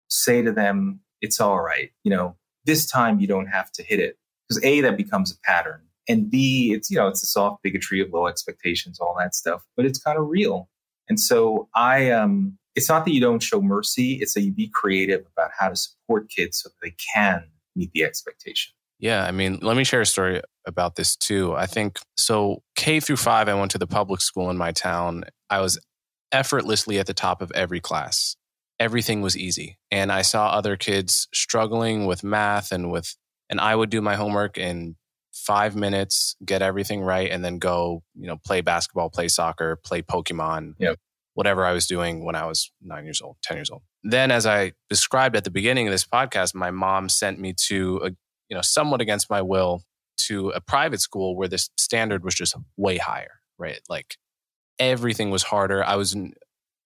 say 0.09 0.41
to 0.41 0.51
them 0.51 1.01
it's 1.21 1.39
all 1.39 1.61
right. 1.61 1.91
You 2.03 2.11
know, 2.11 2.35
this 2.65 2.89
time 2.89 3.19
you 3.19 3.27
don't 3.27 3.47
have 3.47 3.71
to 3.73 3.83
hit 3.83 3.99
it 3.99 4.17
because 4.47 4.63
A, 4.63 4.81
that 4.81 4.97
becomes 4.97 5.31
a 5.31 5.39
pattern. 5.43 5.81
And 6.09 6.29
B, 6.29 6.73
it's, 6.73 6.89
you 6.89 6.97
know, 6.97 7.07
it's 7.07 7.23
a 7.23 7.25
soft 7.25 7.63
bigotry 7.63 7.99
of 7.99 8.13
low 8.13 8.27
expectations, 8.27 8.99
all 8.99 9.15
that 9.19 9.35
stuff, 9.35 9.63
but 9.75 9.85
it's 9.85 9.99
kind 9.99 10.17
of 10.17 10.27
real. 10.27 10.69
And 11.09 11.19
so 11.19 11.67
I, 11.75 12.11
um, 12.11 12.57
it's 12.75 12.87
not 12.87 13.03
that 13.05 13.11
you 13.11 13.19
don't 13.19 13.43
show 13.43 13.61
mercy. 13.61 14.13
It's 14.21 14.33
that 14.35 14.41
you 14.41 14.53
be 14.53 14.69
creative 14.69 15.25
about 15.35 15.51
how 15.57 15.69
to 15.69 15.75
support 15.75 16.29
kids 16.29 16.61
so 16.61 16.69
that 16.69 16.75
they 16.81 16.95
can 17.13 17.49
meet 17.75 17.91
the 17.91 18.03
expectation. 18.03 18.73
Yeah. 18.99 19.25
I 19.25 19.31
mean, 19.31 19.59
let 19.61 19.77
me 19.77 19.83
share 19.83 20.01
a 20.01 20.05
story 20.05 20.41
about 20.65 20.95
this 20.95 21.15
too. 21.15 21.55
I 21.55 21.65
think 21.65 21.99
so 22.17 22.63
K 22.75 22.99
through 22.99 23.17
five, 23.17 23.47
I 23.47 23.53
went 23.53 23.71
to 23.71 23.77
the 23.77 23.87
public 23.87 24.21
school 24.21 24.49
in 24.49 24.57
my 24.57 24.71
town. 24.71 25.23
I 25.49 25.61
was 25.61 25.79
effortlessly 26.31 26.99
at 26.99 27.05
the 27.05 27.13
top 27.13 27.41
of 27.41 27.51
every 27.51 27.79
class 27.79 28.35
everything 28.79 29.21
was 29.21 29.37
easy. 29.37 29.77
And 29.91 30.11
I 30.11 30.21
saw 30.21 30.49
other 30.49 30.75
kids 30.75 31.27
struggling 31.33 32.05
with 32.05 32.23
math 32.23 32.71
and 32.71 32.91
with, 32.91 33.15
and 33.49 33.59
I 33.59 33.75
would 33.75 33.89
do 33.89 34.01
my 34.01 34.15
homework 34.15 34.57
in 34.57 34.95
five 35.33 35.75
minutes, 35.75 36.35
get 36.45 36.61
everything 36.61 37.01
right, 37.01 37.31
and 37.31 37.43
then 37.43 37.59
go, 37.59 38.03
you 38.15 38.27
know, 38.27 38.37
play 38.45 38.61
basketball, 38.61 39.09
play 39.09 39.27
soccer, 39.27 39.79
play 39.83 40.01
Pokemon, 40.01 40.73
yep. 40.79 40.97
whatever 41.33 41.65
I 41.65 41.73
was 41.73 41.87
doing 41.87 42.25
when 42.25 42.35
I 42.35 42.45
was 42.45 42.71
nine 42.81 43.05
years 43.05 43.21
old, 43.21 43.37
10 43.43 43.57
years 43.57 43.69
old. 43.69 43.81
Then, 44.03 44.31
as 44.31 44.45
I 44.45 44.73
described 44.89 45.35
at 45.35 45.43
the 45.43 45.51
beginning 45.51 45.87
of 45.87 45.91
this 45.91 46.05
podcast, 46.05 46.55
my 46.55 46.71
mom 46.71 47.09
sent 47.09 47.39
me 47.39 47.53
to 47.67 48.01
a, 48.03 48.11
you 48.49 48.55
know, 48.55 48.61
somewhat 48.61 49.01
against 49.01 49.29
my 49.29 49.41
will 49.41 49.83
to 50.27 50.49
a 50.49 50.61
private 50.61 51.01
school 51.01 51.35
where 51.35 51.47
this 51.47 51.69
standard 51.77 52.23
was 52.23 52.35
just 52.35 52.55
way 52.75 52.97
higher, 52.97 53.39
right? 53.57 53.79
Like 53.89 54.17
everything 54.79 55.29
was 55.29 55.43
harder. 55.43 55.83
I 55.83 55.95
was 55.95 56.15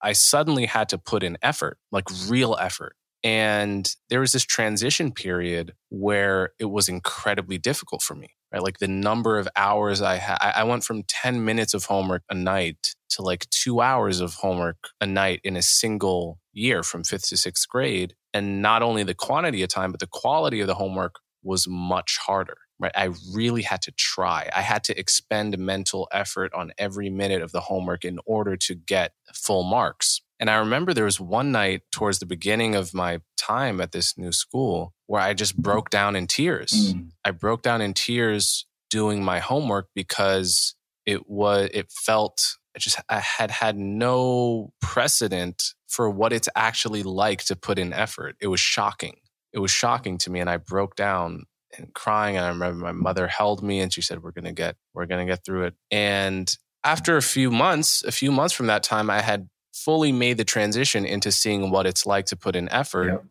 I 0.02 0.14
suddenly 0.14 0.66
had 0.66 0.90
to 0.90 0.98
put 0.98 1.24
in 1.24 1.38
effort, 1.42 1.78
like 1.92 2.06
real 2.28 2.58
effort. 2.60 2.96
And 3.24 3.94
there 4.10 4.20
was 4.20 4.32
this 4.32 4.44
transition 4.44 5.12
period 5.12 5.74
where 5.90 6.54
it 6.60 6.66
was 6.66 6.90
incredibly 6.90 7.60
difficult 7.60 8.02
for 8.02 8.16
me, 8.16 8.30
right? 8.52 8.64
Like 8.64 8.80
the 8.80 8.88
number 8.88 9.38
of 9.38 9.48
hours 9.56 10.02
I 10.02 10.16
had, 10.16 10.38
I 10.42 10.64
went 10.64 10.84
from 10.84 11.04
10 11.04 11.46
minutes 11.46 11.76
of 11.76 11.86
homework 11.86 12.24
a 12.32 12.34
night 12.36 12.96
to 13.12 13.22
like 13.22 13.48
two 13.52 13.80
hours 13.82 14.22
of 14.22 14.34
homework 14.36 14.78
a 15.00 15.06
night 15.06 15.42
in 15.44 15.56
a 15.56 15.62
single 15.62 16.40
year 16.52 16.82
from 16.82 17.04
fifth 17.04 17.28
to 17.30 17.38
sixth 17.38 17.70
grade. 17.70 18.16
And 18.34 18.62
not 18.62 18.82
only 18.82 19.04
the 19.04 19.14
quantity 19.14 19.62
of 19.62 19.70
time, 19.70 19.92
but 19.92 20.00
the 20.00 20.08
quality 20.08 20.62
of 20.62 20.68
the 20.68 20.76
homework 20.76 21.16
was 21.44 21.68
much 21.68 22.18
harder 22.18 22.58
right? 22.82 22.92
I 22.96 23.12
really 23.32 23.62
had 23.62 23.84
to 23.84 23.92
try. 23.92 24.50
I 24.54 24.62
had 24.62 24.84
to 24.86 25.00
expend 25.00 25.58
mental 25.58 26.10
effort 26.12 26.52
on 26.54 26.74
every 26.78 27.10
minute 27.10 27.42
of 27.42 27.52
the 27.52 27.62
homework 27.62 28.04
in 28.04 28.20
order 28.26 28.58
to 28.58 28.76
get 28.76 29.14
full 29.34 29.64
marks. 29.64 30.22
And 30.40 30.50
I 30.50 30.56
remember 30.56 30.94
there 30.94 31.06
was 31.06 31.20
one 31.20 31.52
night 31.52 31.84
towards 31.92 32.18
the 32.18 32.26
beginning 32.26 32.74
of 32.74 32.94
my 32.94 33.22
time 33.38 33.80
at 33.80 33.92
this 33.92 34.18
new 34.18 34.32
school 34.32 34.94
where 35.06 35.22
I 35.22 35.36
just 35.36 35.56
broke 35.56 35.92
down 35.92 36.16
in 36.16 36.26
tears. 36.26 36.94
Mm. 36.94 37.12
I 37.24 37.30
broke 37.30 37.62
down 37.62 37.82
in 37.82 37.94
tears 37.94 38.66
doing 38.90 39.24
my 39.24 39.38
homework 39.40 39.90
because 39.94 40.76
it 41.06 41.30
was, 41.30 41.70
it 41.72 41.92
felt, 41.92 42.58
I 42.76 42.80
just, 42.80 43.00
I 43.08 43.20
had 43.20 43.52
had 43.52 43.78
no 43.78 44.74
precedent 44.82 45.76
for 45.88 46.10
what 46.10 46.34
it's 46.34 46.50
actually 46.56 47.04
like 47.04 47.44
to 47.46 47.56
put 47.56 47.78
in 47.78 47.94
effort. 47.94 48.36
It 48.42 48.48
was 48.48 48.60
shocking. 48.60 49.18
It 49.54 49.60
was 49.60 49.72
shocking 49.72 50.18
to 50.20 50.30
me. 50.30 50.40
And 50.40 50.50
I 50.50 50.58
broke 50.58 50.96
down 50.96 51.46
and 51.78 51.94
crying. 51.94 52.38
And 52.38 52.46
I 52.46 52.50
remember 52.50 52.84
my 52.84 52.92
mother 52.92 53.28
held 53.28 53.64
me 53.64 53.80
and 53.80 53.94
she 53.94 54.02
said, 54.02 54.24
We're 54.24 54.32
gonna 54.32 54.54
get, 54.54 54.76
we're 54.94 55.06
gonna 55.06 55.26
get 55.26 55.46
through 55.46 55.66
it. 55.66 55.76
And 55.90 56.56
after 56.84 57.18
a 57.18 57.22
few 57.22 57.52
months, 57.52 58.04
a 58.04 58.12
few 58.12 58.32
months 58.32 58.54
from 58.54 58.68
that 58.68 58.84
time, 58.84 59.10
I 59.10 59.22
had 59.22 59.50
fully 59.74 60.12
made 60.12 60.38
the 60.38 60.44
transition 60.44 61.06
into 61.06 61.32
seeing 61.32 61.72
what 61.72 61.86
it's 61.86 62.06
like 62.06 62.26
to 62.28 62.36
put 62.36 62.56
in 62.56 62.70
effort. 62.70 63.08
Yep. 63.08 63.26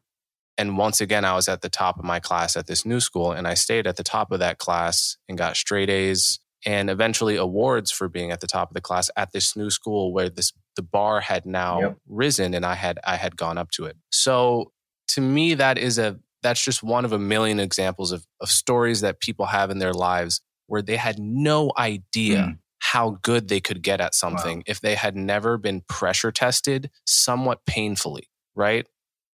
And 0.58 0.76
once 0.78 1.00
again, 1.00 1.24
I 1.24 1.34
was 1.34 1.48
at 1.48 1.62
the 1.62 1.68
top 1.68 1.98
of 1.98 2.04
my 2.04 2.20
class 2.20 2.56
at 2.56 2.66
this 2.66 2.84
new 2.84 3.00
school, 3.00 3.32
and 3.32 3.48
I 3.48 3.54
stayed 3.54 3.86
at 3.86 3.96
the 3.96 4.02
top 4.02 4.30
of 4.30 4.40
that 4.40 4.58
class 4.58 5.16
and 5.28 5.38
got 5.38 5.56
straight 5.56 5.88
A's 5.88 6.38
and 6.66 6.90
eventually 6.90 7.36
awards 7.36 7.90
for 7.90 8.08
being 8.08 8.30
at 8.30 8.40
the 8.40 8.46
top 8.46 8.70
of 8.70 8.74
the 8.74 8.80
class 8.80 9.10
at 9.16 9.32
this 9.32 9.56
new 9.56 9.70
school 9.70 10.12
where 10.12 10.28
this 10.28 10.52
the 10.76 10.82
bar 10.82 11.20
had 11.20 11.46
now 11.46 11.80
yep. 11.80 11.96
risen 12.06 12.54
and 12.54 12.64
I 12.64 12.74
had 12.74 12.98
I 13.04 13.16
had 13.16 13.36
gone 13.36 13.58
up 13.58 13.70
to 13.72 13.86
it. 13.86 13.96
So 14.10 14.72
to 15.14 15.20
me, 15.20 15.54
that 15.54 15.78
is 15.78 15.98
a 15.98 16.18
that's 16.42 16.62
just 16.62 16.82
one 16.82 17.04
of 17.04 17.12
a 17.12 17.18
million 17.18 17.60
examples 17.60 18.12
of, 18.12 18.26
of 18.40 18.48
stories 18.48 19.02
that 19.02 19.20
people 19.20 19.46
have 19.46 19.70
in 19.70 19.78
their 19.78 19.92
lives 19.92 20.40
where 20.66 20.82
they 20.82 20.96
had 20.96 21.18
no 21.18 21.70
idea 21.76 22.38
mm. 22.38 22.58
how 22.78 23.18
good 23.22 23.48
they 23.48 23.60
could 23.60 23.82
get 23.82 24.00
at 24.00 24.14
something 24.14 24.58
wow. 24.58 24.64
if 24.66 24.80
they 24.80 24.94
had 24.94 25.16
never 25.16 25.58
been 25.58 25.82
pressure 25.88 26.32
tested 26.32 26.90
somewhat 27.04 27.66
painfully, 27.66 28.30
right? 28.54 28.86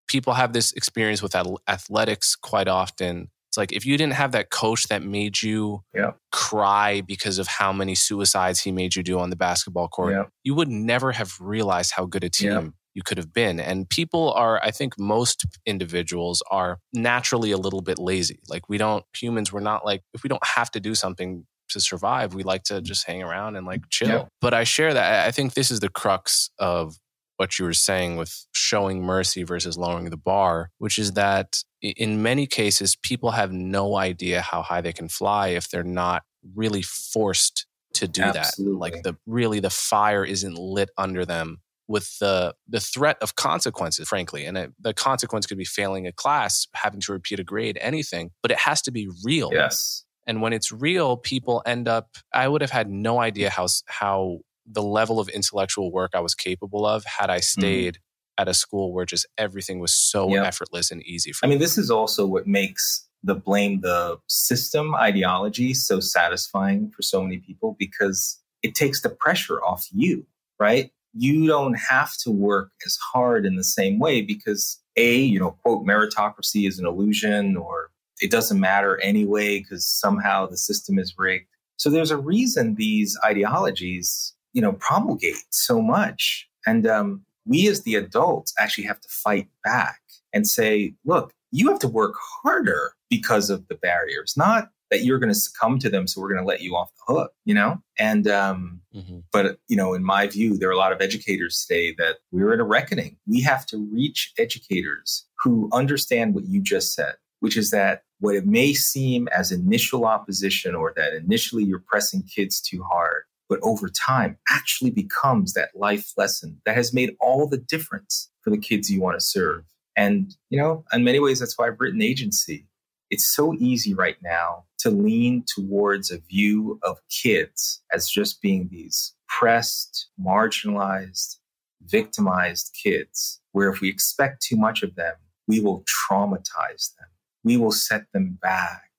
People 0.07 0.33
have 0.33 0.53
this 0.53 0.71
experience 0.73 1.21
with 1.21 1.35
athletics 1.67 2.35
quite 2.35 2.67
often. 2.67 3.29
It's 3.49 3.57
like 3.57 3.71
if 3.71 3.85
you 3.85 3.97
didn't 3.97 4.13
have 4.13 4.31
that 4.31 4.49
coach 4.49 4.87
that 4.87 5.03
made 5.03 5.41
you 5.41 5.83
yeah. 5.93 6.11
cry 6.31 7.01
because 7.01 7.37
of 7.37 7.47
how 7.47 7.71
many 7.71 7.95
suicides 7.95 8.61
he 8.61 8.71
made 8.71 8.95
you 8.95 9.03
do 9.03 9.19
on 9.19 9.29
the 9.29 9.35
basketball 9.35 9.89
court, 9.89 10.13
yeah. 10.13 10.23
you 10.43 10.55
would 10.55 10.69
never 10.69 11.11
have 11.11 11.33
realized 11.39 11.91
how 11.95 12.05
good 12.05 12.23
a 12.23 12.29
team 12.29 12.51
yeah 12.51 12.67
you 12.95 13.03
could 13.03 13.17
have 13.17 13.31
been. 13.33 13.59
And 13.59 13.87
people 13.87 14.31
are, 14.33 14.59
I 14.63 14.71
think 14.71 14.97
most 14.97 15.45
individuals 15.65 16.41
are 16.49 16.79
naturally 16.93 17.51
a 17.51 17.57
little 17.57 17.81
bit 17.81 17.99
lazy. 17.99 18.39
Like 18.49 18.67
we 18.67 18.77
don't, 18.79 19.03
humans, 19.15 19.53
we're 19.53 19.59
not 19.59 19.85
like, 19.85 20.01
if 20.13 20.23
we 20.23 20.29
don't 20.29 20.45
have 20.45 20.71
to 20.71 20.79
do 20.79 20.95
something 20.95 21.45
to 21.69 21.79
survive, 21.79 22.33
we 22.33 22.43
like 22.43 22.63
to 22.63 22.81
just 22.81 23.05
hang 23.05 23.21
around 23.21 23.57
and 23.57 23.67
like 23.67 23.81
chill. 23.89 24.07
Yeah. 24.07 24.23
But 24.39 24.53
I 24.53 24.63
share 24.63 24.93
that. 24.93 25.27
I 25.27 25.31
think 25.31 25.53
this 25.53 25.69
is 25.69 25.81
the 25.81 25.89
crux 25.89 26.49
of 26.57 26.95
what 27.37 27.59
you 27.59 27.65
were 27.65 27.73
saying 27.73 28.15
with 28.15 28.45
showing 28.53 29.03
mercy 29.03 29.43
versus 29.43 29.77
lowering 29.77 30.09
the 30.09 30.17
bar, 30.17 30.71
which 30.77 30.97
is 30.97 31.13
that 31.13 31.57
in 31.81 32.23
many 32.23 32.47
cases, 32.47 32.95
people 32.95 33.31
have 33.31 33.51
no 33.51 33.97
idea 33.97 34.41
how 34.41 34.61
high 34.61 34.79
they 34.79 34.93
can 34.93 35.09
fly 35.09 35.49
if 35.49 35.69
they're 35.69 35.83
not 35.83 36.23
really 36.55 36.81
forced 36.81 37.67
to 37.95 38.07
do 38.07 38.21
Absolutely. 38.21 38.73
that. 38.73 38.79
Like 38.79 39.03
the 39.03 39.17
really 39.25 39.59
the 39.59 39.69
fire 39.69 40.23
isn't 40.23 40.57
lit 40.57 40.91
under 40.97 41.25
them 41.25 41.59
with 41.87 42.17
the 42.19 42.53
the 42.67 42.79
threat 42.79 43.17
of 43.21 43.35
consequences 43.35 44.07
frankly 44.07 44.45
and 44.45 44.57
it, 44.57 44.71
the 44.79 44.93
consequence 44.93 45.45
could 45.45 45.57
be 45.57 45.65
failing 45.65 46.07
a 46.07 46.11
class 46.11 46.67
having 46.73 46.99
to 46.99 47.11
repeat 47.11 47.39
a 47.39 47.43
grade 47.43 47.77
anything 47.81 48.31
but 48.41 48.51
it 48.51 48.57
has 48.57 48.81
to 48.81 48.91
be 48.91 49.07
real 49.23 49.49
yes 49.53 50.03
and 50.27 50.41
when 50.41 50.53
it's 50.53 50.71
real 50.71 51.17
people 51.17 51.61
end 51.65 51.87
up 51.87 52.17
i 52.33 52.47
would 52.47 52.61
have 52.61 52.71
had 52.71 52.89
no 52.89 53.19
idea 53.19 53.49
how 53.49 53.67
how 53.87 54.39
the 54.65 54.81
level 54.81 55.19
of 55.19 55.29
intellectual 55.29 55.91
work 55.91 56.11
i 56.15 56.19
was 56.19 56.33
capable 56.33 56.85
of 56.85 57.03
had 57.05 57.29
i 57.29 57.37
mm-hmm. 57.37 57.61
stayed 57.61 57.95
mm. 57.95 58.41
at 58.41 58.47
a 58.47 58.53
school 58.53 58.93
where 58.93 59.05
just 59.05 59.27
everything 59.37 59.79
was 59.79 59.93
so 59.93 60.29
yep. 60.29 60.45
effortless 60.45 60.91
and 60.91 61.03
easy 61.03 61.31
for 61.31 61.45
i 61.45 61.49
mean 61.49 61.59
this 61.59 61.77
is 61.77 61.91
also 61.91 62.25
what 62.25 62.47
makes 62.47 63.07
the 63.23 63.35
blame 63.35 63.81
the 63.81 64.17
system 64.27 64.95
ideology 64.95 65.73
so 65.73 65.99
satisfying 65.99 66.91
for 66.91 67.01
so 67.01 67.21
many 67.21 67.37
people 67.37 67.75
because 67.77 68.39
it 68.61 68.75
takes 68.75 69.01
the 69.01 69.09
pressure 69.09 69.63
off 69.63 69.87
you 69.91 70.25
right 70.59 70.91
you 71.15 71.47
don't 71.47 71.75
have 71.75 72.15
to 72.17 72.29
work 72.29 72.71
as 72.85 72.97
hard 72.97 73.45
in 73.45 73.55
the 73.55 73.63
same 73.63 73.99
way 73.99 74.21
because 74.21 74.79
a 74.95 75.17
you 75.17 75.39
know 75.39 75.51
quote 75.63 75.85
meritocracy 75.85 76.67
is 76.67 76.77
an 76.77 76.85
illusion 76.85 77.55
or 77.55 77.89
it 78.21 78.31
doesn't 78.31 78.59
matter 78.59 78.99
anyway 79.01 79.59
because 79.59 79.85
somehow 79.85 80.45
the 80.45 80.57
system 80.57 80.97
is 80.97 81.13
rigged. 81.17 81.47
So 81.77 81.89
there's 81.89 82.11
a 82.11 82.17
reason 82.17 82.75
these 82.75 83.17
ideologies 83.25 84.33
you 84.53 84.61
know 84.61 84.73
promulgate 84.73 85.43
so 85.49 85.81
much. 85.81 86.47
And 86.67 86.87
um, 86.87 87.23
we 87.45 87.67
as 87.67 87.83
the 87.83 87.95
adults 87.95 88.53
actually 88.59 88.85
have 88.85 88.99
to 89.01 89.09
fight 89.09 89.47
back 89.63 89.99
and 90.33 90.47
say 90.47 90.93
look 91.05 91.31
you 91.51 91.69
have 91.69 91.79
to 91.79 91.87
work 91.87 92.15
harder 92.43 92.93
because 93.09 93.49
of 93.49 93.67
the 93.67 93.75
barriers 93.75 94.33
not 94.35 94.69
that 94.95 95.03
you're 95.03 95.19
going 95.19 95.31
to 95.31 95.39
succumb 95.39 95.79
to 95.79 95.89
them 95.89 96.07
so 96.07 96.21
we're 96.21 96.29
going 96.29 96.41
to 96.41 96.47
let 96.47 96.61
you 96.61 96.75
off 96.75 96.91
the 96.95 97.13
hook 97.13 97.33
you 97.45 97.53
know? 97.53 97.81
And 97.97 98.27
um 98.27 98.81
mm-hmm. 98.95 99.19
but 99.31 99.59
you 99.67 99.75
know 99.75 99.93
in 99.93 100.03
my 100.03 100.27
view 100.27 100.57
there 100.57 100.69
are 100.69 100.73
a 100.73 100.77
lot 100.77 100.91
of 100.91 101.01
educators 101.01 101.65
today 101.67 101.93
that 101.97 102.17
we're 102.31 102.53
in 102.53 102.59
a 102.59 102.65
reckoning. 102.65 103.17
We 103.27 103.41
have 103.41 103.65
to 103.67 103.77
reach 103.77 104.33
educators 104.37 105.25
who 105.43 105.69
understand 105.73 106.33
what 106.33 106.45
you 106.45 106.61
just 106.61 106.93
said 106.93 107.15
which 107.41 107.57
is 107.57 107.69
that 107.71 108.03
what 108.19 108.35
it 108.35 108.47
may 108.47 108.73
seem 108.73 109.27
as 109.27 109.51
initial 109.51 110.05
opposition 110.05 110.73
or 110.73 110.93
that 110.95 111.13
initially 111.13 111.63
you're 111.63 111.83
pressing 111.85 112.23
kids 112.23 112.61
too 112.61 112.81
hard 112.83 113.23
but 113.49 113.59
over 113.61 113.89
time 113.89 114.37
actually 114.49 114.91
becomes 114.91 115.53
that 115.53 115.69
life 115.75 116.13
lesson 116.17 116.61
that 116.65 116.75
has 116.75 116.93
made 116.93 117.15
all 117.19 117.47
the 117.47 117.57
difference 117.57 118.31
for 118.41 118.49
the 118.49 118.57
kids 118.57 118.89
you 118.89 119.01
want 119.01 119.19
to 119.19 119.25
serve. 119.25 119.63
And 119.95 120.35
you 120.49 120.59
know 120.59 120.83
in 120.91 121.03
many 121.03 121.19
ways 121.19 121.39
that's 121.39 121.57
why 121.57 121.67
i've 121.67 121.79
written 121.79 122.01
agency. 122.01 122.67
It's 123.11 123.25
so 123.25 123.53
easy 123.59 123.93
right 123.93 124.17
now 124.23 124.65
to 124.85 124.91
lean 124.91 125.43
towards 125.47 126.11
a 126.11 126.19
view 126.19 126.79
of 126.83 126.99
kids 127.09 127.81
as 127.91 128.07
just 128.07 128.39
being 128.39 128.69
these 128.71 129.15
pressed, 129.27 130.09
marginalized, 130.23 131.37
victimized 131.81 132.77
kids, 132.83 133.41
where 133.51 133.67
if 133.71 133.81
we 133.81 133.89
expect 133.89 134.43
too 134.43 134.55
much 134.55 134.83
of 134.83 134.93
them, 134.93 135.15
we 135.47 135.59
will 135.59 135.83
traumatize 135.83 136.95
them. 136.99 137.07
We 137.43 137.57
will 137.57 137.71
set 137.71 138.05
them 138.13 138.37
back. 138.39 138.91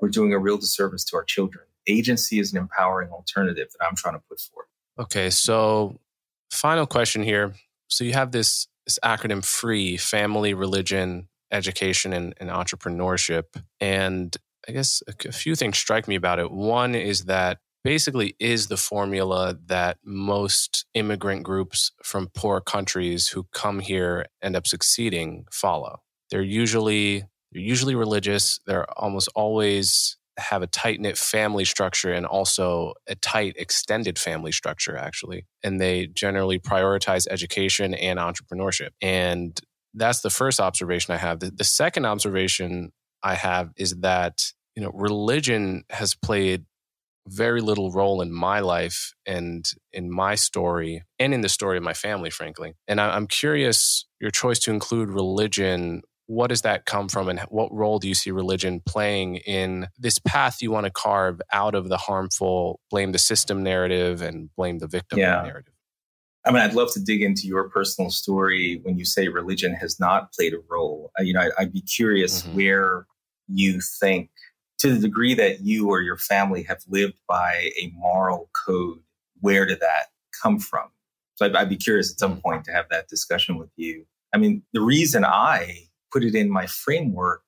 We're 0.00 0.08
doing 0.08 0.32
a 0.32 0.40
real 0.40 0.58
disservice 0.58 1.04
to 1.04 1.16
our 1.16 1.24
children. 1.24 1.66
Agency 1.86 2.40
is 2.40 2.52
an 2.52 2.58
empowering 2.58 3.10
alternative 3.10 3.68
that 3.70 3.86
I'm 3.86 3.94
trying 3.94 4.14
to 4.14 4.22
put 4.28 4.40
forth. 4.40 4.66
Okay, 4.98 5.30
so 5.30 6.00
final 6.50 6.84
question 6.84 7.22
here. 7.22 7.54
So 7.86 8.02
you 8.02 8.14
have 8.14 8.32
this 8.32 8.66
this 8.86 8.98
acronym 9.04 9.44
FREE, 9.44 9.98
family, 9.98 10.52
religion, 10.52 11.28
education 11.50 12.12
and, 12.12 12.34
and 12.38 12.50
entrepreneurship. 12.50 13.44
And 13.80 14.36
I 14.68 14.72
guess 14.72 15.02
a, 15.08 15.28
a 15.28 15.32
few 15.32 15.56
things 15.56 15.78
strike 15.78 16.06
me 16.06 16.14
about 16.14 16.38
it. 16.38 16.50
One 16.50 16.94
is 16.94 17.24
that 17.24 17.58
basically 17.84 18.36
is 18.38 18.66
the 18.66 18.76
formula 18.76 19.56
that 19.66 19.98
most 20.04 20.84
immigrant 20.94 21.42
groups 21.42 21.92
from 22.02 22.28
poor 22.34 22.60
countries 22.60 23.28
who 23.28 23.46
come 23.52 23.80
here 23.80 24.26
end 24.42 24.56
up 24.56 24.66
succeeding 24.66 25.46
follow. 25.50 26.02
They're 26.30 26.42
usually 26.42 27.24
they're 27.50 27.62
usually 27.62 27.94
religious. 27.94 28.60
They're 28.66 28.86
almost 29.00 29.30
always 29.34 30.18
have 30.36 30.62
a 30.62 30.66
tight 30.66 31.00
knit 31.00 31.16
family 31.16 31.64
structure 31.64 32.12
and 32.12 32.26
also 32.26 32.94
a 33.08 33.14
tight 33.16 33.54
extended 33.56 34.18
family 34.18 34.52
structure 34.52 34.96
actually 34.96 35.44
and 35.64 35.80
they 35.80 36.06
generally 36.06 36.60
prioritize 36.60 37.26
education 37.28 37.92
and 37.92 38.20
entrepreneurship 38.20 38.90
and 39.02 39.60
that's 39.94 40.20
the 40.20 40.30
first 40.30 40.60
observation 40.60 41.14
I 41.14 41.16
have. 41.16 41.40
The, 41.40 41.50
the 41.50 41.64
second 41.64 42.04
observation 42.04 42.92
I 43.22 43.34
have 43.34 43.72
is 43.76 43.96
that 43.96 44.52
you 44.78 44.84
know 44.84 44.92
religion 44.94 45.82
has 45.90 46.14
played 46.14 46.64
very 47.26 47.60
little 47.60 47.90
role 47.90 48.22
in 48.22 48.32
my 48.32 48.60
life 48.60 49.12
and 49.26 49.68
in 49.92 50.08
my 50.08 50.36
story 50.36 51.02
and 51.18 51.34
in 51.34 51.40
the 51.40 51.48
story 51.48 51.76
of 51.76 51.82
my 51.82 51.94
family, 51.94 52.30
frankly. 52.30 52.74
And 52.86 53.00
I, 53.00 53.16
I'm 53.16 53.26
curious 53.26 54.06
your 54.20 54.30
choice 54.30 54.60
to 54.60 54.70
include 54.70 55.10
religion. 55.10 56.02
What 56.26 56.46
does 56.46 56.62
that 56.62 56.86
come 56.86 57.08
from, 57.08 57.28
and 57.28 57.40
what 57.48 57.74
role 57.74 57.98
do 57.98 58.06
you 58.06 58.14
see 58.14 58.30
religion 58.30 58.80
playing 58.86 59.38
in 59.38 59.88
this 59.98 60.20
path 60.20 60.62
you 60.62 60.70
want 60.70 60.84
to 60.84 60.92
carve 60.92 61.40
out 61.52 61.74
of 61.74 61.88
the 61.88 61.96
harmful 61.96 62.78
blame 62.88 63.10
the 63.10 63.18
system 63.18 63.64
narrative 63.64 64.22
and 64.22 64.48
blame 64.54 64.78
the 64.78 64.86
victim 64.86 65.18
yeah. 65.18 65.42
narrative? 65.42 65.74
I 66.46 66.52
mean, 66.52 66.62
I'd 66.62 66.74
love 66.74 66.92
to 66.92 67.00
dig 67.00 67.22
into 67.22 67.48
your 67.48 67.68
personal 67.68 68.12
story 68.12 68.78
when 68.84 68.96
you 68.96 69.04
say 69.04 69.26
religion 69.26 69.74
has 69.74 69.98
not 69.98 70.32
played 70.32 70.54
a 70.54 70.60
role. 70.70 71.10
You 71.18 71.32
know, 71.32 71.50
I, 71.58 71.64
would 71.64 71.72
be 71.72 71.80
curious 71.80 72.42
mm-hmm. 72.42 72.56
where 72.56 73.06
you 73.48 73.80
think, 73.80 74.30
to 74.78 74.94
the 74.94 75.00
degree 75.00 75.34
that 75.34 75.60
you 75.60 75.88
or 75.88 76.00
your 76.00 76.16
family 76.16 76.62
have 76.64 76.82
lived 76.88 77.18
by 77.28 77.70
a 77.80 77.92
moral 77.96 78.50
code, 78.52 79.00
where 79.40 79.66
did 79.66 79.80
that 79.80 80.06
come 80.42 80.58
from? 80.58 80.88
So 81.36 81.46
I'd, 81.46 81.56
I'd 81.56 81.68
be 81.68 81.76
curious 81.76 82.12
at 82.12 82.18
some 82.18 82.32
mm-hmm. 82.32 82.40
point 82.40 82.64
to 82.64 82.72
have 82.72 82.86
that 82.90 83.08
discussion 83.08 83.58
with 83.58 83.70
you. 83.76 84.06
I 84.34 84.38
mean, 84.38 84.62
the 84.72 84.80
reason 84.80 85.24
I 85.24 85.88
put 86.12 86.24
it 86.24 86.34
in 86.34 86.50
my 86.50 86.66
framework 86.66 87.42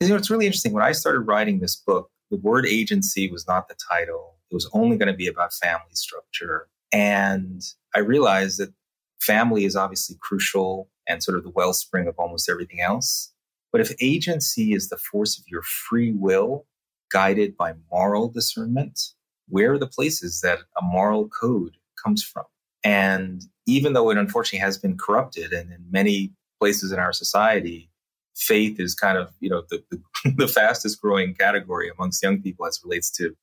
is, 0.00 0.08
you 0.08 0.14
know, 0.14 0.18
it's 0.18 0.30
really 0.30 0.46
interesting. 0.46 0.72
When 0.72 0.82
I 0.82 0.92
started 0.92 1.20
writing 1.20 1.60
this 1.60 1.76
book, 1.76 2.10
the 2.30 2.36
word 2.36 2.66
agency 2.66 3.30
was 3.30 3.46
not 3.46 3.68
the 3.68 3.76
title. 3.90 4.36
It 4.50 4.54
was 4.54 4.68
only 4.72 4.96
going 4.96 5.10
to 5.10 5.16
be 5.16 5.26
about 5.26 5.52
family 5.52 5.94
structure. 5.94 6.68
And 6.92 7.62
I 7.94 8.00
realized 8.00 8.58
that 8.58 8.72
family 9.20 9.64
is 9.64 9.76
obviously 9.76 10.16
crucial 10.20 10.88
and 11.08 11.22
sort 11.22 11.38
of 11.38 11.44
the 11.44 11.50
wellspring 11.50 12.06
of 12.06 12.14
almost 12.18 12.48
everything 12.48 12.80
else. 12.80 13.32
But 13.74 13.80
if 13.80 13.90
agency 14.00 14.72
is 14.72 14.88
the 14.88 14.96
force 14.96 15.36
of 15.36 15.42
your 15.48 15.62
free 15.62 16.12
will, 16.12 16.64
guided 17.10 17.56
by 17.56 17.72
moral 17.90 18.28
discernment, 18.28 19.00
where 19.48 19.72
are 19.72 19.78
the 19.78 19.88
places 19.88 20.42
that 20.42 20.60
a 20.78 20.80
moral 20.80 21.28
code 21.28 21.76
comes 22.00 22.22
from? 22.22 22.44
And 22.84 23.42
even 23.66 23.92
though 23.92 24.10
it 24.10 24.16
unfortunately 24.16 24.60
has 24.60 24.78
been 24.78 24.96
corrupted, 24.96 25.52
and 25.52 25.72
in 25.72 25.84
many 25.90 26.32
places 26.60 26.92
in 26.92 27.00
our 27.00 27.12
society, 27.12 27.90
faith 28.36 28.78
is 28.78 28.94
kind 28.94 29.18
of 29.18 29.30
you 29.40 29.50
know 29.50 29.64
the, 29.70 29.82
the, 29.90 30.00
the 30.36 30.46
fastest 30.46 31.02
growing 31.02 31.34
category 31.34 31.90
amongst 31.90 32.22
young 32.22 32.40
people 32.40 32.66
as 32.66 32.80
relates 32.84 33.10
to 33.16 33.34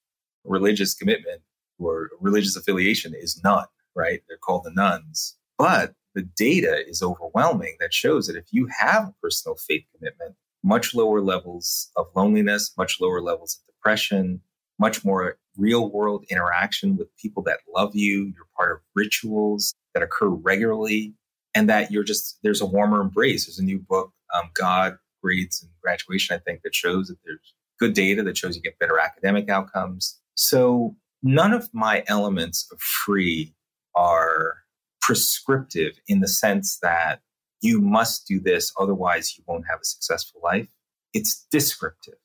religious 0.45 0.93
commitment 0.93 1.41
or 1.77 2.09
religious 2.21 2.55
affiliation 2.55 3.13
is 3.13 3.41
none 3.43 3.65
right? 3.95 4.21
They're 4.27 4.37
called 4.37 4.63
the 4.63 4.71
nones. 4.71 5.37
But 5.57 5.93
the 6.15 6.23
data 6.37 6.83
is 6.87 7.01
overwhelming 7.01 7.75
that 7.79 7.93
shows 7.93 8.27
that 8.27 8.35
if 8.35 8.45
you 8.51 8.67
have 8.79 9.07
a 9.07 9.13
personal 9.21 9.55
faith 9.55 9.83
commitment, 9.95 10.35
much 10.63 10.93
lower 10.93 11.21
levels 11.21 11.89
of 11.95 12.07
loneliness, 12.15 12.71
much 12.77 12.99
lower 13.01 13.21
levels 13.21 13.59
of 13.59 13.73
depression, 13.73 14.41
much 14.79 15.03
more 15.05 15.37
real 15.57 15.91
world 15.91 16.25
interaction 16.29 16.97
with 16.97 17.07
people 17.17 17.43
that 17.43 17.59
love 17.75 17.95
you. 17.95 18.25
You're 18.35 18.47
part 18.55 18.71
of 18.71 18.79
rituals 18.95 19.73
that 19.93 20.03
occur 20.03 20.27
regularly, 20.27 21.13
and 21.53 21.69
that 21.69 21.91
you're 21.91 22.03
just, 22.03 22.39
there's 22.43 22.61
a 22.61 22.65
warmer 22.65 23.01
embrace. 23.01 23.45
There's 23.45 23.59
a 23.59 23.63
new 23.63 23.79
book, 23.79 24.11
um, 24.33 24.49
God, 24.53 24.97
Grades, 25.21 25.61
and 25.61 25.71
Graduation, 25.81 26.35
I 26.35 26.39
think, 26.39 26.61
that 26.63 26.73
shows 26.73 27.07
that 27.07 27.17
there's 27.25 27.53
good 27.79 27.93
data 27.93 28.23
that 28.23 28.37
shows 28.37 28.55
you 28.55 28.61
get 28.61 28.79
better 28.79 28.99
academic 28.99 29.49
outcomes. 29.49 30.19
So 30.35 30.95
none 31.21 31.53
of 31.53 31.69
my 31.73 32.03
elements 32.07 32.67
of 32.71 32.79
free 32.79 33.53
are 33.95 34.57
prescriptive 35.01 35.99
in 36.07 36.19
the 36.19 36.27
sense 36.27 36.77
that 36.81 37.21
you 37.61 37.81
must 37.81 38.27
do 38.27 38.39
this, 38.39 38.71
otherwise, 38.79 39.37
you 39.37 39.43
won't 39.47 39.65
have 39.69 39.79
a 39.81 39.85
successful 39.85 40.41
life. 40.43 40.69
It's 41.13 41.45
descriptive, 41.51 42.15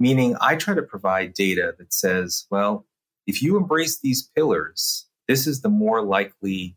meaning 0.00 0.36
I 0.40 0.56
try 0.56 0.74
to 0.74 0.82
provide 0.82 1.34
data 1.34 1.74
that 1.78 1.92
says, 1.92 2.46
well, 2.50 2.86
if 3.26 3.42
you 3.42 3.56
embrace 3.56 4.00
these 4.00 4.28
pillars, 4.36 5.06
this 5.28 5.46
is 5.46 5.62
the 5.62 5.68
more 5.68 6.02
likely 6.02 6.76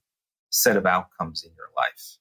set 0.51 0.77
of 0.77 0.85
outcomes 0.85 1.43
in 1.43 1.51
your 1.57 1.69
life. 1.75 2.17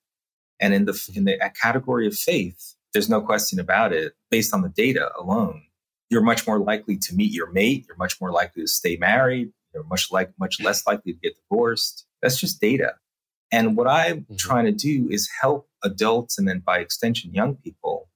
And 0.58 0.72
in 0.72 0.86
the, 0.86 1.12
in 1.14 1.24
the 1.24 1.38
category 1.60 2.06
of 2.06 2.14
faith, 2.14 2.74
there's 2.92 3.10
no 3.10 3.20
question 3.20 3.60
about 3.60 3.92
it. 3.92 4.14
Based 4.30 4.54
on 4.54 4.62
the 4.62 4.68
data 4.68 5.10
alone, 5.18 5.62
you're 6.10 6.22
much 6.22 6.46
more 6.46 6.58
likely 6.58 6.96
to 6.96 7.14
meet 7.14 7.32
your 7.32 7.50
mate. 7.52 7.84
You're 7.86 7.96
much 7.96 8.20
more 8.20 8.30
likely 8.30 8.62
to 8.62 8.68
stay 8.68 8.96
married. 8.96 9.52
You're 9.74 9.84
much 9.84 10.10
like 10.10 10.30
much 10.38 10.60
less 10.60 10.86
likely 10.86 11.12
to 11.12 11.18
get 11.18 11.34
divorced. 11.36 12.06
That's 12.22 12.38
just 12.38 12.60
data. 12.60 12.94
And 13.52 13.76
what 13.76 13.86
I'm 13.86 14.22
mm-hmm. 14.22 14.36
trying 14.36 14.64
to 14.66 14.72
do 14.72 15.08
is 15.10 15.30
help 15.40 15.68
adults 15.82 16.38
and 16.38 16.48
then 16.48 16.62
by 16.64 16.78
extension, 16.78 17.32
young 17.34 17.56
people 17.56 18.08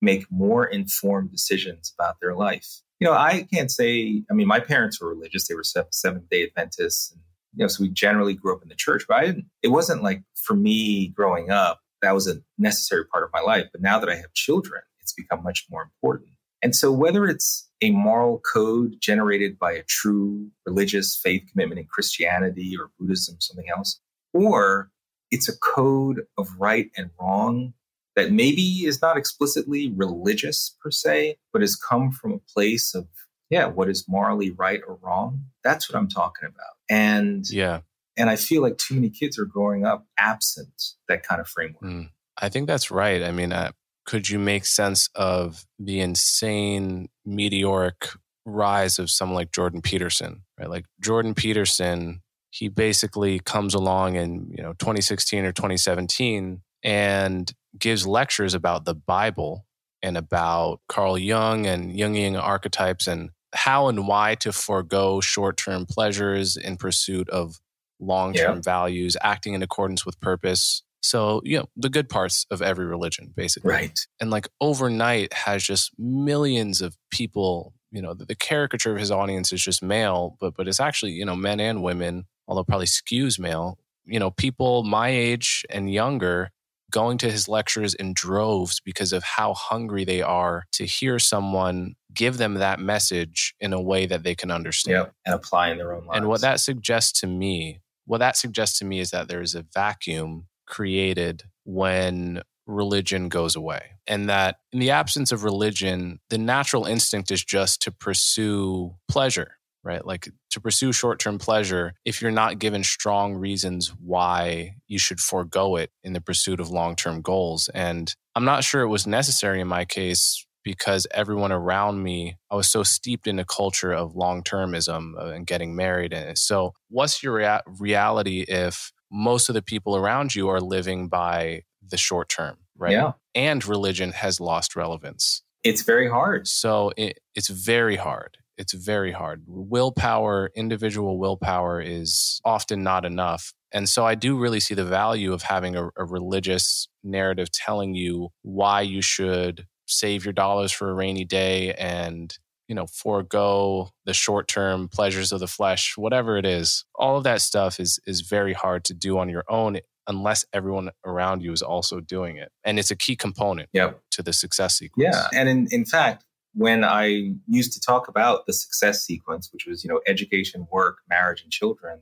make 0.00 0.26
more 0.30 0.66
informed 0.66 1.32
decisions 1.32 1.92
about 1.98 2.16
their 2.20 2.34
life. 2.34 2.80
You 3.00 3.06
know, 3.06 3.14
I 3.14 3.46
can't 3.52 3.70
say, 3.70 4.22
I 4.30 4.34
mean, 4.34 4.46
my 4.46 4.60
parents 4.60 5.00
were 5.00 5.08
religious. 5.08 5.48
They 5.48 5.54
were 5.54 5.64
Seventh 5.64 6.28
day 6.30 6.44
Adventists. 6.44 7.12
And 7.12 7.20
you 7.54 7.64
know, 7.64 7.68
so 7.68 7.82
we 7.82 7.90
generally 7.90 8.34
grew 8.34 8.54
up 8.54 8.62
in 8.62 8.68
the 8.68 8.74
church, 8.74 9.04
but 9.08 9.16
I 9.16 9.26
didn't, 9.26 9.46
it 9.62 9.68
wasn't 9.68 10.02
like 10.02 10.22
for 10.34 10.54
me 10.54 11.08
growing 11.08 11.50
up, 11.50 11.80
that 12.02 12.14
was 12.14 12.26
a 12.26 12.40
necessary 12.58 13.04
part 13.06 13.24
of 13.24 13.30
my 13.32 13.40
life. 13.40 13.66
But 13.72 13.80
now 13.80 13.98
that 13.98 14.10
I 14.10 14.16
have 14.16 14.32
children, 14.34 14.82
it's 15.00 15.14
become 15.14 15.42
much 15.42 15.66
more 15.70 15.82
important. 15.82 16.30
And 16.62 16.74
so 16.74 16.92
whether 16.92 17.26
it's 17.26 17.68
a 17.80 17.90
moral 17.90 18.40
code 18.52 18.96
generated 19.00 19.58
by 19.58 19.72
a 19.72 19.82
true 19.84 20.50
religious 20.66 21.18
faith 21.22 21.44
commitment 21.50 21.80
in 21.80 21.86
Christianity 21.86 22.74
or 22.78 22.90
Buddhism, 22.98 23.36
something 23.40 23.66
else, 23.74 24.00
or 24.36 24.90
it's 25.30 25.48
a 25.48 25.56
code 25.58 26.22
of 26.38 26.48
right 26.58 26.90
and 26.96 27.10
wrong 27.20 27.72
that 28.14 28.32
maybe 28.32 28.62
is 28.86 29.02
not 29.02 29.16
explicitly 29.16 29.92
religious 29.94 30.76
per 30.82 30.90
se, 30.90 31.36
but 31.52 31.60
has 31.62 31.76
come 31.76 32.10
from 32.10 32.32
a 32.32 32.38
place 32.52 32.94
of, 32.94 33.06
yeah, 33.50 33.66
what 33.66 33.88
is 33.88 34.06
morally 34.08 34.50
right 34.50 34.80
or 34.86 34.98
wrong. 35.02 35.44
That's 35.62 35.90
what 35.90 35.98
I'm 35.98 36.08
talking 36.08 36.48
about. 36.48 36.74
And 36.88 37.48
yeah. 37.50 37.80
And 38.16 38.30
I 38.30 38.36
feel 38.36 38.62
like 38.62 38.78
too 38.78 38.94
many 38.94 39.10
kids 39.10 39.38
are 39.38 39.44
growing 39.44 39.84
up 39.84 40.06
absent 40.18 40.92
that 41.08 41.22
kind 41.22 41.40
of 41.40 41.48
framework. 41.48 41.82
Mm, 41.82 42.08
I 42.40 42.48
think 42.48 42.66
that's 42.66 42.90
right. 42.90 43.22
I 43.22 43.30
mean, 43.30 43.52
uh, 43.52 43.72
could 44.06 44.30
you 44.30 44.38
make 44.38 44.64
sense 44.64 45.10
of 45.14 45.66
the 45.78 46.00
insane 46.00 47.08
meteoric 47.26 48.08
rise 48.46 48.98
of 48.98 49.10
someone 49.10 49.34
like 49.34 49.52
Jordan 49.52 49.82
Peterson, 49.82 50.44
right? 50.58 50.70
Like 50.70 50.86
Jordan 51.00 51.34
Peterson, 51.34 52.22
he 52.50 52.68
basically 52.68 53.38
comes 53.38 53.74
along 53.74 54.16
in, 54.16 54.52
you 54.56 54.62
know, 54.62 54.72
2016 54.74 55.44
or 55.44 55.52
2017 55.52 56.62
and 56.82 57.52
gives 57.78 58.06
lectures 58.06 58.54
about 58.54 58.84
the 58.84 58.94
Bible 58.94 59.66
and 60.02 60.16
about 60.16 60.80
Carl 60.88 61.18
Jung 61.18 61.66
and 61.66 61.94
Jungian 61.94 62.40
archetypes 62.40 63.06
and 63.06 63.30
how 63.54 63.88
and 63.88 64.06
why 64.06 64.34
to 64.36 64.52
forego 64.52 65.20
short-term 65.20 65.86
pleasures 65.86 66.56
in 66.56 66.76
pursuit 66.76 67.28
of 67.30 67.56
long-term 67.98 68.56
yeah. 68.56 68.62
values, 68.62 69.16
acting 69.22 69.54
in 69.54 69.62
accordance 69.62 70.04
with 70.04 70.20
purpose, 70.20 70.82
so, 71.06 71.40
you 71.44 71.58
know, 71.58 71.66
the 71.76 71.88
good 71.88 72.08
parts 72.08 72.46
of 72.50 72.60
every 72.60 72.84
religion, 72.84 73.32
basically. 73.34 73.70
Right. 73.70 73.98
And 74.20 74.30
like 74.30 74.48
overnight 74.60 75.32
has 75.32 75.62
just 75.62 75.92
millions 75.98 76.80
of 76.82 76.96
people, 77.10 77.74
you 77.92 78.02
know, 78.02 78.12
the, 78.12 78.24
the 78.24 78.34
caricature 78.34 78.92
of 78.92 78.98
his 78.98 79.12
audience 79.12 79.52
is 79.52 79.62
just 79.62 79.82
male, 79.82 80.36
but 80.40 80.54
but 80.56 80.66
it's 80.66 80.80
actually, 80.80 81.12
you 81.12 81.24
know, 81.24 81.36
men 81.36 81.60
and 81.60 81.82
women, 81.82 82.24
although 82.46 82.64
probably 82.64 82.86
skews 82.86 83.38
male. 83.38 83.78
You 84.04 84.20
know, 84.20 84.30
people 84.30 84.84
my 84.84 85.08
age 85.08 85.64
and 85.68 85.92
younger 85.92 86.50
going 86.90 87.18
to 87.18 87.30
his 87.30 87.48
lectures 87.48 87.94
in 87.94 88.12
droves 88.14 88.80
because 88.80 89.12
of 89.12 89.24
how 89.24 89.54
hungry 89.54 90.04
they 90.04 90.22
are 90.22 90.64
to 90.72 90.84
hear 90.84 91.18
someone 91.18 91.96
give 92.14 92.38
them 92.38 92.54
that 92.54 92.80
message 92.80 93.54
in 93.60 93.72
a 93.72 93.80
way 93.80 94.06
that 94.06 94.22
they 94.22 94.34
can 94.34 94.50
understand. 94.50 94.96
Yep. 94.96 95.12
And 95.26 95.34
apply 95.34 95.70
in 95.70 95.78
their 95.78 95.92
own 95.92 96.06
lives. 96.06 96.18
And 96.18 96.28
what 96.28 96.40
that 96.40 96.60
suggests 96.60 97.20
to 97.20 97.26
me, 97.26 97.80
what 98.06 98.18
that 98.18 98.36
suggests 98.36 98.78
to 98.78 98.84
me 98.84 99.00
is 99.00 99.10
that 99.10 99.28
there 99.28 99.42
is 99.42 99.54
a 99.54 99.66
vacuum 99.74 100.46
created 100.66 101.44
when 101.64 102.42
religion 102.66 103.28
goes 103.28 103.54
away. 103.56 103.92
And 104.06 104.28
that 104.28 104.56
in 104.72 104.78
the 104.78 104.90
absence 104.90 105.32
of 105.32 105.44
religion, 105.44 106.20
the 106.30 106.38
natural 106.38 106.86
instinct 106.86 107.30
is 107.30 107.44
just 107.44 107.82
to 107.82 107.90
pursue 107.90 108.94
pleasure, 109.08 109.55
right? 109.86 110.04
Like 110.04 110.28
to 110.50 110.60
pursue 110.60 110.92
short 110.92 111.20
term 111.20 111.38
pleasure 111.38 111.94
if 112.04 112.20
you're 112.20 112.30
not 112.30 112.58
given 112.58 112.82
strong 112.82 113.34
reasons 113.34 113.94
why 114.00 114.74
you 114.88 114.98
should 114.98 115.20
forego 115.20 115.76
it 115.76 115.90
in 116.02 116.12
the 116.12 116.20
pursuit 116.20 116.58
of 116.58 116.68
long 116.68 116.96
term 116.96 117.22
goals. 117.22 117.70
And 117.72 118.12
I'm 118.34 118.44
not 118.44 118.64
sure 118.64 118.82
it 118.82 118.88
was 118.88 119.06
necessary 119.06 119.60
in 119.60 119.68
my 119.68 119.84
case 119.84 120.44
because 120.64 121.06
everyone 121.12 121.52
around 121.52 122.02
me, 122.02 122.36
I 122.50 122.56
was 122.56 122.68
so 122.68 122.82
steeped 122.82 123.28
in 123.28 123.38
a 123.38 123.44
culture 123.44 123.92
of 123.92 124.16
long 124.16 124.42
termism 124.42 125.12
uh, 125.16 125.26
and 125.26 125.46
getting 125.46 125.76
married. 125.76 126.12
And 126.12 126.36
so, 126.36 126.72
what's 126.88 127.22
your 127.22 127.34
rea- 127.34 127.62
reality 127.78 128.44
if 128.48 128.92
most 129.10 129.48
of 129.48 129.54
the 129.54 129.62
people 129.62 129.96
around 129.96 130.34
you 130.34 130.48
are 130.48 130.60
living 130.60 131.08
by 131.08 131.62
the 131.88 131.96
short 131.96 132.28
term, 132.28 132.56
right? 132.76 132.92
Yeah. 132.92 133.12
And 133.36 133.64
religion 133.64 134.10
has 134.10 134.40
lost 134.40 134.74
relevance. 134.74 135.42
It's 135.62 135.82
very 135.82 136.10
hard. 136.10 136.48
So 136.48 136.92
it, 136.96 137.20
it's 137.34 137.48
very 137.48 137.96
hard. 137.96 138.38
It's 138.56 138.72
very 138.72 139.12
hard. 139.12 139.42
Willpower, 139.46 140.50
individual 140.54 141.18
willpower 141.18 141.80
is 141.80 142.40
often 142.44 142.82
not 142.82 143.04
enough. 143.04 143.52
And 143.72 143.88
so 143.88 144.06
I 144.06 144.14
do 144.14 144.38
really 144.38 144.60
see 144.60 144.74
the 144.74 144.84
value 144.84 145.32
of 145.32 145.42
having 145.42 145.76
a, 145.76 145.90
a 145.96 146.04
religious 146.04 146.88
narrative 147.02 147.50
telling 147.50 147.94
you 147.94 148.30
why 148.42 148.80
you 148.82 149.02
should 149.02 149.66
save 149.86 150.24
your 150.24 150.32
dollars 150.32 150.72
for 150.72 150.90
a 150.90 150.94
rainy 150.94 151.24
day 151.24 151.72
and 151.74 152.36
you 152.68 152.74
know, 152.74 152.86
forego 152.86 153.90
the 154.06 154.14
short 154.14 154.48
term 154.48 154.88
pleasures 154.88 155.32
of 155.32 155.40
the 155.40 155.46
flesh, 155.46 155.96
whatever 155.96 156.36
it 156.36 156.44
is. 156.44 156.84
All 156.96 157.16
of 157.16 157.24
that 157.24 157.40
stuff 157.40 157.78
is 157.78 158.00
is 158.06 158.22
very 158.22 158.52
hard 158.52 158.84
to 158.86 158.94
do 158.94 159.18
on 159.18 159.28
your 159.28 159.44
own 159.48 159.78
unless 160.08 160.44
everyone 160.52 160.90
around 161.04 161.42
you 161.42 161.52
is 161.52 161.62
also 161.62 162.00
doing 162.00 162.36
it. 162.36 162.50
And 162.64 162.78
it's 162.78 162.90
a 162.90 162.96
key 162.96 163.16
component 163.16 163.68
yep. 163.72 164.00
to 164.12 164.22
the 164.22 164.32
success 164.32 164.78
sequence. 164.78 165.16
Yeah. 165.16 165.28
And 165.38 165.48
in, 165.48 165.68
in 165.70 165.84
fact, 165.84 166.24
when 166.56 166.84
I 166.84 167.34
used 167.46 167.74
to 167.74 167.80
talk 167.80 168.08
about 168.08 168.46
the 168.46 168.54
success 168.54 169.04
sequence, 169.04 169.50
which 169.52 169.66
was, 169.66 169.84
you 169.84 169.90
know, 169.90 170.00
education, 170.06 170.66
work, 170.72 170.98
marriage, 171.08 171.42
and 171.42 171.52
children, 171.52 172.00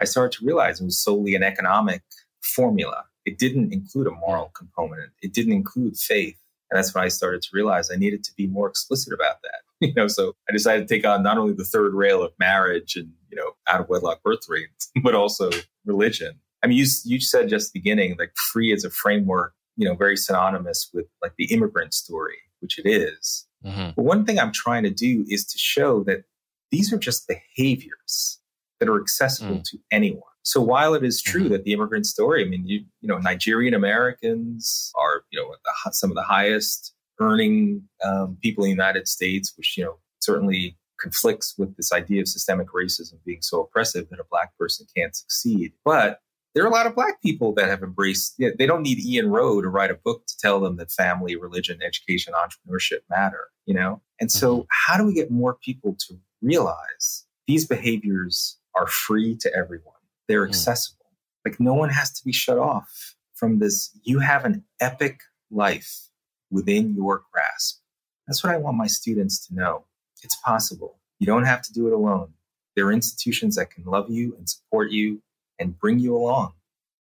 I 0.00 0.04
started 0.04 0.38
to 0.38 0.46
realize 0.46 0.80
it 0.80 0.84
was 0.84 1.02
solely 1.02 1.34
an 1.34 1.42
economic 1.42 2.02
formula. 2.42 3.04
It 3.24 3.38
didn't 3.38 3.72
include 3.72 4.06
a 4.06 4.12
moral 4.12 4.52
component. 4.56 5.10
It 5.20 5.34
didn't 5.34 5.52
include 5.52 5.96
faith. 5.96 6.36
And 6.70 6.78
that's 6.78 6.94
when 6.94 7.02
I 7.02 7.08
started 7.08 7.42
to 7.42 7.48
realize 7.52 7.90
I 7.90 7.96
needed 7.96 8.22
to 8.24 8.32
be 8.36 8.46
more 8.46 8.68
explicit 8.68 9.12
about 9.12 9.42
that. 9.42 9.62
you 9.88 9.94
know, 9.94 10.06
so 10.06 10.34
I 10.48 10.52
decided 10.52 10.86
to 10.86 10.94
take 10.94 11.04
on 11.04 11.24
not 11.24 11.36
only 11.36 11.52
the 11.52 11.64
third 11.64 11.92
rail 11.92 12.22
of 12.22 12.32
marriage 12.38 12.94
and, 12.94 13.10
you 13.30 13.36
know, 13.36 13.52
out 13.66 13.80
of 13.80 13.88
wedlock 13.88 14.22
birth 14.22 14.48
rates, 14.48 14.92
but 15.02 15.16
also 15.16 15.50
religion. 15.84 16.38
I 16.62 16.68
mean, 16.68 16.78
you, 16.78 16.86
you 17.04 17.20
said 17.20 17.48
just 17.48 17.72
the 17.72 17.80
beginning, 17.80 18.14
like 18.16 18.32
free 18.52 18.72
as 18.72 18.84
a 18.84 18.90
framework, 18.90 19.54
you 19.76 19.88
know, 19.88 19.96
very 19.96 20.16
synonymous 20.16 20.88
with 20.94 21.06
like 21.20 21.32
the 21.36 21.46
immigrant 21.46 21.94
story, 21.94 22.38
which 22.60 22.78
it 22.78 22.88
is. 22.88 23.48
Mm-hmm. 23.64 23.90
But 23.96 24.02
one 24.04 24.24
thing 24.24 24.38
I'm 24.38 24.52
trying 24.52 24.82
to 24.84 24.90
do 24.90 25.24
is 25.28 25.44
to 25.46 25.58
show 25.58 26.02
that 26.04 26.24
these 26.70 26.92
are 26.92 26.98
just 26.98 27.28
behaviors 27.28 28.40
that 28.80 28.88
are 28.88 29.00
accessible 29.00 29.56
mm. 29.56 29.64
to 29.64 29.78
anyone. 29.90 30.22
So 30.42 30.60
while 30.60 30.94
it 30.94 31.04
is 31.04 31.22
true 31.22 31.42
mm-hmm. 31.42 31.52
that 31.52 31.64
the 31.64 31.72
immigrant 31.72 32.06
story, 32.06 32.44
I 32.44 32.48
mean, 32.48 32.66
you 32.66 32.84
you 33.00 33.08
know, 33.08 33.18
Nigerian 33.18 33.74
Americans 33.74 34.92
are 34.98 35.22
you 35.30 35.40
know 35.40 35.54
some 35.92 36.10
of 36.10 36.16
the 36.16 36.22
highest 36.22 36.92
earning 37.20 37.82
um, 38.04 38.38
people 38.42 38.64
in 38.64 38.68
the 38.68 38.74
United 38.74 39.06
States, 39.06 39.52
which 39.56 39.76
you 39.78 39.84
know 39.84 39.98
certainly 40.20 40.76
conflicts 41.00 41.54
with 41.58 41.76
this 41.76 41.92
idea 41.92 42.22
of 42.22 42.28
systemic 42.28 42.68
racism 42.68 43.14
being 43.24 43.42
so 43.42 43.60
oppressive 43.60 44.08
that 44.10 44.20
a 44.20 44.24
black 44.30 44.56
person 44.58 44.86
can't 44.96 45.14
succeed. 45.14 45.72
But 45.84 46.20
there 46.54 46.64
are 46.64 46.68
a 46.68 46.72
lot 46.72 46.86
of 46.86 46.94
black 46.94 47.22
people 47.22 47.54
that 47.54 47.68
have 47.68 47.82
embraced. 47.82 48.34
You 48.38 48.48
know, 48.48 48.54
they 48.58 48.66
don't 48.66 48.82
need 48.82 49.00
Ian 49.00 49.30
Rowe 49.30 49.60
to 49.60 49.68
write 49.68 49.90
a 49.90 49.94
book 49.94 50.26
to 50.26 50.36
tell 50.38 50.60
them 50.60 50.76
that 50.76 50.90
family, 50.90 51.36
religion, 51.36 51.80
education, 51.82 52.34
entrepreneurship 52.34 53.00
matter. 53.08 53.48
You 53.66 53.74
know, 53.74 54.02
and 54.20 54.30
so 54.30 54.58
mm-hmm. 54.58 54.66
how 54.70 54.96
do 54.96 55.06
we 55.06 55.14
get 55.14 55.30
more 55.30 55.54
people 55.54 55.96
to 56.08 56.18
realize 56.40 57.24
these 57.46 57.66
behaviors 57.66 58.58
are 58.74 58.86
free 58.86 59.36
to 59.40 59.54
everyone? 59.54 59.94
They're 60.28 60.42
mm-hmm. 60.42 60.50
accessible. 60.50 61.06
Like 61.44 61.58
no 61.58 61.74
one 61.74 61.90
has 61.90 62.12
to 62.12 62.24
be 62.24 62.32
shut 62.32 62.58
off 62.58 63.14
from 63.34 63.58
this. 63.58 63.90
You 64.02 64.20
have 64.20 64.44
an 64.44 64.64
epic 64.80 65.20
life 65.50 66.08
within 66.50 66.94
your 66.94 67.22
grasp. 67.32 67.80
That's 68.26 68.44
what 68.44 68.52
I 68.52 68.58
want 68.58 68.76
my 68.76 68.86
students 68.86 69.46
to 69.46 69.54
know. 69.54 69.86
It's 70.22 70.36
possible. 70.36 71.00
You 71.18 71.26
don't 71.26 71.44
have 71.44 71.62
to 71.62 71.72
do 71.72 71.88
it 71.88 71.92
alone. 71.92 72.34
There 72.76 72.86
are 72.86 72.92
institutions 72.92 73.56
that 73.56 73.70
can 73.70 73.84
love 73.84 74.10
you 74.10 74.34
and 74.36 74.48
support 74.48 74.90
you 74.92 75.22
and 75.62 75.78
bring 75.78 75.98
you 75.98 76.16
along. 76.16 76.52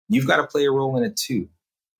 You've 0.08 0.28
got 0.28 0.38
to 0.38 0.48
play 0.48 0.66
a 0.66 0.72
role 0.72 0.98
in 0.98 1.04
it 1.04 1.16
too. 1.16 1.50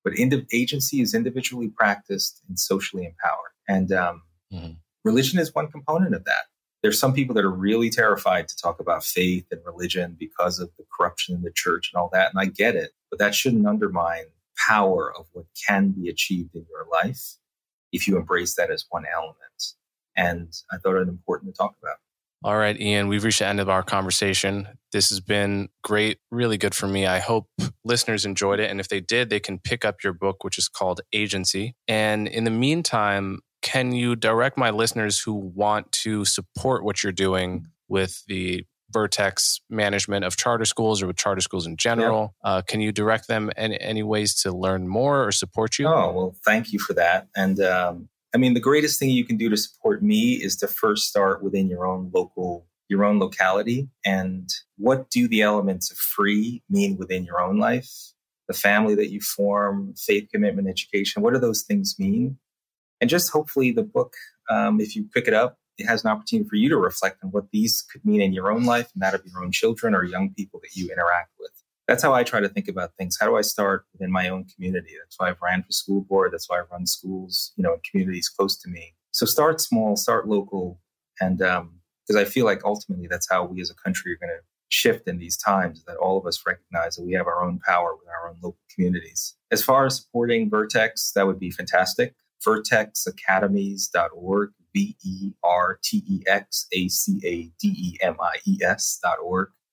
But 0.04 0.18
ind- 0.18 0.46
agency 0.52 1.00
is 1.00 1.14
individually 1.14 1.68
practiced 1.68 2.40
and 2.48 2.58
socially 2.58 3.04
empowered. 3.04 3.52
And 3.68 3.92
um, 3.92 4.22
mm-hmm. 4.52 4.72
religion 5.04 5.38
is 5.38 5.54
one 5.54 5.68
component 5.68 6.14
of 6.14 6.24
that. 6.24 6.44
There's 6.82 6.98
some 6.98 7.12
people 7.12 7.34
that 7.34 7.44
are 7.44 7.50
really 7.50 7.90
terrified 7.90 8.48
to 8.48 8.56
talk 8.56 8.80
about 8.80 9.04
faith 9.04 9.46
and 9.50 9.60
religion 9.66 10.16
because 10.18 10.58
of 10.58 10.70
the 10.78 10.84
corruption 10.96 11.34
in 11.34 11.42
the 11.42 11.52
church 11.54 11.90
and 11.92 12.00
all 12.00 12.08
that. 12.12 12.30
And 12.32 12.40
I 12.40 12.46
get 12.46 12.74
it, 12.74 12.92
but 13.10 13.18
that 13.18 13.34
shouldn't 13.34 13.66
undermine 13.66 14.24
power 14.68 15.12
of 15.18 15.26
what 15.32 15.44
can 15.66 15.90
be 15.90 16.08
achieved 16.08 16.54
in 16.54 16.64
your 16.70 16.86
life 16.90 17.36
if 17.92 18.08
you 18.08 18.16
embrace 18.16 18.54
that 18.56 18.70
as 18.70 18.86
one 18.88 19.04
element. 19.12 19.36
And 20.16 20.52
I 20.72 20.78
thought 20.78 20.96
it 20.96 21.08
important 21.08 21.54
to 21.54 21.58
talk 21.58 21.74
about. 21.82 21.96
All 22.42 22.56
right, 22.56 22.78
Ian, 22.80 23.08
we've 23.08 23.22
reached 23.22 23.40
the 23.40 23.46
end 23.46 23.60
of 23.60 23.68
our 23.68 23.82
conversation. 23.82 24.68
This 24.92 25.10
has 25.10 25.20
been 25.20 25.68
great, 25.82 26.18
really 26.30 26.56
good 26.56 26.74
for 26.74 26.88
me. 26.88 27.06
I 27.06 27.18
hope 27.18 27.48
listeners 27.84 28.24
enjoyed 28.24 28.60
it. 28.60 28.70
And 28.70 28.80
if 28.80 28.88
they 28.88 29.00
did, 29.00 29.28
they 29.28 29.40
can 29.40 29.58
pick 29.58 29.84
up 29.84 30.02
your 30.02 30.14
book, 30.14 30.42
which 30.42 30.56
is 30.56 30.68
called 30.68 31.02
Agency. 31.12 31.74
And 31.86 32.26
in 32.26 32.44
the 32.44 32.50
meantime, 32.50 33.40
can 33.60 33.92
you 33.92 34.16
direct 34.16 34.56
my 34.56 34.70
listeners 34.70 35.20
who 35.20 35.34
want 35.34 35.92
to 35.92 36.24
support 36.24 36.82
what 36.82 37.02
you're 37.02 37.12
doing 37.12 37.66
with 37.88 38.24
the 38.26 38.64
Vertex 38.92 39.60
management 39.70 40.24
of 40.24 40.36
charter 40.36 40.64
schools 40.64 41.02
or 41.02 41.06
with 41.06 41.16
charter 41.16 41.40
schools 41.40 41.66
in 41.66 41.76
general. 41.76 42.34
Yeah. 42.44 42.50
Uh, 42.50 42.62
can 42.62 42.80
you 42.80 42.92
direct 42.92 43.28
them 43.28 43.50
any, 43.56 43.80
any 43.80 44.02
ways 44.02 44.34
to 44.42 44.52
learn 44.52 44.88
more 44.88 45.24
or 45.26 45.32
support 45.32 45.78
you? 45.78 45.86
Oh, 45.86 46.12
well, 46.12 46.36
thank 46.44 46.72
you 46.72 46.78
for 46.78 46.94
that. 46.94 47.28
And 47.36 47.60
um, 47.60 48.08
I 48.32 48.38
mean, 48.38 48.54
the 48.54 48.60
greatest 48.60 48.98
thing 48.98 49.10
you 49.10 49.24
can 49.24 49.36
do 49.36 49.48
to 49.48 49.56
support 49.56 50.02
me 50.02 50.34
is 50.34 50.56
to 50.58 50.68
first 50.68 51.08
start 51.08 51.42
within 51.42 51.68
your 51.68 51.86
own 51.86 52.10
local 52.14 52.66
your 52.88 53.04
own 53.04 53.20
locality 53.20 53.88
and 54.04 54.50
what 54.76 55.08
do 55.10 55.28
the 55.28 55.42
elements 55.42 55.92
of 55.92 55.96
free 55.96 56.60
mean 56.68 56.96
within 56.96 57.24
your 57.24 57.40
own 57.40 57.56
life? 57.56 57.88
The 58.48 58.54
family 58.54 58.96
that 58.96 59.12
you 59.12 59.20
form, 59.20 59.94
faith 59.96 60.28
commitment, 60.32 60.68
education, 60.68 61.22
what 61.22 61.32
do 61.32 61.38
those 61.38 61.62
things 61.62 61.94
mean? 62.00 62.36
And 63.00 63.08
just 63.08 63.30
hopefully 63.30 63.70
the 63.70 63.84
book, 63.84 64.14
um, 64.50 64.80
if 64.80 64.96
you 64.96 65.08
pick 65.14 65.28
it 65.28 65.34
up, 65.34 65.56
it 65.78 65.86
has 65.86 66.04
an 66.04 66.10
opportunity 66.10 66.48
for 66.48 66.56
you 66.56 66.68
to 66.68 66.76
reflect 66.76 67.22
on 67.22 67.30
what 67.30 67.50
these 67.52 67.82
could 67.90 68.04
mean 68.04 68.20
in 68.20 68.32
your 68.32 68.50
own 68.50 68.64
life 68.64 68.90
and 68.92 69.02
that 69.02 69.14
of 69.14 69.24
your 69.24 69.42
own 69.42 69.52
children 69.52 69.94
or 69.94 70.02
young 70.02 70.34
people 70.34 70.58
that 70.60 70.74
you 70.74 70.90
interact 70.90 71.30
with. 71.38 71.52
That's 71.90 72.04
how 72.04 72.14
I 72.14 72.22
try 72.22 72.38
to 72.38 72.48
think 72.48 72.68
about 72.68 72.94
things. 72.96 73.18
How 73.20 73.26
do 73.26 73.36
I 73.36 73.40
start 73.40 73.84
within 73.92 74.12
my 74.12 74.28
own 74.28 74.44
community? 74.44 74.92
That's 75.02 75.18
why 75.18 75.28
I've 75.28 75.42
ran 75.42 75.64
for 75.64 75.72
school 75.72 76.02
board. 76.02 76.32
That's 76.32 76.48
why 76.48 76.60
I 76.60 76.62
run 76.70 76.86
schools, 76.86 77.52
you 77.56 77.64
know, 77.64 77.74
in 77.74 77.80
communities 77.90 78.28
close 78.28 78.56
to 78.58 78.70
me. 78.70 78.94
So 79.10 79.26
start 79.26 79.60
small, 79.60 79.96
start 79.96 80.28
local, 80.28 80.78
and 81.20 81.38
because 81.38 81.58
um, 81.58 81.80
I 82.16 82.24
feel 82.24 82.44
like 82.44 82.64
ultimately 82.64 83.08
that's 83.08 83.28
how 83.28 83.44
we 83.44 83.60
as 83.60 83.72
a 83.72 83.74
country 83.74 84.12
are 84.12 84.18
going 84.24 84.30
to 84.30 84.38
shift 84.68 85.08
in 85.08 85.18
these 85.18 85.36
times. 85.36 85.82
That 85.88 85.96
all 85.96 86.16
of 86.16 86.26
us 86.26 86.40
recognize 86.46 86.94
that 86.94 87.02
we 87.02 87.14
have 87.14 87.26
our 87.26 87.42
own 87.42 87.58
power 87.66 87.96
with 87.96 88.06
our 88.08 88.28
own 88.28 88.36
local 88.36 88.60
communities. 88.72 89.34
As 89.50 89.64
far 89.64 89.86
as 89.86 89.96
supporting 89.96 90.48
Vertex, 90.48 91.10
that 91.16 91.26
would 91.26 91.40
be 91.40 91.50
fantastic. 91.50 92.14
VertexAcademies.org 92.46 94.50
V 94.72 94.96
E 95.04 95.32
R 95.42 95.80
T 95.82 96.04
E 96.08 96.22
X 96.28 96.68
A 96.72 96.86
C 96.86 97.20
A 97.24 97.50
D 97.60 97.74
E 97.76 97.98
M 98.00 98.14
I 98.22 98.36
E 98.46 98.58
S 98.62 99.00
dot. 99.02 99.16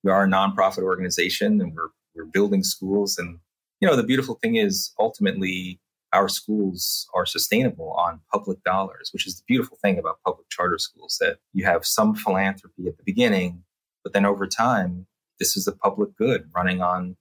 We 0.03 0.11
are 0.11 0.23
a 0.23 0.27
nonprofit 0.27 0.81
organization 0.81 1.61
and 1.61 1.75
we're 1.75 1.89
we're 2.17 2.25
building 2.25 2.63
schools. 2.63 3.17
And 3.17 3.39
you 3.79 3.87
know, 3.87 3.95
the 3.95 4.03
beautiful 4.03 4.35
thing 4.35 4.55
is 4.55 4.93
ultimately 4.99 5.79
our 6.13 6.29
schools 6.29 7.07
are 7.13 7.25
sustainable 7.25 7.91
on 7.91 8.21
public 8.33 8.63
dollars, 8.63 9.09
which 9.13 9.27
is 9.27 9.37
the 9.37 9.43
beautiful 9.47 9.77
thing 9.81 9.99
about 9.99 10.19
public 10.25 10.49
charter 10.49 10.77
schools 10.77 11.17
that 11.19 11.37
you 11.53 11.65
have 11.65 11.85
some 11.85 12.15
philanthropy 12.15 12.87
at 12.87 12.97
the 12.97 13.03
beginning, 13.05 13.63
but 14.03 14.13
then 14.13 14.25
over 14.25 14.47
time, 14.47 15.05
this 15.39 15.57
is 15.57 15.67
a 15.67 15.71
public 15.73 16.15
good 16.15 16.49
running 16.55 16.81
on, 16.81 17.17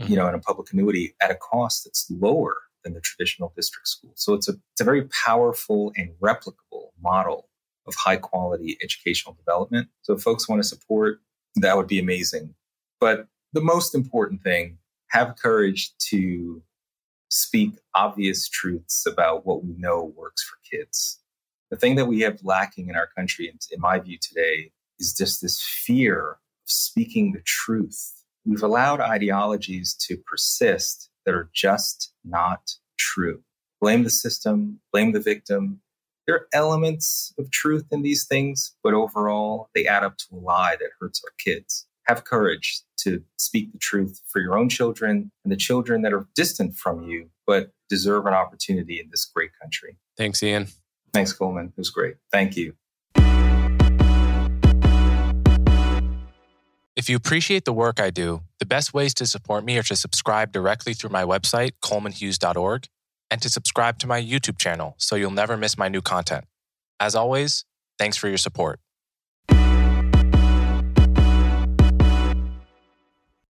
mm-hmm. 0.00 0.10
you 0.10 0.16
know, 0.16 0.26
in 0.28 0.34
a 0.34 0.38
public 0.38 0.72
annuity 0.72 1.14
at 1.20 1.30
a 1.30 1.34
cost 1.34 1.84
that's 1.84 2.10
lower 2.10 2.56
than 2.82 2.94
the 2.94 3.00
traditional 3.00 3.52
district 3.54 3.86
school. 3.86 4.12
So 4.14 4.34
it's 4.34 4.48
a, 4.48 4.52
it's 4.72 4.80
a 4.80 4.84
very 4.84 5.04
powerful 5.24 5.92
and 5.96 6.10
replicable 6.20 6.88
model 7.00 7.48
of 7.86 7.94
high 7.96 8.16
quality 8.16 8.78
educational 8.82 9.34
development. 9.34 9.88
So 10.02 10.14
if 10.14 10.22
folks 10.22 10.48
want 10.48 10.62
to 10.62 10.68
support, 10.68 11.20
that 11.56 11.76
would 11.76 11.86
be 11.86 11.98
amazing. 11.98 12.54
But 12.98 13.26
the 13.52 13.60
most 13.60 13.94
important 13.94 14.42
thing, 14.42 14.78
have 15.08 15.36
courage 15.36 15.92
to 16.10 16.62
speak 17.28 17.72
obvious 17.94 18.48
truths 18.48 19.06
about 19.06 19.46
what 19.46 19.64
we 19.64 19.74
know 19.76 20.12
works 20.16 20.42
for 20.42 20.56
kids. 20.70 21.20
The 21.70 21.76
thing 21.76 21.96
that 21.96 22.06
we 22.06 22.20
have 22.20 22.40
lacking 22.42 22.88
in 22.88 22.96
our 22.96 23.08
country, 23.16 23.48
in 23.70 23.80
my 23.80 23.98
view 23.98 24.18
today, 24.20 24.72
is 24.98 25.14
just 25.14 25.40
this 25.40 25.60
fear 25.60 26.32
of 26.32 26.36
speaking 26.66 27.32
the 27.32 27.42
truth. 27.44 28.12
We've 28.44 28.62
allowed 28.62 29.00
ideologies 29.00 29.94
to 30.06 30.16
persist 30.16 31.10
that 31.24 31.34
are 31.34 31.50
just 31.54 32.12
not 32.24 32.72
true. 32.98 33.42
Blame 33.80 34.04
the 34.04 34.10
system, 34.10 34.80
blame 34.92 35.12
the 35.12 35.20
victim. 35.20 35.80
There 36.26 36.36
are 36.36 36.48
elements 36.52 37.34
of 37.38 37.50
truth 37.50 37.86
in 37.90 38.02
these 38.02 38.26
things, 38.26 38.76
but 38.82 38.94
overall, 38.94 39.70
they 39.74 39.86
add 39.86 40.04
up 40.04 40.18
to 40.18 40.26
a 40.32 40.36
lie 40.36 40.76
that 40.78 40.90
hurts 41.00 41.22
our 41.24 41.32
kids. 41.38 41.86
Have 42.06 42.24
courage 42.24 42.82
to 42.98 43.22
speak 43.36 43.72
the 43.72 43.78
truth 43.78 44.20
for 44.26 44.40
your 44.40 44.58
own 44.58 44.68
children 44.68 45.30
and 45.44 45.52
the 45.52 45.56
children 45.56 46.02
that 46.02 46.12
are 46.12 46.26
distant 46.34 46.76
from 46.76 47.04
you, 47.04 47.30
but 47.46 47.70
deserve 47.88 48.26
an 48.26 48.34
opportunity 48.34 48.98
in 48.98 49.08
this 49.10 49.24
great 49.24 49.50
country. 49.60 49.98
Thanks, 50.16 50.42
Ian. 50.42 50.68
Thanks, 51.12 51.32
Coleman. 51.32 51.66
It 51.66 51.78
was 51.78 51.90
great. 51.90 52.16
Thank 52.32 52.56
you. 52.56 52.74
If 56.94 57.08
you 57.08 57.16
appreciate 57.16 57.64
the 57.64 57.72
work 57.72 58.00
I 58.00 58.10
do, 58.10 58.42
the 58.58 58.66
best 58.66 58.92
ways 58.92 59.14
to 59.14 59.26
support 59.26 59.64
me 59.64 59.78
are 59.78 59.82
to 59.84 59.96
subscribe 59.96 60.52
directly 60.52 60.92
through 60.92 61.10
my 61.10 61.24
website, 61.24 61.72
colemanhughes.org, 61.82 62.86
and 63.30 63.42
to 63.42 63.48
subscribe 63.48 63.98
to 64.00 64.06
my 64.06 64.20
YouTube 64.20 64.58
channel 64.58 64.94
so 64.98 65.16
you'll 65.16 65.30
never 65.30 65.56
miss 65.56 65.78
my 65.78 65.88
new 65.88 66.02
content. 66.02 66.44
As 67.00 67.14
always, 67.14 67.64
thanks 67.98 68.16
for 68.16 68.28
your 68.28 68.38
support. 68.38 68.78